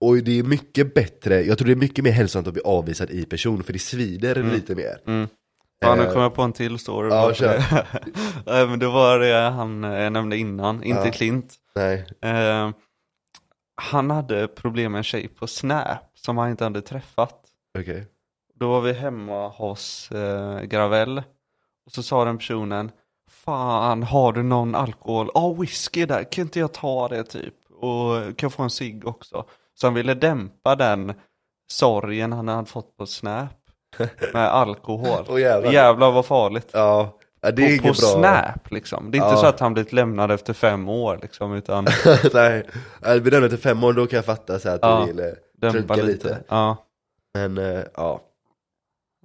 och 0.00 0.16
det 0.16 0.38
är 0.38 0.42
mycket 0.42 0.94
bättre, 0.94 1.42
jag 1.42 1.58
tror 1.58 1.66
det 1.66 1.72
är 1.72 1.76
mycket 1.76 2.04
mer 2.04 2.10
hälsosamt 2.12 2.46
att 2.46 2.52
bli 2.54 2.62
avvisad 2.64 3.10
i 3.10 3.24
person, 3.24 3.62
för 3.62 3.72
det 3.72 3.78
svider 3.78 4.36
Mm. 4.36 4.52
lite 4.52 4.74
mer. 4.74 5.00
Mm. 5.06 5.28
Ja, 5.80 5.94
nu 5.94 6.02
Eh, 6.02 6.08
kommer 6.08 6.22
jag 6.22 6.34
på 6.34 6.42
en 6.42 6.52
till 6.52 6.78
story. 6.78 7.08
ja, 7.08 7.34
kör. 7.34 7.56
Nej, 8.46 8.66
men 8.66 8.78
det 8.78 8.86
var 8.88 9.18
det 9.18 9.50
han 9.50 9.84
eh, 9.84 9.90
jag 10.02 10.12
nämnde 10.12 10.36
innan, 10.36 10.82
inte 10.82 11.02
Ja. 11.04 11.12
Klint. 11.12 11.54
Nej. 11.74 12.06
Eh, 12.22 12.70
han 13.82 14.10
hade 14.10 14.48
problem 14.48 14.92
med 14.92 14.98
en 14.98 15.04
tjej 15.04 15.28
på 15.28 15.46
Snap 15.46 15.98
som 16.14 16.38
han 16.38 16.50
inte 16.50 16.64
hade 16.64 16.82
träffat. 16.82 17.40
Okej. 17.78 18.06
Då 18.60 18.68
var 18.68 18.80
vi 18.80 18.92
hemma 18.92 19.48
hos 19.48 20.10
eh, 20.12 20.60
Gravell. 20.60 21.18
Och 21.86 21.92
så 21.92 22.02
sa 22.02 22.24
den 22.24 22.38
personen 22.38 22.90
Fan, 23.30 24.02
har 24.02 24.32
du 24.32 24.42
någon 24.42 24.74
alkohol? 24.74 25.30
Ja, 25.34 25.52
whisky 25.52 26.06
där, 26.06 26.24
kan 26.32 26.42
inte 26.42 26.58
jag 26.60 26.72
ta 26.74 27.08
det 27.08 27.24
typ? 27.24 27.54
Och 27.80 28.14
kan 28.14 28.34
jag 28.46 28.52
få 28.52 28.62
en 28.62 28.70
cigg 28.70 29.06
också? 29.06 29.44
Så 29.74 29.86
han 29.86 29.94
ville 29.94 30.14
dämpa 30.14 30.76
den 30.76 31.12
sorgen 31.72 32.32
han 32.32 32.48
hade 32.48 32.66
fått 32.68 32.96
på 32.96 33.06
Snap 33.06 33.48
med 34.32 34.48
alkohol. 34.48 35.24
Åh 35.28 35.40
jävlar. 35.40 35.72
Jävlar 35.72 36.10
vad 36.10 36.26
farligt. 36.26 36.70
Ja, 36.72 37.18
ja, 37.40 37.50
det 37.50 37.62
är 37.74 37.78
på 37.78 37.82
bra. 37.84 37.94
Snap 37.94 38.70
liksom. 38.70 39.10
Det 39.10 39.18
är 39.18 39.22
inte 39.22 39.34
Ja. 39.34 39.40
så 39.40 39.46
att 39.46 39.60
han 39.60 39.74
blivit 39.74 39.92
lämnad 39.92 40.30
efter 40.30 40.52
fem 40.52 40.88
år 40.88 41.18
liksom, 41.22 41.52
utan 41.54 41.86
Nej, 42.34 42.66
jag 43.02 43.22
bedömer 43.22 43.48
till 43.48 43.58
fem 43.58 43.84
år, 43.84 43.92
då 43.92 44.06
kan 44.06 44.16
jag 44.16 44.24
fatta 44.24 44.58
så 44.58 44.68
här 44.68 44.74
att 44.76 44.80
Ja. 44.82 45.00
du 45.00 45.06
vill 45.12 45.20
eh, 45.20 45.32
dämpa 45.60 45.72
trunka 45.72 45.94
lite. 45.94 46.06
lite. 46.28 46.44
Ja. 46.48 46.76
Men 47.34 47.58
eh, 47.58 47.82
ja, 47.94 48.20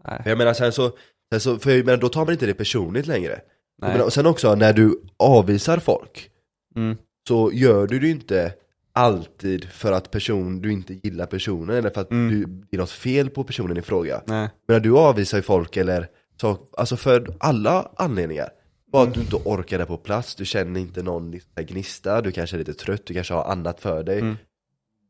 Nej. 0.07 0.21
jag 0.25 0.37
menar 0.37 0.53
sen 0.53 0.71
så, 0.71 0.91
sen 1.31 1.39
så 1.39 1.59
för 1.59 1.71
jag 1.71 1.85
menar, 1.85 1.97
då 1.97 2.09
tar 2.09 2.25
man 2.25 2.31
inte 2.33 2.45
det 2.45 2.53
personligt 2.53 3.07
längre. 3.07 3.39
Jag 3.81 3.87
menar, 3.91 4.05
och 4.05 4.13
sen 4.13 4.25
också 4.25 4.55
när 4.55 4.73
du 4.73 5.01
avvisar 5.17 5.77
folk, 5.77 6.29
Mm. 6.75 6.97
så 7.27 7.51
gör 7.53 7.87
du 7.87 7.99
det 7.99 8.07
inte 8.09 8.53
alltid 8.93 9.65
för 9.69 9.91
att 9.91 10.11
person, 10.11 10.61
du 10.61 10.71
inte 10.71 10.93
gillar 11.03 11.25
personen 11.25 11.75
eller 11.75 11.89
för 11.89 12.01
att 12.01 12.11
Mm. 12.11 12.29
du, 12.33 12.45
det 12.45 12.77
är 12.77 12.79
något 12.79 12.89
fel 12.91 13.29
på 13.29 13.43
personen 13.43 13.77
i 13.77 13.81
fråga. 13.81 14.21
Nej. 14.25 14.49
Men 14.67 14.81
du 14.81 14.97
avvisar 14.97 15.37
ju 15.37 15.41
folk 15.41 15.77
eller 15.77 16.07
så, 16.41 16.57
alltså 16.77 16.97
för 16.97 17.35
alla 17.39 17.91
anledningar. 17.95 18.49
Bara 18.91 19.03
att 19.03 19.13
du 19.13 19.19
inte 19.19 19.35
orkar 19.35 19.77
det 19.77 19.85
på 19.85 19.97
plats, 19.97 20.35
du 20.35 20.45
känner 20.45 20.79
inte 20.79 21.03
någon 21.03 21.31
liksom 21.31 21.51
gnista, 21.65 22.21
du 22.21 22.31
kanske 22.31 22.55
är 22.55 22.57
lite 22.57 22.73
trött, 22.73 23.05
du 23.05 23.13
kanske 23.13 23.33
har 23.33 23.43
annat 23.43 23.81
för 23.81 24.03
dig. 24.03 24.19
Mm. 24.19 24.35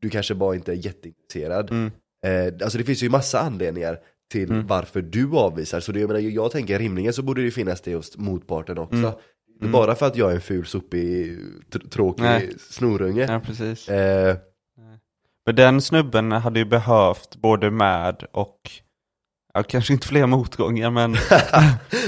Du 0.02 0.10
kanske 0.10 0.36
bara 0.36 0.56
inte 0.56 0.72
är 0.72 0.76
jätteintresserad. 0.86 1.72
Mm. 1.72 1.92
Eh, 2.26 2.54
alltså 2.64 2.78
det 2.78 2.84
finns 2.84 3.04
ju 3.04 3.10
massa 3.10 3.40
anledningar 3.40 4.00
till 4.32 4.52
Mm. 4.52 4.68
varför 4.68 5.02
du 5.02 5.32
avvisar. 5.38 5.80
Så 5.80 5.92
det, 5.92 6.00
jag, 6.00 6.08
menar, 6.08 6.20
jag 6.20 6.52
tänker 6.52 6.80
rimligen 6.80 7.14
så 7.14 7.22
borde 7.24 7.44
det 7.44 7.52
finnas 7.52 7.82
det 7.82 7.96
hos 7.96 8.18
motparten 8.18 8.78
också. 8.78 8.96
Mm. 8.96 9.14
Inte 9.62 9.68
bara 9.72 9.96
för 9.96 10.06
att 10.06 10.16
jag 10.18 10.32
är 10.32 10.36
en 10.36 10.42
ful, 10.42 10.66
sopig, 10.66 11.38
tr- 11.72 11.90
tråkig 11.90 12.24
Nej. 12.24 12.54
snorunge. 12.70 13.26
Ja, 13.32 13.40
precis. 13.46 13.90
Eh, 13.90 14.36
Men 15.46 15.56
den 15.56 15.82
snubben 15.82 16.32
hade 16.32 16.60
ju 16.60 16.66
behövt 16.66 17.36
både 17.36 17.72
med 17.72 18.24
och, 18.32 18.60
ja 19.54 19.64
kanske 19.64 19.94
inte 19.94 20.08
fler 20.08 20.26
motgångar 20.26 20.92
men 20.92 21.12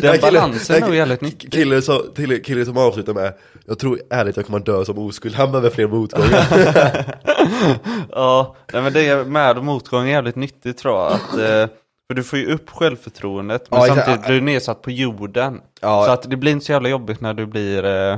den 0.01 0.11
kille- 0.11 0.21
balansen 0.21 0.75
är 0.75 0.81
nog 0.87 0.95
jävligt 0.95 1.21
nyttig. 1.21 1.51
Kille 1.51 1.81
som, 1.81 2.01
kille 2.43 2.65
som 2.65 2.77
avslutar 2.77 3.13
med, 3.13 3.33
jag 3.65 3.79
tror 3.79 3.99
ärligt 4.09 4.37
jag 4.37 4.45
kommer 4.45 4.59
dö 4.59 4.85
som 4.85 4.97
oskuld, 4.97 5.35
han 5.35 5.51
behöver 5.51 5.69
fler 5.69 5.87
motgångar. 5.87 6.47
ja, 8.11 8.55
nej, 8.73 8.81
men 8.81 8.93
det 8.93 9.27
med 9.27 9.57
och 9.57 9.63
motgång 9.65 10.03
är 10.07 10.11
jävligt 10.11 10.35
nyttigt 10.35 10.77
tror 10.77 10.95
jag. 10.95 11.11
Att, 11.13 11.37
eh, 11.37 11.75
för 12.07 12.13
du 12.15 12.23
får 12.23 12.39
ju 12.39 12.53
upp 12.53 12.69
självförtroendet 12.69 13.71
men 13.71 13.79
Ja, 13.79 13.87
samtidigt 13.87 14.21
blir 14.25 14.35
du 14.35 14.41
nedsatt 14.41 14.81
på 14.81 14.91
jorden. 14.91 15.61
Ja. 15.81 16.03
Så 16.05 16.11
att 16.11 16.29
det 16.29 16.37
blir 16.37 16.51
inte 16.51 16.65
så 16.65 16.71
jävla 16.71 16.89
jobbigt 16.89 17.21
när 17.21 17.33
du 17.33 17.45
blir 17.45 17.85
eh, 17.85 18.17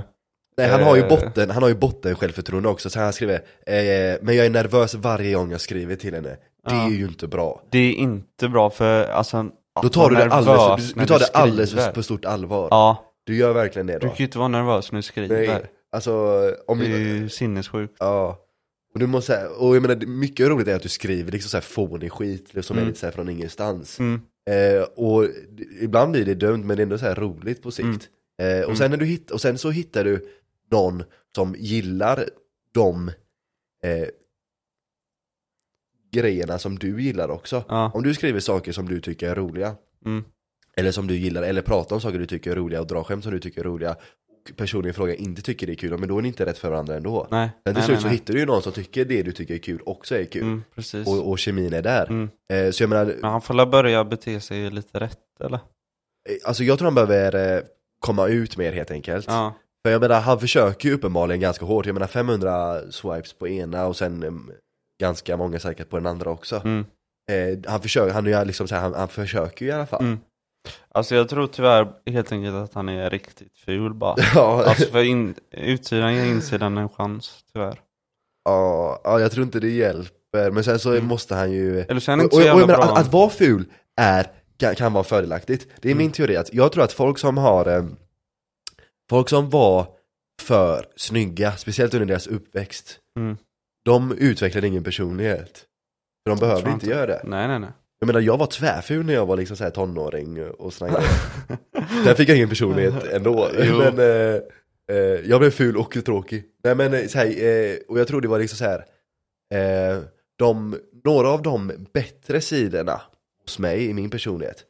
Nej 0.58 0.70
han 0.70 0.84
har 0.84 0.96
ju 0.96 1.02
Eh. 1.02 1.08
botten, 1.10 1.50
han 1.50 1.62
har 1.64 1.70
ju 1.70 1.76
botten 1.76 2.16
självförtroende 2.16 2.70
också, 2.70 2.90
så 2.90 3.00
han 3.00 3.14
skriver 3.14 3.36
eh, 3.36 4.18
Men 4.22 4.36
jag 4.36 4.46
är 4.46 4.50
nervös 4.50 4.96
varje 4.96 5.34
gång 5.34 5.52
jag 5.52 5.62
skriver 5.62 5.96
till 5.96 6.14
henne 6.14 6.30
Det 6.30 6.76
Ja. 6.76 6.86
är 6.86 6.90
ju 6.90 7.06
inte 7.06 7.28
bra 7.28 7.62
Det 7.72 7.78
är 7.80 7.94
inte 7.94 8.50
bra 8.50 8.70
för, 8.70 9.06
alltså 9.10 9.46
Då 9.82 9.90
tar 9.90 10.10
du 10.10 10.16
det 10.16 10.24
alldeles, 10.32 10.96
när 10.96 11.04
du 11.04 11.08
tar 11.08 11.20
det 11.20 11.26
alldeles 11.34 11.74
för, 11.74 11.92
på 11.92 12.04
stort 12.04 12.26
allvar 12.26 12.68
Ja, 12.72 13.04
Du 13.26 13.36
gör 13.38 13.54
verkligen 13.54 13.88
det 13.88 13.94
du 13.94 14.00
då 14.00 14.08
kan 14.08 14.16
ju 14.18 14.24
inte 14.26 14.38
vara 14.38 14.48
nervös 14.48 14.92
när 14.92 14.98
du 15.00 15.04
skriver. 15.04 15.48
Nej, 15.48 15.62
alltså 15.92 16.12
om 16.68 16.80
Det 16.80 16.86
är 16.86 16.98
ju 16.98 17.30
sinnessjukt. 17.30 17.96
Ja 18.00 18.38
och 18.94 19.00
du 19.00 19.08
måste, 19.08 19.48
och 19.48 19.76
jag 19.76 19.82
menar 19.82 20.06
mycket 20.06 20.48
roligt 20.50 20.68
är 20.68 20.76
att 20.76 20.82
du 20.82 20.90
skriver 20.90 21.32
liksom 21.32 21.50
såhär 21.50 21.62
fånig 21.62 22.12
skit 22.12 22.50
som 22.66 22.78
är 22.78 22.82
Mm. 22.82 22.88
lite 22.88 23.00
såhär 23.00 23.12
från 23.14 23.30
ingenstans 23.30 24.00
Mm. 24.00 24.22
eh, 24.50 24.82
Och 24.84 25.26
ibland 25.82 26.12
blir 26.12 26.26
det 26.26 26.36
dumt 26.36 26.64
men 26.66 26.78
det 26.78 26.82
är 26.82 26.84
ändå 26.84 26.98
såhär 26.98 27.16
roligt 27.16 27.62
på 27.62 27.72
sikt 27.72 28.10
Mm. 28.40 28.62
eh, 28.62 28.70
och, 28.70 28.78
sen 28.78 28.92
när 28.92 28.98
du 28.98 29.06
hitt, 29.06 29.32
och 29.32 29.42
sen 29.42 29.58
så 29.58 29.70
hittar 29.72 30.04
du 30.04 30.28
någon 30.72 31.04
som 31.36 31.56
gillar 31.58 32.26
de 32.74 33.08
eh, 33.84 34.08
grejerna 36.12 36.60
som 36.60 36.80
du 36.80 37.02
gillar 37.02 37.30
också 37.30 37.64
Ja. 37.68 37.92
Om 37.94 38.04
du 38.04 38.14
skriver 38.14 38.40
saker 38.40 38.72
som 38.72 38.88
du 38.88 39.02
tycker 39.02 39.30
är 39.30 39.36
roliga 39.36 39.76
Mm. 40.06 40.24
Eller 40.78 40.92
som 40.92 41.08
du 41.08 41.16
gillar, 41.18 41.44
eller 41.44 41.62
pratar 41.62 41.96
om 41.96 42.02
saker 42.02 42.20
du 42.20 42.26
tycker 42.26 42.52
är 42.52 42.56
roliga 42.56 42.82
och 42.82 42.88
drar 42.88 43.04
skämt 43.04 43.24
som 43.24 43.34
du 43.34 43.40
tycker 43.40 43.62
är 43.62 43.66
roliga 43.66 43.96
Och 44.46 44.58
personen 44.58 44.90
i 44.90 44.94
fråga 44.94 45.16
inte 45.16 45.42
tycker 45.42 45.68
det 45.68 45.74
är 45.74 45.76
kul, 45.76 45.98
men 45.98 46.10
då 46.10 46.18
är 46.18 46.22
ni 46.22 46.28
inte 46.28 46.46
rätt 46.46 46.58
för 46.58 46.70
varandra 46.70 46.96
ändå 46.96 47.28
Nej, 47.32 47.50
Men 47.66 47.74
till 47.74 47.80
nej, 47.80 47.84
slut 47.88 48.00
så 48.02 48.08
nej. 48.08 48.16
hittar 48.16 48.34
du 48.34 48.40
ju 48.40 48.46
någon 48.46 48.62
som 48.62 48.72
tycker 48.72 49.06
det 49.06 49.24
du 49.24 49.32
tycker 49.32 49.54
är 49.54 49.58
kul 49.58 49.82
också 49.86 50.16
är 50.16 50.26
kul 50.26 50.42
Mm, 50.44 50.64
precis. 50.76 51.08
och, 51.08 51.30
och 51.30 51.40
kemin 51.40 51.74
är 51.74 51.82
där 51.82 52.06
Mm. 52.10 52.30
eh, 52.54 52.72
Så 52.72 52.84
jag 52.84 52.90
menar, 52.90 53.06
Men 53.06 53.32
han 53.32 53.42
får 53.42 53.54
väl 53.54 53.68
börja 53.68 54.04
bete 54.04 54.40
sig 54.42 54.70
lite 54.72 55.00
rätt 55.00 55.20
eller? 55.44 55.60
eh, 56.30 56.36
alltså 56.46 56.64
jag 56.64 56.78
tror 56.80 56.86
han 56.86 56.96
behöver 57.08 57.56
eh, 57.58 57.64
komma 58.00 58.28
ut 58.28 58.58
mer 58.58 58.72
helt 58.74 58.92
enkelt 58.92 59.26
Ja. 59.28 59.54
För 59.86 59.92
jag 59.92 60.02
menar, 60.02 60.22
han 60.22 60.40
försöker 60.40 60.90
ju 60.90 60.96
uppenbarligen 60.96 61.42
ganska 61.42 61.66
hårt, 61.66 61.86
jag 61.86 61.94
menar 61.94 62.08
500 62.08 62.82
swipes 62.92 63.34
på 63.34 63.48
ena 63.48 63.86
och 63.88 63.96
sen 63.98 64.24
eh, 64.24 64.32
ganska 65.02 65.38
många 65.38 65.60
säkert 65.60 65.90
på 65.90 65.98
den 65.98 66.06
andra 66.06 66.30
också 66.30 66.62
Mm. 66.66 66.86
eh, 67.32 67.72
Han 67.72 67.82
försöker, 67.82 68.14
han, 68.14 68.28
är 68.28 68.46
liksom 68.46 68.68
så 68.68 68.76
här, 68.76 68.82
han, 68.82 68.94
han 68.94 69.08
försöker 69.08 69.66
ju 69.66 69.72
i 69.72 69.74
alla 69.74 69.86
fall 69.86 70.02
Mm. 70.06 70.20
Alltså 70.92 71.16
jag 71.16 71.30
tror 71.30 71.48
tyvärr 71.48 71.88
helt 72.06 72.32
enkelt 72.32 72.56
att 72.56 72.74
han 72.74 72.90
är 72.90 73.10
riktigt 73.10 73.58
ful 73.58 73.94
bara. 73.94 74.16
Ja, 74.36 74.64
Alltså 74.66 74.86
för 74.92 75.04
in, 75.04 75.36
utsidan 75.52 76.16
ger 76.16 76.26
insidan 76.26 76.78
en 76.78 76.90
chans, 76.90 77.44
tyvärr. 77.54 77.80
ja, 78.46 79.02
ja, 79.04 79.20
jag 79.20 79.32
tror 79.32 79.44
inte 79.46 79.60
det 79.60 79.70
hjälper, 79.70 80.52
men 80.52 80.64
sen 80.64 80.80
så 80.80 80.92
Mm. 80.92 81.06
måste 81.06 81.36
han 81.36 81.52
ju 81.52 81.80
Eller 81.80 82.00
så 82.00 82.12
är 82.12 82.16
han 82.18 82.26
Och, 82.26 82.34
inte 82.34 82.52
och, 82.52 82.62
och 82.62 82.68
menar, 82.68 82.82
bra. 82.82 82.92
att, 82.94 83.00
att 83.06 83.14
vara 83.14 83.30
ful 83.30 83.66
är, 84.02 84.28
kan, 84.58 84.76
kan 84.76 84.94
vara 84.94 85.04
fördelaktigt. 85.04 85.68
Det 85.82 85.92
är 85.92 85.96
min 85.96 86.02
Mm. 86.06 86.12
teori 86.12 86.36
att 86.38 86.54
jag 86.54 86.72
tror 86.72 86.84
att 86.84 86.94
folk 86.94 87.18
som 87.18 87.38
har 87.38 87.66
eh, 87.78 87.86
Folk 89.10 89.30
som 89.30 89.50
var 89.50 89.88
för 90.42 90.86
snygga, 90.96 91.52
speciellt 91.58 91.94
under 91.94 92.06
deras 92.08 92.28
uppväxt 92.28 93.00
Mm. 93.20 93.38
De 93.86 94.12
utvecklade 94.18 94.68
ingen 94.68 94.84
personlighet 94.84 95.66
För 96.24 96.30
de 96.30 96.40
behövde 96.40 96.62
tror 96.62 96.74
inte 96.74 96.86
inte. 96.86 96.96
göra 96.96 97.06
det 97.06 97.22
Nej 97.24 97.48
nej 97.48 97.60
nej. 97.60 97.70
Jag 98.00 98.08
menar 98.08 98.20
jag 98.20 98.38
var 98.38 98.46
tvärful 98.46 99.06
när 99.06 99.14
jag 99.14 99.26
var 99.26 99.38
liksom 99.38 99.58
så 99.58 99.64
här 99.64 99.72
tonåring 99.72 100.50
och 100.50 100.74
såna 100.74 100.92
grejer 100.92 101.12
Där 102.06 102.14
fick 102.14 102.30
jag 102.30 102.36
ingen 102.38 102.50
personlighet 102.50 103.04
ändå. 103.12 103.50
Men 103.58 104.00
eh, 104.00 104.42
eh, 104.92 104.98
jag 105.30 105.40
blev 105.40 105.52
ful 105.52 105.78
och 105.78 105.98
tråkig 106.06 106.44
Nej 106.64 106.76
men 106.76 106.94
eh, 106.94 107.06
så 107.08 107.18
här, 107.18 107.26
eh, 107.26 107.78
och 107.88 108.00
jag 108.00 108.08
tror 108.08 108.22
det 108.22 108.28
var 108.28 108.40
liksom 108.40 108.58
så 108.58 108.66
här 108.66 108.86
eh, 109.54 110.00
de, 110.36 110.80
Några 111.04 111.30
av 111.30 111.42
de 111.42 111.72
bättre 111.94 112.42
sidorna 112.42 113.02
hos 113.44 113.60
mig 113.60 113.86
i 113.90 113.94
min 113.94 114.10
personlighet 114.10 114.66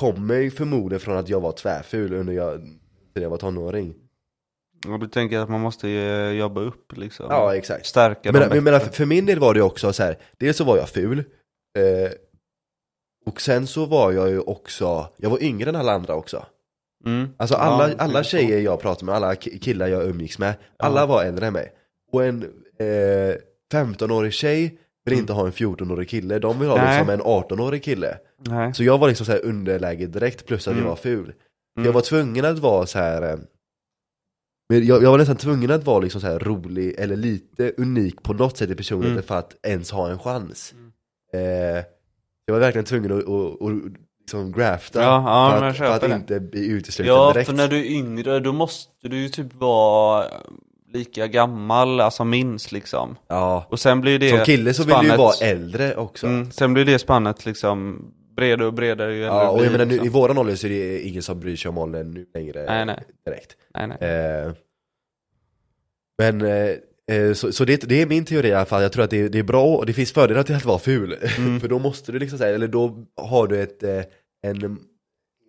Kommer 0.00 0.50
förmodligen 0.50 1.00
från 1.00 1.16
att 1.16 1.28
jag 1.28 1.40
var 1.40 1.52
tvärful 1.52 2.12
under 2.12 2.32
jag, 2.32 2.60
när 3.14 3.22
jag 3.22 3.30
var 3.30 3.38
tonåring 3.38 3.94
Och 4.88 4.98
du 5.00 5.08
tänker 5.08 5.38
att 5.38 5.48
man 5.50 5.60
måste 5.60 5.90
eh, 5.90 6.30
jobba 6.30 6.60
upp 6.60 6.96
liksom? 6.96 7.26
Ja 7.28 7.56
exakt 7.56 7.86
Stärka 7.86 8.32
Men, 8.32 8.40
dem 8.40 8.50
men 8.50 8.64
bättre. 8.64 8.90
för, 8.92 9.06
min 9.06 9.26
del 9.26 9.38
var 9.38 9.54
det 9.54 9.62
också 9.62 9.92
så 9.92 10.02
här. 10.02 10.18
dels 10.38 10.56
så 10.56 10.64
var 10.64 10.76
jag 10.76 10.88
ful 10.88 11.18
eh, 11.78 12.12
Och 13.26 13.40
sen 13.40 13.66
så 13.66 13.86
var 13.86 14.12
jag 14.12 14.28
ju 14.30 14.40
också, 14.40 15.08
jag 15.16 15.30
var 15.30 15.42
yngre 15.42 15.68
än 15.68 15.76
alla 15.76 15.92
andra 15.92 16.14
också 16.14 16.46
Mm. 17.06 17.28
Alltså 17.36 17.54
Ja, 17.54 17.60
alla, 17.60 17.88
jag 17.88 18.00
alla 18.00 18.22
tjejer 18.24 18.60
jag 18.60 18.80
pratade 18.80 19.04
med, 19.06 19.14
alla 19.14 19.34
ki- 19.34 19.58
killar 19.58 19.86
jag 19.86 20.04
umgicks 20.08 20.38
med, 20.38 20.54
alla 20.78 21.06
var 21.06 21.24
äldre 21.24 21.46
än 21.46 21.52
mig 21.52 21.72
Och 22.12 22.24
en 22.24 22.42
eh, 22.78 23.34
15-årig 23.72 24.32
tjej 24.32 24.78
vill 25.04 25.18
inte 25.18 25.32
ha 25.32 25.46
en 25.46 25.52
14-årig 25.52 26.08
kille, 26.08 26.38
de 26.38 26.58
vill 26.60 26.68
ha 26.68 26.76
Mm. 26.78 26.86
Nej. 26.88 26.98
liksom 26.98 27.14
en 27.14 27.26
18-årig 27.42 27.84
kille 27.84 28.18
Nej. 28.46 28.74
Så 28.74 28.84
jag 28.84 28.98
var 28.98 29.08
liksom 29.08 29.26
så 29.26 29.32
här 29.32 29.44
underläge 29.44 30.06
direkt 30.06 30.46
plus 30.46 30.68
att 30.68 30.72
Mm. 30.72 30.84
jag 30.84 30.88
var 30.90 30.96
ful 30.96 31.32
Mm. 31.76 31.86
Jag 31.86 31.92
var 31.92 32.00
tvungen 32.00 32.44
att 32.44 32.58
vara 32.58 32.86
så 32.86 32.98
här. 32.98 33.22
eh, 33.32 33.38
men 34.68 34.86
jag, 34.86 35.02
jag 35.02 35.10
var 35.10 35.18
nästan 35.18 35.36
tvungen 35.36 35.70
att 35.70 35.84
vara 35.84 35.98
liksom 36.00 36.20
så 36.20 36.38
rolig 36.38 36.94
eller 36.98 37.16
lite 37.16 37.72
unik 37.76 38.22
på 38.22 38.32
något 38.32 38.56
sätt 38.58 38.70
i 38.70 38.74
personligheten 38.74 39.12
Mm. 39.12 39.22
för 39.26 39.34
att 39.38 39.56
ens 39.66 39.90
ha 39.90 40.10
en 40.10 40.18
chans 40.18 40.74
eh, 41.32 41.84
Jag 42.50 42.54
var 42.54 42.60
verkligen 42.60 42.84
tvungen 42.84 43.12
att, 43.12 43.28
att, 43.28 43.62
att 43.62 43.92
liksom 44.20 44.52
grafta 44.52 45.02
Ja, 45.02 45.24
ja, 45.54 45.58
för, 45.58 45.66
att, 45.68 45.76
för 45.76 45.84
att 45.84 46.00
det. 46.00 46.14
inte 46.14 46.40
bli 46.40 46.66
utesluten 46.68 47.14
Ja, 47.14 47.32
direkt 47.32 47.50
för 47.50 47.56
när 47.56 47.68
du 47.68 47.78
är 47.78 47.84
yngre 47.84 48.40
då 48.40 48.52
måste 48.52 49.08
du 49.08 49.16
ju 49.18 49.28
typ 49.28 49.54
vara 49.54 50.24
lika 50.92 51.26
gammal, 51.26 52.00
alltså 52.00 52.24
minst 52.24 52.72
liksom. 52.72 53.16
Ja, 53.28 53.66
Och 53.70 53.80
sen 53.80 54.00
blir 54.00 54.18
det 54.18 54.30
som 54.30 54.44
kille 54.44 54.74
så 54.74 54.82
vill 54.84 54.94
du 54.94 55.02
ju 55.02 55.08
spannet- 55.08 55.18
vara 55.18 55.34
äldre 55.50 55.96
också 55.96 56.26
Mm, 56.26 56.50
sen 56.50 56.74
blir 56.74 56.84
det 56.84 56.98
spannet 56.98 57.46
liksom 57.46 58.04
bredare 58.36 58.66
och 58.66 58.74
bredare 58.74 59.14
ju 59.14 59.20
Ja, 59.22 59.48
och 59.50 59.54
blir, 59.56 59.64
jag 59.66 59.72
menar 59.72 59.84
nu, 59.84 59.90
liksom. 59.90 60.06
i 60.06 60.10
våran 60.10 60.38
ålder 60.38 60.54
så 60.54 60.66
är 60.66 60.70
det 60.70 61.00
ingen 61.02 61.22
som 61.22 61.40
bryr 61.40 61.56
sig 61.56 61.68
om 61.68 61.78
åldern 61.78 62.10
nu 62.10 62.26
längre 62.34 62.64
Nej, 62.66 62.86
nej. 62.86 63.02
direkt 63.26 63.56
Nej, 63.74 63.86
nej. 63.86 64.08
Eh, 64.10 64.52
men, 66.18 66.40
eh, 66.42 66.74
så, 67.34 67.52
så 67.52 67.64
det, 67.64 67.88
det 67.88 68.02
är 68.02 68.06
min 68.06 68.24
teori 68.24 68.48
i 68.48 68.52
alla 68.54 68.66
fall, 68.66 68.82
jag 68.82 68.92
tror 68.92 69.04
att 69.04 69.10
det, 69.10 69.28
det 69.28 69.38
är 69.38 69.42
bra 69.42 69.64
och 69.76 69.86
det 69.86 69.92
finns 69.92 70.12
fördelar 70.12 70.42
till 70.42 70.54
att 70.54 70.64
vara 70.64 70.78
ful. 70.78 71.16
Mm. 71.38 71.60
För 71.60 71.68
då 71.68 71.78
måste 71.78 72.12
du 72.12 72.18
liksom 72.18 72.38
säga, 72.38 72.54
eller 72.54 72.68
då 72.68 73.06
har 73.16 73.46
du 73.46 73.60
ett, 73.62 73.82
eh, 73.82 74.02
en 74.42 74.78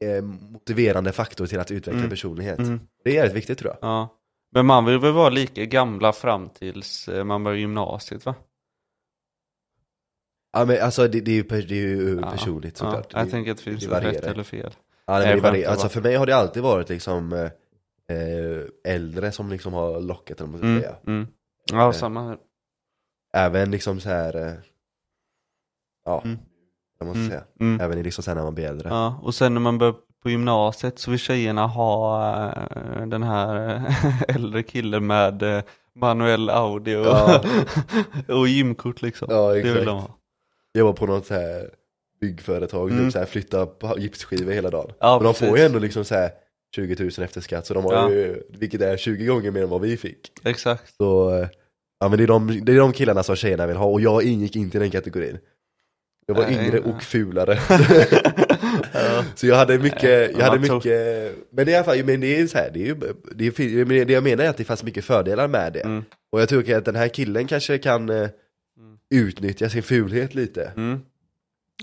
eh, 0.01 0.22
motiverande 0.24 1.12
faktor 1.12 1.45
till 1.45 1.59
att 1.59 1.72
utveckla 1.72 1.97
Mm. 1.99 2.09
personlighet. 2.09 2.59
Mm, 2.59 2.80
Det 3.03 3.09
är 3.09 3.14
jävligt 3.14 3.36
viktigt 3.36 3.57
tror 3.59 3.72
jag. 3.72 3.89
ja. 3.89 4.18
Men 4.53 4.66
man 4.66 4.86
vill 4.86 4.99
väl 4.99 5.12
vara 5.14 5.30
lika 5.30 5.66
gamla 5.66 6.14
fram 6.14 6.49
tills 6.49 7.07
eh, 7.07 7.24
man 7.24 7.43
börjar 7.43 7.57
gymnasiet 7.57 8.26
va? 8.26 8.36
Ja 10.53 10.66
men 10.66 10.82
alltså 10.82 11.07
det, 11.07 11.22
det 11.22 11.32
är 11.32 11.36
ju, 11.36 11.43
det 11.43 11.76
är 11.76 11.88
ju 11.88 12.20
Ja, 12.22 12.32
personligt 12.32 12.80
Ja, 12.80 12.86
såklart. 12.86 13.14
jag 13.14 13.28
det, 13.28 13.32
tänker 13.32 13.51
att 13.51 13.57
det 13.57 13.64
finns 13.64 13.86
det 13.86 13.99
rätt 14.01 14.24
eller 14.24 14.43
fel. 14.43 14.72
ja, 15.05 15.20
nej, 15.20 15.41
men 15.41 15.53
det 15.53 15.66
Alltså 15.66 15.89
för 15.89 16.01
mig 16.01 16.16
har 16.16 16.26
det 16.26 16.36
alltid 16.36 16.64
varit 16.64 16.89
liksom 16.89 17.34
eh, 17.34 17.39
eh, 18.18 18.64
äldre 18.95 19.32
som 19.32 19.49
liksom 19.49 19.74
har 19.74 20.01
lockat 20.01 20.39
eller 20.41 20.49
man 20.49 20.59
ska 20.59 20.68
Mm, 20.68 20.82
säga. 20.82 20.95
Ja, 21.72 21.86
Eh. 21.86 21.91
samma 21.91 22.24
här. 22.28 22.38
Även 23.34 23.72
liksom 23.72 23.99
så 23.99 24.09
här 24.09 24.36
eh, 24.47 24.53
ja, 26.05 26.22
Mm. 26.26 26.38
jag 26.99 27.05
måste 27.05 27.20
Mm, 27.20 27.30
säga. 27.32 27.43
mm. 27.59 27.82
Även 27.82 27.97
i 27.97 28.03
liksom 28.03 28.24
sen 28.24 28.38
när 28.38 28.43
man 28.43 28.55
blir 28.55 28.66
äldre. 28.68 28.89
Ja, 28.89 29.20
och 29.24 29.36
sen 29.36 29.53
när 29.53 29.62
man 29.62 29.78
börjar 29.78 29.95
på 30.24 30.30
gymnasiet 30.30 30.99
så 30.99 31.12
vill 31.12 31.20
tjejerna 31.20 31.68
ha 31.68 32.26
eh, 32.51 33.07
den 33.07 33.24
här 33.24 33.76
eh, 33.76 34.22
äldre 34.36 34.64
killen 34.64 35.07
med 35.07 35.43
eh, 35.43 35.64
manuell 35.95 36.49
Audi 36.49 36.95
och, 36.95 37.05
Ja. 37.05 37.43
och 38.36 38.47
gymkort 38.47 39.01
liksom. 39.01 39.28
Ja, 39.32 39.47
det 39.49 39.53
vill 39.62 39.68
exakt. 39.72 39.86
de 39.86 39.97
ha. 39.99 40.18
jobbar 40.74 40.93
på 40.93 41.05
något 41.05 41.26
så 41.26 41.34
här 41.34 41.70
byggföretag, 42.22 42.89
Mm. 42.91 43.03
typ 43.03 43.14
så 43.14 43.20
här, 43.20 43.26
flytta 43.26 43.68
gipsskivor 43.97 44.51
hela 44.51 44.70
dagen. 44.70 44.91
Ja, 44.99 45.16
Men 45.18 45.24
de 45.24 45.34
får 45.34 45.47
ju 45.47 45.53
precis. 45.53 45.66
ändå 45.68 45.80
liksom 45.80 46.05
så 46.05 46.16
här 46.16 46.32
20 46.76 46.95
000 47.03 47.09
efter 47.17 47.41
skatt, 47.41 47.65
så 47.67 47.74
de 47.74 47.84
har 47.86 47.93
Ja. 47.93 48.09
ju, 48.11 48.43
vilket 48.49 48.82
är 48.82 48.97
20 48.97 49.26
gånger 49.26 49.51
mer 49.51 49.63
än 49.63 49.69
vad 49.69 49.82
vi 49.82 49.97
fick. 49.97 50.32
Exakt. 50.43 50.95
Så, 50.97 51.47
ja 51.99 52.09
men 52.09 52.17
det 52.17 52.24
är 52.24 52.28
de, 52.28 52.65
det 52.65 52.72
är 52.74 52.78
de 52.78 52.93
killarna 52.93 53.24
som 53.24 53.36
tjejerna 53.36 53.67
vill 53.67 53.78
ha, 53.78 53.86
och 53.86 54.01
jag 54.01 54.24
ingick 54.24 54.55
inte 54.55 54.78
i 54.78 54.80
den 54.82 54.91
kategorin. 54.91 55.38
Jag 56.26 56.36
var 56.36 56.43
Nej, 56.43 56.53
yngre 56.53 56.80
nej. 56.86 56.93
och 56.93 57.01
fulare. 57.03 57.59
Ja. 58.93 59.24
Så 59.36 59.47
jag 59.47 59.55
hade 59.55 59.80
mycket, 59.80 60.38
jag 60.38 60.45
hade 60.45 60.59
mycket, 60.59 61.36
men 61.51 61.65
det 61.65 61.72
är 61.72 61.74
i 61.74 61.76
alla 61.76 61.84
fall, 61.84 62.05
men 62.05 62.22
det 62.22 62.39
är 62.39 62.47
så 62.47 62.57
här, 62.57 62.69
det 62.74 62.80
är 62.80 62.86
ju, 62.86 62.95
det, 63.36 63.45
är, 63.45 64.05
det 64.05 64.13
jag 64.13 64.24
menar 64.24 64.43
är 64.43 64.49
att 64.49 64.57
det 64.57 64.63
fanns 64.63 64.84
mycket 64.84 65.05
fördelar 65.05 65.47
med 65.47 65.74
det. 65.74 65.80
Mm. 65.82 66.03
Och 66.32 66.41
jag 66.41 66.49
tror 66.49 66.74
att 66.74 66.86
den 66.86 66.95
här 66.95 67.07
killen 67.07 67.47
kanske 67.47 67.78
kan 67.78 68.09
eh, 68.09 68.30
Mm. 68.78 68.97
utnyttja 69.09 69.69
sin 69.69 69.84
fulhet 69.84 70.36
lite. 70.36 70.72
Mm. 70.78 70.99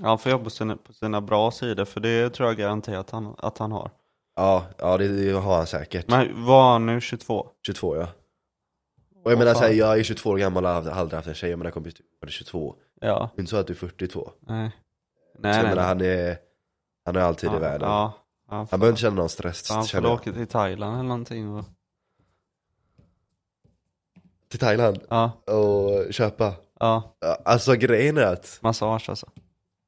Ja, 0.01 0.07
han 0.07 0.19
får 0.19 0.31
jobba 0.31 0.43
på 0.87 0.93
sina, 0.93 1.21
bra 1.21 1.51
sidor 1.51 1.85
för 1.85 1.99
det 1.99 2.29
tror 2.29 2.49
jag 2.49 2.57
garanterat 2.57 2.99
att 2.99 3.11
han, 3.11 3.35
att 3.37 3.57
han 3.57 3.71
har. 3.71 3.91
Ja, 4.39 4.65
ja 4.77 4.97
det, 4.97 5.31
har 5.31 5.55
han 5.57 5.67
säkert. 5.67 6.07
Men 6.07 6.45
var 6.45 6.71
han 6.71 6.85
nu 6.85 7.01
22? 7.01 7.47
22 7.65 7.95
ja. 7.95 8.07
Och 9.25 9.31
jag 9.31 9.39
menar 9.39 9.53
såhär, 9.53 9.69
jag 9.71 9.99
är 9.99 10.03
22 10.03 10.29
år 10.29 10.37
gammal 10.37 10.65
och 10.65 10.71
har 10.71 10.91
aldrig 10.91 11.15
haft 11.17 11.27
en 11.27 11.33
tjej, 11.33 11.49
jag 11.49 11.59
menar 11.59 11.71
kompis 11.71 11.93
du 11.93 12.27
är 12.27 12.31
22. 12.31 12.75
Ja, 13.01 13.29
Det 13.35 13.39
är 13.39 13.41
inte 13.41 13.49
så 13.49 13.57
att 13.57 13.67
du 13.67 13.73
är 13.73 13.77
42. 13.77 14.31
nej. 14.47 14.71
så 15.35 15.41
Nej, 15.41 15.55
jag 15.55 15.63
nej. 15.63 15.69
menar 15.75 15.87
han 15.87 16.01
är, 16.01 16.37
han 17.05 17.15
har 17.15 17.21
alltid 17.23 17.49
i 17.49 17.53
ja, 17.53 17.59
världen. 17.59 17.89
Ja, 17.89 18.13
Han 18.47 18.67
fan. 18.67 18.79
behöver 18.79 18.91
inte 18.91 19.01
känna 19.01 19.15
någon 19.15 19.29
stress, 19.29 19.69
Han 19.71 19.85
får 19.85 20.05
åka 20.05 20.31
till 20.33 20.47
Thailand 20.47 20.93
eller 20.93 21.03
någonting 21.09 21.49
och... 21.55 21.65
Till 24.49 24.59
Thailand 24.59 24.99
Ja, 25.09 25.31
och 25.45 26.13
köpa. 26.13 26.53
Ja, 26.79 27.15
Alltså 27.45 27.73
grejen 27.73 28.17
är 28.17 28.21
att, 28.33 28.59
massage 28.61 29.09
alltså. 29.09 29.27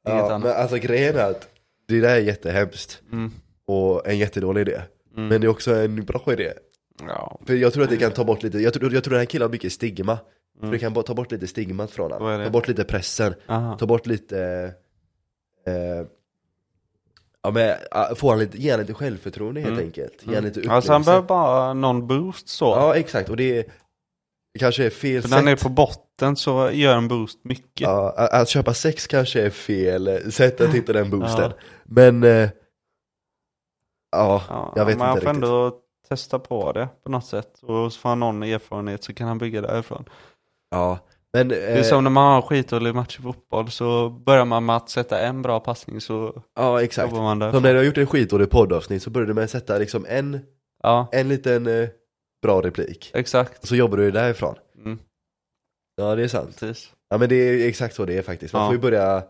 Inget 0.07 0.19
ja, 0.19 0.25
annat. 0.25 0.41
men 0.41 0.61
alltså 0.61 0.77
grejen 0.77 1.15
är 1.15 1.29
att 1.31 1.49
det 1.87 2.01
där 2.01 2.15
är 2.15 2.19
jättehemskt 2.19 3.01
Mm. 3.11 3.31
Och 3.71 4.07
en 4.07 4.17
jättedålig 4.17 4.61
idé. 4.61 4.81
Mm. 5.17 5.27
Men 5.27 5.41
det 5.41 5.47
är 5.47 5.49
också 5.49 5.75
en 5.75 6.05
bra 6.05 6.23
idé. 6.27 6.53
Ja, 7.07 7.39
För 7.47 7.53
jag 7.53 7.73
tror 7.73 7.83
att 7.83 7.89
det 7.89 7.97
kan 7.97 8.11
ta 8.11 8.23
bort 8.23 8.43
lite, 8.43 8.59
jag 8.59 8.73
tror, 8.73 8.93
jag 8.93 9.03
tror 9.03 9.11
den 9.11 9.19
här 9.19 9.25
killen 9.25 9.45
har 9.45 9.51
mycket 9.51 9.73
stigma. 9.73 10.17
För 10.59 10.63
Mm. 10.67 10.71
det 10.71 10.79
kan 10.79 10.93
ta 11.03 11.13
bort 11.13 11.31
lite 11.31 11.47
stigmat 11.47 11.91
från 11.91 12.11
är 12.11 12.19
honom. 12.19 12.43
Ta 12.45 12.49
bort 12.51 12.67
lite 12.67 12.83
pressen, 12.83 13.33
aha. 13.47 13.77
ta 13.77 13.85
bort 13.85 14.05
lite, 14.07 14.39
eh, 15.67 16.05
ja 17.43 17.51
men 17.51 17.75
ah, 17.91 18.15
få 18.15 18.29
han 18.29 18.39
lite, 18.39 18.57
ge 18.57 18.71
han 18.71 18.79
lite 18.79 18.93
självförtroende 18.93 19.61
helt 19.61 19.73
Mm. 19.73 19.85
enkelt. 19.85 20.13
Ge 20.27 20.35
han 20.35 20.43
lite 20.43 20.59
Alltså 20.59 20.91
han 20.91 21.01
upplevelse. 21.01 21.09
behöver 21.09 21.27
bara 21.27 21.73
någon 21.73 22.07
boost 22.07 22.49
så. 22.49 22.65
Ja 22.65 22.95
exakt, 22.95 23.29
och 23.29 23.37
det, 23.37 23.67
det 24.53 24.59
kanske 24.59 24.85
är 24.85 24.89
fel 24.89 25.21
För 25.21 25.29
när 25.29 25.37
han 25.37 25.47
är 25.47 25.55
sätt. 25.55 25.63
på 25.63 25.69
botten 25.69 26.35
så 26.35 26.69
gör 26.71 26.97
en 26.97 27.07
boost 27.07 27.39
mycket. 27.43 27.81
Ja, 27.81 28.13
att, 28.17 28.33
att 28.33 28.49
köpa 28.49 28.73
sex 28.73 29.07
kanske 29.07 29.41
är 29.41 29.49
fel 29.49 30.31
sätt 30.31 30.61
att 30.61 30.73
hitta 30.73 30.93
den 30.93 31.09
boosten. 31.09 31.51
Ja. 31.57 31.63
Men, 31.85 32.23
eh, 32.23 32.49
ja, 34.11 34.41
Ja, 34.49 34.73
jag 34.75 34.85
vet 34.85 34.97
men 34.97 35.07
han 35.07 35.15
inte 35.17 35.25
får 35.25 35.33
riktigt. 35.33 35.43
ändå 35.49 35.71
testa 36.09 36.39
på 36.39 36.71
det 36.71 36.87
på 37.03 37.11
något 37.11 37.25
sätt. 37.25 37.59
Och 37.63 37.93
så 37.93 37.99
får 37.99 38.09
han 38.09 38.19
någon 38.19 38.43
erfarenhet 38.43 39.03
så 39.03 39.13
kan 39.13 39.27
han 39.27 39.37
bygga 39.37 39.61
därifrån. 39.61 40.05
Ja, 40.71 40.99
men, 41.33 41.47
Det 41.47 41.61
är 41.61 41.77
eh, 41.77 41.83
som 41.83 42.03
när 42.03 42.11
man 42.11 42.33
har 42.33 42.41
skitdålig 42.41 42.95
match 42.95 43.19
i 43.19 43.21
fotboll 43.21 43.71
så 43.71 44.09
börjar 44.09 44.45
man 44.45 44.65
med 44.65 44.75
att 44.75 44.89
sätta 44.89 45.19
en 45.19 45.41
bra 45.41 45.59
passning 45.59 46.01
så 46.01 46.41
ja 46.55 46.81
exakt. 46.83 47.09
jobbar 47.11 47.23
man 47.23 47.31
Som 47.33 47.39
därifrån. 47.39 47.63
när 47.63 47.71
du 47.73 47.77
har 47.79 47.83
gjort 47.85 47.97
en 47.97 48.07
skitdålig 48.07 48.49
poddavsnitt 48.49 49.03
så 49.03 49.09
börjar 49.09 49.27
du 49.27 49.33
med 49.33 49.43
att 49.43 49.49
sätta 49.49 49.77
liksom 49.77 50.05
en, 50.09 50.39
Ja, 50.83 51.07
en 51.11 51.27
liten 51.29 51.67
eh, 51.67 51.89
bra 52.41 52.61
replik. 52.61 53.11
exakt. 53.13 53.61
Och 53.61 53.67
så 53.67 53.75
jobbar 53.75 53.97
du 53.97 54.11
därifrån. 54.11 54.55
Mm, 54.77 54.99
Ja 55.95 56.15
det 56.15 56.23
är 56.23 56.27
sant. 56.27 56.59
precis. 56.59 56.91
Ja 57.09 57.17
men 57.17 57.29
det 57.29 57.35
är 57.35 57.67
exakt 57.67 57.95
så 57.95 58.05
det 58.05 58.17
är 58.17 58.21
faktiskt. 58.21 58.53
Man 58.53 58.61
Ja. 58.61 58.67
får 58.67 58.75
ju 58.75 58.81
börja, 58.81 59.23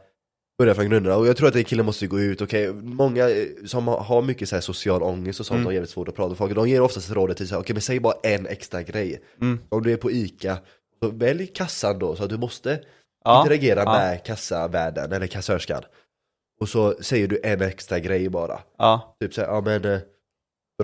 börja 0.57 0.73
från 0.75 0.89
grunderna. 0.89 1.15
Och 1.17 1.27
jag 1.27 1.37
tror 1.37 1.47
att 1.47 1.55
en 1.55 1.63
kille 1.63 1.83
måste 1.83 2.07
gå 2.07 2.19
ut, 2.19 2.41
okej, 2.41 2.73
många 2.73 3.29
eh, 3.29 3.45
som 3.65 3.87
har- 3.87 4.21
mycket 4.21 4.49
så 4.49 4.55
här 4.55 4.61
social 4.61 5.03
ångest 5.03 5.39
och 5.39 5.45
sånt 5.45 5.55
Mm. 5.55 5.65
har 5.65 5.73
jävligt 5.73 5.89
svårt 5.89 6.07
att 6.07 6.15
prata 6.15 6.29
med 6.29 6.37
folk. 6.37 6.55
De 6.55 6.69
ger 6.69 6.81
oftast 6.81 7.11
rådet 7.11 7.37
till 7.37 7.47
sig, 7.47 7.57
okej 7.57 7.73
men 7.73 7.81
säg 7.81 7.99
bara 7.99 8.13
en 8.23 8.47
extra 8.47 8.81
grej. 8.81 9.21
Mm. 9.41 9.59
Om 9.69 9.83
du 9.83 9.93
är 9.93 9.97
på 9.97 10.11
ICA, 10.11 10.57
så 11.03 11.09
välj 11.09 11.47
kassan 11.47 11.99
då 11.99 12.15
så 12.15 12.23
att 12.23 12.29
du 12.29 12.37
måste 12.37 12.79
Ja, 13.23 13.39
interagera 13.41 13.79
ja. 13.83 13.91
med 13.93 14.23
kassavärden 14.25 15.11
eller 15.11 15.27
kassörskan. 15.27 15.81
Och 16.61 16.69
så 16.69 16.93
säger 17.01 17.27
du 17.27 17.39
en 17.43 17.61
extra 17.61 17.99
grej 17.99 18.29
bara. 18.29 18.59
ja. 18.77 19.15
Typ 19.21 19.33
såhär, 19.33 19.47
ja 19.47 19.61
men, 19.61 19.85
eh, 19.85 19.99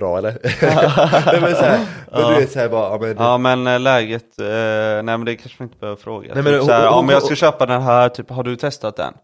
bra 0.00 0.18
eller? 0.18 0.32
nej 1.32 1.40
men 1.40 1.54
såhär, 1.56 1.78
men 2.10 2.20
Ja. 2.22 2.30
du 2.30 2.40
vet 2.40 2.52
såhär 2.52 2.68
bara, 2.68 2.90
ja 2.90 2.98
men, 3.00 3.16
Ja 3.16 3.38
men 3.38 3.66
eh, 3.66 3.80
läget, 3.80 4.38
eh, 4.40 4.46
nej 4.46 5.02
men 5.02 5.24
det 5.24 5.36
kanske 5.36 5.62
man 5.62 5.68
inte 5.68 5.78
behöver 5.80 6.00
fråga. 6.02 6.34
Nej, 6.34 6.42
Nej, 6.42 6.52
men 6.52 6.60
typ, 6.60 6.68
såhär, 6.68 6.84
hon- 6.84 6.94
hon- 6.94 7.04
om 7.04 7.08
jag 7.10 7.22
ska 7.22 7.34
köpa 7.34 7.66
den 7.66 7.82
här, 7.82 8.08
typ, 8.08 8.30
har 8.30 8.42
du 8.42 8.56
testat 8.56 8.96
den? 8.96 9.14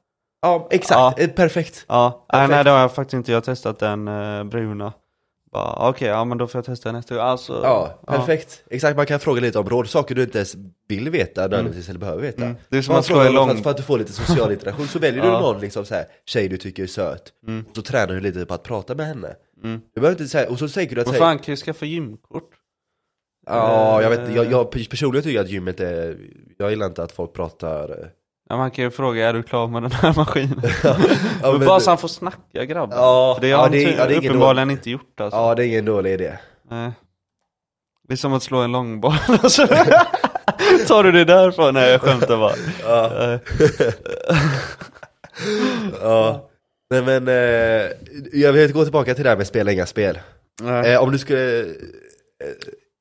Ja 0.44 0.68
exakt, 0.70 1.20
eh, 1.20 1.28
perfekt. 1.28 1.84
Ja, 1.88 2.26
Perfekt. 2.28 2.50
nej 2.50 2.64
det 2.64 2.70
har 2.70 2.78
jag 2.78 2.94
faktiskt 2.94 3.14
inte, 3.14 3.32
jag 3.32 3.36
har 3.36 3.42
testat 3.42 3.78
den 3.78 4.08
eh, 4.08 4.44
bruna. 4.44 4.92
Okej, 5.76 6.08
ja 6.08 6.24
men 6.24 6.38
då 6.38 6.46
får 6.46 6.58
jag 6.58 6.64
testa 6.64 6.92
nästa 6.92 7.14
gång. 7.14 7.24
Alltså, 7.24 7.60
Ja, 7.64 7.98
perfekt. 8.06 8.64
Exakt, 8.70 8.96
man 8.96 9.06
kan 9.06 9.20
fråga 9.20 9.40
lite 9.40 9.58
om 9.58 9.68
råd, 9.68 9.88
saker 9.88 10.14
du 10.14 10.22
inte 10.22 10.38
ens 10.38 10.54
vill 10.88 11.10
veta 11.10 11.40
nödvändigtvis 11.40 11.88
eller 11.88 11.98
behöver 12.00 12.22
veta. 12.22 12.42
Mm. 12.44 12.56
Det 12.68 12.78
är 12.78 12.82
som 12.82 12.92
Man 12.92 12.98
att 13.00 13.06
slå 13.06 13.28
lång... 13.30 13.48
för, 13.48 13.56
att, 13.56 13.62
för 13.62 13.70
att 13.70 13.76
du 13.76 13.82
får 13.82 13.98
lite 13.98 14.12
social 14.12 14.52
interaktion, 14.52 14.86
så 14.88 14.98
väljer 14.98 15.24
Ja. 15.24 15.30
du 15.30 15.32
någon 15.32 15.60
liksom 15.60 15.84
så 15.84 15.94
här, 15.94 16.04
tjej 16.26 16.48
du 16.48 16.56
tycker 16.56 16.82
är 16.82 16.86
söt. 16.86 17.32
Mm. 17.46 17.64
Och 17.70 17.76
så 17.76 17.82
tränar 17.82 18.14
du 18.14 18.20
lite 18.20 18.46
på 18.46 18.54
att 18.54 18.62
prata 18.62 18.94
med 18.94 19.06
henne. 19.06 19.34
Mm. 19.64 19.80
Du 19.94 20.00
behöver 20.00 20.20
inte 20.20 20.30
säga, 20.30 20.50
och 20.50 20.58
så 20.58 20.68
tänker 20.68 20.94
du 20.94 21.00
att 21.00 21.08
säga, 21.08 21.18
fan 21.18 21.38
kan 21.38 21.52
ju 21.52 21.56
skaffa 21.56 21.86
gymkort. 21.86 22.50
ja 23.46 24.02
jag 24.02 24.10
vet 24.10 24.18
Eh. 24.18 24.24
inte, 24.24 24.36
jag, 24.36 24.52
jag 24.52 24.70
personligen 24.90 25.22
tycker 25.24 25.40
att 25.40 25.48
gymmet 25.50 25.80
är, 25.80 26.16
jag 26.58 26.70
gillar 26.70 26.86
inte 26.86 27.02
att 27.02 27.12
folk 27.12 27.32
pratar 27.32 27.90
eh, 27.90 28.06
Ja, 28.48 28.56
man 28.56 28.70
kan 28.70 28.84
ju 28.84 28.90
fråga, 28.90 29.28
är 29.28 29.32
du 29.32 29.42
klar 29.42 29.68
med 29.68 29.82
den 29.82 29.92
här 29.92 30.14
maskinen? 30.16 30.62
ja, 30.82 30.96
men 31.42 31.58
men- 31.58 31.66
bara 31.66 31.80
så 31.80 31.90
han 31.90 31.98
får 31.98 32.08
snacka 32.08 32.64
grabben. 32.64 32.98
Ja, 32.98 33.34
För 33.34 33.40
det 33.42 33.48
ja, 33.48 33.56
har 33.56 33.62
han 33.62 33.72
det 33.72 33.82
ja, 33.82 34.06
det 34.06 34.16
uppenbarligen 34.18 34.70
inte 34.70 34.90
gjort 34.90 35.20
alltså. 35.20 35.36
Ja 35.38 35.54
det 35.54 35.64
är 35.64 35.66
ingen 35.66 35.84
dålig 35.84 36.12
idé. 36.12 36.38
Nej. 36.70 36.92
Det 38.08 38.12
är 38.14 38.16
som 38.16 38.32
att 38.32 38.42
slå 38.42 38.58
en 38.58 38.72
långboll. 38.72 39.14
Alltså, 39.28 39.66
Tar 40.88 41.02
du 41.02 41.12
det 41.12 41.24
därifrån? 41.24 41.74
Nej 41.74 41.90
jag 41.90 42.00
skämtar 42.00 42.36
bara. 42.38 42.52
Ja. 42.82 43.32
Eh, 43.32 43.40
ja. 46.02 46.48
Nej 46.90 47.02
men, 47.02 47.28
eh, 47.28 47.90
jag 48.32 48.52
vill 48.52 48.72
gå 48.72 48.82
tillbaka 48.84 49.14
till 49.14 49.24
det 49.24 49.30
här 49.30 49.36
med 49.36 49.46
spela 49.46 49.72
inga 49.72 49.86
spel. 49.86 50.18
Eh, 50.86 51.02
om 51.02 51.12
du 51.12 51.18
skulle, 51.18 51.60
eh, 51.60 51.66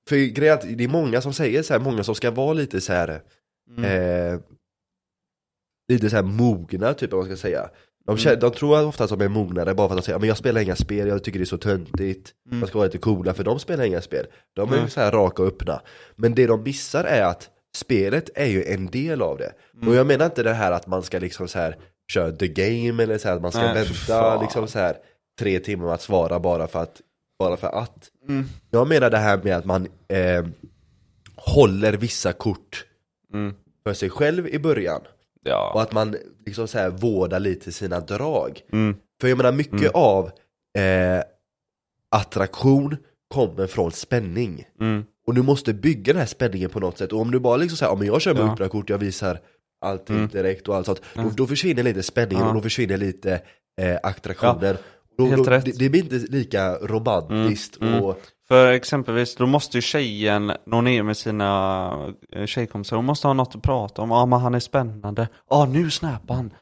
för 0.10 0.16
grejen 0.16 0.54
är 0.54 0.58
att 0.58 0.78
det 0.78 0.84
är 0.84 0.88
många 0.88 1.22
som 1.22 1.34
säger 1.34 1.64
så 1.64 1.74
här, 1.74 1.80
många 1.80 2.04
som 2.04 2.16
ska 2.16 2.32
vara 2.32 2.54
lite 2.54 2.82
så 2.82 2.94
här, 2.94 3.22
Mm. 3.78 4.42
Lite 5.88 6.10
så 6.10 6.16
här 6.16 6.24
mogna 6.24 6.94
typ 6.94 7.14
om 7.14 7.20
man 7.20 7.26
ska 7.28 7.36
säga. 7.38 7.70
De, 8.06 8.12
Mm. 8.12 8.18
känner, 8.18 8.36
de 8.42 8.52
tror 8.52 8.86
ofta 8.86 9.04
att 9.04 9.10
de 9.10 9.22
är 9.22 9.28
mognare 9.28 9.74
bara 9.74 9.88
för 9.88 9.96
att 9.96 10.02
de 10.02 10.06
säger 10.06 10.20
men 10.20 10.28
jag 10.28 10.38
spelar 10.38 10.62
inga 10.62 10.76
spel, 10.76 11.08
jag 11.08 11.24
tycker 11.24 11.40
det 11.40 11.44
är 11.44 11.46
så 11.46 11.58
töntigt. 11.58 12.34
Mm. 12.48 12.60
Man 12.60 12.68
ska 12.70 12.78
vara 12.78 12.86
lite 12.86 12.98
coola 12.98 13.34
för 13.34 13.44
de 13.44 13.60
spelar 13.60 13.84
inga 13.84 14.02
spel. 14.02 14.26
De 14.56 14.74
är 14.74 14.78
Mm. 14.78 14.90
så 14.90 15.02
här 15.02 15.12
raka 15.12 15.42
och 15.42 15.48
öppna. 15.48 15.82
Men 16.16 16.36
det 16.36 16.48
de 16.48 16.64
missar 16.64 17.04
är 17.04 17.24
att 17.24 17.50
spelet 17.76 18.30
är 18.36 18.46
ju 18.46 18.64
en 18.64 18.86
del 18.88 19.22
av 19.22 19.38
det. 19.38 19.54
Mm. 19.76 19.88
Och 19.88 19.96
jag 19.96 20.08
menar 20.08 20.26
inte 20.26 20.44
det 20.44 20.54
här 20.54 20.72
att 20.72 20.88
man 20.88 21.04
ska 21.04 21.20
liksom 21.20 21.48
så 21.48 21.60
här 21.60 21.78
köra 22.12 22.32
the 22.32 22.48
game 22.48 23.04
eller 23.04 23.18
så 23.18 23.28
här 23.28 23.36
att 23.36 23.42
man 23.42 23.52
ska 23.52 23.62
Nej, 23.62 23.74
vänta 23.74 24.42
liksom 24.42 24.68
så 24.68 24.80
här 24.80 24.96
tre 25.40 25.60
timmar 25.60 25.86
med 25.86 25.94
att 25.94 26.02
svara 26.02 26.40
bara 26.40 26.68
för 26.68 26.82
att, 26.84 27.02
bara 27.40 27.58
för 27.58 27.68
att. 27.68 28.10
Mm. 28.30 28.46
Jag 28.72 28.88
menar 28.88 29.10
det 29.10 29.18
här 29.18 29.40
med 29.44 29.58
att 29.58 29.66
man 29.66 29.88
eh, 30.08 30.46
håller 31.36 31.94
vissa 31.94 32.34
kort 32.34 32.86
Mm. 33.34 33.54
för 33.84 33.94
sig 33.94 34.10
själv 34.10 34.48
i 34.48 34.60
början. 34.60 35.02
Och 35.46 35.50
Ja. 35.52 35.82
att 35.82 35.92
man 35.92 36.16
liksom 36.46 36.68
så 36.68 36.78
här 36.78 36.90
vårdar 36.90 37.40
lite 37.40 37.72
sina 37.72 38.00
drag. 38.00 38.62
Mm. 38.72 38.96
För 39.22 39.28
jag 39.28 39.38
menar 39.38 39.52
mycket 39.52 39.74
Mm. 39.82 39.92
av 39.94 40.26
eh, 40.78 41.24
attraktion 42.10 42.98
kommer 43.34 43.68
från 43.68 43.92
spänning. 43.92 44.66
Mm. 44.80 45.04
Och 45.28 45.34
du 45.34 45.42
måste 45.42 45.74
bygga 45.74 46.14
den 46.14 46.20
här 46.20 46.28
spänningen 46.28 46.70
på 46.70 46.80
något 46.80 46.98
sätt. 46.98 47.14
Och 47.14 47.20
om 47.22 47.32
du 47.32 47.40
bara 47.40 47.58
liksom 47.58 47.78
säger, 47.78 47.92
ja 47.92 47.96
men 47.98 48.08
jag 48.08 48.22
kör 48.22 48.34
med 48.34 48.44
Ja. 48.44 48.54
öppna 48.54 48.68
kort, 48.70 48.90
jag 48.90 48.98
visar 48.98 49.40
allting 49.82 50.16
Mm. 50.16 50.28
direkt 50.30 50.68
och 50.68 50.76
allt 50.76 50.86
sånt. 50.86 51.02
Då, 51.16 51.30
då 51.38 51.48
försvinner 51.48 51.84
lite 51.84 52.04
spänningen 52.04 52.48
och 52.48 52.54
då 52.54 52.62
försvinner 52.62 52.98
lite 52.98 53.42
eh, 53.82 53.98
attraktionen. 54.04 54.78
Då, 55.18 55.36
då, 55.36 55.44
det, 55.44 55.60
det 55.80 55.90
blir 55.90 56.04
inte 56.04 56.16
lika 56.16 56.76
romantiskt 56.76 57.78
Mm. 57.82 57.94
Mm. 57.94 58.06
och 58.06 58.20
För 58.48 58.72
exempelvis, 58.72 59.36
då 59.36 59.46
måste 59.46 59.78
ju 59.78 59.82
tjejen, 59.82 60.52
hon 60.72 60.88
är 60.88 61.04
med 61.04 61.18
sina 61.18 61.92
eh, 62.36 62.46
tjejkompisar, 62.46 62.96
hon 62.96 63.06
måste 63.06 63.28
ha 63.28 63.34
något 63.34 63.56
att 63.56 63.62
prata 63.62 64.02
om. 64.02 64.12
Ja 64.12 64.26
men 64.26 64.40
han 64.40 64.56
är 64.56 64.60
spännande. 64.60 65.28
Ja 65.50 65.66
nu 65.66 65.92
snappar 65.92 66.36
han. 66.36 66.54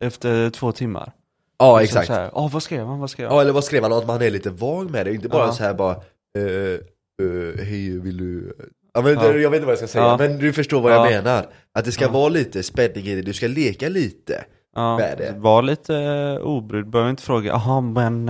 Efter 0.00 0.50
två 0.50 0.72
timmar. 0.72 1.12
Ja 1.58 1.76
Så 1.76 1.78
exakt. 1.84 2.08
Ja 2.08 2.50
vad 2.52 2.62
skrev 2.62 2.86
han, 2.86 2.98
vad 2.98 3.10
skrev 3.10 3.28
han? 3.28 3.36
Ja 3.36 3.42
eller 3.42 3.52
vad 3.52 3.64
skrev 3.64 3.82
han? 3.82 3.92
Att 3.92 4.06
man 4.06 4.22
är 4.22 4.30
lite 4.30 4.50
vag 4.50 4.90
med 4.90 5.06
det, 5.06 5.14
inte 5.14 5.28
bara 5.28 5.46
Ja. 5.46 5.52
så 5.52 5.62
här 5.64 5.74
bara 5.74 5.92
eh, 6.38 6.44
eh, 6.44 7.64
Hej 7.64 7.98
vill 8.00 8.16
du... 8.16 8.56
Ja, 8.94 9.00
men 9.02 9.14
Ja. 9.14 9.24
Jag 9.34 9.50
vet 9.50 9.56
inte 9.56 9.66
vad 9.66 9.72
jag 9.72 9.78
ska 9.78 9.88
säga, 9.88 10.04
Ja. 10.04 10.16
men 10.18 10.38
du 10.38 10.52
förstår 10.52 10.80
vad 10.80 10.92
Ja. 10.92 11.10
jag 11.10 11.24
menar 11.24 11.46
Att 11.74 11.84
det 11.84 11.92
ska 11.92 12.08
vara 12.08 12.28
lite 12.28 12.62
spänning 12.62 13.04
i 13.06 13.14
det, 13.14 13.22
du 13.22 13.32
ska 13.32 13.46
leka 13.48 13.88
lite 13.88 14.44
Ja? 14.76 15.00
Var 15.36 15.62
lite 15.62 15.92
uh, 15.94 16.46
obrydd, 16.46 16.90
behöver 16.90 17.10
inte 17.10 17.22
fråga, 17.22 17.50
jaha 17.50 17.80
men, 17.80 18.28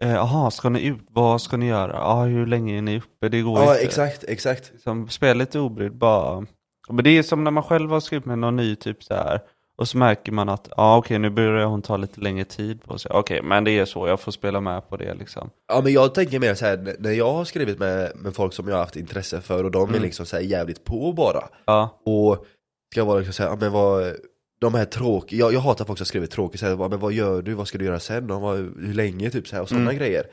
eh, 0.00 0.08
eh, 0.10 0.14
jaha 0.14 0.50
ska 0.50 0.68
ni 0.68 0.86
ut, 0.86 0.98
vad 1.10 1.42
ska 1.42 1.56
ni 1.56 1.66
göra? 1.66 1.92
Ja 1.92 2.22
hur 2.24 2.46
länge 2.46 2.78
är 2.78 2.82
ni 2.82 2.98
uppe? 2.98 3.28
Det 3.28 3.40
går 3.40 3.58
Ja 3.58 3.72
inte. 3.72 3.84
exakt, 3.84 4.24
exakt 4.28 4.70
Liksom, 4.72 5.08
spela 5.08 5.34
lite 5.34 5.58
obrydd 5.60 5.94
bara. 5.96 6.46
Men 6.88 7.04
det 7.04 7.10
är 7.18 7.22
som 7.22 7.44
när 7.44 7.50
man 7.50 7.62
själv 7.62 7.90
har 7.90 8.00
skrivit 8.00 8.24
med 8.26 8.38
någon 8.38 8.56
ny 8.56 8.76
typ 8.76 9.02
så 9.04 9.14
här. 9.14 9.40
Och 9.78 9.88
så 9.88 9.98
märker 9.98 10.32
man 10.32 10.48
att, 10.48 10.68
ja 10.76 10.96
okej 10.96 11.18
nu 11.18 11.30
börjar 11.30 11.66
hon 11.66 11.82
ta 11.82 11.96
lite 11.96 12.20
längre 12.20 12.44
tid 12.44 12.82
på 12.82 12.98
sig. 12.98 13.10
Okej 13.14 13.42
men 13.42 13.64
det 13.64 13.70
är 13.78 13.84
så, 13.84 14.08
jag 14.08 14.20
får 14.20 14.32
spela 14.32 14.60
med 14.60 14.88
på 14.88 14.96
det 14.96 15.14
liksom. 15.14 15.50
Ja 15.72 15.80
men 15.84 15.92
jag 15.92 16.14
tänker 16.14 16.38
mer 16.38 16.54
så 16.54 16.64
här 16.66 16.96
när 16.98 17.10
jag 17.10 17.32
har 17.32 17.44
skrivit 17.44 17.78
med, 17.78 18.12
med 18.14 18.34
folk 18.34 18.52
som 18.54 18.68
jag 18.68 18.74
har 18.74 18.80
haft 18.82 18.96
intresse 18.96 19.40
för 19.40 19.64
och 19.64 19.70
de 19.70 19.82
är 19.82 19.88
Mm. 19.88 20.02
liksom 20.02 20.26
så 20.26 20.40
jävligt 20.40 20.84
på 20.84 21.12
bara 21.12 21.44
Ja, 21.66 22.00
Och 22.04 22.46
ska 22.92 23.04
vara 23.04 23.18
liksom 23.18 23.32
så 23.32 23.42
här, 23.42 23.50
ja, 23.50 23.56
men 23.60 23.72
vad 23.72 24.14
de 24.60 24.74
här 24.74 24.84
tråkiga, 24.84 25.38
jag, 25.40 25.52
jag 25.52 25.60
hatar 25.60 25.84
folk 25.84 25.98
som 25.98 26.06
skriver 26.06 26.26
tråkigt, 26.26 26.60
så 26.60 26.66
här, 26.66 26.88
men 26.88 26.98
vad 27.00 27.12
gör 27.12 27.42
du, 27.42 27.54
vad 27.54 27.68
ska 27.68 27.78
du 27.78 27.84
göra 27.84 28.00
sen, 28.00 28.26
vad, 28.26 28.56
hur 28.58 28.94
länge 28.94 29.30
typ 29.30 29.48
så 29.48 29.56
här, 29.56 29.62
och 29.62 29.68
sådana 29.68 29.90
Mm. 29.90 29.98
grejer 29.98 30.26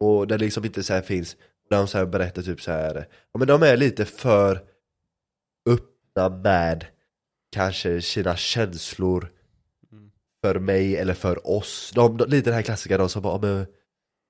Och 0.00 0.26
där 0.26 0.38
liksom 0.38 0.64
inte 0.64 0.82
så 0.82 0.92
här 0.94 1.02
finns, 1.02 1.36
där 1.70 1.76
de 1.78 1.86
så 1.88 1.98
här 1.98 2.06
berättar 2.06 2.42
typ 2.42 2.60
så 2.62 2.70
här, 2.72 3.08
ja 3.32 3.38
men 3.38 3.48
de 3.48 3.62
är 3.62 3.76
lite 3.76 4.04
för 4.04 4.60
öppna 5.70 6.28
med 6.28 6.86
kanske 7.52 8.02
sina 8.02 8.36
känslor 8.36 9.28
Mm. 9.92 10.10
för 10.44 10.58
mig 10.58 10.96
eller 10.96 11.14
för 11.14 11.50
oss. 11.50 11.92
De, 11.94 12.16
de, 12.16 12.28
lite 12.30 12.50
den 12.50 12.54
här 12.54 12.62
klassikern 12.62 12.98
de 12.98 13.08
som 13.08 13.22
bara, 13.22 13.34
ja, 13.34 13.38
men 13.40 13.66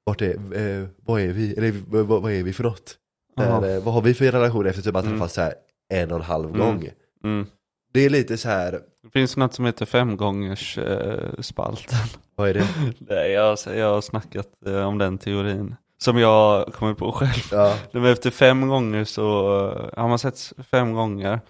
vart 0.04 0.22
är, 0.22 0.34
eh, 0.56 0.88
vad 0.96 1.20
är 1.20 1.28
vi, 1.28 1.54
eller 1.54 1.72
vad, 2.02 2.22
vad 2.22 2.32
är 2.32 2.42
vi 2.42 2.52
för 2.52 2.62
något? 2.64 2.96
Där, 3.36 3.76
eh, 3.76 3.82
vad 3.84 3.94
har 3.94 4.02
vi 4.02 4.14
för 4.14 4.32
relation 4.32 4.66
efter 4.66 4.82
typ 4.82 4.96
att 4.96 5.04
Mm. 5.04 5.14
träffas 5.18 5.32
så 5.34 5.40
här 5.40 5.54
en 5.88 6.10
och 6.10 6.16
en 6.16 6.22
halv 6.22 6.48
Mm. 6.48 6.58
gång? 6.60 6.88
mm. 7.24 7.46
Det 7.92 8.00
är 8.00 8.10
lite 8.10 8.36
så 8.38 8.48
här 8.48 8.80
Det 9.02 9.10
finns 9.10 9.36
något 9.36 9.54
som 9.54 9.64
heter 9.64 9.86
femgångers 9.86 10.78
eh, 10.78 11.40
spalten. 11.40 11.98
vad 12.34 12.48
är 12.48 12.54
det? 12.54 12.66
Nej, 12.98 13.30
jag, 13.30 13.58
jag 13.66 13.94
har 13.94 14.00
snackat 14.00 14.66
eh, 14.66 14.84
om 14.88 14.98
den 14.98 15.18
teorin. 15.18 15.76
Som 15.98 16.18
jag 16.18 16.72
kommer 16.74 16.94
på 16.94 17.12
själv. 17.12 17.42
Ja, 17.52 17.76
efter 18.12 18.30
fem 18.30 18.68
gånger 18.68 19.04
så, 19.04 19.56
eh, 19.70 20.00
har 20.00 20.08
man 20.08 20.18
sett 20.18 20.52
fem 20.70 20.92
gånger, 20.92 21.40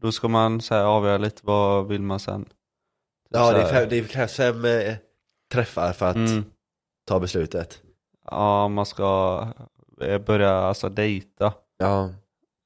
då 0.00 0.12
ska 0.12 0.28
man 0.28 0.60
så 0.60 0.74
här, 0.74 0.84
avgöra 0.84 1.18
lite 1.18 1.40
vad 1.44 1.88
vill 1.88 2.02
man 2.02 2.20
sen. 2.20 2.44
ja 3.30 3.52
det, 3.52 3.62
är 3.62 3.68
fem, 3.72 3.86
det 3.90 4.10
krävs 4.10 4.36
fem 4.36 4.64
eh, 4.64 4.94
träffar 5.52 5.92
för 5.92 6.06
att 6.06 6.16
Mm, 6.16 6.44
ta 7.08 7.20
beslutet. 7.20 7.82
ja, 8.30 8.68
man 8.68 8.86
ska 8.86 9.40
eh, 10.00 10.18
börja 10.18 10.52
alltså 10.52 10.88
dejta. 10.88 11.52
Ja. 11.78 12.10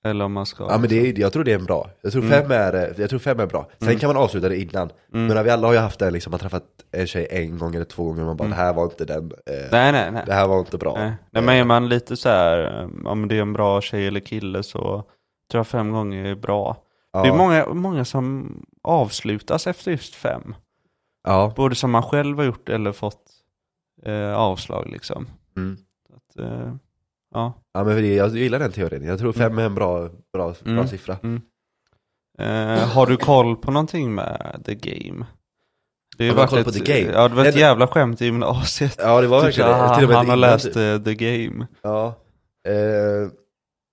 Eller 0.04 0.24
om 0.24 0.32
man 0.32 0.46
ska... 0.46 0.64
Ja 0.64 0.78
men 0.78 0.88
det 0.88 1.08
är, 1.08 1.18
jag 1.18 1.32
tror 1.32 1.44
det 1.44 1.52
är 1.52 1.58
en 1.58 1.64
bra. 1.64 1.90
Jag 2.02 2.12
tror 2.12 2.22
fem 2.22 2.50
är, 2.50 2.74
eh, 2.74 3.00
jag 3.00 3.10
tror 3.10 3.18
fem 3.18 3.40
är 3.40 3.46
bra. 3.46 3.70
Sen 3.78 3.98
kan 3.98 4.08
man 4.08 4.16
avsluta 4.16 4.48
det 4.48 4.60
innan. 4.60 4.90
Men 5.08 5.44
vi 5.44 5.50
alla 5.50 5.66
har 5.66 5.74
ju 5.74 5.78
haft 5.80 5.98
det 5.98 6.10
liksom, 6.10 6.30
man 6.30 6.40
har 6.40 6.48
träffat 6.48 6.64
en 6.90 7.06
tjej 7.06 7.26
en 7.30 7.58
gång 7.58 7.74
eller 7.74 7.84
två 7.84 8.04
gånger 8.04 8.20
och 8.20 8.26
man 8.26 8.36
bara 8.36 8.48
det 8.48 8.54
här 8.54 8.72
var 8.74 8.84
inte 8.84 9.04
den, 9.04 9.32
eh, 9.46 9.54
Nej 9.70 9.92
nej 9.92 10.10
nej. 10.10 10.22
det 10.26 10.32
här 10.32 10.48
var 10.48 10.58
inte 10.58 10.78
bra. 10.78 10.94
Nej, 10.98 11.12
nej 11.30 11.42
men 11.42 11.56
är 11.56 11.64
man 11.64 11.88
lite 11.88 12.16
så 12.16 12.28
här, 12.28 12.88
om 13.04 13.28
det 13.28 13.36
är 13.36 13.42
en 13.42 13.52
bra 13.52 13.80
tjej 13.80 14.06
eller 14.06 14.20
kille 14.20 14.62
så 14.62 15.04
tror 15.50 15.58
jag 15.58 15.66
fem 15.66 15.92
gånger 15.92 16.24
är 16.24 16.34
bra. 16.34 16.76
Ja. 17.12 17.22
Det 17.22 17.28
är 17.28 17.36
många, 17.36 17.66
många 17.66 18.04
som 18.04 18.56
avslutas 18.82 19.66
efter 19.66 19.90
just 19.90 20.14
fem. 20.14 20.54
Ja. 21.24 21.52
Både 21.56 21.74
som 21.74 21.90
man 21.90 22.02
själv 22.02 22.38
har 22.38 22.44
gjort 22.44 22.68
eller 22.68 22.92
fått 22.92 23.22
eh, 24.02 24.34
avslag 24.34 24.88
liksom. 24.92 25.26
Mm. 25.56 25.76
Att, 26.16 26.38
eh, 26.38 26.74
ja. 27.34 27.54
Ja 27.74 27.84
men 27.84 27.96
det, 27.96 28.14
jag 28.14 28.36
gillar 28.36 28.58
den 28.58 28.72
teorin, 28.72 29.04
jag 29.04 29.18
tror 29.18 29.32
fem 29.32 29.58
är 29.58 29.62
en 29.62 29.74
bra, 29.74 30.08
bra, 30.32 30.54
bra 30.64 30.72
Mm. 30.72 30.88
siffra. 30.88 31.18
Eh, 32.38 32.88
har 32.88 33.06
du 33.06 33.16
koll 33.16 33.56
på 33.56 33.70
någonting 33.70 34.14
med 34.14 34.62
The 34.66 34.74
Game? 34.74 35.26
Det 36.18 36.28
har 36.28 36.42
ju 36.42 36.46
koll 36.48 36.58
ett, 36.58 36.64
på 36.64 36.72
The 36.72 36.78
Game? 37.00 37.12
Ja, 37.12 37.28
det 37.28 37.34
var 37.34 37.44
ett 37.44 37.52
Den- 37.52 37.60
jävla 37.60 37.86
skämt 37.86 38.22
i 38.22 38.24
gymnasiet. 38.24 38.96
Ja 38.98 39.20
det 39.20 39.26
var 39.26 39.38
Typ 39.40 39.46
verkligen 39.46 39.68
så, 39.70 39.74
det, 39.76 39.82
ah, 39.90 39.94
till 39.94 40.04
och 40.04 40.08
med 40.08 40.16
han 40.18 40.26
har 40.28 40.36
innan- 40.36 40.50
läst 40.50 40.76
eh, 40.76 40.98
The 41.02 41.14
Game. 41.14 41.66
Ja. 41.82 42.06
Eh, 42.68 43.30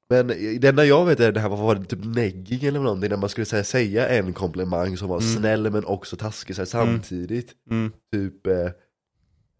men 0.09 0.27
det 0.59 0.67
enda 0.67 0.85
jag 0.85 1.05
vet 1.05 1.19
är 1.19 1.31
det 1.31 1.39
här 1.39 1.49
var, 1.49 1.57
var 1.57 1.75
det 1.75 1.85
typ 1.85 2.05
negging 2.05 2.63
eller 2.67 2.79
någonting, 2.79 3.09
när 3.09 3.17
man 3.17 3.29
skulle 3.29 3.45
säga, 3.45 3.63
säga 3.63 4.07
en 4.09 4.33
komplimang 4.33 4.97
som 4.97 5.09
var 5.09 5.17
Mm. 5.21 5.29
snäll 5.35 5.71
men 5.71 5.85
också 5.85 6.15
taskig 6.15 6.55
så 6.55 6.61
här, 6.61 6.65
samtidigt. 6.67 7.51
Mm. 7.71 7.91
Typ, 8.13 8.47
eh, 8.47 8.53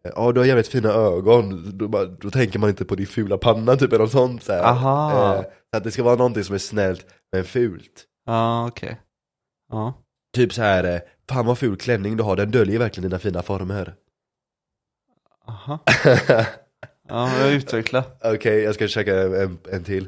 ja 0.03 0.31
du 0.31 0.39
har 0.39 0.45
jävligt 0.47 0.67
fina 0.67 0.89
ögon, 0.89 1.77
då, 1.77 1.87
bara- 1.87 2.05
då 2.05 2.29
tänker 2.31 2.59
man 2.59 2.69
inte 2.69 2.85
på 2.85 2.95
din 2.95 3.07
fula 3.07 3.37
panna 3.37 3.75
typ 3.75 3.93
eller 3.93 3.99
något 4.03 4.11
sånt 4.11 4.43
så 4.43 4.53
här. 4.53 4.63
Aha. 4.63 5.35
Eh, 5.35 5.41
så 5.41 5.77
att 5.77 5.83
det 5.83 5.91
ska 5.91 6.03
vara 6.03 6.15
någonting 6.15 6.43
som 6.43 6.55
är 6.55 6.59
snällt 6.59 7.05
men 7.31 7.43
fult. 7.45 8.05
Ja, 8.25 8.67
okej. 8.67 9.01
Ja. 9.69 9.93
Typ 10.35 10.53
så 10.53 10.61
här, 10.61 10.83
eh, 10.83 10.99
fan 11.29 11.45
vad 11.45 11.57
ful 11.57 11.77
klänning 11.77 12.17
du 12.17 12.23
har, 12.23 12.35
den 12.35 12.51
döljer 12.51 12.79
verkligen 12.79 13.09
dina 13.09 13.19
fina 13.19 13.41
former. 13.41 13.95
Aha. 15.47 15.79
Ja, 17.09 17.37
jag 17.39 17.53
utvecklar. 17.53 18.03
Okej, 18.23 18.61
jag 18.63 18.75
ska 18.75 18.85
försöka 18.85 19.21
en, 19.43 19.57
en 19.71 19.83
till. 19.83 20.03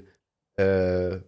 Eh, 0.60 1.20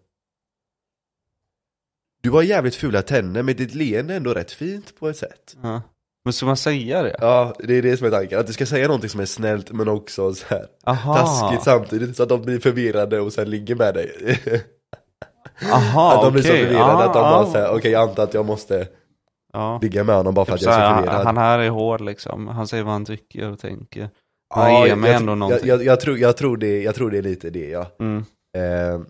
du 2.22 2.30
har 2.32 2.42
jävligt 2.44 2.76
fula 2.76 3.02
tänder, 3.02 3.44
men 3.44 3.56
ditt 3.56 3.74
leende 3.76 4.14
är 4.14 4.18
ändå 4.18 4.34
rätt 4.34 4.52
fint 4.52 4.96
på 5.00 5.10
ett 5.10 5.18
sätt. 5.18 5.58
Ja. 5.64 5.82
Men 6.26 6.34
ska 6.34 6.46
man 6.46 6.58
säga 6.58 7.02
det? 7.04 7.16
Ja, 7.20 7.54
det 7.60 7.74
är 7.78 7.82
det 7.82 7.98
som 7.98 8.08
är 8.08 8.12
tanken. 8.12 8.40
Att 8.40 8.48
du 8.48 8.54
ska 8.54 8.66
säga 8.66 8.88
någonting 8.88 9.10
som 9.10 9.20
är 9.20 9.26
snällt 9.26 9.72
men 9.72 9.88
också 9.90 10.34
så 10.34 10.46
här 10.50 10.66
Aha. 10.86 11.16
taskigt 11.16 11.64
samtidigt, 11.64 12.16
så 12.18 12.24
att 12.24 12.30
de 12.30 12.42
blir 12.42 12.60
förvirrade 12.60 13.20
och 13.20 13.34
sen 13.34 13.50
ligger 13.50 13.76
med 13.76 13.94
dig. 13.94 14.38
Aha, 15.74 16.14
att 16.16 16.22
de 16.24 16.34
blir 16.34 16.44
så 16.44 16.48
förvirrade 16.50 17.04
att 17.04 17.14
de 17.14 17.20
Ah, 17.20 17.32
bara 17.32 17.46
ah. 17.48 17.52
säger 17.52 17.72
okej 17.76 17.92
jag 17.92 18.10
antar 18.10 18.24
att 18.24 18.34
jag 18.34 18.46
måste 18.46 18.88
Ja. 19.54 19.80
ligga 19.82 20.04
med 20.04 20.16
honom 20.16 20.34
bara 20.34 20.46
för 20.46 20.58
Typ 20.58 20.68
att 20.70 20.74
jag 20.76 20.82
är 20.84 20.90
så 20.90 20.96
förvirrad. 20.96 21.26
han 21.26 21.38
här 21.38 21.60
är 21.60 21.70
hård 21.70 22.02
liksom. 22.02 22.48
Han 22.48 22.68
säger 22.68 22.84
vad 22.84 22.94
han 22.94 23.06
tycker 23.06 23.52
och 23.52 23.60
tänker. 23.60 24.10
Han 24.54 24.74
Ja, 24.74 24.88
ger 24.88 24.96
mig 24.96 25.12
jag, 25.12 25.20
ändå 25.20 25.32
jag, 25.32 25.38
någonting. 25.38 25.68
jag, 25.70 25.84
jag, 25.84 26.00
tror, 26.00 26.18
jag, 26.18 26.38
tror 26.38 26.58
det, 26.58 26.82
jag 26.82 26.96
tror 26.96 27.12
det 27.12 27.18
är 27.18 27.22
lite 27.22 27.50
det 27.50 27.70
ja. 27.70 27.86
Mm. 28.00 28.18
Eh, 28.58 29.02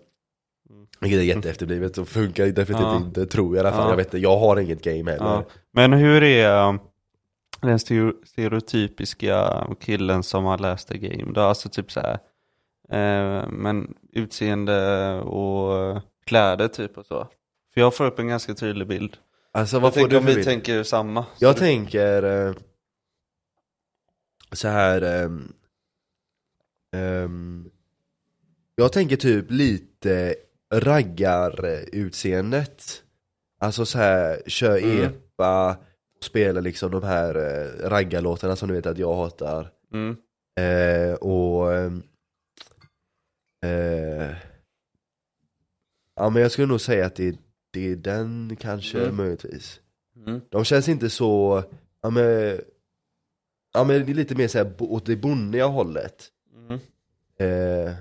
vilket 1.00 1.18
är 1.20 1.24
jätteefterblivet 1.24 1.98
och 1.98 2.08
funkar 2.08 2.46
definitivt 2.46 2.86
Ja. 2.86 2.96
inte, 2.96 3.26
tror 3.26 3.56
jag 3.56 3.64
i 3.64 3.66
alla 3.66 3.76
fall. 3.76 3.84
Ja. 3.84 3.90
Jag 3.90 3.96
vet 3.96 4.14
jag 4.14 4.36
har 4.38 4.56
inget 4.60 4.82
game 4.82 5.10
heller. 5.10 5.24
Ja. 5.24 5.44
Men 5.74 5.92
hur 5.92 6.22
är 6.22 6.78
den 7.62 7.78
stereo- 7.78 8.24
stereotypiska 8.24 9.66
killen 9.80 10.22
som 10.22 10.44
har 10.44 10.58
läst 10.58 10.88
The 10.88 10.98
Game? 10.98 11.32
Då? 11.32 11.40
Alltså 11.40 11.68
typ 11.68 11.92
så 11.92 12.00
här, 12.00 12.12
eh, 12.88 13.48
men 13.48 13.94
utseende 14.12 15.12
och 15.20 16.00
kläder 16.26 16.68
typ 16.68 16.98
och 16.98 17.06
så. 17.06 17.28
För 17.74 17.80
jag 17.80 17.94
får 17.94 18.04
upp 18.06 18.18
en 18.18 18.28
ganska 18.28 18.54
tydlig 18.54 18.88
bild. 18.88 19.16
Alltså 19.52 19.76
Jag 19.76 19.80
vad 19.80 19.92
får 19.94 20.00
tänker 20.00 20.10
du 20.10 20.16
om 20.18 20.26
vi 20.26 20.34
bild? 20.34 20.46
tänker 20.46 20.82
samma. 20.82 21.24
Jag 21.38 21.56
tänker 21.56 22.46
eh, 22.48 22.54
så 24.52 24.68
här. 24.68 25.02
ehm, 25.02 25.52
ehm, 26.96 27.70
jag 28.76 28.92
tänker 28.92 29.16
typ 29.16 29.50
lite 29.50 30.34
raggarutseendet. 30.74 33.02
Alltså 33.60 33.86
så 33.86 33.98
här, 33.98 34.42
kör 34.46 34.78
Mm. 34.78 35.04
epa, 35.04 35.76
spelar 36.22 36.60
liksom 36.62 36.90
de 36.90 37.02
här 37.02 37.34
eh, 37.34 37.88
raggarlåtarna 37.88 38.56
som 38.56 38.68
du 38.68 38.74
vet 38.74 38.86
att 38.86 38.98
jag 38.98 39.14
hatar. 39.14 39.70
Mm. 39.92 40.16
Eh, 40.60 41.14
och 41.14 41.74
ehm, 41.74 42.02
eh, 43.64 44.30
Ja 46.14 46.30
men 46.30 46.42
jag 46.42 46.50
skulle 46.52 46.66
nog 46.66 46.80
säga 46.80 47.06
att 47.06 47.14
det, 47.16 47.36
det 47.70 47.92
är 47.92 47.96
den 47.96 48.56
kanske 48.60 49.02
Mm. 49.02 49.16
möjligtvis. 49.16 49.80
Mm. 50.26 50.40
De 50.50 50.64
känns 50.64 50.88
inte 50.88 51.10
så, 51.10 51.62
ja 52.02 52.10
men, 52.10 52.60
ja 53.74 53.84
men 53.84 54.06
det 54.06 54.12
är 54.12 54.14
lite 54.14 54.34
mer 54.34 54.48
såhär 54.48 54.72
åt 54.78 55.06
det 55.06 55.16
bonniga 55.16 55.66
hållet. 55.66 56.28
Mm. 56.56 56.72
Eh, 57.38 57.94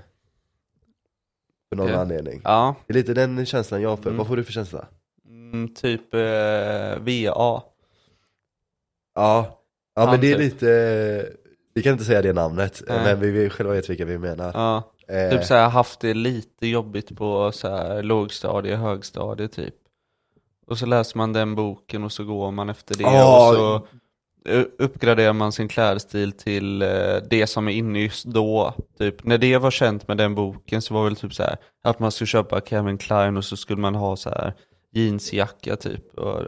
för 1.70 1.76
någon 1.76 1.86
Okej. 1.86 1.96
anledning. 2.00 2.42
Ja, 2.44 2.76
Det 2.88 2.94
är 2.94 2.98
lite 2.98 3.14
den 3.14 3.46
känslan 3.46 3.82
jag 3.82 3.98
får. 4.00 4.10
Mm. 4.10 4.18
Vad 4.18 4.28
får 4.28 4.38
du 4.38 4.44
för 4.44 4.52
känsla? 4.54 4.88
mm, 5.28 5.74
typ 5.74 6.14
eh, 6.14 7.00
VA. 7.00 7.64
Ja, 9.22 9.60
ja 9.96 10.06
men 10.12 10.22
det 10.22 10.28
är 10.32 10.38
typ. 10.38 10.40
lite, 10.54 11.30
vi 11.74 11.82
kan 11.84 11.92
inte 11.92 12.06
säga 12.06 12.22
det 12.22 12.34
namnet, 12.34 12.82
Nej. 12.88 13.00
men 13.04 13.20
vi, 13.20 13.32
vi 13.32 13.50
själva 13.50 13.74
vet 13.74 13.90
vilka 13.90 14.06
vi 14.06 14.18
menar. 14.18 14.52
Ja. 14.54 14.84
Eh, 15.16 15.30
Typ 15.38 15.46
så 15.46 15.54
här 15.54 15.70
haft 15.70 16.00
det 16.00 16.14
lite 16.14 16.68
jobbigt 16.68 17.18
på 17.18 17.52
så 17.52 17.68
här 17.68 18.04
lågstadie, 18.04 18.76
högstadie 18.76 19.48
typ. 19.48 19.76
Och 20.68 20.78
så 20.78 20.86
läser 20.86 21.18
man 21.18 21.34
den 21.34 21.56
boken 21.56 22.04
och 22.04 22.12
så 22.12 22.24
går 22.24 22.52
man 22.52 22.70
efter 22.70 22.96
det 22.98 23.04
Ja. 23.04 23.50
och 23.50 23.56
så 23.56 23.76
eh, 24.52 24.66
uppgraderar 24.80 25.34
man 25.34 25.52
sin 25.52 25.68
klädstil 25.68 26.32
till 26.32 26.82
eh, 26.82 26.90
det 27.30 27.48
som 27.48 27.68
är 27.68 27.72
inne 27.72 28.00
just 28.00 28.26
då. 28.26 28.74
Typ 28.98 29.24
när 29.24 29.38
det 29.38 29.58
var 29.58 29.72
känt 29.72 30.08
med 30.08 30.18
den 30.18 30.36
boken 30.36 30.82
så 30.82 30.94
var 30.94 31.02
det 31.04 31.10
väl 31.10 31.16
typ 31.16 31.34
så 31.34 31.44
här 31.44 31.58
att 31.84 32.00
man 32.00 32.12
skulle 32.12 32.28
köpa 32.28 32.62
Calvin 32.62 32.98
Klein 32.98 33.38
och 33.38 33.46
så 33.46 33.58
skulle 33.58 33.82
man 33.82 33.96
ha 33.96 34.16
så 34.16 34.30
här 34.30 34.54
jeansjacka 34.94 35.76
typ 35.76 36.14
och, 36.18 36.40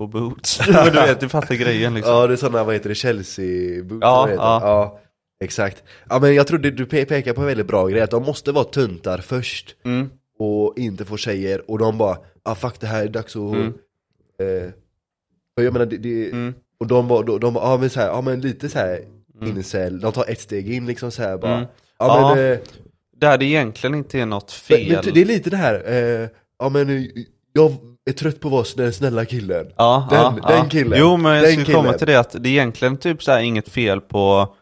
och 0.00 0.08
boots. 0.08 0.60
Men 0.68 0.84
du 0.84 0.90
vet, 0.90 1.20
du 1.20 1.28
fattar 1.28 1.54
grejen 1.54 1.94
liksom. 1.94 2.14
Ja 2.14 2.26
det 2.26 2.34
är 2.34 2.36
sådana, 2.36 2.64
vad 2.64 2.74
heter 2.74 2.88
det, 2.88 2.94
Chelsea 2.94 3.82
boots, 3.84 4.02
Ja, 4.02 4.30
ja. 4.30 4.36
ja 4.62 5.00
Exakt. 5.44 5.82
Ja 6.08 6.18
men 6.18 6.34
jag 6.34 6.46
tror 6.46 6.58
det, 6.58 6.70
du 6.70 6.84
pe- 6.84 7.04
pekar 7.04 7.32
på 7.32 7.40
en 7.40 7.46
väldigt 7.46 7.66
bra 7.66 7.86
grej, 7.86 8.00
att 8.00 8.10
de 8.10 8.22
måste 8.22 8.52
vara 8.52 8.64
tuntar 8.64 9.18
först 9.18 9.76
Mm. 9.84 10.10
och 10.38 10.74
inte 10.78 11.04
få 11.04 11.16
tjejer 11.16 11.70
och 11.70 11.78
de 11.78 11.98
bara 11.98 12.18
ah 12.42 12.54
fuck 12.54 12.80
det 12.80 12.86
här 12.86 13.04
är 13.04 13.08
dags 13.08 13.36
att 13.36 13.42
Mm. 13.54 13.72
eh, 14.42 14.70
jag 15.64 15.72
menar 15.72 15.86
det, 15.86 15.96
det 15.96 16.30
Mm. 16.30 16.54
och 16.80 16.86
de 16.86 17.08
bara, 17.08 17.22
de, 17.22 17.40
de 17.40 17.54
ja 17.54 17.76
men 17.80 17.90
så 17.90 18.00
här, 18.00 18.06
ja 18.06 18.20
men 18.20 18.40
lite 18.40 18.68
så 18.68 18.78
här 18.78 19.00
Mm. 19.42 19.56
incel, 19.56 20.00
de 20.00 20.12
tar 20.12 20.30
ett 20.30 20.40
steg 20.40 20.72
in 20.74 20.86
liksom 20.86 21.10
så 21.10 21.22
här 21.22 21.38
bara 21.38 21.54
Mm. 21.56 21.66
Ja 21.98 22.06
Ja, 22.28 22.34
men, 22.34 22.52
eh, 22.52 22.58
Där 23.16 23.38
det 23.38 23.44
egentligen 23.44 23.94
inte 23.94 24.18
är 24.20 24.26
något 24.26 24.54
men, 24.68 24.78
fel. 24.78 25.00
men 25.04 25.14
det 25.14 25.20
är 25.20 25.24
lite 25.24 25.50
det 25.50 25.56
här, 25.56 25.82
eh, 25.86 26.28
ja 26.58 26.68
men 26.68 26.90
eh, 26.90 27.02
jag 27.52 27.72
är 28.10 28.14
trött 28.14 28.40
på 28.40 28.48
att 28.48 28.52
vara 28.52 28.64
den 28.76 28.92
snälla 28.92 29.24
killen 29.24 29.66
Ja, 29.76 30.06
Den- 30.10 30.40
ja, 30.42 30.48
den 30.48 30.68
killen. 30.68 30.98
Jo 30.98 31.16
men 31.16 31.32
jag 31.34 31.42
Den 31.44 31.52
skulle 31.52 31.64
komma 31.76 31.82
killen. 31.84 31.98
till 31.98 32.06
det 32.06 32.16
att 32.20 32.30
det 32.42 32.48
är 32.48 32.52
egentligen 32.52 32.96
typ 32.96 33.22
så 33.22 33.32
här 33.32 33.40
inget 33.40 33.68
fel 33.68 34.00
på 34.00 34.54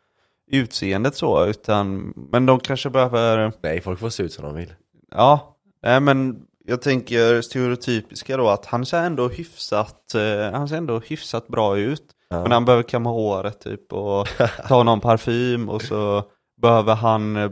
utseendet 0.51 1.17
så, 1.17 1.45
utan, 1.47 2.13
men 2.33 2.47
de 2.47 2.61
kanske 2.61 2.91
behöver, 2.91 3.53
Nej 3.63 3.81
folk 3.81 4.01
får 4.01 4.11
se 4.11 4.23
ut 4.23 4.33
som 4.33 4.45
de 4.45 4.55
vill 4.55 4.73
ja, 5.11 5.57
nej 5.83 6.01
men 6.01 6.37
jag 6.65 6.83
tänker 6.83 7.43
stereotypiska 7.43 8.37
då 8.37 8.49
att 8.49 8.67
han 8.67 8.87
ser 8.87 9.03
ändå 9.03 9.29
hyfsat, 9.29 10.15
eh, 10.15 10.53
han 10.53 10.69
ser 10.69 10.77
ändå 10.77 10.99
hyfsat 11.01 11.49
bra 11.49 11.79
ut. 11.79 12.03
Ja. 12.31 12.43
Men 12.43 12.53
han 12.53 12.65
behöver 12.65 12.83
kamma 12.83 13.11
håret 13.11 13.61
typ 13.61 13.93
och 13.93 14.29
ta 14.69 14.83
någon 14.83 15.01
parfym 15.01 15.69
och 15.69 15.83
så 15.83 16.23
behöver 16.63 16.95
han 16.95 17.37
eh, 17.37 17.51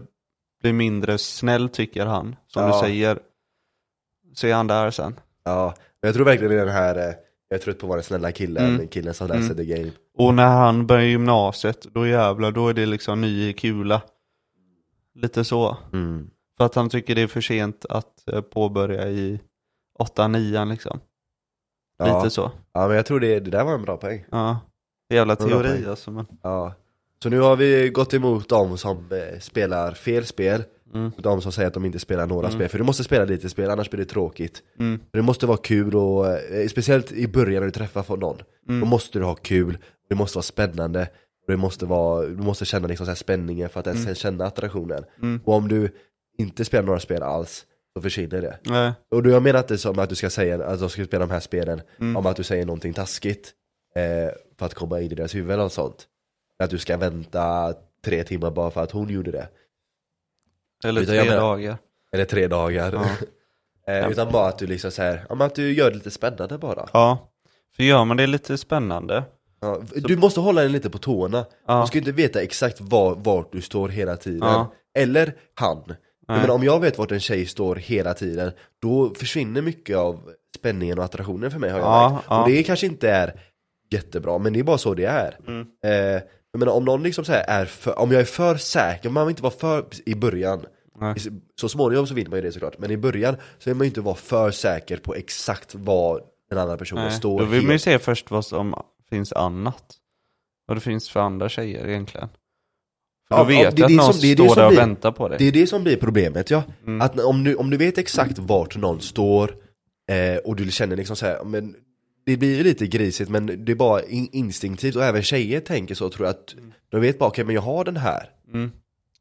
bli 0.63 0.73
mindre 0.73 1.19
snäll 1.19 1.69
tycker 1.69 2.07
han, 2.07 2.37
som 2.47 2.63
Ja. 2.63 2.73
du 2.73 2.79
säger. 2.87 3.19
Så 4.35 4.47
är 4.47 4.55
han 4.55 4.67
där 4.67 4.91
sen. 4.91 5.21
Ja, 5.47 5.75
men 6.03 6.09
jag 6.09 6.15
tror 6.15 6.25
verkligen 6.25 6.51
det 6.55 6.61
är 6.61 6.65
den 6.67 6.75
här, 6.75 6.97
eh, 6.97 7.15
jag 7.49 7.59
är 7.59 7.59
trött 7.59 7.79
på 7.79 7.87
att 7.87 7.89
vara 7.89 7.97
den 7.97 8.05
snälla 8.05 8.33
killen, 8.33 8.75
Mm. 8.75 8.89
killen 8.89 9.15
som 9.15 9.29
läser 9.29 9.41
Mm. 9.53 9.57
the 9.57 9.65
game 9.65 9.91
Och 10.19 10.35
när 10.35 10.47
han 10.49 10.87
börjar 10.87 11.05
gymnasiet, 11.05 11.83
då 11.95 12.07
jävlar, 12.07 12.51
då 12.53 12.69
är 12.69 12.75
det 12.75 12.87
liksom 12.87 13.21
ny 13.21 13.53
kula. 13.53 14.03
Lite 15.15 15.45
så. 15.45 15.77
mm. 15.93 16.31
För 16.59 16.65
att 16.65 16.75
han 16.75 16.89
tycker 16.89 17.15
det 17.15 17.23
är 17.23 17.27
för 17.27 17.41
sent 17.41 17.85
att 17.89 18.29
eh, 18.29 18.41
påbörja 18.41 19.09
i 19.09 19.41
8-9 19.99 20.65
liksom. 20.69 21.01
ja. 21.99 22.19
Lite 22.19 22.31
så. 22.31 22.51
ja 22.73 22.87
men 22.89 22.97
jag 22.97 23.07
tror 23.07 23.21
det, 23.21 23.41
det 23.41 23.51
där 23.51 23.65
var 23.65 23.75
en 23.75 23.83
bra 23.83 23.97
poäng 23.97 24.25
Ja. 24.31 24.59
Jävla 25.15 25.35
Bra 25.35 25.49
teori 25.49 25.69
poäng. 25.69 25.85
alltså. 25.91 26.11
Men... 26.11 26.27
Ja 26.43 26.75
Så 27.23 27.29
nu 27.31 27.41
har 27.41 27.57
vi 27.57 27.89
gått 27.91 28.15
emot 28.15 28.49
de 28.49 28.79
som 28.79 28.97
eh, 29.13 29.39
spelar 29.41 29.93
fel 29.93 30.27
spel 30.27 30.65
Mm. 30.95 31.13
de 31.19 31.41
som 31.43 31.53
säger 31.53 31.67
att 31.69 31.75
de 31.75 31.85
inte 31.85 31.99
spelar 31.99 32.27
några 32.27 32.47
Mm. 32.49 32.59
spel, 32.59 32.69
för 32.69 32.79
du 32.79 32.85
måste 32.85 33.05
spela 33.05 33.25
lite 33.25 33.49
spel 33.49 33.71
annars 33.71 33.91
blir 33.91 33.99
det 33.99 34.05
tråkigt 34.05 34.63
Mm. 34.79 35.01
Det 35.11 35.23
måste 35.23 35.47
vara 35.47 35.57
kul 35.59 35.95
och, 35.97 36.27
eh, 36.29 36.69
speciellt 36.69 37.13
i 37.13 37.29
början 37.29 37.61
när 37.61 37.67
du 37.67 37.71
träffar 37.73 38.17
någon 38.17 38.37
Då 38.67 38.73
Mm. 38.73 38.89
måste 38.89 39.19
du 39.19 39.25
ha 39.25 39.35
kul, 39.35 39.79
det 40.09 40.15
måste 40.15 40.37
vara 40.39 40.43
spännande 40.43 41.03
och 41.47 41.53
det 41.53 41.57
måste 41.57 41.87
vara, 41.87 42.27
du 42.27 42.37
måste 42.43 42.65
känna 42.65 42.89
liksom 42.89 43.07
så 43.07 43.11
här 43.11 43.17
spänningen 43.17 43.69
för 43.69 43.81
att 43.81 43.87
ens 43.87 44.03
Mm. 44.05 44.15
känna 44.15 44.47
attraktionen 44.47 45.05
Mm. 45.23 45.41
Och 45.45 45.55
om 45.55 45.69
du 45.69 45.91
inte 46.39 46.65
spelar 46.65 46.85
några 46.87 47.01
spel 47.01 47.23
alls, 47.23 47.67
så 47.97 48.03
försvinner 48.03 48.41
det. 48.43 48.59
Nej. 48.63 48.93
Och 49.11 49.23
då 49.23 49.31
jag 49.31 49.43
menar 49.43 49.59
inte 49.61 49.79
som 49.79 49.99
att 49.99 50.09
du 50.09 50.15
ska 50.15 50.31
säga 50.31 50.65
att 50.67 50.81
de 50.81 50.89
ska 50.91 51.05
spela 51.05 51.27
de 51.27 51.33
här 51.33 51.41
spelen 51.41 51.81
Mm. 52.01 52.17
om 52.17 52.27
att 52.27 52.37
du 52.37 52.43
säger 52.43 52.67
någonting 52.67 52.93
taskigt 52.95 53.53
eh, 53.97 54.33
för 54.59 54.67
att 54.67 54.75
komma 54.75 55.01
in 55.01 55.13
i 55.13 55.15
deras 55.15 55.35
huvud 55.35 55.51
eller 55.51 55.69
sånt. 55.69 56.07
Att 56.59 56.71
du 56.71 56.79
ska 56.79 56.97
vänta 56.97 57.75
tre 58.05 58.25
timmar 58.25 58.51
bara 58.51 58.71
för 58.71 58.83
att 58.83 58.91
hon 58.91 59.09
gjorde 59.09 59.31
det. 59.31 59.49
Eller 60.87 61.01
Utan 61.01 61.15
tre 61.17 61.25
jag 61.25 61.39
dagar. 61.41 61.79
Eller 62.13 62.25
tre 62.25 62.47
dagar. 62.49 63.01
Eh, 63.89 64.11
utan 64.11 64.33
bara 64.33 64.49
att 64.49 64.59
du 64.59 64.67
liksom 64.67 64.91
säger, 64.91 65.27
ja, 65.29 65.35
men 65.35 65.47
att 65.47 65.55
du 65.55 65.73
gör 65.73 65.91
det 65.91 65.97
lite 65.97 66.11
spännande 66.11 66.59
bara. 66.59 66.89
Ja. 66.93 67.31
För 67.77 67.83
gör 67.83 68.05
man 68.05 68.17
det 68.17 68.27
lite 68.27 68.59
spännande. 68.59 69.25
Ja, 69.61 69.81
du 69.95 70.17
måste 70.17 70.41
hålla 70.41 70.63
den 70.63 70.73
lite 70.73 70.91
på 70.91 70.99
tårna. 70.99 71.45
Ja. 71.67 71.81
Du 71.81 71.87
ska 71.87 71.99
inte 71.99 72.13
veta 72.13 72.43
exakt 72.43 72.81
var, 72.81 73.15
vart 73.15 73.53
du 73.53 73.61
står 73.61 73.89
hela 73.89 74.17
tiden. 74.17 74.49
Ja. 74.49 74.73
Eller 74.99 75.35
han. 75.55 75.83
Nej. 76.29 76.41
menar, 76.41 76.55
om 76.55 76.65
jag 76.65 76.81
vet 76.81 76.99
vart 76.99 77.13
en 77.13 77.21
tjej 77.21 77.47
står 77.47 77.77
hela 77.77 78.15
tiden, 78.15 78.53
då 78.83 79.15
försvinner 79.15 79.63
mycket 79.63 79.97
av 79.97 80.21
spänningen 80.57 80.99
och 80.99 81.05
attraktionen 81.05 81.51
för 81.51 81.59
mig 81.59 81.71
har 81.71 81.79
jag 81.79 81.87
Ja, 81.89 82.11
märkt. 82.11 82.25
ja. 82.29 82.43
Och 82.43 82.49
det 82.51 82.63
kanske 82.63 82.87
inte 82.87 83.11
är 83.11 83.41
jättebra, 83.91 84.39
men 84.39 84.53
det 84.53 84.59
är 84.59 84.65
bara 84.65 84.79
så 84.79 84.95
det 84.95 85.05
är. 85.05 85.37
Mm. 85.47 85.67
Eh, 85.85 86.23
jag 86.53 86.59
menar, 86.59 86.73
om 86.73 86.85
någon 86.85 87.03
liksom 87.03 87.25
så 87.25 87.33
här 87.33 87.45
är 87.49 87.65
för, 87.65 87.99
om 87.99 88.13
jag 88.13 88.21
är 88.21 88.25
för 88.25 88.57
säker, 88.57 89.11
man 89.11 89.27
vill 89.27 89.33
inte 89.33 89.43
vara 89.43 89.55
för 89.55 89.85
i 90.07 90.15
början. 90.15 90.65
Nej. 91.01 91.15
Så 91.61 91.69
småningom 91.69 92.07
så 92.07 92.15
vill 92.15 92.29
man 92.29 92.39
ju 92.39 92.43
det 92.43 92.53
såklart, 92.53 92.79
men 92.79 92.91
i 92.91 92.97
början 92.97 93.37
så 93.59 93.71
vill 93.71 93.77
man 93.77 93.85
ju 93.85 93.89
inte 93.89 94.01
vara 94.01 94.15
för 94.15 94.51
säker 94.51 94.97
på 94.97 95.15
exakt 95.15 95.75
vad 95.75 96.21
den 96.51 96.59
andra 96.59 96.77
personen 96.77 97.05
Nej. 97.05 97.13
står 97.13 97.39
Då 97.39 97.45
vill 97.45 97.53
man 97.63 97.67
ju 97.67 97.71
helt- 97.71 97.83
se 97.83 97.99
först 97.99 98.31
vad 98.31 98.47
som 98.47 98.75
finns 99.11 99.33
annat. 99.33 99.85
Vad 100.67 100.77
det 100.77 100.81
finns 100.81 101.09
för 101.09 101.21
andra 101.21 101.49
tjejer 101.49 101.89
egentligen. 101.89 102.29
För 103.29 103.37
Ja, 103.37 103.45
då 103.45 103.53
ja, 103.53 103.63
vet 103.63 103.77
det 103.77 103.81
jag 103.83 103.83
är 103.83 103.85
att 103.85 103.91
det 103.91 103.97
någon 103.97 104.13
som- 104.13 104.21
det 104.23 104.35
det 104.35 104.37
står 104.37 104.49
som 104.49 104.57
där 104.57 104.65
och 104.65 104.71
blir- 104.71 104.79
väntar 104.81 105.13
på 105.13 105.29
dig. 105.29 105.39
Det 105.39 105.45
är 105.45 105.53
det 105.53 105.67
som 105.67 105.83
blir 105.83 105.97
problemet 105.97 106.51
ja. 106.51 106.63
Mm. 106.87 107.01
Att 107.01 107.21
om 107.21 107.45
du, 107.45 107.55
om 107.55 107.71
du 107.71 107.77
vet 107.77 107.99
exakt 107.99 108.39
vart 108.39 108.77
någon 108.77 109.01
står 109.01 109.55
eh, 110.11 110.37
och 110.45 110.57
du 110.57 110.71
känner 110.71 110.97
liksom 110.97 111.17
så 111.17 111.27
här, 111.27 111.45
men 111.45 111.75
det 112.27 112.37
blir 112.37 112.57
ju 112.57 112.63
lite 112.63 112.87
grisigt 112.87 113.31
men 113.31 113.65
det 113.65 113.73
är 113.73 113.77
bara 113.77 114.03
in, 114.03 114.29
instinktivt 114.33 114.97
och 114.97 115.05
även 115.05 115.23
tjejer 115.23 115.61
tänker 115.61 115.95
så 115.95 116.09
tror 116.11 116.27
jag 116.27 116.35
att 116.35 116.55
de 116.89 117.01
vet 117.01 117.19
bara 117.19 117.29
okej 117.29 117.45
men 117.45 117.55
jag 117.55 117.63
har 117.63 117.85
den 117.85 117.97
här. 117.97 118.31
Mm. 118.53 118.71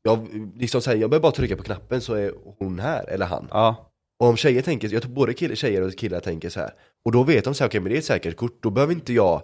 Jag, 0.05 0.27
liksom 0.55 0.81
så 0.81 0.89
här, 0.89 0.97
jag 0.97 1.09
behöver 1.09 1.21
bara 1.21 1.31
trycka 1.31 1.55
på 1.57 1.63
knappen 1.63 2.01
så 2.01 2.13
är 2.13 2.31
hon 2.59 2.79
här, 2.79 3.09
eller 3.09 3.25
han. 3.25 3.47
Ja. 3.51 3.91
Och 4.19 4.27
om 4.27 4.37
tjejer 4.37 4.61
tänker, 4.61 4.93
jag 4.93 5.01
tror 5.01 5.11
både 5.13 5.33
kill, 5.33 5.55
tjejer 5.57 5.81
och 5.81 5.95
killar 5.95 6.19
tänker 6.19 6.49
så 6.49 6.59
här. 6.59 6.71
Och 7.05 7.11
då 7.11 7.23
vet 7.23 7.43
de 7.43 7.53
så 7.53 7.63
här, 7.63 7.69
okej 7.69 7.79
men 7.81 7.89
det 7.91 7.95
är 7.95 7.99
ett 7.99 8.05
säkert 8.05 8.35
kort, 8.37 8.63
då 8.63 8.69
behöver 8.69 8.93
inte 8.93 9.13
jag 9.13 9.41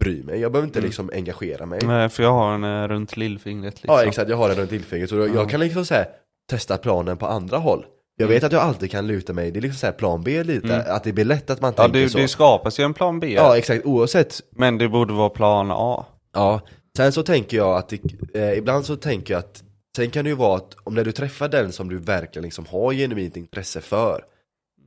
bry 0.00 0.22
mig, 0.22 0.40
jag 0.40 0.52
behöver 0.52 0.66
inte 0.68 0.78
Mm. 0.78 0.86
liksom 0.88 1.10
engagera 1.14 1.66
mig. 1.66 1.80
Nej, 1.84 2.08
för 2.08 2.22
jag 2.22 2.32
har 2.32 2.54
en 2.54 2.64
eh, 2.64 2.88
runt 2.88 3.16
lillfingret 3.16 3.74
liksom. 3.82 3.94
Ja 3.94 4.04
exakt, 4.04 4.30
jag 4.30 4.36
har 4.36 4.48
den 4.48 4.56
runt 4.58 4.70
lillfingret 4.70 5.10
så 5.10 5.16
jag, 5.16 5.28
Ja. 5.28 5.34
jag 5.34 5.50
kan 5.50 5.60
liksom 5.60 5.84
så 5.84 5.94
här, 5.94 6.06
testa 6.50 6.76
planen 6.78 7.16
på 7.16 7.26
andra 7.26 7.56
håll. 7.58 7.86
Jag 8.16 8.26
Mm. 8.26 8.34
vet 8.34 8.44
att 8.44 8.52
jag 8.52 8.62
alltid 8.62 8.90
kan 8.90 9.06
luta 9.06 9.32
mig, 9.32 9.50
det 9.50 9.58
är 9.58 9.60
liksom 9.60 9.78
så 9.78 9.86
här 9.86 9.92
plan 9.92 10.22
B 10.22 10.42
lite, 10.44 10.74
Mm. 10.74 10.86
att 10.88 11.04
det 11.04 11.12
blir 11.12 11.24
lätt 11.24 11.50
att 11.50 11.60
man 11.60 11.72
Ja, 11.76 11.82
tänker 11.82 12.00
det, 12.00 12.08
så. 12.08 12.18
det 12.18 12.28
skapas 12.28 12.80
ju 12.80 12.84
en 12.84 12.94
plan 12.94 13.20
B. 13.20 13.32
Ja 13.34 13.56
exakt, 13.58 13.86
oavsett. 13.86 14.40
Men 14.50 14.78
det 14.78 14.88
borde 14.88 15.12
vara 15.12 15.28
plan 15.30 15.70
A. 15.72 16.06
Ja, 16.34 16.60
sen 16.96 17.12
så 17.12 17.22
tänker 17.22 17.56
jag 17.56 17.76
att, 17.76 17.88
det, 17.88 18.00
eh, 18.34 18.58
ibland 18.58 18.86
så 18.86 18.96
tänker 18.96 19.34
jag 19.34 19.38
att, 19.38 19.64
sen 19.96 20.10
kan 20.10 20.24
det 20.24 20.30
ju 20.30 20.36
vara 20.36 20.56
att 20.56 20.76
om 20.84 20.94
när 20.94 21.04
du 21.04 21.12
träffar 21.12 21.48
den 21.48 21.72
som 21.72 21.88
du 21.88 21.98
verkligen 21.98 22.44
liksom 22.44 22.66
har 22.66 22.92
genuint 22.92 23.36
intresse 23.36 23.80
för, 23.80 24.24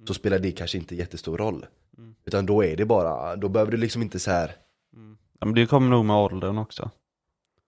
så 0.07 0.13
spelar 0.13 0.39
det 0.39 0.51
kanske 0.51 0.77
inte 0.77 0.95
jättestor 0.95 1.37
roll. 1.37 1.65
Mm. 1.97 2.15
Utan 2.25 2.45
då 2.45 2.63
är 2.63 2.75
det 2.75 2.85
bara, 2.85 3.35
då 3.35 3.49
behöver 3.49 3.71
du 3.71 3.77
liksom 3.77 4.01
inte 4.01 4.19
så 4.19 4.31
här 4.31 4.55
Ja, 5.39 5.45
men 5.45 5.55
det 5.55 5.65
kommer 5.65 5.89
nog 5.89 6.05
med 6.05 6.15
åldern 6.15 6.57
också. 6.57 6.91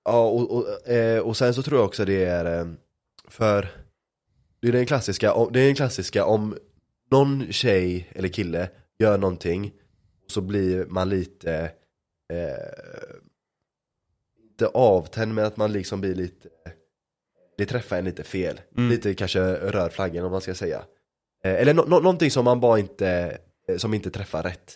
Ja, 0.05 0.29
och, 0.29 0.51
och, 0.51 0.87
eh, 0.87 1.19
och 1.19 1.37
sen 1.37 1.53
så 1.53 1.63
tror 1.63 1.79
jag 1.79 1.85
också 1.85 2.05
det 2.05 2.25
är 2.25 2.59
eh, 2.59 2.67
för 3.27 3.67
det 4.59 4.67
är 4.67 4.71
den 4.71 4.85
klassiska, 4.85 5.33
det 5.51 5.59
är 5.59 5.65
den 5.65 5.75
klassiska 5.75 6.25
om 6.25 6.57
någon 7.11 7.51
tjej 7.51 8.09
eller 8.15 8.27
kille 8.27 8.69
gör 8.99 9.17
någonting 9.17 9.73
så 10.27 10.41
blir 10.41 10.85
man 10.85 11.09
lite 11.09 11.71
eh, 12.33 13.11
inte 14.61 14.77
avtänd 14.77 15.33
men 15.33 15.45
att 15.45 15.57
man 15.57 15.71
liksom 15.71 16.01
blir 16.01 16.15
lite 16.15 16.49
det 17.57 17.65
träffar 17.65 17.97
en 17.97 18.05
lite 18.05 18.23
fel. 18.23 18.61
Mm. 18.77 18.89
Lite 18.89 19.13
kanske 19.13 19.39
rör 19.53 19.89
flaggen 19.89 20.25
om 20.25 20.31
man 20.31 20.41
ska 20.41 20.53
säga. 20.55 20.83
Eh, 21.43 21.53
eller 21.53 21.73
nå- 21.73 21.85
nå- 21.87 21.99
någonting 21.99 22.31
som 22.31 22.45
man 22.45 22.59
bara 22.59 22.79
inte, 22.79 23.37
eh, 23.67 23.77
som 23.77 23.93
inte 23.93 24.11
träffar 24.11 24.43
rätt. 24.43 24.75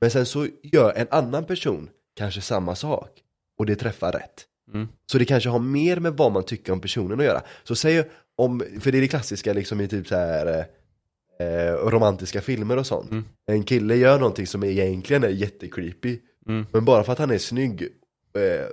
Men 0.00 0.10
sen 0.10 0.26
så 0.26 0.46
gör 0.62 0.92
en 0.96 1.06
annan 1.10 1.44
person 1.44 1.90
kanske 2.16 2.40
samma 2.40 2.74
sak 2.74 3.10
och 3.58 3.66
det 3.66 3.76
träffar 3.76 4.12
rätt. 4.12 4.44
Mm. 4.74 4.88
Så 5.06 5.18
det 5.18 5.24
kanske 5.24 5.48
har 5.48 5.58
mer 5.58 5.96
med 5.96 6.12
vad 6.12 6.32
man 6.32 6.44
tycker 6.44 6.72
om 6.72 6.80
personen 6.80 7.20
att 7.20 7.26
göra. 7.26 7.42
Så 7.64 7.76
säg 7.76 8.04
om, 8.36 8.62
för 8.80 8.92
det 8.92 8.98
är 8.98 9.02
det 9.02 9.08
klassiska 9.08 9.52
liksom 9.52 9.80
i 9.80 9.88
typ 9.88 10.06
så 10.08 10.16
här 10.16 10.66
eh, 11.40 11.46
eh, 11.46 11.72
romantiska 11.74 12.40
filmer 12.40 12.76
och 12.76 12.86
sånt. 12.86 13.10
Mm. 13.10 13.24
En 13.46 13.62
kille 13.64 13.96
gör 13.96 14.18
någonting 14.18 14.46
som 14.46 14.64
egentligen 14.64 15.24
är 15.24 15.28
jättecreepy. 15.28 16.18
Mm. 16.48 16.66
Men 16.72 16.84
bara 16.84 17.04
för 17.04 17.12
att 17.12 17.18
han 17.18 17.30
är 17.30 17.38
snygg 17.38 17.88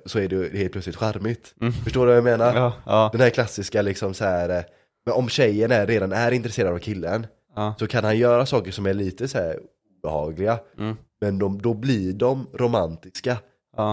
så 0.05 0.19
är 0.19 0.27
det 0.27 0.57
helt 0.57 0.71
plötsligt 0.71 0.95
charmigt. 0.95 1.53
Mm. 1.61 1.73
Förstår 1.73 2.01
du 2.05 2.07
vad 2.07 2.17
jag 2.17 2.23
menar? 2.23 2.55
Ja, 2.55 2.73
ja, 2.85 3.09
Den 3.11 3.21
här 3.21 3.29
klassiska 3.29 3.81
liksom 3.81 4.13
så 4.13 4.23
här. 4.25 4.49
eh, 4.49 4.63
men 5.05 5.13
om 5.15 5.29
tjejen 5.29 5.71
är, 5.71 5.87
redan 5.87 6.11
är 6.11 6.31
intresserad 6.31 6.73
av 6.73 6.79
killen 6.79 7.27
ja. 7.55 7.75
så 7.79 7.87
kan 7.87 8.03
han 8.03 8.17
göra 8.17 8.45
saker 8.45 8.71
som 8.71 8.85
är 8.85 8.93
lite 8.93 9.27
så 9.27 9.37
här 9.37 9.59
obehagliga. 10.03 10.59
Mm. 10.77 10.95
Men 11.21 11.39
de, 11.39 11.61
då 11.61 11.73
blir 11.73 12.13
de 12.13 12.47
romantiska 12.53 13.37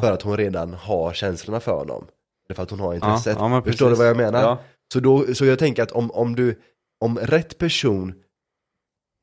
för 0.00 0.12
att 0.12 0.22
hon 0.22 0.36
redan 0.36 0.74
har 0.74 1.12
känslorna 1.12 1.60
för 1.60 1.72
honom. 1.72 2.06
Eller 2.48 2.54
för 2.54 2.62
att 2.62 2.70
hon 2.70 2.80
har 2.80 2.94
intresset. 2.94 3.38
Förstår 3.64 3.90
du 3.90 3.96
vad 3.96 4.06
jag 4.06 4.16
menar? 4.16 4.40
Så, 4.92 5.00
då, 5.00 5.34
så 5.34 5.44
jag 5.44 5.58
tänker 5.58 5.82
att 5.82 5.92
om, 5.92 6.10
om 6.10 6.36
du, 6.36 6.58
om 7.00 7.18
rätt 7.18 7.58
person 7.58 8.14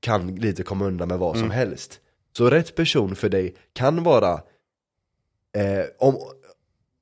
kan 0.02 0.36
lite 0.36 0.64
komma 0.64 0.86
undan 0.86 1.08
med 1.08 1.20
vad 1.20 1.36
som 1.36 1.46
Mm. 1.46 1.58
helst. 1.58 2.00
Så 2.38 2.50
rätt 2.50 2.76
person 2.76 3.16
för 3.16 3.30
dig 3.30 3.56
kan 3.74 4.04
vara, 4.04 4.42
eh, 5.56 5.86
om, 6.00 6.18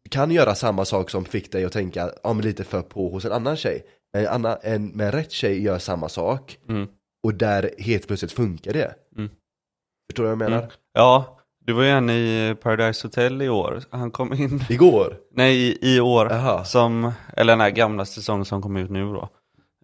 kan 0.10 0.32
göra 0.32 0.56
samma 0.56 0.86
sak 0.86 1.10
som 1.10 1.26
fick 1.26 1.52
dig 1.52 1.66
att 1.66 1.72
tänka 1.74 2.12
om 2.24 2.42
lite 2.42 2.64
för 2.64 2.82
på 2.82 3.10
hos 3.10 3.26
en 3.26 3.32
annan 3.32 3.58
tjej. 3.58 3.86
En, 4.18 4.28
annan, 4.28 4.58
en, 4.62 4.88
men 4.88 5.12
rätt 5.12 5.32
tjej 5.32 5.62
gör 5.64 5.80
samma 5.80 6.10
sak 6.10 6.58
Mm. 6.70 6.88
och 7.24 7.34
där 7.34 7.72
helt 7.80 8.08
plötsligt 8.08 8.32
funkar 8.32 8.74
det. 8.74 8.96
Mm. 9.18 9.30
Förstår 10.10 10.24
du 10.24 10.30
vad 10.30 10.32
jag 10.32 10.38
menar? 10.38 10.58
Mm. 10.64 10.72
Ja, 10.94 11.40
det 11.66 11.74
var 11.74 11.84
ju 11.84 11.90
en 11.90 12.10
i 12.10 12.56
Paradise 12.62 13.08
Hotel 13.08 13.42
i 13.42 13.50
år. 13.50 13.82
Han 13.90 14.12
kom 14.12 14.34
in, 14.34 14.64
Igår? 14.70 15.18
nej 15.34 15.56
i, 15.58 15.96
i 15.96 16.00
år, 16.00 16.28
Jaha. 16.32 16.66
som, 16.66 17.12
eller 17.38 17.54
den 17.54 17.62
här 17.62 17.70
gamla 17.70 18.06
säsongen 18.06 18.46
som 18.46 18.62
kom 18.62 18.78
ut 18.78 18.90
nu 18.90 19.04
då. 19.06 19.30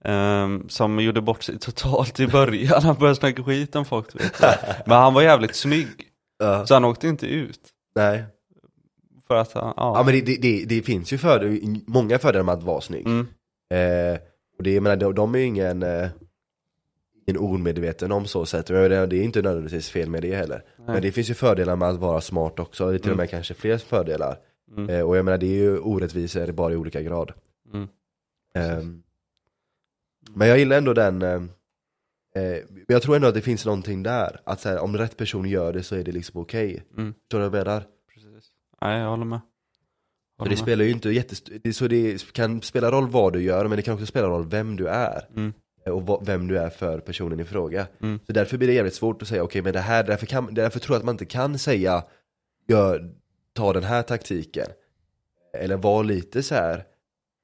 Ehm, 0.06 0.70
som 0.70 1.00
gjorde 1.00 1.22
bort 1.22 1.44
sig 1.44 1.60
totalt 1.60 2.20
i 2.20 2.28
början, 2.28 2.84
han 2.84 2.96
började 2.96 3.16
snacka 3.16 3.44
skit 3.44 3.76
om 3.76 3.86
folk. 3.86 4.08
Men 4.86 4.98
han 4.98 5.14
var 5.14 5.22
jävligt 5.22 5.56
snygg, 5.56 5.88
Ja. 6.40 6.66
så 6.66 6.74
han 6.74 6.86
åkte 6.86 7.08
inte 7.08 7.28
ut. 7.28 7.60
Nej. 7.96 8.24
För 9.30 9.36
att 9.36 9.52
ja. 9.56 9.74
Ja 9.78 10.04
men 10.06 10.26
det, 10.26 10.38
det, 10.42 10.66
det, 10.66 10.82
finns 10.82 11.14
ju 11.14 11.18
för, 11.18 11.60
många 11.92 12.20
fördelar 12.20 12.44
med 12.44 12.54
att 12.54 12.64
vara 12.64 12.82
snygg. 12.82 13.08
Mm. 13.08 13.28
Eh, 13.74 14.20
och 14.58 14.64
det, 14.64 14.74
jag 14.74 14.84
menar, 14.84 14.96
de, 14.98 15.16
de 15.16 15.36
är 15.36 15.40
ju 15.40 15.46
ingen, 15.46 15.84
eh, 15.84 16.08
ingen 17.28 17.42
omedveten 17.42 18.12
om 18.12 18.26
så 18.26 18.46
sätt. 18.46 18.66
Det, 18.66 18.96
är 18.96 19.14
inte 19.14 19.42
nödvändigtvis 19.42 19.90
fel 19.90 20.10
med 20.10 20.22
det 20.22 20.36
heller. 20.36 20.64
Men 20.88 21.02
det 21.02 21.12
finns 21.12 21.30
ju 21.30 21.34
fördelar 21.34 21.76
med 21.76 21.90
att 21.90 22.00
vara 22.00 22.22
smart 22.22 22.60
också. 22.60 22.90
Det 22.90 22.96
är 22.96 23.00
till 23.00 23.12
och 23.12 23.18
med 23.18 23.30
kanske 23.30 23.54
fler 23.54 23.78
fördelar. 23.78 24.38
Mm. 24.78 24.90
Eh, 24.90 25.02
och 25.02 25.18
jag 25.18 25.26
menar 25.26 25.38
det 25.38 25.46
är 25.46 25.64
ju 25.64 25.80
orättvisor 25.80 26.52
bara 26.52 26.74
i 26.74 26.76
olika 26.76 27.02
grad. 27.02 27.32
Mm. 27.74 27.88
Ehm, 28.56 29.04
men 30.36 30.48
jag 30.48 30.60
gillar 30.60 30.78
ändå 30.78 30.94
den, 30.94 31.22
eh, 31.22 31.42
eh, 32.36 32.60
jag 32.88 33.02
tror 33.02 33.16
ändå 33.16 33.28
att 33.28 33.34
det 33.34 33.42
finns 33.42 33.66
någonting 33.66 34.04
där. 34.04 34.42
Att 34.44 34.64
här, 34.64 34.80
om 34.80 34.98
rätt 34.98 35.18
person 35.18 35.50
gör 35.50 35.74
det 35.74 35.84
så 35.84 35.96
är 35.96 36.04
det 36.04 36.12
liksom 36.12 36.42
okej. 36.42 36.84
Mm. 36.98 37.14
Förstår 37.14 37.40
du 37.40 37.50
vad 37.50 37.60
jag 37.60 37.68
menar? 37.68 37.84
Nej, 38.82 39.00
jag 39.00 39.10
håller 39.10 39.26
med. 39.26 39.40
För 39.40 40.44
Håller 40.44 40.50
det 40.50 40.56
med. 40.56 40.64
spelar 40.64 40.86
ju 40.86 40.92
inte 40.92 41.10
jättest... 41.10 41.50
det, 41.64 41.74
så 41.74 41.88
det 41.88 42.32
kan 42.32 42.62
spela 42.62 42.92
roll 42.92 43.10
vad 43.10 43.34
du 43.34 43.42
gör 43.42 43.68
men 43.68 43.76
det 43.76 43.82
kan 43.82 43.94
också 43.94 44.06
spela 44.06 44.28
roll 44.28 44.48
vem 44.48 44.76
du 44.76 44.88
är. 44.88 45.28
Mm. 45.36 45.54
Och 45.86 46.06
vad, 46.06 46.26
vem 46.26 46.48
du 46.48 46.58
är 46.58 46.70
för 46.70 47.00
personen 47.00 47.40
i 47.40 47.44
fråga. 47.44 47.88
Mm. 48.02 48.20
Så 48.28 48.34
därför 48.34 48.58
blir 48.58 48.68
det 48.68 48.74
jävligt 48.74 48.94
svårt 48.94 49.22
att 49.22 49.28
säga 49.28 49.44
okej 49.44 49.62
men 49.62 49.74
det 49.74 49.80
här, 49.80 50.04
därför, 50.04 50.26
kan, 50.26 50.54
därför 50.54 50.80
tror 50.80 50.96
jag 50.96 51.00
att 51.00 51.06
man 51.06 51.14
inte 51.14 51.26
kan 51.26 51.60
säga 51.60 52.04
gör, 52.68 53.12
ta 53.54 53.74
den 53.74 53.84
här 53.84 54.02
taktiken. 54.02 54.68
Eller 55.58 55.78
var 55.78 56.04
lite 56.04 56.44
så 56.44 56.56
här 56.56 56.84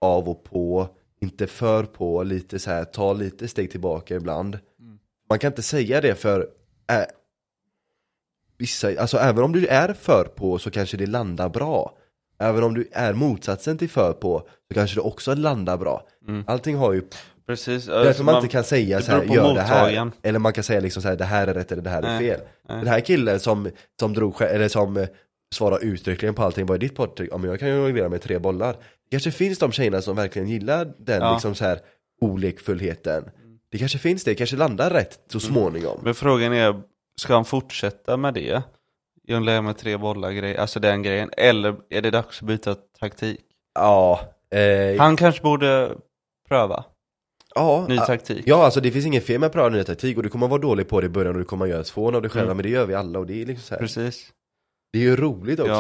av 0.02 0.30
och 0.30 0.44
på, 0.44 0.90
inte 1.22 1.48
för 1.48 1.84
på, 1.84 2.24
lite 2.24 2.60
så 2.60 2.70
här, 2.72 2.86
ta 2.86 3.14
lite 3.14 3.48
steg 3.48 3.72
tillbaka 3.72 4.16
ibland. 4.16 4.60
Mm. 4.80 5.00
Man 5.30 5.40
kan 5.40 5.52
inte 5.52 5.62
säga 5.62 6.02
det 6.02 6.16
för 6.16 6.40
äh, 6.90 7.04
vissa, 8.58 9.02
alltså 9.02 9.18
även 9.18 9.44
om 9.44 9.52
du 9.52 9.68
är 9.68 9.94
för 9.94 10.24
på 10.24 10.60
så 10.60 10.72
kanske 10.72 10.98
det 10.98 11.06
landar 11.08 11.50
bra. 11.50 11.98
Även 12.40 12.64
om 12.64 12.74
du 12.74 12.90
är 12.92 13.14
motsatsen 13.14 13.78
till 13.78 13.90
för 13.90 14.14
på 14.14 14.48
så 14.68 14.74
kanske 14.74 14.98
det 14.98 15.02
också 15.02 15.34
landar 15.36 15.78
bra. 15.78 16.08
Mm. 16.28 16.44
Allting 16.48 16.76
har 16.76 16.94
ju, 16.94 17.02
Precis. 17.48 17.86
därför 17.86 18.08
alltså, 18.08 18.24
man 18.24 18.36
inte 18.36 18.48
kan 18.48 18.64
säga 18.64 18.98
det 18.98 19.04
så 19.04 19.12
här, 19.12 19.24
gör 19.24 19.54
det 19.56 19.62
här. 19.62 20.12
Eller 20.24 20.40
man 20.40 20.54
kan 20.54 20.64
säga 20.64 20.80
liksom 20.80 21.02
så 21.02 21.08
här, 21.08 21.16
det 21.16 21.26
här 21.26 21.48
är 21.48 21.54
rätt 21.54 21.72
eller 21.72 21.82
det 21.84 21.90
här 21.90 22.04
är 22.04 22.20
fel. 22.20 22.40
nej. 22.70 22.78
Den 22.78 22.88
här 22.88 23.00
killen 23.00 23.40
som, 23.40 23.70
som 24.00 24.14
drog, 24.14 24.42
eller 24.42 24.68
som 24.68 24.98
eh, 24.98 25.08
svarar 25.56 25.84
uttryckligen 25.84 26.36
på 26.36 26.44
allting, 26.44 26.66
vad 26.66 26.76
är 26.76 26.80
ditt 26.80 26.96
poddtryck? 26.96 27.30
Ja 27.32 27.38
men 27.38 27.50
jag 27.50 27.60
kan 27.60 27.68
ju 27.70 27.86
reagera 27.86 28.10
med 28.10 28.22
tre 28.22 28.40
bollar. 28.40 28.74
Det 28.74 29.12
kanske 29.12 29.32
finns 29.32 29.60
de 29.60 29.72
tjejerna 29.72 30.02
som 30.02 30.16
verkligen 30.16 30.48
gillar 30.48 30.94
den 30.98 31.22
Ja. 31.22 31.34
liksom 31.34 31.56
så 31.56 31.66
här 31.66 31.80
olekfullheten. 32.22 33.24
Det 33.72 33.78
kanske 33.78 33.98
finns 33.98 34.24
det, 34.24 34.36
kanske 34.36 34.56
landar 34.56 34.90
rätt 34.90 35.20
så 35.32 35.40
småningom. 35.40 36.00
Men 36.04 36.16
frågan 36.16 36.54
är, 36.54 36.82
ska 37.22 37.34
han 37.34 37.46
fortsätta 37.46 38.18
med 38.18 38.34
det? 38.34 38.62
Jonglera 39.28 39.62
med 39.62 39.78
tre 39.78 39.98
bollar 39.98 40.32
grej, 40.32 40.58
alltså 40.58 40.80
den 40.80 41.04
grejen. 41.04 41.30
Eller 41.38 41.76
är 41.90 42.02
det 42.02 42.12
dags 42.12 42.42
att 42.42 42.48
byta 42.48 42.76
taktik? 43.00 43.40
Ja, 43.76 44.20
eh, 44.56 45.00
Han 45.00 45.16
kanske 45.18 45.42
borde 45.42 45.92
pröva 46.50 46.84
ja, 47.56 47.86
ny 47.90 47.98
taktik. 47.98 48.44
ja, 48.48 48.66
alltså 48.66 48.82
det 48.82 48.92
finns 48.92 49.06
inget 49.06 49.26
fel 49.26 49.40
med 49.40 49.48
att 49.48 49.54
pröva 49.54 49.70
ny 49.70 49.84
taktik 49.84 50.18
och 50.18 50.24
du 50.24 50.30
kommer 50.30 50.48
vara 50.48 50.62
dålig 50.62 50.90
på 50.90 51.02
det 51.02 51.06
i 51.06 51.10
början 51.10 51.34
och 51.34 51.40
du 51.40 51.46
kommer 51.46 51.66
göra 51.66 51.82
ett 51.82 51.90
fån 51.90 52.16
av 52.16 52.22
dig 52.22 52.32
själv, 52.32 52.46
Mm. 52.46 52.58
men 52.58 52.64
det 52.64 52.70
gör 52.70 52.86
vi 52.86 52.94
alla 52.96 53.20
och 53.20 53.26
det 53.26 53.42
är 53.42 53.46
liksom 53.46 53.64
så 53.64 53.74
här. 53.74 53.80
Precis. 53.82 54.32
Det 54.94 55.00
är 55.00 55.04
ju 55.04 55.16
roligt 55.16 55.60
också. 55.60 55.72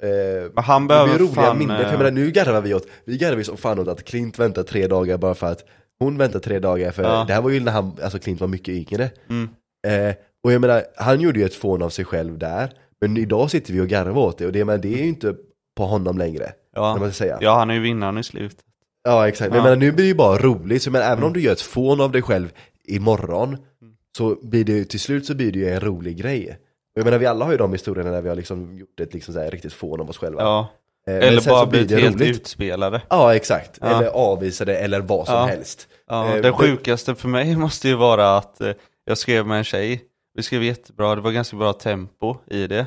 Ja. 0.00 0.08
Eh, 0.08 0.50
Men 0.54 0.64
han 0.64 0.82
det 0.82 0.88
behöver 0.88 1.08
blir 1.14 1.18
roliga 1.26 1.34
fan... 1.42 1.58
minnen, 1.58 1.76
för 1.76 1.84
jag 1.84 1.92
eh, 1.92 1.98
menar 1.98 2.10
nu 2.10 2.30
garvar 2.30 2.60
vi 2.60 2.74
åt, 2.74 2.86
vi 3.04 3.16
garvar 3.18 3.36
ju 3.38 3.44
som 3.44 3.56
fan 3.56 3.78
åt 3.78 3.88
att 3.88 4.04
Klint 4.04 4.38
väntar 4.38 4.62
tre 4.62 4.86
dagar 4.86 5.16
bara 5.18 5.34
för 5.34 5.46
att 5.46 5.64
hon 5.98 6.18
väntar 6.18 6.40
tre 6.40 6.58
dagar 6.58 6.90
för 6.92 7.02
Ja. 7.02 7.24
det 7.28 7.32
här 7.34 7.42
var 7.42 7.50
ju 7.50 7.60
när 7.60 7.72
han, 7.72 7.96
alltså 8.02 8.18
Klint 8.18 8.40
var 8.40 8.48
mycket 8.48 8.68
yngre. 8.74 9.10
Mm. 9.28 9.48
Eh, 9.86 10.14
och 10.44 10.52
jag 10.52 10.60
menar, 10.60 10.82
han 10.96 11.20
gjorde 11.20 11.38
ju 11.38 11.44
ett 11.46 11.54
fån 11.54 11.82
av 11.82 11.90
sig 11.90 12.04
själv 12.04 12.38
där, 12.38 12.70
men 13.00 13.16
idag 13.16 13.50
sitter 13.50 13.72
vi 13.72 13.80
och 13.80 13.88
garvar 13.88 14.22
åt 14.22 14.38
det 14.38 14.46
och 14.46 14.52
det, 14.52 14.64
men 14.64 14.80
det 14.80 14.88
är 14.94 14.98
ju 14.98 15.08
inte 15.08 15.34
på 15.76 15.84
honom 15.86 16.18
längre, 16.18 16.52
ja. 16.74 16.96
man 17.00 17.12
säga. 17.12 17.38
ja, 17.40 17.58
han 17.58 17.70
är 17.70 17.74
ju 17.74 17.80
vinnaren 17.80 18.18
i 18.18 18.24
slutet. 18.24 18.58
Ja 19.04 19.28
exakt, 19.28 19.50
men 19.50 19.56
Ja. 19.58 19.62
menar, 19.64 19.76
nu 19.76 19.92
blir 19.92 20.04
det 20.04 20.08
ju 20.08 20.14
bara 20.14 20.38
roligt, 20.38 20.82
så 20.82 20.90
men 20.90 21.02
även 21.02 21.24
om 21.24 21.32
du 21.32 21.40
gör 21.40 21.52
ett 21.52 21.60
fån 21.60 22.00
av 22.00 22.12
dig 22.12 22.22
själv 22.22 22.52
imorgon 22.88 23.48
Mm. 23.82 23.94
Så 24.16 24.38
blir 24.42 24.64
det 24.64 24.84
till 24.84 25.00
slut 25.00 25.26
så 25.26 25.34
blir 25.34 25.52
det 25.52 25.58
ju 25.58 25.68
en 25.70 25.80
rolig 25.80 26.16
grej 26.16 26.50
Och 26.94 26.98
jag 26.98 27.04
menar 27.04 27.18
vi 27.18 27.26
alla 27.26 27.44
har 27.44 27.52
ju 27.52 27.58
de 27.58 27.72
historierna 27.72 28.10
där 28.10 28.22
vi 28.22 28.28
har 28.28 28.36
liksom 28.36 28.78
gjort 28.78 29.00
ett 29.00 29.14
liksom 29.14 29.34
så 29.34 29.40
här 29.40 29.50
riktigt 29.50 29.72
fån 29.72 30.00
av 30.00 30.10
oss 30.10 30.18
själva 30.18 30.42
Ja. 30.42 30.68
Eh, 31.06 31.14
Eller 31.28 31.48
bara 31.48 31.66
blivit 31.66 31.90
helt 31.90 32.16
roligt. 32.16 32.36
utspelade. 32.36 33.02
Ja 33.10 33.34
exakt, 33.34 33.78
Ja. 33.80 33.86
eller 33.98 34.08
avvisade 34.08 34.76
eller 34.76 35.00
vad 35.00 35.26
som 35.26 35.48
helst 35.48 35.88
Ja, 36.08 36.26
Eh, 36.28 36.34
det 36.34 36.40
det- 36.40 36.52
sjukaste 36.52 37.14
för 37.14 37.28
mig 37.28 37.56
måste 37.66 37.88
ju 37.88 37.94
vara 37.94 38.36
att 38.36 38.60
eh, 38.60 38.70
jag 39.04 39.18
skrev 39.18 39.46
med 39.46 39.58
en 39.58 39.64
tjej, 39.64 40.00
vi 40.34 40.42
skrev 40.42 40.62
jättebra, 40.62 41.14
det 41.14 41.20
var 41.20 41.30
ganska 41.32 41.56
bra 41.56 41.72
tempo 41.72 42.36
i 42.50 42.66
det. 42.66 42.86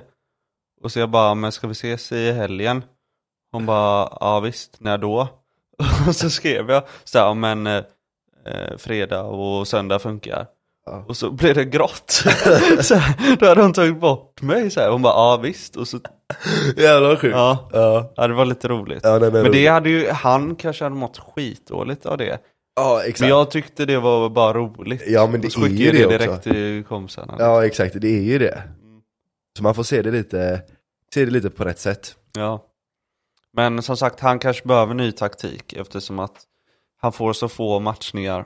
Och 0.83 0.91
så 0.91 0.99
jag 0.99 1.09
bara, 1.09 1.35
men 1.35 1.51
ska 1.51 1.67
vi 1.67 1.71
ses 1.71 2.11
i 2.11 2.31
helgen? 2.31 2.83
Hon 3.51 3.65
bara, 3.65 4.17
ja 4.19 4.39
visst, 4.39 4.79
när 4.79 4.97
då? 4.97 5.27
Och 6.07 6.15
så 6.15 6.29
skrev 6.29 6.69
jag, 6.69 6.83
så 7.03 7.17
här, 7.19 7.25
"Ja, 7.25 7.33
men 7.33 7.67
eh, 7.67 7.83
eh, 8.45 8.77
fredag 8.77 9.23
och 9.23 9.67
söndag 9.67 9.99
funkar. 9.99 10.45
Ja. 10.85 11.05
Och 11.07 11.17
så 11.17 11.31
blev 11.31 11.55
det 11.55 11.65
grått. 11.65 12.09
så 12.81 12.95
här, 12.95 13.35
då 13.39 13.45
hade 13.45 13.61
hon 13.61 13.73
tagit 13.73 13.99
bort 13.99 14.41
mig 14.41 14.71
så 14.71 14.79
här. 14.79 14.89
Hon 14.91 15.01
bara, 15.01 15.13
ja 15.13 15.37
visst. 15.37 15.75
Och 15.75 15.87
så, 15.87 15.99
Jävlar 16.77 17.15
sjukt 17.15 17.35
ja, 17.35 17.69
Ja, 17.73 18.13
ja, 18.15 18.27
det 18.27 18.33
var 18.33 18.45
lite 18.45 18.67
roligt. 18.67 18.99
ja 19.03 19.09
nej, 19.11 19.19
men, 19.19 19.31
Men 19.31 19.43
det 19.43 19.49
roligt. 19.49 19.69
hade 19.69 19.89
ju, 19.89 20.09
han 20.09 20.55
kanske 20.55 20.83
hade 20.83 20.95
mått 20.95 21.17
skitdåligt 21.17 22.05
av 22.05 22.17
det. 22.17 22.37
Ja 22.77 23.01
exakt 23.03 23.19
Men 23.19 23.29
jag 23.29 23.51
tyckte 23.51 23.85
det 23.85 23.99
var 23.99 24.29
bara 24.29 24.53
roligt. 24.53 25.03
Ja, 25.07 25.27
men 25.27 25.41
det 25.41 25.47
är 25.57 25.67
ju 25.67 25.85
jag 25.85 25.93
det 26.09 26.17
direkt 26.17 26.31
också. 26.31 26.41
till 26.49 26.83
kompisarna. 26.83 27.35
Ja 27.39 27.65
exakt, 27.65 28.01
det 28.01 28.07
är 28.07 28.21
ju 28.21 28.39
det 28.39 28.63
Så 29.57 29.63
man 29.63 29.75
får 29.75 29.83
se 29.83 30.01
det 30.01 30.11
lite, 30.11 30.61
se 31.13 31.25
det 31.25 31.31
lite 31.31 31.49
på 31.49 31.63
rätt 31.63 31.79
sätt 31.79 32.15
Ja. 32.35 32.63
Men 33.53 33.81
som 33.81 33.97
sagt, 33.97 34.19
han 34.19 34.39
kanske 34.39 34.67
behöver 34.67 34.93
ny 34.93 35.11
taktik 35.11 35.73
eftersom 35.73 36.19
att 36.19 36.43
han 37.01 37.11
får 37.11 37.33
så 37.33 37.49
få 37.49 37.79
matchningar, 37.79 38.45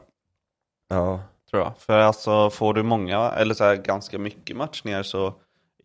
Ja, 0.89 1.21
tror 1.49 1.63
jag. 1.63 1.73
För 1.77 1.99
alltså, 1.99 2.49
får 2.49 2.73
du 2.73 2.83
många, 2.83 3.17
eller 3.31 3.53
så 3.53 3.63
här, 3.63 3.75
ganska 3.75 4.19
mycket 4.19 4.57
matchningar 4.57 5.03
så 5.03 5.33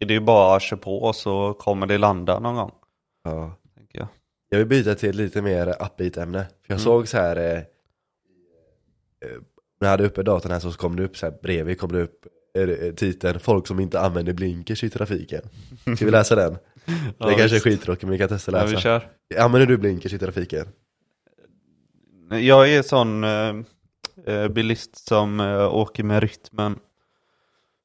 är 0.00 0.06
det 0.06 0.14
ju 0.14 0.20
bara 0.20 0.56
att 0.56 0.62
köra 0.62 0.78
på 0.80 0.98
och 1.02 1.16
så 1.16 1.54
kommer 1.54 1.86
det 1.86 1.98
landa 1.98 2.38
någon 2.38 2.54
gång, 2.54 2.72
ja 3.24 3.52
tänker 3.76 3.98
jag. 3.98 4.08
Jag 4.48 4.58
vill 4.58 4.66
byta 4.66 4.94
till 4.94 5.08
ett 5.08 5.14
lite 5.14 5.42
mer 5.42 5.68
upbeat 5.82 6.16
ämne. 6.16 6.38
För 6.38 6.72
jag 6.72 6.76
Mm. 6.76 6.84
såg 6.84 7.08
så 7.08 7.16
här 7.16 7.36
eh, 7.36 7.62
När 9.80 9.88
jag 9.88 9.90
hade 9.90 10.06
uppe 10.06 10.22
datorn 10.22 10.52
här 10.52 10.60
så 10.60 10.72
kom 10.72 10.96
det 10.96 11.04
upp 11.04 11.16
så 11.16 11.26
här 11.26 11.34
bredvid 11.42 11.80
kom 11.80 11.92
det 11.92 12.02
upp 12.02 12.26
eh, 12.58 12.94
titeln 12.94 13.40
Folk 13.40 13.66
som 13.66 13.80
inte 13.80 14.00
använder 14.00 14.32
blinkers 14.32 14.84
i 14.84 14.90
trafiken. 14.90 15.42
Ska 15.96 16.04
vi 16.04 16.10
läsa 16.10 16.34
den? 16.34 16.52
Det 16.84 16.92
Ja, 17.18 17.34
kanske 17.38 17.56
är 17.56 17.60
skittråkigt 17.60 18.02
men 18.02 18.10
vi 18.12 18.18
kan 18.18 18.28
testa 18.28 18.52
Ja, 18.52 18.64
vi 18.64 18.70
läsa. 18.72 18.80
kör. 18.82 19.08
Använder 19.38 19.66
du 19.66 19.76
blinkers 19.78 20.12
i 20.12 20.18
trafiken? 20.18 20.66
Jag 22.30 22.72
är 22.72 22.82
sån 22.82 23.24
eh, 23.24 23.54
eh, 24.34 24.48
bilist 24.48 25.06
som 25.08 25.40
eh, 25.40 25.74
åker 25.74 26.04
med 26.04 26.22
rytmen. 26.22 26.78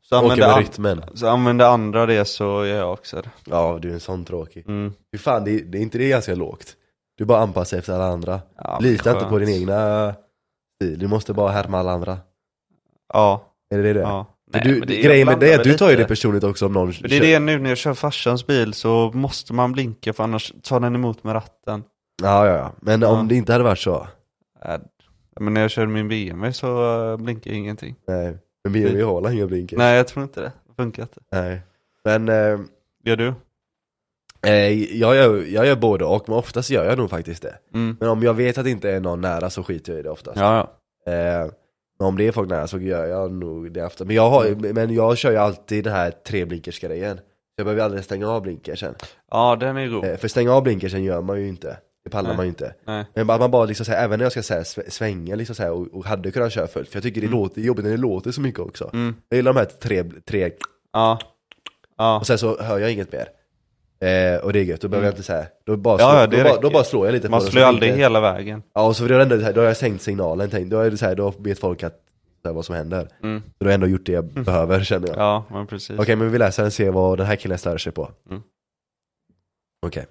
Så 0.02 0.16
Åker 0.18 0.24
använder, 0.26 0.48
med 0.48 0.56
an- 0.56 0.62
rytmen. 0.64 1.02
så 1.14 1.28
använder 1.28 1.66
andra 1.66 2.06
det 2.06 2.26
så 2.26 2.44
gör 2.44 2.78
jag 2.78 2.94
också 2.94 3.22
det. 3.22 3.30
Ja 3.46 3.80
du 3.82 3.90
är 3.90 3.94
en 3.94 4.00
sån 4.00 4.26
tråkig. 4.26 4.66
Mm. 4.68 4.94
Fy 5.12 5.18
fan, 5.18 5.44
det, 5.44 5.52
är- 5.52 5.64
det 5.66 5.78
är 5.78 5.82
inte 5.82 5.98
det 5.98 6.10
ganska 6.10 6.36
lågt? 6.36 6.76
Du 7.18 7.26
bara 7.26 7.40
anpassar 7.40 7.78
efter 7.78 7.94
alla 7.94 8.06
andra. 8.08 8.42
Ja, 8.58 8.80
Lita 8.82 9.12
inte 9.12 9.26
på 9.26 9.40
din 9.40 9.50
egna 9.50 10.14
stil, 10.82 11.00
du 11.00 11.08
måste 11.08 11.34
bara 11.34 11.52
härma 11.52 11.80
alla 11.80 11.92
andra. 11.92 12.18
Ja, 13.14 13.46
Är 13.70 13.78
det 13.78 13.94
det? 13.94 14.00
ja. 14.00 14.26
För 14.54 14.60
Nej, 14.60 14.74
du, 14.74 14.80
det 14.82 15.00
är- 15.00 15.04
grejen 15.04 15.26
med 15.28 15.40
det 15.40 15.54
är 15.54 15.58
att 15.58 15.64
du 15.64 15.78
tar 15.78 15.90
ju 15.90 15.96
det 15.96 16.06
personligt 16.06 16.44
också 16.44 16.66
om 16.66 16.74
någon 16.74 16.94
För 16.94 17.08
det 17.08 17.16
är 17.18 17.22
det 17.22 17.40
nu 17.40 17.60
när 17.60 17.70
jag 17.70 17.78
kör 17.78 17.94
farsans 17.94 18.48
bil 18.48 18.74
så 18.74 19.12
måste 19.14 19.54
man 19.54 19.72
blinka 19.72 20.14
för 20.14 20.24
annars 20.24 20.54
tar 20.64 20.80
den 20.80 20.96
emot 20.96 21.24
med 21.24 21.34
ratten. 21.36 21.84
Ja, 22.24 22.48
ja, 22.48 22.54
ja. 22.56 22.72
Men 22.80 23.02
Ja. 23.02 23.08
om 23.20 23.28
det 23.28 23.36
inte 23.36 23.52
hade 23.52 23.64
varit 23.64 23.80
så. 23.80 24.08
Äh, 24.66 24.76
Men 25.40 25.54
när 25.54 25.62
jag 25.62 25.72
kör 25.72 25.86
min 25.86 26.08
BMW 26.08 26.54
så 26.54 26.68
äh, 27.12 27.18
blinkar 27.18 27.52
ingenting. 27.52 27.96
Nej. 28.08 28.38
Men 28.64 28.74
BMW 28.74 29.04
har 29.04 29.32
inga 29.32 29.48
blinkers. 29.48 29.78
Nej 29.78 29.98
jag 29.98 30.08
tror 30.08 30.24
inte 30.24 30.42
det, 30.42 30.52
det 30.68 30.74
funkar 30.76 31.04
inte. 31.04 31.20
Nej. 31.32 31.62
Men 32.06 32.30
eh, 32.30 32.60
Gör 33.04 33.16
du? 33.16 33.34
Eh, 34.48 34.98
jag, 35.00 35.16
gör, 35.16 35.44
jag 35.54 35.66
gör 35.66 35.76
både 35.76 36.06
och, 36.06 36.30
men 36.30 36.38
oftast 36.38 36.70
gör 36.70 36.86
jag 36.86 36.98
nog 36.98 37.10
faktiskt 37.10 37.42
det. 37.44 37.56
Mm. 37.74 37.98
Men 38.00 38.10
om 38.10 38.24
jag 38.24 38.34
vet 38.34 38.58
att 38.58 38.64
det 38.64 38.70
inte 38.72 38.92
är 38.92 39.00
någon 39.00 39.22
nära 39.22 39.50
så 39.50 39.64
skiter 39.64 39.92
jag 39.94 40.00
i 40.00 40.04
det 40.04 40.10
oftast. 40.10 40.40
Ja, 40.40 40.70
ja. 41.06 41.12
Eh, 41.12 41.52
men 42.00 42.08
om 42.08 42.18
det 42.18 42.28
är 42.28 42.32
folk 42.32 42.50
nära 42.50 42.68
så 42.68 42.80
gör 42.80 43.06
jag 43.06 43.32
nog 43.32 43.72
det 43.72 43.86
ofta. 43.86 44.06
Men 44.06 44.16
jag, 44.16 44.30
har, 44.30 44.74
men 44.74 44.94
jag 44.94 45.18
kör 45.18 45.32
ju 45.32 45.38
alltid 45.38 45.84
den 45.84 45.94
här 45.94 46.12
tre 46.12 46.46
blinkers 46.46 46.80
grejen. 46.80 47.20
Jag 47.56 47.66
behöver 47.66 47.84
aldrig 47.84 48.04
stänga 48.04 48.30
av 48.30 48.42
blinkersen. 48.42 48.96
Ja 49.32 49.56
den 49.60 49.78
är 49.78 49.88
god. 49.88 50.06
Eh, 50.06 50.18
för 50.18 50.28
stänga 50.28 50.54
av 50.54 50.64
blinkersen 50.64 51.04
gör 51.04 51.22
man 51.22 51.40
ju 51.42 51.48
inte. 51.48 51.78
Det 52.04 52.10
pallar 52.10 52.30
Nej. 52.30 52.38
man 52.38 52.46
ju 52.46 52.50
inte. 52.50 52.74
Nej. 52.86 53.06
Men 53.14 53.28
bara, 53.28 53.38
man 53.38 53.52
bara 53.52 53.66
liksom 53.66 53.86
så 53.86 53.92
här, 53.92 54.04
även 54.06 54.20
när 54.20 54.26
jag 54.26 54.32
ska 54.32 54.44
så 54.44 54.54
här, 54.54 54.62
sv- 54.64 54.90
svänga 54.90 55.36
liksom 55.36 55.56
så 55.56 55.64
här, 55.64 55.72
och, 55.72 55.88
och 55.94 56.06
hade 56.06 56.32
kunnat 56.32 56.52
köra 56.54 56.68
fullt. 56.68 56.90
För 56.90 56.96
jag 56.96 57.04
tycker 57.04 57.22
det 57.22 57.28
Mm. 57.28 57.40
låter 57.40 57.62
jobbigt 57.62 57.86
när 57.86 57.92
det 57.92 57.98
låter 57.98 58.32
så 58.32 58.42
mycket 58.42 58.60
också. 58.60 58.90
Mm. 58.94 59.16
Jag 59.30 59.36
gillar 59.38 59.54
de 59.54 59.60
här 59.60 59.66
tre, 59.66 60.04
tre 60.04 60.52
Ja. 60.94 61.20
Ja. 61.98 62.20
och 62.20 62.28
sen 62.28 62.38
så 62.38 62.62
hör 62.62 62.80
jag 62.80 62.92
inget 62.92 63.12
mer. 63.12 63.28
Eh, 64.02 64.38
och 64.44 64.54
det 64.54 64.60
är 64.60 64.64
gött, 64.64 64.82
då 64.82 64.88
behöver 64.88 65.06
Mm. 65.08 65.12
jag 65.12 65.12
inte 65.12 65.24
säga 65.24 65.48
då 65.66 65.78
bara, 65.78 66.00
Ja, 66.00 66.10
slå, 66.10 66.20
ja, 66.20 66.44
då, 66.44 66.50
bara, 66.50 66.62
då 66.62 66.70
bara 66.70 66.84
slår 66.84 67.06
jag 67.06 67.14
lite 67.14 67.30
Man 67.30 67.42
slår 67.42 67.62
ju 67.62 67.68
aldrig 67.68 67.94
hela 67.94 68.22
vägen. 68.22 68.64
Ja, 68.74 68.88
och 68.88 68.96
så 68.96 69.06
är 69.06 69.10
ändå, 69.20 69.36
då 69.36 69.62
har 69.62 69.68
jag 69.68 69.78
sänkt 69.78 70.02
signalen, 70.02 70.50
tänkt, 70.50 70.70
då, 70.70 70.80
är 70.80 70.92
det 70.92 70.98
så 70.98 71.06
här, 71.06 71.16
då 71.16 71.34
vet 71.40 71.60
folk 71.60 71.84
att, 71.84 72.00
så 72.42 72.48
här, 72.48 72.56
vad 72.56 72.66
som 72.66 72.76
händer. 72.76 73.08
Mm. 73.24 73.42
Så 73.42 73.54
då 73.60 73.66
har 73.66 73.72
jag 73.72 73.74
ändå 73.74 73.88
gjort 73.88 74.06
det 74.06 74.12
jag 74.12 74.26
behöver 74.26 74.84
känner 74.84 75.08
jag. 75.08 75.18
Ja 75.18 75.46
men 75.50 75.68
precis. 75.68 76.00
Okej, 76.00 76.16
men 76.16 76.32
vi 76.32 76.38
läser 76.38 76.64
den 76.64 76.72
se 76.72 76.90
vad 76.90 77.18
den 77.18 77.28
här 77.28 77.36
killen 77.36 77.58
stör 77.58 77.78
sig 77.78 77.92
på. 77.92 78.12
Mm. 78.30 78.42
Okej. 79.86 80.06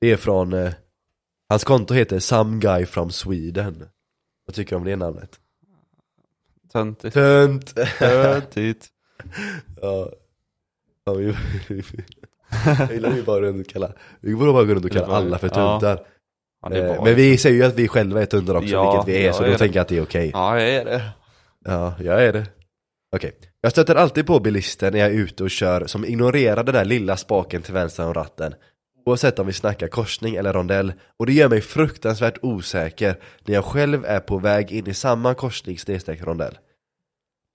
Det 0.00 0.10
är 0.12 0.16
från, 0.16 0.52
eh, 0.52 0.72
hans 1.48 1.64
konto 1.64 1.94
heter 1.94 2.18
Some 2.18 2.58
Guy 2.58 2.86
from 2.86 3.10
Sweden. 3.10 3.88
Vad 4.46 4.54
tycker 4.54 4.70
du 4.70 4.76
om 4.76 4.84
det 4.84 4.96
namnet? 4.96 5.38
Töntigt. 6.72 7.14
Tönt! 7.14 7.74
Töntigt. 7.98 8.88
ja. 9.80 10.08
ja 11.04 11.12
vi, 11.14 11.34
jag 12.78 12.92
gillar 12.92 13.16
ju 13.16 13.22
bara 13.22 13.40
runt 13.40 13.66
och 13.66 13.72
kalla, 13.72 13.92
vi 14.20 14.34
borde 14.34 14.52
bara 14.52 14.64
gå 14.64 14.74
runt 14.74 14.84
och 14.84 14.90
kalla 14.90 15.06
alla 15.16 15.38
för 15.38 15.48
tuntar. 15.48 15.96
Ja, 15.96 16.06
Eh, 16.72 17.04
Men 17.04 17.14
vi 17.14 17.38
säger 17.38 17.56
ju 17.56 17.62
att 17.64 17.74
vi 17.74 17.88
själva 17.88 18.22
är 18.22 18.26
tuntar 18.26 18.54
också, 18.54 18.68
Ja, 18.68 18.92
vilket 19.04 19.20
vi 19.20 19.26
är, 19.26 19.32
så 19.32 19.42
är 19.42 19.46
då 19.46 19.52
det. 19.52 19.58
tänker 19.58 19.76
jag 19.76 19.82
att 19.82 19.88
det 19.88 19.96
är 19.98 20.02
okej. 20.02 20.30
Ja 20.34 20.60
jag 20.60 20.68
är 20.70 20.84
det. 20.84 21.02
Ja, 21.64 21.94
jag 22.00 22.24
är 22.24 22.32
det. 22.32 22.46
Okej. 23.16 23.32
Jag 23.60 23.72
stöter 23.72 23.94
alltid 23.94 24.26
på 24.26 24.40
bilister 24.40 24.90
när 24.90 24.98
jag 24.98 25.08
är 25.08 25.12
ute 25.14 25.42
och 25.44 25.50
kör 25.50 25.86
som 25.86 26.04
ignorerar 26.04 26.64
den 26.64 26.74
där 26.74 26.84
lilla 26.84 27.16
spaken 27.16 27.62
till 27.62 27.74
vänster 27.74 28.06
om 28.06 28.14
ratten. 28.14 28.54
Oavsett 29.06 29.38
om 29.38 29.46
vi 29.46 29.52
snackar 29.52 29.88
korsning 29.88 30.34
eller 30.34 30.52
rondell. 30.52 30.92
Och 31.18 31.26
det 31.26 31.32
gör 31.32 31.48
mig 31.48 31.60
fruktansvärt 31.60 32.38
osäker 32.42 33.16
när 33.44 33.54
jag 33.54 33.64
själv 33.64 34.04
är 34.04 34.20
på 34.20 34.38
väg 34.38 34.72
in 34.72 34.88
i 34.88 34.94
samma 34.94 35.34
korsning 35.34 35.78
rondell. 36.20 36.58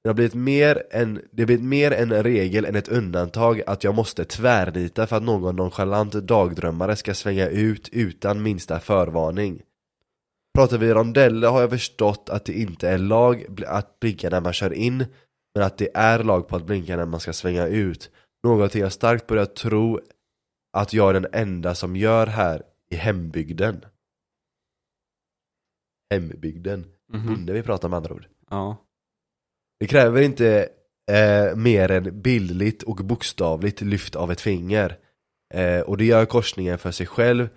Det 0.04 0.10
har 0.10 0.14
blivit 0.14 0.34
mer 0.34 0.84
en, 0.92 1.14
det 1.32 1.42
har 1.42 1.46
blivit 1.46 1.66
mer 1.66 1.92
en 1.92 2.24
regel 2.24 2.66
än 2.66 2.76
ett 2.76 2.88
undantag 2.88 3.62
att 3.68 3.84
jag 3.84 3.96
måste 3.96 4.26
tvärnita 4.26 5.08
för 5.08 5.16
att 5.18 5.24
någon 5.24 5.56
nonchalant 5.56 6.14
dagdrömmare 6.14 6.96
ska 6.96 7.14
svänga 7.14 7.48
ut 7.48 7.90
utan 7.92 8.44
minsta 8.44 8.80
förvarning. 8.80 9.62
Pratar 10.58 10.78
vi 10.78 10.94
rondeller 10.94 11.50
har 11.50 11.62
jag 11.62 11.70
förstått 11.70 12.30
att 12.30 12.46
det 12.46 12.54
inte 12.54 12.90
är 12.90 12.98
lag 12.98 13.64
att 13.68 14.00
blinka 14.00 14.30
när 14.30 14.42
man 14.42 14.54
kör 14.54 14.74
in, 14.74 15.06
men 15.56 15.64
att 15.64 15.78
det 15.78 15.90
är 15.94 16.24
lag 16.24 16.48
på 16.48 16.56
att 16.56 16.66
blinka 16.66 16.96
när 16.96 17.06
man 17.06 17.20
ska 17.20 17.34
svänga 17.34 17.68
ut. 17.68 18.12
Något 18.44 18.76
jag 18.76 18.94
starkt 18.94 19.28
börjar 19.28 19.46
tro 19.46 20.00
att 20.74 20.94
jag 20.94 21.10
är 21.10 21.14
den 21.14 21.28
enda 21.34 21.76
som 21.76 21.96
gör 21.96 22.28
här 22.28 22.64
i 22.90 22.96
hembygden. 22.96 23.86
Hembygden. 26.10 26.86
Mhm. 27.14 27.28
Bonde 27.28 27.54
vi 27.54 27.64
pratar 27.64 27.90
med 27.90 27.98
andra 27.98 28.14
ord. 28.14 28.28
Ja. 28.50 28.78
Det 29.80 29.88
kräver 29.88 30.22
inte 30.22 30.70
eh, 31.12 31.56
mer 31.56 31.92
än 31.92 32.22
bildligt 32.22 32.84
och 32.84 32.96
bokstavligt 32.96 33.82
lyft 33.82 34.16
av 34.16 34.32
ett 34.32 34.42
finger. 34.42 34.98
Eh, 35.54 35.80
och 35.82 35.98
det 35.98 36.06
gör 36.06 36.26
korsningen 36.26 36.78
för 36.78 36.92
sig 36.92 37.06
själv 37.08 37.50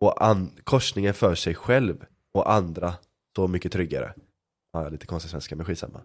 och 0.00 0.24
an- 0.26 0.50
korsningen 0.64 1.14
för 1.14 1.34
sig 1.34 1.54
själv 1.54 2.04
och 2.34 2.52
andra 2.52 2.94
så 3.36 3.48
mycket 3.48 3.72
tryggare. 3.72 4.14
Ja, 4.72 4.88
lite 4.88 5.06
konstig 5.06 5.30
svenska, 5.30 5.56
men 5.56 5.66
skitsamma. 5.66 6.00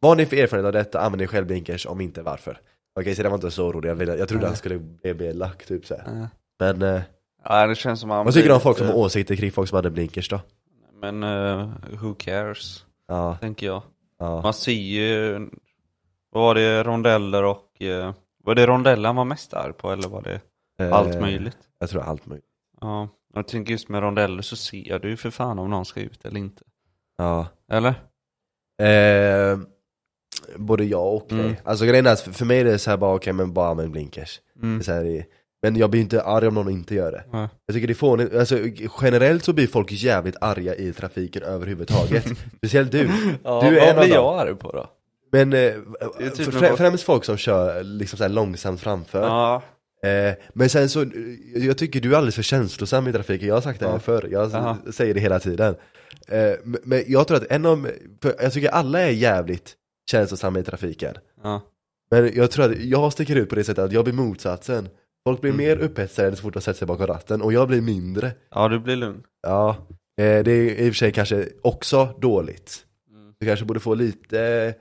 Vad 0.00 0.10
har 0.10 0.16
ni 0.16 0.26
för 0.26 0.36
erfarenhet 0.36 0.66
av 0.66 0.72
detta? 0.72 1.00
Använder 1.00 1.24
ni 1.24 1.26
självblinkers? 1.28 1.86
Om 1.86 2.00
inte, 2.00 2.22
varför? 2.22 2.60
Okej, 3.00 3.14
så 3.14 3.22
det 3.22 3.28
var 3.28 3.34
inte 3.36 3.50
så 3.50 3.66
orolig. 3.66 3.88
Jag, 3.90 3.94
ville, 3.94 4.16
jag 4.16 4.28
trodde 4.28 4.40
Nej. 4.42 4.48
han 4.48 4.56
skulle 4.56 4.78
bli 5.14 5.32
lack, 5.32 5.66
typ 5.66 5.86
såhär. 5.86 6.04
Nej. 6.14 6.26
Men, 6.58 6.82
eh, 6.96 7.02
Ja, 7.44 7.66
det 7.66 7.74
känns 7.74 8.00
som 8.00 8.10
han 8.10 8.24
vad 8.24 8.34
tycker 8.34 8.48
du 8.48 8.54
om 8.54 8.60
folk 8.60 8.78
som 8.78 8.86
har 8.86 8.94
åsikter 8.94 9.36
kring 9.36 9.52
folk 9.52 9.68
som 9.68 9.76
hade 9.76 9.90
blinkers 9.90 10.28
då? 10.28 10.40
Men 11.00 11.22
eh, 11.22 11.70
who 12.00 12.14
cares, 12.14 12.84
Ja, 13.08 13.38
tänker 13.40 13.66
jag. 13.66 13.82
Ja. 14.18 14.42
Man 14.42 14.54
ser 14.54 14.72
ju, 14.72 15.32
vad 16.30 16.42
var 16.42 16.54
det, 16.54 16.82
rondeller 16.82 17.42
och, 17.44 17.82
eh, 17.82 18.14
var 18.44 18.54
det 18.54 18.66
rondeller 18.66 19.08
han 19.08 19.16
var 19.16 19.24
mest 19.24 19.54
arg 19.54 19.72
på 19.72 19.90
eller 19.92 20.08
var 20.08 20.22
det 20.22 20.40
allt 20.92 21.14
Eh, 21.14 21.20
möjligt? 21.20 21.58
Jag 21.78 21.90
tror 21.90 22.02
allt 22.02 22.26
möjligt. 22.26 22.46
Ja, 22.80 23.08
jag 23.34 23.48
tänker 23.48 23.72
just 23.72 23.88
med 23.88 24.00
rondeller 24.02 24.42
så 24.42 24.56
ser 24.56 24.98
du 24.98 25.08
ju 25.10 25.16
för 25.16 25.30
fan 25.30 25.58
om 25.58 25.70
någon 25.70 25.84
ska 25.84 26.00
ut 26.00 26.24
eller 26.24 26.40
inte. 26.40 26.64
Ja. 27.18 27.46
Eller? 27.72 27.94
Eh, 28.82 29.58
både 30.56 30.84
ja 30.84 30.98
och 30.98 31.26
nej. 31.32 31.40
Mm. 31.40 31.56
Alltså 31.64 31.84
grejen 31.84 32.06
är 32.06 32.12
att 32.12 32.20
för- 32.20 32.44
mig 32.44 32.60
är 32.60 32.64
det 32.64 32.78
så 32.78 32.90
här 32.90 32.96
bara, 32.96 33.14
okej 33.14 33.32
men 33.32 33.52
bara 33.52 33.68
använd 33.68 33.90
blinkers. 33.92 34.40
Det 34.54 34.62
Mm. 34.66 34.78
är 34.78 34.82
så 34.82 34.92
här, 34.92 35.04
det- 35.04 35.26
men 35.62 35.76
jag 35.76 35.90
blir 35.90 36.00
inte 36.00 36.22
arg 36.22 36.46
om 36.46 36.54
någon 36.54 36.70
inte 36.72 36.94
gör 36.94 37.12
det. 37.12 37.24
Nej. 37.32 37.48
Jag 37.66 37.74
tycker 37.74 37.86
det 37.86 37.92
är 37.92 37.94
fånigt, 37.94 38.34
alltså 38.34 38.58
generellt 39.02 39.44
så 39.44 39.52
blir 39.52 39.66
folk 39.66 39.92
jävligt 39.92 40.36
arga 40.40 40.74
i 40.74 40.92
trafiken 40.92 41.42
överhuvudtaget. 41.42 42.26
Speciellt 42.56 42.92
du. 42.92 43.10
Ja, 43.44 43.60
Du 43.60 43.78
är 43.78 43.80
vad 43.80 43.88
en 43.88 43.96
av 43.98 44.04
blir 44.04 44.14
jag 44.14 44.40
arg 44.40 44.54
på 44.54 44.72
då? 44.72 44.90
Men 45.32 45.52
eh, 45.52 45.72
typ 46.36 46.52
frä, 46.54 46.76
främst 46.76 47.04
folk 47.04 47.24
som 47.24 47.36
kör 47.36 47.82
liksom 47.82 48.16
så 48.16 48.24
här 48.24 48.28
långsamt 48.30 48.80
framför. 48.80 49.22
Ja, 49.22 49.62
Eh, 50.04 50.34
men 50.54 50.68
sen 50.68 50.88
så, 50.88 51.02
eh, 51.02 51.08
jag 51.54 51.78
tycker 51.78 52.00
du 52.00 52.12
är 52.12 52.16
alldeles 52.16 52.34
för 52.34 52.42
känslosam 52.42 53.08
i 53.08 53.12
trafiken, 53.12 53.48
jag 53.48 53.54
har 53.54 53.60
sagt 53.60 53.80
det 53.80 53.86
här 53.86 53.92
Ja. 53.92 53.98
förr, 53.98 54.28
jag 54.32 54.50
Jaha. 54.50 54.76
säger 54.92 55.14
det 55.14 55.20
hela 55.20 55.38
tiden. 55.40 55.74
Eh, 56.28 56.52
men- 56.84 57.02
jag 57.06 57.28
tror 57.28 57.36
att 57.36 57.46
en 57.50 57.66
av, 57.66 57.90
jag 58.40 58.52
tycker 58.52 58.68
alla 58.68 59.00
är 59.00 59.10
jävligt 59.10 59.74
känslosamma 60.10 60.58
i 60.58 60.62
trafiken. 60.62 61.14
ja, 61.42 61.62
Men 62.10 62.30
jag 62.34 62.50
tror 62.50 62.64
att 62.72 62.78
jag 62.78 63.12
sticker 63.12 63.36
ut 63.36 63.48
på 63.48 63.54
det 63.54 63.64
sättet 63.64 63.84
att 63.84 63.92
jag 63.92 64.04
blir 64.04 64.14
motsatsen. 64.14 64.88
Folk 65.26 65.40
blir 65.40 65.52
Mm. 65.52 65.66
mer 65.66 65.76
upphetsade 65.76 66.36
så 66.36 66.42
fort 66.42 66.54
de 66.54 66.60
sätter 66.60 66.78
sig 66.78 66.86
bakom 66.86 67.06
ratten 67.06 67.42
och 67.42 67.52
jag 67.52 67.68
blir 67.68 67.80
mindre. 67.80 68.32
ja 68.50 68.68
du 68.68 68.78
blir 68.80 68.96
lugn. 68.96 69.22
Ja, 69.42 69.76
eh, 70.20 70.44
det 70.44 70.50
är 70.52 70.74
i 70.80 70.90
och 70.90 70.94
för 70.94 70.98
sig 70.98 71.12
kanske 71.12 71.48
också 71.62 72.08
dåligt. 72.20 72.84
Mm. 73.10 73.34
Du 73.40 73.46
kanske 73.46 73.64
borde 73.64 73.80
få 73.80 73.94
lite 73.94 74.74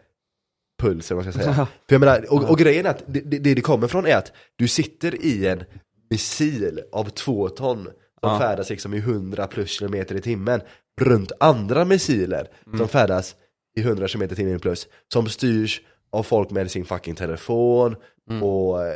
puls 0.81 1.11
eller 1.11 1.15
vad 1.15 1.25
man 1.25 1.33
ska 1.33 1.43
säga. 1.43 1.55
För 1.89 1.95
jag 1.95 1.99
menar, 1.99 2.25
och, 2.33 2.49
och 2.49 2.57
grejen 2.57 2.85
är 2.85 2.89
att 2.89 3.03
det, 3.07 3.19
det, 3.21 3.53
det 3.53 3.61
kommer 3.61 3.87
från 3.87 4.05
är 4.05 4.15
att 4.17 4.31
du 4.55 4.67
sitter 4.67 5.25
i 5.25 5.47
en 5.47 5.63
missil 6.09 6.81
av 6.91 7.09
två 7.09 7.49
ton 7.49 7.83
som 7.83 7.93
Ja. 8.31 8.39
färdas 8.39 8.69
liksom 8.69 8.93
i 8.93 8.97
100 8.97 9.47
plus 9.47 9.69
kilometer 9.69 10.15
i 10.15 10.21
timmen 10.21 10.61
runt 11.01 11.31
andra 11.39 11.85
missiler 11.85 12.47
Mm. 12.65 12.77
som 12.79 12.87
färdas 12.87 13.35
i 13.77 13.81
100 13.81 14.07
kilometer 14.07 14.33
i 14.33 14.37
timmen 14.37 14.59
plus 14.59 14.87
som 15.13 15.29
styrs 15.29 15.81
av 16.11 16.23
folk 16.23 16.49
med 16.51 16.71
sin 16.71 16.85
fucking 16.85 17.15
telefon 17.15 17.95
och 18.41 18.83
eh, 18.87 18.93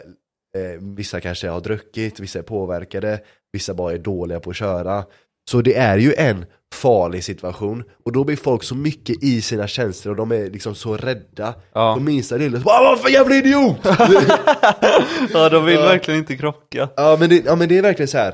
vissa 0.79 1.19
kanske 1.19 1.47
har 1.49 1.61
druckit, 1.61 2.19
vissa 2.19 2.39
är 2.39 2.43
påverkade, 2.43 3.19
vissa 3.53 3.73
bara 3.73 3.93
är 3.93 3.97
dåliga 3.97 4.39
på 4.39 4.49
att 4.49 4.55
köra. 4.55 5.03
Så 5.51 5.61
det 5.61 5.75
är 5.75 5.97
ju 5.97 6.13
en 6.17 6.45
farlig 6.75 7.23
situation 7.23 7.83
och 8.05 8.11
då 8.11 8.23
blir 8.23 8.35
folk 8.35 8.63
så 8.63 8.75
mycket 8.75 9.23
i 9.23 9.41
sina 9.41 9.67
känslor 9.67 10.11
och 10.11 10.17
de 10.17 10.31
är 10.31 10.49
liksom 10.49 10.75
så 10.75 10.97
rädda. 10.97 11.53
Ja. 11.73 11.93
På 11.93 11.99
minsta 11.99 12.35
lilla, 12.37 12.59
vad 12.59 12.99
för 12.99 13.09
jävla 13.09 13.35
idiot! 13.35 13.77
Ja, 15.33 15.49
de 15.49 15.65
vill 15.65 15.75
Ja. 15.75 15.81
verkligen 15.81 16.19
inte 16.19 16.35
krocka. 16.37 16.89
ja, 16.95 17.17
men 17.19 17.29
det, 17.29 17.45
ja 17.45 17.55
men 17.55 17.69
det 17.69 17.77
är 17.77 17.81
verkligen 17.81 18.07
så 18.07 18.17
här. 18.17 18.33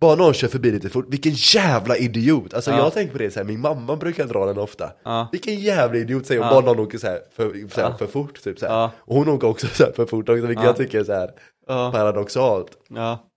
bara 0.00 0.14
någon 0.14 0.34
kör 0.34 0.48
förbi 0.48 0.70
lite 0.70 0.88
fort, 0.88 1.06
vilken 1.08 1.32
jävla 1.34 1.96
idiot! 1.96 2.54
Alltså 2.54 2.70
Ja. 2.70 2.76
jag 2.78 2.92
tänker 2.92 3.12
på 3.12 3.18
det 3.18 3.30
så 3.30 3.38
här, 3.40 3.46
min 3.46 3.60
mamma 3.60 3.96
brukar 3.96 4.24
dra 4.26 4.46
den 4.46 4.58
ofta. 4.58 4.90
Ja. 5.04 5.28
Vilken 5.32 5.54
jävla 5.60 5.98
idiot 5.98 6.26
säger 6.26 6.40
hon, 6.40 6.48
Ja. 6.54 6.60
bara 6.62 6.72
någon 6.74 6.84
åker 6.86 6.98
så 6.98 7.06
här 7.06 7.20
för, 7.36 7.68
så 7.74 7.80
här, 7.80 7.92
för 7.98 8.06
fort 8.06 8.42
typ 8.44 8.58
så 8.58 8.66
här. 8.66 8.72
Ja. 8.74 8.90
Och 8.98 9.16
hon 9.16 9.28
åker 9.28 9.46
också 9.48 9.66
så 9.66 9.84
här 9.84 9.92
för 9.92 10.06
fort 10.06 10.28
också, 10.28 10.46
vilket 10.46 10.64
Ja. 10.64 10.68
jag 10.68 10.76
tycker 10.76 11.00
är 11.00 11.04
så 11.04 11.12
här 11.12 11.30
Ja. 11.66 11.92
paradoxalt. 11.92 12.70
Ja. 12.88 13.30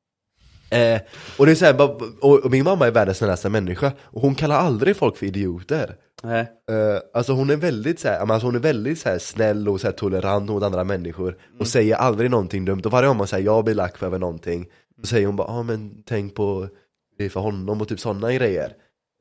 Eh, 0.70 1.02
och 1.38 1.45
det 1.45 1.52
är 1.52 1.56
så 1.56 1.66
här, 1.66 1.82
och, 2.22 2.45
och 2.45 2.52
min 2.52 2.64
mamma 2.64 2.88
är 2.88 2.91
världens 2.91 3.18
snällaste 3.18 3.49
människa, 3.49 3.91
och 4.02 4.22
hon 4.22 4.36
kallar 4.36 4.56
aldrig 4.56 4.98
folk 4.98 5.18
för 5.18 5.26
idioter. 5.26 5.95
Nej. 6.24 6.41
Eh, 6.70 6.99
alltså 7.14 7.34
hon 7.34 7.49
är 7.49 7.56
väldigt 7.56 7.99
så 7.99 8.08
här, 8.08 8.20
alltså 8.20 8.48
hon 8.48 8.56
är 8.56 8.60
väldigt 8.60 8.99
så 8.99 9.10
här 9.10 9.20
snäll 9.20 9.70
och 9.70 9.82
så 9.82 9.88
här 9.88 9.91
tolerant 9.91 10.49
mot 10.49 10.64
andra 10.64 10.84
människor 10.84 11.30
Mm. 11.30 11.60
och 11.60 11.68
säger 11.68 11.95
aldrig 11.95 12.32
någonting 12.32 12.66
dumt 12.66 12.82
och 12.86 12.91
varje 12.91 13.08
gång 13.08 13.18
man 13.18 13.28
säger 13.28 13.45
jag 13.45 13.64
blir 13.66 13.76
lack 13.76 14.04
över 14.04 14.20
någonting 14.20 14.68
så 15.02 15.08
säger 15.08 15.28
hon 15.28 15.36
bara 15.36 15.48
ja 15.48 15.54
ah, 15.60 15.64
men 15.64 16.04
tänk 16.06 16.36
på 16.36 16.68
det 17.18 17.30
för 17.30 17.40
honom 17.40 17.82
och 17.82 17.88
typ 17.88 17.99
sådana 17.99 18.34
grejer. 18.34 18.74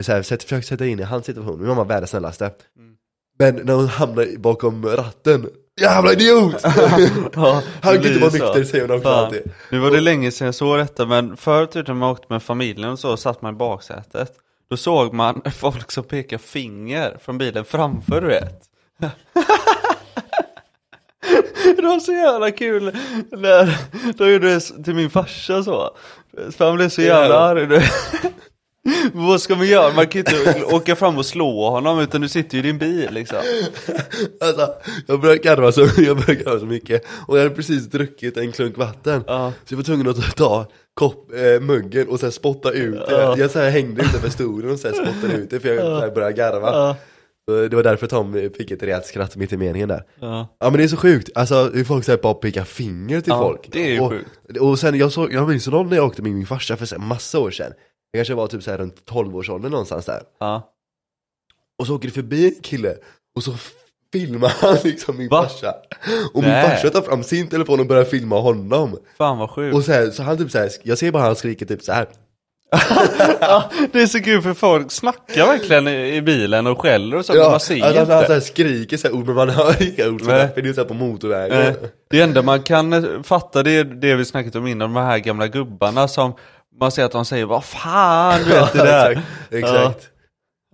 Så 0.03 0.13
här, 0.13 0.23
sätt, 0.23 0.43
försök 0.43 0.65
sätta 0.65 0.87
in 0.87 1.01
i 1.01 1.03
hans 1.03 1.27
situation, 1.27 1.59
min 1.59 1.69
mamma 1.69 1.81
är 1.81 1.85
världens 1.85 2.11
snällaste. 2.11 2.45
Mm. 2.77 2.97
Men 3.39 3.57
när 3.57 3.75
hon 3.75 3.87
hamnar 3.87 4.39
bakom 4.39 4.87
ratten, 4.87 5.49
jävla 5.81 6.13
idiot! 6.13 6.55
Ja, 7.35 7.63
Han 7.83 7.95
kan 7.95 8.07
inte 8.07 8.19
vara 8.19 8.31
nykter 8.31 8.65
säger 8.65 8.89
hon 8.89 8.97
också 8.97 9.09
alltid. 9.09 9.43
Nu 9.71 9.79
var 9.79 9.91
det 9.91 10.01
länge 10.01 10.31
sedan 10.31 10.45
jag 10.45 10.55
såg 10.55 10.79
detta 10.79 11.07
men 11.07 11.37
förut 11.37 11.71
typ 11.71 11.87
när 11.87 11.95
man 11.95 12.11
åkte 12.11 12.27
med 12.29 12.43
familjen 12.43 12.91
och 12.91 12.99
så 12.99 13.17
satt 13.17 13.43
man 13.43 13.55
i 13.55 13.57
baksätet 13.57 14.33
Då 14.71 14.77
såg 14.77 15.15
man 15.15 15.43
folk 15.59 15.91
som 15.91 16.05
pekar 16.05 16.39
finger 16.39 17.17
från 17.25 17.39
bilen 17.39 17.65
framför 17.65 18.21
du 18.21 18.27
vet. 18.27 18.63
Det 21.77 21.83
var 21.83 21.99
så 21.99 22.13
jävla 22.13 22.51
kul 22.51 22.97
när 23.33 23.79
de 24.19 24.33
gjorde 24.33 24.55
det 24.55 24.61
till 24.85 24.95
min 24.95 25.11
farsa 25.11 25.63
så. 25.63 25.91
För 26.57 26.67
han 26.67 26.77
blev 26.77 26.89
så 26.89 27.03
jävla 27.03 27.39
arg 27.39 27.67
Vad 29.13 29.41
ska 29.41 29.57
man 29.57 29.67
göra? 29.67 29.93
Man 29.95 30.07
kan 30.07 30.19
inte 30.19 30.65
åka 30.73 30.97
fram 30.97 31.19
och 31.19 31.27
slå 31.27 31.71
honom 31.71 31.99
utan 32.01 32.21
du 32.21 32.29
sitter 32.29 32.55
ju 32.55 32.59
i 32.59 32.67
din 32.67 32.79
bil 32.79 33.09
liksom. 33.13 33.39
Alltså, 34.41 34.69
jag 35.07 35.21
började 35.21 35.39
garva 35.41 35.73
så, 35.73 35.81
jag 35.97 36.17
började 36.17 36.35
garva 36.45 36.59
så 36.61 36.67
mycket. 36.67 37.05
Och 37.27 37.39
jag 37.39 37.43
hade 37.43 37.55
precis 37.55 37.87
druckit 37.87 38.37
en 38.37 38.53
klunk 38.53 38.77
vatten. 38.79 39.25
Ja. 39.27 39.53
Så 39.65 39.75
jag 39.75 39.77
var 39.77 39.85
tvungen 39.85 40.09
att 40.09 40.37
ta 40.37 40.67
kopp, 40.95 41.33
eh, 41.33 41.61
muggen 41.61 42.09
och 42.09 42.21
sen 42.21 42.33
spotta 42.33 42.71
ut 42.73 43.07
det. 43.09 43.13
Ja. 43.13 43.39
Jag 43.39 43.51
så 43.51 43.59
här 43.59 43.71
hängde 43.71 44.03
utanför 44.03 44.31
stolen 44.31 44.71
och 44.71 44.79
sen 44.79 44.93
spottade 44.95 45.35
ut 45.35 45.51
det 45.51 45.61
för 45.61 45.69
jag 45.69 45.79
så 45.79 46.01
här 46.01 46.11
började 46.11 46.33
garva. 46.33 46.97
Så 47.49 47.69
Det 47.69 47.77
var 47.77 47.83
därför 47.83 48.07
Tom 48.07 48.51
fick 48.57 48.71
ett 48.71 48.83
rejält 48.83 49.07
skratt 49.07 49.37
mitt 49.37 49.53
i 49.53 49.57
meningen 49.57 49.89
där. 49.89 50.03
Ja, 50.21 50.57
Ja 50.61 50.71
men 50.71 50.79
det 50.79 50.85
är 50.85 50.89
så 50.89 50.97
sjukt, 50.97 51.29
alltså 51.35 51.71
hur 51.75 51.85
folk 51.85 52.05
säger 52.05 52.19
bara 52.23 52.35
pekar 52.35 52.65
finger 52.65 53.21
till 53.21 53.31
Ja, 53.31 53.39
folk. 53.39 53.69
det 53.73 53.89
är 53.89 53.93
ju 53.93 54.01
och, 54.01 54.11
sjukt. 54.11 54.59
och 54.61 54.79
sen 54.79 54.99
jag, 54.99 55.13
såg, 55.13 55.33
jag 55.33 55.49
minns 55.49 55.67
någon 55.69 55.89
när 55.89 55.97
jag 55.97 56.07
åkte 56.07 56.23
med 56.23 56.33
min 56.33 56.47
farsa 56.47 56.77
för 56.77 56.87
så 56.87 56.99
massa 56.99 57.39
år 57.39 57.51
sedan 57.51 57.73
Jag 58.17 58.27
kanske 58.27 58.35
var 58.35 58.47
typ 58.47 58.63
så 58.63 58.71
här 58.71 58.79
runt 58.79 59.03
12-årsåldern 59.11 59.71
någonstans 59.71 60.07
där 60.07 60.23
ja. 60.41 60.73
Och 61.79 61.87
så 61.87 61.95
åker 61.95 62.09
det 62.09 62.15
förbi 62.15 62.47
en 62.47 62.63
kille 62.63 62.97
och 63.37 63.43
så 63.43 63.55
filmar 64.13 64.53
han 64.61 64.77
liksom 64.85 65.17
min 65.17 65.29
Va? 65.29 65.43
farsa 65.43 65.75
Och 66.35 66.43
min 66.43 66.53
Nej. 66.53 66.71
farsa 66.71 66.91
tar 66.91 67.03
fram 67.03 67.23
sin 67.23 67.49
telefon 67.49 67.81
och 67.81 67.87
börjar 67.87 68.05
filma 68.05 68.41
honom 68.41 68.99
Fan 69.19 69.39
vad 69.39 69.51
sjukt 69.51 69.77
Och 69.77 69.85
så, 69.85 69.93
här, 69.93 70.11
så 70.11 70.23
han 70.23 70.39
typ 70.39 70.51
så 70.51 70.59
här, 70.59 70.71
jag 70.83 70.99
ser 70.99 71.11
bara 71.11 71.23
han 71.23 71.37
skriker 71.37 71.67
typ 71.67 71.83
så 71.83 71.93
här. 71.93 72.07
ja, 73.41 73.71
det 73.93 74.03
är 74.03 74.07
så 74.07 74.21
kul 74.23 74.43
för 74.43 74.55
folk 74.55 74.93
snackar 74.93 75.47
verkligen 75.47 75.89
i, 75.89 76.23
bilen 76.23 76.67
och 76.67 76.81
skäller 76.81 77.17
och 77.17 77.25
så, 77.25 77.33
men 77.33 77.51
man 77.51 77.61
ser 77.61 77.85
alltså, 77.85 78.01
han, 78.01 78.11
han 78.11 78.19
inte. 78.19 78.27
så 78.27 78.33
här 78.33 78.41
skriker 78.41 78.97
så 78.97 79.09
här 79.09 79.15
ord 79.15 79.27
men 79.27 79.35
man 79.35 79.49
hör 79.49 79.83
inga 79.83 80.09
ord 80.11 80.25
för 80.25 80.63
det 80.63 80.69
är 80.69 80.73
så 80.73 80.81
här 80.81 80.89
på 80.89 80.95
motorvägen 80.95 81.75
Det 82.11 82.21
enda 82.21 82.43
man 82.43 82.63
kan 82.63 82.93
eh, 82.93 83.23
fatta 83.23 83.63
det 83.63 83.71
är 83.71 83.85
det 83.85 84.15
vi 84.15 84.25
snackat 84.25 84.55
om 84.55 84.67
innan, 84.67 84.95
de 84.95 85.01
här 85.01 85.19
gamla 85.19 85.49
gubbarna 85.49 86.09
som 86.09 86.35
man 86.81 86.93
ser 86.93 87.05
att 87.05 87.13
de 87.13 87.25
säger 87.25 87.45
vad 87.47 87.65
fan 87.65 88.39
du 88.45 88.51
vet 88.51 88.73
det 88.73 88.79
där. 88.83 89.11
exakt, 89.11 89.25
exakt. 89.51 90.11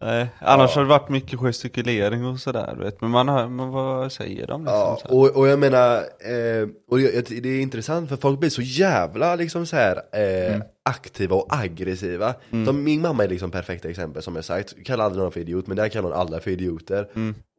Nej, 0.02 0.26
annars 0.40 0.74
har 0.74 0.82
det 0.82 0.88
varit 0.88 1.08
mycket 1.08 1.40
gestikulering 1.40 2.26
och 2.26 2.38
sådär 2.40 2.74
du 2.78 2.84
vet, 2.84 3.00
men 3.00 3.10
man 3.10 3.28
hör, 3.28 3.48
men 3.48 3.70
vad 3.70 4.12
säger 4.12 4.46
de 4.46 4.60
liksom? 4.64 4.78
Ja, 4.80 4.98
och, 5.08 5.36
och 5.36 5.48
jag 5.48 5.58
menar, 5.58 5.96
eh, 5.98 6.68
och 6.90 7.00
jag, 7.00 7.24
det 7.42 7.48
är 7.48 7.60
intressant 7.60 8.08
för 8.08 8.16
folk 8.16 8.38
blir 8.40 8.50
så 8.50 8.62
jävla 8.62 9.36
liksom 9.36 9.66
så 9.66 9.76
här 9.76 9.96
eh, 10.12 10.60
aktiva 10.84 11.36
och 11.36 11.46
aggressiva. 11.50 12.34
Som 12.66 12.84
min 12.84 13.00
mamma 13.00 13.24
är 13.24 13.28
liksom 13.28 13.50
perfekta 13.50 13.88
exempel 13.88 14.22
som 14.22 14.36
jag 14.36 14.44
sagt, 14.44 14.74
kallar 14.84 15.04
aldrig 15.04 15.22
någon 15.22 15.32
för 15.32 15.40
idiot 15.40 15.66
men 15.66 15.76
där 15.76 15.88
kallar 15.88 16.08
hon 16.10 16.18
alla 16.18 16.40
för 16.40 16.50
idioter. 16.50 17.08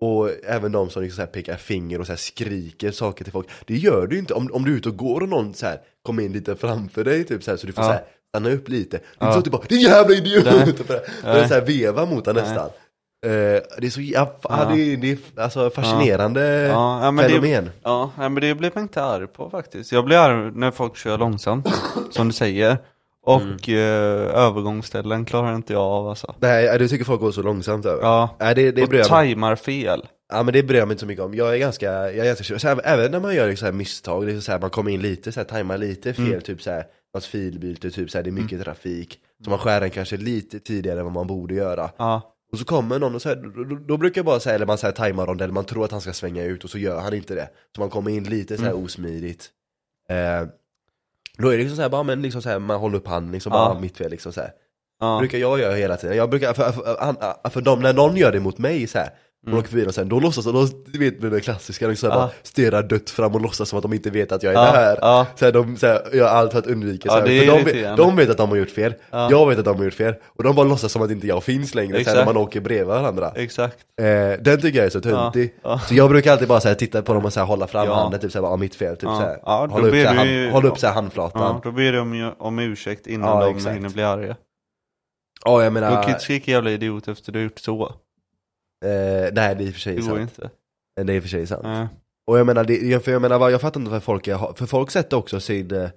Och 0.01 0.29
även 0.47 0.71
de 0.71 0.89
som 0.89 1.01
liksom 1.03 1.15
så 1.15 1.21
här 1.21 1.27
pekar 1.27 1.55
finger 1.55 1.99
och 1.99 2.07
så 2.07 2.15
skriker 2.15 2.91
saker 2.91 3.23
till 3.23 3.33
folk. 3.33 3.47
Det 3.65 3.75
gör 3.77 4.07
du 4.07 4.19
inte 4.19 4.33
om, 4.33 4.49
om 4.53 4.65
du 4.65 4.73
är 4.73 4.77
ute 4.77 4.89
och 4.89 4.97
går 4.97 5.21
och 5.21 5.29
någon 5.29 5.53
så 5.53 5.65
här 5.65 5.79
kommer 6.05 6.23
in 6.23 6.33
lite 6.33 6.55
framför 6.55 7.03
dig 7.03 7.23
typ 7.23 7.43
så, 7.43 7.51
här, 7.51 7.57
så 7.57 7.67
du 7.67 7.73
får 7.73 7.83
Ja. 7.83 7.87
så 7.87 7.93
här, 7.93 8.03
stanna 8.33 8.49
upp 8.51 8.69
lite. 8.69 8.97
Det 8.97 9.03
är 9.19 9.25
inte 9.25 9.33
så 9.33 9.39
att 9.39 9.45
du 9.45 9.51
bara 9.51 9.61
'Din 9.69 9.79
jävla 9.81 10.15
idiot' 10.15 10.43
börjar 10.87 11.01
börjar 11.23 11.47
så 11.47 11.53
här 11.53 11.61
veva 11.61 12.05
mot 12.05 12.25
den 12.25 12.35
nästan. 12.35 12.69
Eh, 13.25 13.29
det 13.77 13.85
är 13.85 13.89
så 13.89 14.01
jävla, 14.01 14.33
Ja. 14.43 14.69
det, 14.73 14.81
är, 14.93 14.97
det 14.97 15.11
är 15.11 15.17
alltså 15.43 15.69
fascinerande 15.69 16.41
Ja, 16.61 17.03
ja, 17.05 17.11
men 17.11 17.29
fenomen. 17.29 17.65
Det, 17.65 17.71
ja, 17.83 18.11
men 18.17 18.35
det 18.35 18.55
blir 18.55 18.71
man 18.75 18.83
inte 18.83 19.03
arg 19.03 19.27
på 19.27 19.49
faktiskt. 19.49 19.91
Jag 19.91 20.05
blir 20.05 20.17
arg 20.17 20.51
när 20.55 20.71
folk 20.71 20.97
kör 20.97 21.17
långsamt, 21.17 21.67
som 22.11 22.27
du 22.27 22.33
säger. 22.33 22.77
Och 23.25 23.41
Mm. 23.41 23.55
eh, 23.67 24.35
övergångsställen 24.43 25.25
klarar 25.25 25.55
inte 25.55 25.73
jag 25.73 25.81
av 25.81 26.09
alltså. 26.09 26.35
Nej, 26.39 26.79
du 26.79 26.87
tycker 26.87 27.05
folk 27.05 27.21
går 27.21 27.31
så 27.31 27.41
långsamt 27.41 27.85
över? 27.85 28.03
Ja, 28.03 28.35
Nej, 28.39 28.55
det, 28.55 28.71
det 28.71 28.99
och 29.01 29.07
tajmar 29.07 29.55
fel. 29.55 30.05
Ja 30.33 30.43
men 30.43 30.53
det 30.53 30.63
bryr 30.63 30.79
jag 30.79 30.87
mig 30.87 30.93
inte 30.93 30.99
så 31.01 31.05
mycket 31.07 31.25
om, 31.25 31.33
jag 31.33 31.53
är 31.53 31.57
ganska, 31.57 31.85
jag 31.91 32.17
är 32.17 32.25
ganska 32.25 32.59
så 32.59 32.67
här, 32.67 32.81
även 32.83 33.11
när 33.11 33.19
man 33.19 33.35
gör 33.35 33.47
liksom 33.47 33.65
så 33.65 33.71
här 33.71 33.73
misstag, 33.77 34.25
det 34.27 34.31
är 34.33 34.39
så 34.39 34.51
här, 34.51 34.59
man 34.59 34.69
kommer 34.69 34.91
in 34.91 35.01
lite 35.01 35.31
så 35.31 35.39
här, 35.39 35.45
tajmar 35.47 35.77
lite 35.77 36.13
fel, 36.13 36.25
Mm. 36.27 36.41
typ 36.41 36.61
så 36.61 36.71
här, 36.71 36.83
något 37.13 37.25
filbyte, 37.25 37.91
typ 37.91 38.11
så 38.11 38.17
här, 38.17 38.23
det 38.23 38.29
är 38.29 38.31
mycket 38.31 38.63
trafik 38.63 39.19
Så 39.43 39.49
man 39.49 39.59
skär 39.59 39.81
den 39.81 39.89
kanske 39.89 40.17
lite 40.17 40.59
tidigare 40.59 40.99
än 40.99 41.05
vad 41.05 41.13
man 41.13 41.27
borde 41.27 41.53
göra 41.53 41.89
Ja, 41.97 42.35
Och 42.51 42.59
så 42.59 42.65
kommer 42.65 42.99
någon 42.99 43.15
och 43.15 43.21
så 43.21 43.29
här, 43.29 43.35
då, 43.35 43.75
då, 43.75 43.97
brukar 43.97 44.19
jag 44.19 44.25
bara 44.25 44.39
säga, 44.39 44.55
eller 44.55 44.65
man 44.65 44.77
säger 44.77 44.93
tajmar 44.93 45.25
rondell, 45.25 45.51
man 45.51 45.65
tror 45.65 45.85
att 45.85 45.91
han 45.91 46.01
ska 46.01 46.13
svänga 46.13 46.43
ut 46.43 46.63
och 46.63 46.69
så 46.69 46.77
gör 46.77 46.99
han 47.01 47.13
inte 47.13 47.35
det. 47.35 47.49
Så 47.75 47.81
man 47.81 47.89
kommer 47.89 48.11
in 48.11 48.23
lite 48.23 48.57
så 48.57 48.63
här 48.63 48.71
Mm. 48.71 48.83
osmidigt. 48.83 49.49
Eh, 50.09 50.47
då 51.37 51.47
är 51.47 51.51
det 51.51 51.57
liksom 51.57 51.75
så 51.75 51.81
här, 51.81 51.89
bara, 51.89 52.03
men 52.03 52.21
liksom 52.21 52.41
så 52.41 52.49
här, 52.49 52.59
man 52.59 52.79
håller 52.79 52.97
upp 52.97 53.07
handen, 53.07 53.31
liksom 53.31 53.51
Ja. 53.53 53.69
bara 53.69 53.79
mitt 53.79 53.97
fel 53.97 54.11
liksom 54.11 54.33
så 54.33 54.41
här. 54.41 54.51
Ja. 54.99 55.17
brukar 55.19 55.37
jag 55.37 55.59
göra 55.59 55.73
hela 55.75 55.97
tiden. 55.97 56.17
Jag 56.17 56.29
brukar, 56.29 56.53
för, 56.53 56.71
för, 56.71 56.81
för, 57.43 57.49
för 57.49 57.61
dem, 57.61 57.79
när 57.81 57.93
någon 57.93 58.15
gör 58.17 58.31
det 58.31 58.39
mot 58.39 58.57
mig 58.57 58.87
så 58.87 58.97
här, 58.97 59.09
Mm. 59.45 59.53
och 59.53 59.59
åker 59.59 59.69
förbi 59.69 59.87
och 59.87 59.93
sen, 59.95 60.09
då 60.09 60.19
låtsas 60.19 60.45
de, 60.45 60.83
du 60.91 60.99
vet 60.99 61.21
med 61.21 61.31
det 61.31 61.39
klassiska, 61.41 61.87
liksom, 61.87 62.09
så 62.09 62.13
här, 62.13 62.21
Ja. 62.21 62.25
bara 62.25 62.33
stirrar 62.43 62.83
dött 62.83 63.09
fram 63.09 63.35
och 63.35 63.41
låtsas 63.41 63.69
som 63.69 63.77
att 63.77 63.83
de 63.83 63.93
inte 63.93 64.09
vet 64.09 64.31
att 64.31 64.43
jag 64.43 64.53
är 64.53 64.57
Ja, 64.65 64.71
där. 64.71 64.97
ja. 65.01 65.25
Så 65.35 65.45
här, 65.45 65.51
de 65.51 65.77
så 65.77 65.87
här, 65.87 66.01
gör 66.15 66.27
allt 66.27 66.51
för 66.51 66.59
att 66.59 66.67
undvika, 66.67 67.09
Ja, 67.09 67.13
så 67.13 67.19
här, 67.27 67.39
för 67.39 67.45
de, 67.57 67.63
vet, 67.81 67.97
de 67.97 68.15
vet 68.15 68.29
att 68.29 68.37
de 68.37 68.49
har 68.49 68.55
gjort 68.57 68.69
fel, 68.71 68.93
Ja. 69.11 69.27
jag 69.31 69.47
vet 69.49 69.59
att 69.59 69.65
de 69.65 69.77
har 69.77 69.83
gjort 69.85 69.93
fel, 69.93 70.13
och 70.37 70.43
de 70.43 70.55
bara 70.55 70.65
låtsas 70.67 70.91
som 70.91 71.01
att 71.01 71.11
inte 71.11 71.27
jag 71.27 71.43
finns 71.43 71.75
längre 71.75 71.89
så 71.89 71.93
här, 71.95 72.01
Exakt. 72.01 72.17
när 72.17 72.25
man 72.25 72.37
åker 72.37 72.61
bredvid 72.61 72.87
varandra. 72.87 73.31
Exakt. 73.35 73.77
Eh, 74.01 74.05
den 74.41 74.61
tycker 74.61 74.77
jag 74.79 74.85
är 74.85 74.89
så 74.89 75.01
töntig. 75.01 75.53
Så 75.87 75.95
jag 75.95 76.09
brukar 76.09 76.31
alltid 76.31 76.47
bara 76.47 76.59
så 76.61 76.67
här, 76.67 76.75
titta 76.75 77.01
på 77.01 77.13
dem 77.13 77.25
och 77.25 77.33
så 77.33 77.39
här, 77.39 77.47
hålla 77.47 77.67
fram 77.67 77.85
Ja. 77.87 77.93
handen, 77.95 78.19
typ 78.19 78.31
såhär, 78.31 78.45
ja 78.47 78.55
mitt 78.55 78.75
fel, 78.75 78.95
typ 78.97 79.09
så 79.09 79.15
här. 79.19 79.37
Då 79.45 79.51
hålla 79.73 79.87
upp, 79.87 79.93
så 79.93 79.97
här, 79.99 80.25
du 80.25 80.41
hand, 80.41 80.51
hålla 80.53 80.67
upp 80.69 80.79
så 80.79 80.87
här, 80.87 80.93
handflatan. 80.93 81.41
Ja, 81.41 81.61
då 81.63 81.71
ber 81.71 81.91
de 81.93 81.99
om, 81.99 82.33
om 82.39 82.59
ursäkt 82.59 83.07
innan 83.07 83.39
de 83.39 83.55
exakt. 83.55 83.75
hinner 83.75 83.89
bli 83.89 84.03
arga. 84.03 84.35
Ja, 85.45 85.63
jag 85.63 85.71
Du 85.71 85.73
menar, 85.73 85.91
kan 85.91 86.03
ju 86.03 86.09
inte 86.09 86.23
skrika 86.23 86.51
jävla 86.51 86.71
idiot 86.71 87.07
efter 87.07 87.31
du 87.31 87.39
har 87.39 87.43
gjort 87.43 87.59
så. 87.59 87.93
Eh, 88.83 89.29
nej 89.33 89.33
det 89.33 89.41
är 89.41 89.61
i 89.61 89.69
och 89.69 89.73
för 89.73 89.79
sig 89.81 89.95
Det 89.95 90.01
går 90.01 90.07
sant. 90.17 90.21
inte. 90.21 90.49
Det 91.03 91.13
är 91.13 91.15
i 91.15 91.19
och 91.19 91.23
för 91.23 91.29
sig 91.29 91.47
sant. 91.47 91.63
Nej. 91.63 91.87
Och 92.27 92.39
jag 92.39 92.45
menar, 92.45 92.63
det, 92.63 92.77
jag- 92.77 93.03
för 93.03 93.11
jag 93.11 93.21
menar, 93.21 93.49
jag 93.49 93.61
fattar 93.61 93.79
inte 93.79 93.91
vad 93.91 94.03
folk 94.03 94.27
är, 94.27 94.53
för 94.55 94.65
folk 94.65 94.91
sätter 94.91 95.17
också 95.17 95.39
sin, 95.39 95.75
eh, 95.75 95.89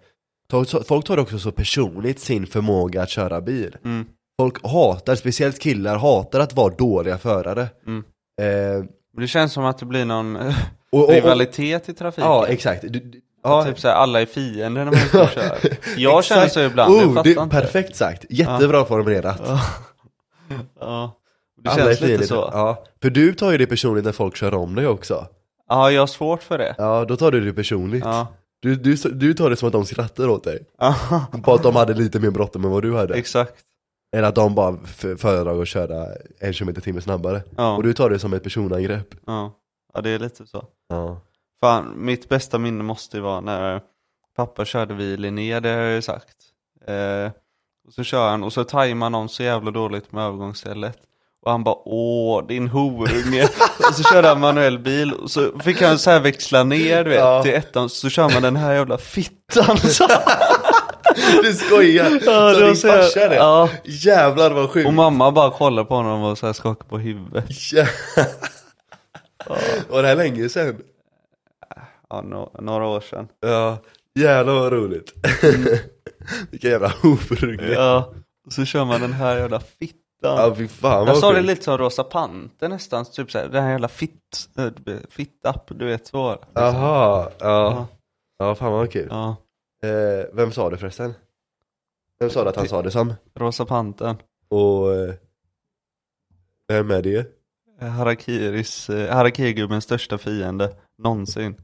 folk 0.89 1.05
tar 1.07 1.19
också 1.19 1.39
så 1.39 1.53
personligt 1.53 2.21
sin 2.21 2.47
förmåga 2.47 3.03
att 3.03 3.09
köra 3.11 3.41
bil. 3.41 3.77
Mm. 3.85 4.07
Folk 4.41 4.63
hatar, 4.67 5.15
speciellt 5.15 5.59
killar, 5.61 5.97
hatar 5.99 6.41
att 6.41 6.53
vara 6.55 6.75
dåliga 6.75 7.19
förare. 7.19 7.69
Mm. 7.87 8.05
Eh, 8.41 8.85
Det 9.21 9.27
känns 9.29 9.53
som 9.53 9.65
att 9.65 9.79
det 9.79 9.87
blir 9.87 10.05
någon 10.05 10.37
eh, 10.37 10.55
och, 10.93 11.05
och, 11.05 11.11
rivalitet 11.11 11.89
i 11.89 11.95
trafiken. 11.95 12.25
ja, 12.31 12.47
exakt. 12.47 12.83
Du, 12.83 12.89
du, 12.89 13.21
Ja. 13.43 13.65
Typ 13.65 13.81
såhär, 13.81 13.95
alla 13.95 14.21
är 14.21 14.27
fiender 14.27 14.85
när 14.85 14.85
man 14.85 15.29
kör. 15.29 15.59
Jag 15.97 16.25
känner 16.25 16.49
så 16.49 16.61
ibland, 16.61 16.95
jag 16.95 17.07
oh, 17.09 17.15
fattar 17.15 17.35
det, 17.35 17.41
inte. 17.43 17.57
Perfekt 17.61 17.97
sagt, 17.97 18.25
jättebra 18.31 18.85
formulerat. 18.85 19.41
Ja. 19.47 19.61
ja. 20.81 21.17
Det 21.67 21.73
Alla 21.73 21.85
känns 21.85 22.01
lite 22.01 22.27
så. 22.27 22.35
Ja. 22.35 22.51
Ja, 22.53 22.85
för 23.03 23.11
du 23.11 23.35
tar 23.35 23.53
ju 23.53 23.59
det 23.59 23.67
personligt 23.67 24.05
när 24.05 24.13
folk 24.13 24.37
kör 24.37 24.55
om 24.55 24.75
dig 24.75 24.87
också. 24.87 25.27
jag 25.69 25.77
har 26.03 26.07
svårt 26.07 26.43
för 26.43 26.59
det. 26.59 26.75
Ja, 26.79 27.05
då 27.05 27.17
tar 27.17 27.31
du 27.31 27.41
det 27.45 27.53
personligt. 27.53 28.05
Ja. 28.05 28.27
Du, 28.61 28.77
du, 28.77 28.97
du 28.97 29.35
tar 29.35 29.51
det 29.51 29.57
som 29.57 29.67
att 29.67 29.73
de 29.73 29.85
skrattar 29.87 30.29
åt 30.29 30.45
dig. 30.45 30.67
Ja, 30.79 31.27
På 31.45 31.55
att 31.55 31.63
de 31.63 31.77
hade 31.77 31.95
lite 31.95 32.21
mer 32.21 32.31
bråttom 32.31 32.65
än 32.65 32.71
vad 32.71 32.83
du 32.83 32.97
hade. 32.97 33.15
exakt. 33.15 33.55
Eller 34.17 34.29
att 34.29 34.35
de 34.35 34.55
bara 34.55 34.77
föredrar 35.19 35.63
att 35.63 35.69
köra 35.69 36.07
en 36.41 36.53
kilometer 36.53 36.81
i 36.81 36.85
timmen 36.85 37.03
snabbare. 37.03 37.43
Ja. 37.57 37.77
Och 37.77 37.83
du 37.83 37.93
tar 37.93 38.11
det 38.11 38.19
som 38.19 38.33
ett 38.33 38.43
personangrepp. 38.43 39.15
Ja. 39.27 39.53
ja, 39.95 40.01
det 40.01 40.11
är 40.11 40.19
lite 40.19 40.47
så. 40.47 40.65
Ja. 40.89 41.21
Fan, 41.61 41.93
mitt 41.97 42.29
bästa 42.29 42.59
minne 42.59 42.85
måste 42.85 43.17
ju 43.17 43.23
vara 43.23 43.41
när 43.41 43.81
pappa 44.37 44.65
körde 44.65 44.95
vid 44.95 45.21
Linné, 45.21 45.61
det 45.61 45.69
har 45.69 45.77
jag 45.77 45.95
ju 45.95 46.03
sagt. 46.03 46.37
Eh, 46.87 47.31
och 47.87 47.93
så 47.93 48.03
kör 48.03 48.31
han 48.31 48.45
och 48.45 48.53
så 48.53 48.65
tajmar 48.65 49.11
någon 49.11 49.29
så 49.29 49.43
jävla 49.43 49.71
dåligt 49.71 50.13
med 50.13 50.25
övergångsstället. 50.25 50.99
Och 51.47 51.53
han 51.53 51.65
bara 51.65 51.77
åh 51.85 52.47
din 52.47 52.69
horunge. 52.69 53.49
och 53.89 53.95
så 53.95 54.03
körde 54.03 54.29
han 54.29 54.41
manuell 54.41 54.79
bil 54.79 55.13
och 55.13 55.31
så 55.31 55.59
fick 55.59 55.83
han 55.83 55.99
så 55.99 56.11
här 56.11 56.21
växla 56.21 56.65
ner 56.65 57.05
du 57.05 57.11
vet 57.11 57.19
Ja. 57.19 57.43
till 57.43 57.55
ettan. 57.55 57.89
Så 57.89 58.09
kör 58.11 58.29
man 58.31 58.43
den 58.43 58.57
här 58.57 58.75
jävla 58.75 58.99
fittan. 58.99 59.79
Så, 59.79 60.09
Du 61.43 61.55
skojar! 61.55 62.21
Ja, 62.27 62.55
så 62.55 62.61
din 62.61 62.77
farsa 62.77 63.29
det? 63.29 63.35
ja. 63.37 63.69
Jävlar 63.85 64.51
vad 64.51 64.71
sjukt! 64.71 64.87
och 64.87 64.95
mamma 64.95 65.31
bara 65.33 65.51
kollar 65.51 65.85
på 65.85 65.95
honom 65.95 66.23
och 66.23 66.39
så 66.39 66.47
här 66.47 66.53
skakar 66.53 66.85
på 66.89 66.99
huvudet. 66.99 67.49
Jä- 67.51 67.89
Var 69.91 70.03
det 70.03 70.09
här 70.09 70.17
länge 70.17 70.49
sedan? 70.49 70.77
Ja, 72.11 72.23
no, 72.23 72.51
några 72.63 72.87
år 72.87 73.01
sedan. 73.01 73.29
Ja, 73.41 73.79
jävlar 74.19 74.53
vad 74.55 74.73
roligt. 74.73 75.13
Vilka 76.51 76.69
jävla 76.69 76.93
horunge. 77.03 77.73
Ja, 77.73 78.13
och 78.47 78.53
så 78.53 78.65
kör 78.65 78.85
man 78.85 79.01
den 79.01 79.13
här 79.13 79.37
jävla 79.37 79.61
fittan. 79.61 80.01
Ja 80.23 80.55
fy 80.57 80.69
fan 80.69 80.99
vad 80.99 81.09
Jag 81.09 81.17
sa 81.17 81.29
det 81.33 81.35
sjukt. 81.39 81.47
lite 81.47 81.63
som 81.65 81.79
Rosa 81.79 82.05
Panter 82.05 82.69
nästan, 82.69 83.05
typ 83.05 83.31
såhär, 83.31 83.49
den 83.49 83.63
här 83.63 83.71
jävla 83.71 83.89
fit, 83.89 84.49
äh, 84.59 84.97
fit-up, 85.11 85.63
du 85.79 85.87
vet 85.87 86.07
så. 86.07 86.33
Liksom. 86.33 86.53
Jaha, 86.55 87.31
ja. 87.39 87.47
Ja. 87.49 87.87
Ja 88.39 88.55
fan 88.55 88.73
vad 88.73 88.93
kul. 88.93 89.07
Ja, 89.11 89.37
Eh, 89.85 90.27
vem 90.33 90.53
sa 90.53 90.71
det 90.71 90.79
förresten? 90.79 91.15
Vem 92.21 92.31
sa 92.31 92.45
det 92.45 92.51
att 92.51 92.57
han 92.57 92.69
sa 92.69 92.83
det 92.83 92.91
som? 92.91 93.15
Rosa 93.35 93.65
Pantern. 93.67 94.17
Och 94.49 94.95
eh, 94.95 95.15
vem 96.69 96.91
är 96.91 97.03
det? 97.03 97.27
Harakiris, 97.81 98.91
eh, 98.91 99.15
Harakiri-gubbens 99.17 99.85
största 99.85 100.19
fiende 100.19 100.77
någonsin. 101.03 101.57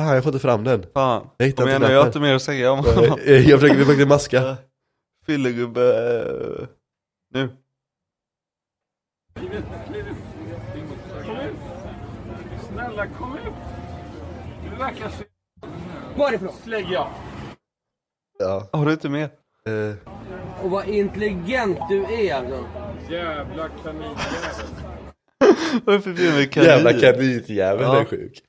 Fan 0.00 0.14
jag 0.14 0.22
får 0.24 0.32
inte 0.32 0.42
fram 0.42 0.64
den. 0.64 0.86
Fan, 0.94 1.28
Jag 1.36 1.46
hittar 1.46 1.62
kom 1.62 1.68
igen 1.68 1.76
inte 1.82 1.88
nu, 1.88 1.94
jag 1.94 2.00
har 2.00 2.06
inte 2.06 2.20
mer 2.20 2.34
att 2.34 2.42
säga 2.42 2.72
om 2.72 2.78
Eh, 2.78 2.94
honom. 2.94 3.18
eh, 3.26 3.48
Jag 3.50 3.60
försöker, 3.60 3.84
vi 3.94 4.06
maska. 4.06 4.56
Fyllegubbe, 5.26 5.82
eh, 6.20 6.66
nu. 7.30 7.50
Snälla 12.72 13.06
kom 13.06 13.34
ut! 13.36 13.52
Du 14.70 14.76
verkar 14.76 15.08
så... 15.08 15.24
Varifrån? 16.16 16.52
Lägg 16.64 16.86
jag. 16.90 17.08
Ja. 18.38 18.68
Har 18.72 18.86
du 18.86 18.92
inte 18.92 19.08
mer? 19.08 19.24
Eh, 19.66 20.12
Och 20.64 20.70
vad 20.70 20.88
intelligent 20.88 21.78
du 21.88 22.04
är 22.04 22.34
alltså. 22.34 22.64
Jävla 23.12 23.68
kaninjävel. 23.68 24.16
Varför 25.84 26.12
blir 26.12 26.32
vi 26.36 26.46
kanin? 26.46 26.68
jävla 26.70 26.92
kaninjäveln 26.92 27.82
Ja. 27.88 28.00
är 28.00 28.04
sjuk. 28.04 28.40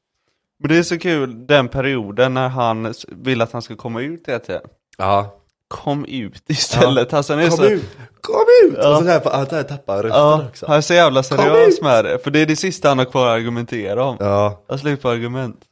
Men 0.60 0.70
det 0.70 0.78
är 0.78 0.84
så 0.84 1.00
kul, 1.00 1.48
den 1.48 1.68
perioden 1.68 2.34
när 2.34 2.50
han 2.50 2.94
vill 3.08 3.42
att 3.42 3.52
han 3.52 3.62
ska 3.62 3.76
komma 3.76 4.02
ut 4.02 4.28
hela 4.28 4.40
tiden. 4.40 4.62
Ja. 4.98 5.39
Kom 5.70 6.06
ut 6.06 6.44
istället. 6.50 7.14
Alltså, 7.14 7.34
han 7.34 7.44
är 7.44 7.48
Kom 7.50 7.58
så, 7.58 7.66
ut! 7.66 7.98
Kom 8.22 8.46
ut! 8.66 8.78
Ja. 8.78 8.98
Och 8.98 9.04
så 9.04 9.10
här, 9.10 9.22
han 9.32 9.66
tappar 9.66 10.04
rösten 10.04 10.22
Ja, 10.22 10.46
också. 10.50 10.66
han 10.68 10.78
är 10.78 10.82
så 10.82 10.94
jävla 10.94 11.24
seriös 11.24 11.82
med 11.82 12.06
det. 12.06 12.20
För 12.20 12.32
det 12.32 12.40
är 12.40 12.46
det 12.46 12.56
sista 12.56 12.90
han 12.90 12.98
har 12.98 13.06
kvar 13.06 13.28
att 13.28 13.36
argumentera 13.36 14.04
om. 14.04 14.18
Ja. 14.20 14.64
Jag 14.68 14.80
slut 14.80 15.02
på 15.02 15.10
argument. 15.10 15.66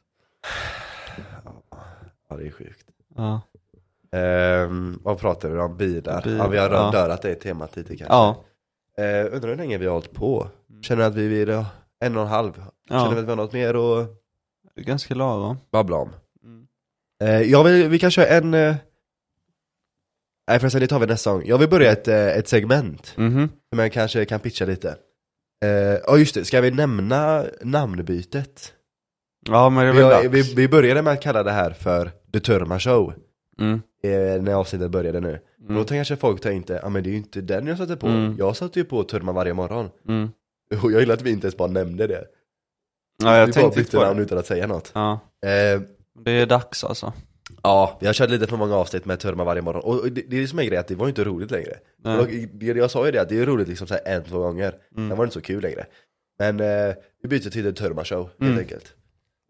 ja, 2.30 2.36
det 2.36 2.46
är 2.46 2.50
sjukt. 2.50 2.86
Ja. 3.16 3.40
Ehm, 4.12 5.00
vad 5.02 5.18
pratar 5.18 5.48
vi 5.48 5.58
om? 5.58 5.76
Bilar? 5.76 6.22
Bil, 6.22 6.36
ja, 6.36 6.48
vi 6.48 6.58
har 6.58 6.70
ja. 6.70 7.08
rört 7.08 7.22
det 7.22 7.34
temat 7.34 7.76
lite 7.76 7.96
kanske. 7.96 8.14
Ja. 8.14 8.44
Eh, 8.98 9.34
undrar 9.34 9.48
hur 9.48 9.56
länge 9.56 9.78
vi 9.78 9.86
har 9.86 9.92
hållit 9.92 10.12
på? 10.12 10.48
Känner 10.82 11.04
att 11.04 11.14
vi 11.14 11.42
är 11.42 11.64
en 12.04 12.16
och 12.16 12.22
en 12.22 12.28
halv? 12.28 12.52
Känner 12.88 13.08
vi 13.08 13.14
ja. 13.14 13.20
att 13.20 13.24
vi 13.24 13.30
har 13.30 13.36
något 13.36 13.52
mer 13.52 14.00
att 14.00 14.08
ganska 14.76 15.14
lagom. 15.14 15.56
babbla 15.72 15.96
om? 15.96 16.10
Mm. 16.44 16.66
Eh, 17.22 17.50
jag 17.50 17.64
vill, 17.64 17.88
vi 17.88 17.98
kan 17.98 18.10
köra 18.10 18.26
en... 18.26 18.74
Nej 20.48 20.58
förresten, 20.58 20.80
det 20.80 20.86
tar 20.86 20.98
vi 20.98 21.06
nästa 21.06 21.32
gång. 21.32 21.42
Jag 21.46 21.58
vill 21.58 21.68
börja 21.68 21.92
ett, 21.92 22.08
eh, 22.08 22.26
ett 22.28 22.48
segment, 22.48 23.12
Mhm. 23.16 23.48
som 23.70 23.78
jag 23.78 23.92
kanske 23.92 24.24
kan 24.24 24.40
pitcha 24.40 24.64
lite. 24.64 24.88
Eh, 25.64 25.68
Ja 26.06 26.16
just 26.18 26.34
det, 26.34 26.44
ska 26.44 26.60
vi 26.60 26.70
nämna 26.70 27.44
namnbytet? 27.62 28.72
Ja 29.48 29.70
men 29.70 29.84
det 29.84 29.90
är 29.90 29.92
Vi, 29.92 29.98
väl 30.02 30.12
har, 30.12 30.22
dags. 30.22 30.34
vi, 30.34 30.54
vi 30.54 30.68
började 30.68 31.02
med 31.02 31.12
att 31.12 31.22
kalla 31.22 31.42
det 31.42 31.50
här 31.50 31.70
för 31.70 32.10
The 32.32 32.40
Turma 32.40 32.78
Show, 32.80 33.14
Mm. 33.60 33.80
eh, 34.02 34.42
när 34.42 34.52
avsnittet 34.54 34.90
började 34.90 35.20
nu. 35.20 35.40
Mm. 35.62 35.74
Då 35.76 35.84
kanske 35.84 36.16
folk 36.16 36.40
tänkte, 36.40 36.80
ja 36.82 36.88
men 36.88 37.02
det 37.02 37.08
är 37.08 37.10
ju 37.12 37.16
inte 37.16 37.40
den 37.40 37.66
jag 37.66 37.78
satte 37.78 37.96
på, 37.96 38.06
Mm. 38.06 38.36
jag 38.38 38.56
satte 38.56 38.78
ju 38.78 38.84
på 38.84 39.04
Turma 39.04 39.32
varje 39.32 39.54
morgon. 39.54 39.90
Mm. 40.08 40.28
Och 40.82 40.92
jag 40.92 41.00
gillar 41.00 41.14
att 41.14 41.22
vi 41.22 41.30
inte 41.30 41.46
ens 41.46 41.56
bara 41.56 41.68
nämnde 41.68 42.06
det. 42.06 42.24
Ja 43.22 43.36
jag 43.36 43.46
vi 43.46 43.52
bara 43.52 43.70
bytte 43.70 43.96
namn 44.00 44.20
utan 44.20 44.38
att 44.38 44.46
säga 44.46 44.66
något. 44.66 44.90
Ja. 44.94 45.12
Eh, 45.46 45.80
Det 46.24 46.30
är 46.32 46.46
dags 46.46 46.84
alltså. 46.84 47.12
Ja, 47.62 47.98
vi 48.00 48.06
har 48.06 48.14
kört 48.14 48.30
lite 48.30 48.46
för 48.46 48.56
många 48.56 48.76
avsnitt 48.76 49.04
med 49.04 49.20
Turma 49.20 49.44
varje 49.44 49.62
morgon. 49.62 49.82
Och 49.82 50.12
det, 50.12 50.22
det 50.28 50.36
är 50.36 50.40
det 50.40 50.48
som 50.48 50.58
är 50.58 50.64
grejen, 50.64 50.80
att 50.80 50.88
det 50.88 50.94
var 50.94 51.06
ju 51.06 51.08
inte 51.10 51.24
roligt 51.24 51.50
längre. 51.50 51.78
Jag, 52.04 52.48
det, 52.52 52.66
jag 52.66 52.90
sa 52.90 53.06
ju 53.06 53.12
det, 53.12 53.20
att 53.22 53.28
det 53.28 53.38
är 53.38 53.46
roligt 53.46 53.68
liksom 53.68 53.86
så 53.86 53.94
här 53.94 54.02
en, 54.16 54.24
två 54.24 54.38
gånger. 54.38 54.74
Mm. 54.96 55.08
Sen 55.08 55.18
var 55.18 55.24
det 55.24 55.26
inte 55.26 55.34
så 55.34 55.40
kul 55.40 55.62
längre. 55.62 55.86
Men 56.38 56.60
eh, 56.60 56.94
vi 57.22 57.28
byter 57.28 57.50
till 57.50 57.64
The 57.64 57.72
Turma 57.72 58.04
Show, 58.04 58.22
helt 58.22 58.40
Mm. 58.40 58.58
enkelt. 58.58 58.94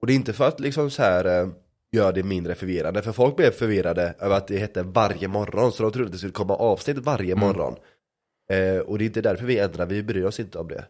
Och 0.01 0.07
det 0.07 0.12
är 0.12 0.15
inte 0.15 0.33
för 0.33 0.49
att 0.49 0.61
liksom 0.61 0.91
så 0.91 1.03
här 1.03 1.41
eh, 1.43 1.49
göra 1.93 2.12
det 2.12 2.23
mindre 2.23 2.55
förvirrande, 2.55 3.03
för 3.03 3.12
folk 3.12 3.37
blev 3.37 3.51
förvirrade 3.51 4.15
över 4.20 4.37
att 4.37 4.49
det 4.49 4.59
hette 4.59 4.83
varje 4.83 5.29
morgon, 5.29 5.73
så 5.73 5.83
de 5.83 5.93
trodde 5.93 6.07
att 6.07 6.12
det 6.12 6.19
skulle 6.19 6.33
komma 6.33 6.55
avsnitt 6.57 6.99
varje 6.99 7.33
Mm. 7.33 7.47
morgon. 7.47 7.75
Eh, 8.51 8.79
och 8.79 8.99
det 8.99 9.05
är 9.05 9.07
inte 9.07 9.20
därför 9.20 9.45
vi 9.47 9.59
ändrar, 9.59 9.87
vi 9.87 10.03
bryr 10.03 10.25
oss 10.25 10.41
inte 10.41 10.59
om 10.59 10.69
det. 10.69 10.85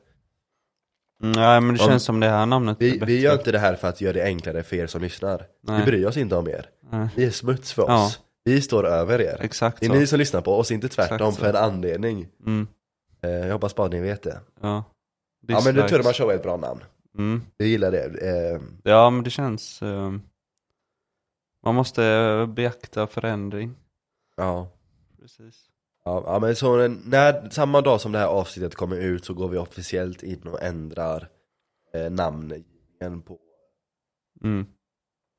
Mm, 1.23 1.33
Nej 1.33 1.61
men 1.61 1.75
det 1.75 1.79
känns 1.81 2.03
som 2.05 2.21
det 2.21 2.29
här 2.29 2.47
namnet 2.47 2.77
är 2.77 2.85
Vi, 2.85 2.93
bättre. 2.93 3.07
vi 3.07 3.21
gör 3.21 3.33
inte 3.33 3.53
det 3.53 3.59
här 3.59 3.75
för 3.75 3.89
att 3.89 4.01
göra 4.01 4.13
det 4.13 4.25
enklare 4.25 4.63
för 4.63 4.77
er 4.77 4.87
som 4.87 5.03
lyssnar. 5.03 5.47
Nej. 5.63 5.81
Vi 5.81 5.87
bryr 5.87 6.07
oss 6.07 6.17
inte 6.17 6.37
om 6.37 6.49
er. 6.49 6.71
Nej. 6.91 7.09
Vi 7.17 7.25
är 7.25 7.31
smuts 7.31 7.73
för 7.73 7.83
oss. 7.83 7.89
Ja. 7.91 8.11
Vi 8.45 8.61
står 8.61 8.87
över 8.87 9.21
er. 9.21 9.37
Exakt 9.41 9.81
Det 9.81 9.87
är 9.87 9.91
så. 9.91 9.95
ni 9.95 10.07
som 10.07 10.19
lyssnar 10.19 10.41
på 10.41 10.53
oss, 10.59 10.71
inte 10.71 10.89
tvärtom 10.89 11.15
Exakt 11.17 11.35
så. 11.35 11.41
för 11.41 11.49
en 11.49 11.57
anledning. 11.65 12.29
Mm. 12.47 12.67
Eh, 13.23 13.31
jag 13.31 13.53
hoppas 13.53 13.75
bara 13.75 13.89
ni 13.89 14.01
vet 14.01 14.23
det. 14.23 14.41
Ja. 14.61 14.85
Ja 15.47 15.55
men 15.55 15.63
The 15.65 15.71
Dislikes. 15.73 15.91
Turma 15.91 16.13
Show 16.13 16.31
är 16.31 16.35
ett 16.35 16.43
bra 16.43 16.57
namn. 16.57 16.81
Mm. 17.19 17.43
Jag 17.57 17.69
gillar 17.69 17.91
det. 17.91 18.05
Eh, 18.05 18.61
Ja 18.83 19.11
men 19.11 19.25
det 19.25 19.31
känns 19.31 19.83
ehm, 19.83 20.23
Man 21.65 21.75
måste 21.75 22.03
beakta 22.49 23.07
förändring 23.07 23.75
ja. 24.37 24.69
Precis 25.21 25.57
Ja, 26.27 26.39
men 26.41 26.57
så 26.57 26.89
när, 26.89 27.51
samma 27.51 27.81
dag 27.81 28.01
som 28.01 28.13
det 28.13 28.19
här 28.19 28.27
avsnittet 28.27 28.75
kommer 28.75 28.97
ut 28.97 29.25
så 29.25 29.35
går 29.35 29.49
vi 29.49 29.59
officiellt 29.59 30.23
in 30.23 30.43
och 30.43 30.63
ändrar 30.63 31.29
eh, 31.95 32.11
namngivningen 32.11 33.23
på, 33.27 33.39
Mm. 34.45 34.67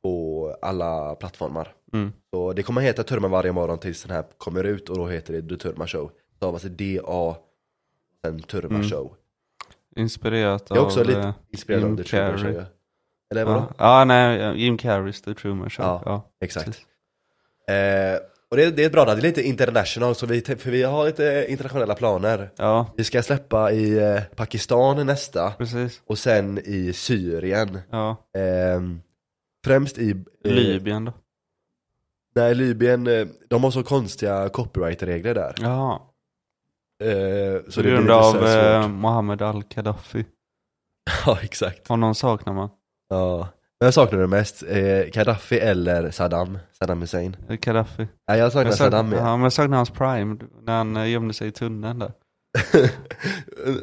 på 0.03 0.55
alla 0.61 1.15
plattformar. 1.15 1.73
Mm. 1.93 2.11
Så 2.33 2.53
det 2.53 2.63
kommer 2.63 2.81
heta 2.81 3.03
Turma 3.03 3.27
varje 3.27 3.51
morgon 3.51 3.79
tills 3.79 4.03
den 4.03 4.15
här 4.15 4.23
kommer 4.37 4.63
ut 4.63 4.89
och 4.89 4.97
då 4.97 5.07
heter 5.07 5.33
det 5.33 5.49
The 5.49 5.57
Turma 5.57 5.87
Show. 5.87 6.11
Stavas 6.35 6.61
det 6.61 6.69
D-A, 6.69 7.35
sen 8.25 8.39
Turma 8.41 8.75
Mm. 8.75 8.89
Show. 8.89 9.15
Inspirerat 9.95 10.65
Jag 10.69 10.77
är 10.77 10.81
också 10.85 10.99
av... 10.99 11.05
lite 11.05 11.19
eh, 11.19 11.33
inspirerad 11.51 11.83
av 11.83 11.89
Jim 11.89 11.97
The 11.97 12.03
Truman 12.03 12.37
Carrey. 12.37 12.53
Show. 12.53 12.61
ja. 12.61 12.65
Eller 13.31 13.45
vadå? 13.45 13.59
ja. 13.77 13.99
ja, 13.99 14.05
nej, 14.05 14.61
Jim 14.63 14.77
Carreys 14.77 15.21
The 15.21 15.33
Truman 15.33 15.69
Show. 15.69 15.85
Ja, 15.85 16.01
Ja, 16.05 16.31
Exakt. 16.41 16.85
Eh, 17.67 18.19
och 18.51 18.57
det, 18.57 18.71
det 18.71 18.83
är 18.83 18.89
bra, 18.89 19.05
det 19.05 19.11
är 19.11 19.15
lite 19.21 19.41
international, 19.43 20.15
så 20.15 20.25
vi, 20.25 20.41
för 20.41 20.71
vi 20.71 20.83
har 20.83 21.05
lite 21.05 21.45
internationella 21.49 21.95
planer. 21.95 22.49
Ja, 22.55 22.93
Vi 22.97 23.03
ska 23.03 23.23
släppa 23.23 23.71
i 23.71 23.97
eh, 23.97 24.21
Pakistan 24.35 25.05
nästa, 25.05 25.51
precis. 25.51 26.01
och 26.05 26.17
sen 26.17 26.57
i 26.65 26.93
Syrien. 26.93 27.79
Ja. 27.89 28.17
Ehm, 28.37 29.01
främst 29.65 29.97
i... 29.97 30.09
eh, 30.45 30.51
Libyen 30.51 31.05
då. 31.05 31.13
Nej, 32.35 32.55
Libyen, 32.55 33.07
eh, 33.07 33.27
de 33.49 33.63
har 33.63 33.71
så 33.71 33.83
konstiga 33.83 34.49
copyright-regler 34.49 35.33
där. 35.35 35.55
Ja. 35.59 36.13
Eh, 37.03 37.61
så 37.69 37.81
På 37.81 37.81
det 37.81 37.81
blir 37.81 37.91
grund 37.91 38.03
lite 38.03 38.13
av 38.15 38.31
så 38.33 38.45
här 38.45 38.75
eh, 38.75 38.81
svårt. 38.81 38.91
Mohammed 38.91 39.41
al-Gaddafi. 39.41 40.25
Ja, 41.25 41.39
exakt. 41.41 41.87
Honom 41.87 42.15
saknar 42.15 42.53
man. 42.53 42.69
Ja. 43.09 43.47
Vem 43.79 43.91
saknar 43.91 44.19
du 44.19 44.27
mest? 44.27 44.63
Eh, 44.63 45.05
Gaddafi 45.13 45.59
eller 45.59 46.11
Saddam? 46.11 46.57
Saddam 46.71 47.01
Hussein? 47.01 47.35
Eh, 47.49 47.55
Gaddafi. 47.55 48.07
Nej, 48.27 48.39
jag 48.39 48.51
saknar 48.51 48.65
Jag 48.71 48.77
saknar, 48.77 48.91
Saddam 48.91 49.09
mer. 49.09 49.17
ja, 49.17 49.23
men 49.37 49.43
jag 49.43 49.53
saknar 49.53 49.77
hans 49.77 49.89
prime, 49.89 50.37
när 50.63 50.77
han 50.77 50.97
eh, 50.97 51.09
gömde 51.09 51.33
sig 51.33 51.47
i 51.47 51.51
tunneln 51.51 51.99
där. 51.99 52.11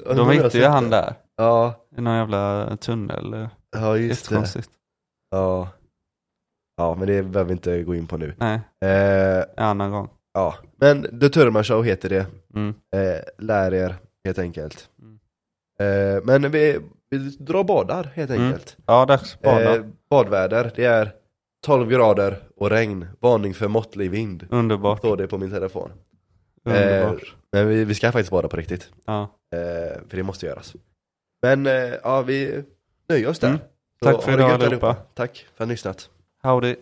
De 0.14 0.30
hittade 0.30 0.58
ju 0.58 0.64
han 0.64 0.90
där, 0.90 1.14
Ja, 1.36 1.86
i 1.96 2.00
någon 2.00 2.16
jävla 2.16 2.76
tunnel. 2.76 3.34
eh, 3.34 3.48
ja 3.76 3.96
just 3.96 4.28
det. 4.28 4.34
Jättekonstigt. 4.34 4.70
Ja. 5.30 5.68
ja, 6.76 6.94
men 6.94 7.06
det 7.08 7.22
behöver 7.22 7.44
vi 7.48 7.52
inte 7.52 7.82
gå 7.82 7.94
in 7.94 8.06
på 8.06 8.16
nu. 8.16 8.34
Nej, 8.38 8.60
Eh, 8.84 9.38
en 9.56 9.64
annan 9.64 9.90
gång. 9.90 10.08
ja, 10.34 10.54
men 10.76 11.20
The 11.20 11.28
Turma 11.28 11.64
Show 11.64 11.84
heter 11.84 12.08
det. 12.08 12.26
Mm. 12.54 12.74
Eh, 12.96 13.20
lär 13.38 13.74
er, 13.74 13.94
helt 14.24 14.38
enkelt. 14.38 14.88
Mm. 15.02 15.18
Eh, 15.80 16.22
men 16.24 16.50
vi, 16.50 16.80
vi 17.10 17.18
drar 17.18 17.64
badar, 17.64 18.04
helt 18.14 18.30
Mm. 18.30 18.42
enkelt. 18.46 18.76
Ja, 18.86 19.04
dags 19.06 19.40
bada. 19.40 19.76
Eh, 19.76 19.82
badväder, 20.10 20.72
det 20.76 20.84
är 20.84 21.12
12 21.66 21.90
grader 21.90 22.38
och 22.56 22.70
regn. 22.70 23.06
Varning 23.20 23.54
för 23.54 23.68
måttlig 23.68 24.10
vind. 24.10 24.46
Underbart. 24.50 24.98
Står 24.98 25.16
det 25.16 25.26
på 25.28 25.38
min 25.38 25.50
telefon. 25.50 25.92
Underbart. 26.64 27.22
Eh, 27.22 27.28
men 27.52 27.68
vi, 27.68 27.84
vi 27.84 27.94
ska 27.94 28.12
faktiskt 28.12 28.30
bada 28.30 28.48
på 28.48 28.56
riktigt. 28.56 28.90
ja. 29.06 29.22
Eh, 29.52 30.00
för 30.08 30.16
det 30.16 30.22
måste 30.22 30.46
göras. 30.46 30.74
Men 31.42 31.66
eh, 31.66 31.72
ja, 32.02 32.22
vi 32.22 32.62
nöjer 33.08 33.28
oss 33.28 33.38
där. 33.38 33.48
Mm. 33.48 33.60
Tack 34.02 34.22
för 34.22 34.32
idag 34.32 34.50
allihopa. 34.50 34.94
Tack 34.94 35.46
för 35.54 35.64
att 35.64 35.68
ni 35.68 35.74
lyssnat. 35.74 36.10
Howdy. 36.42 36.76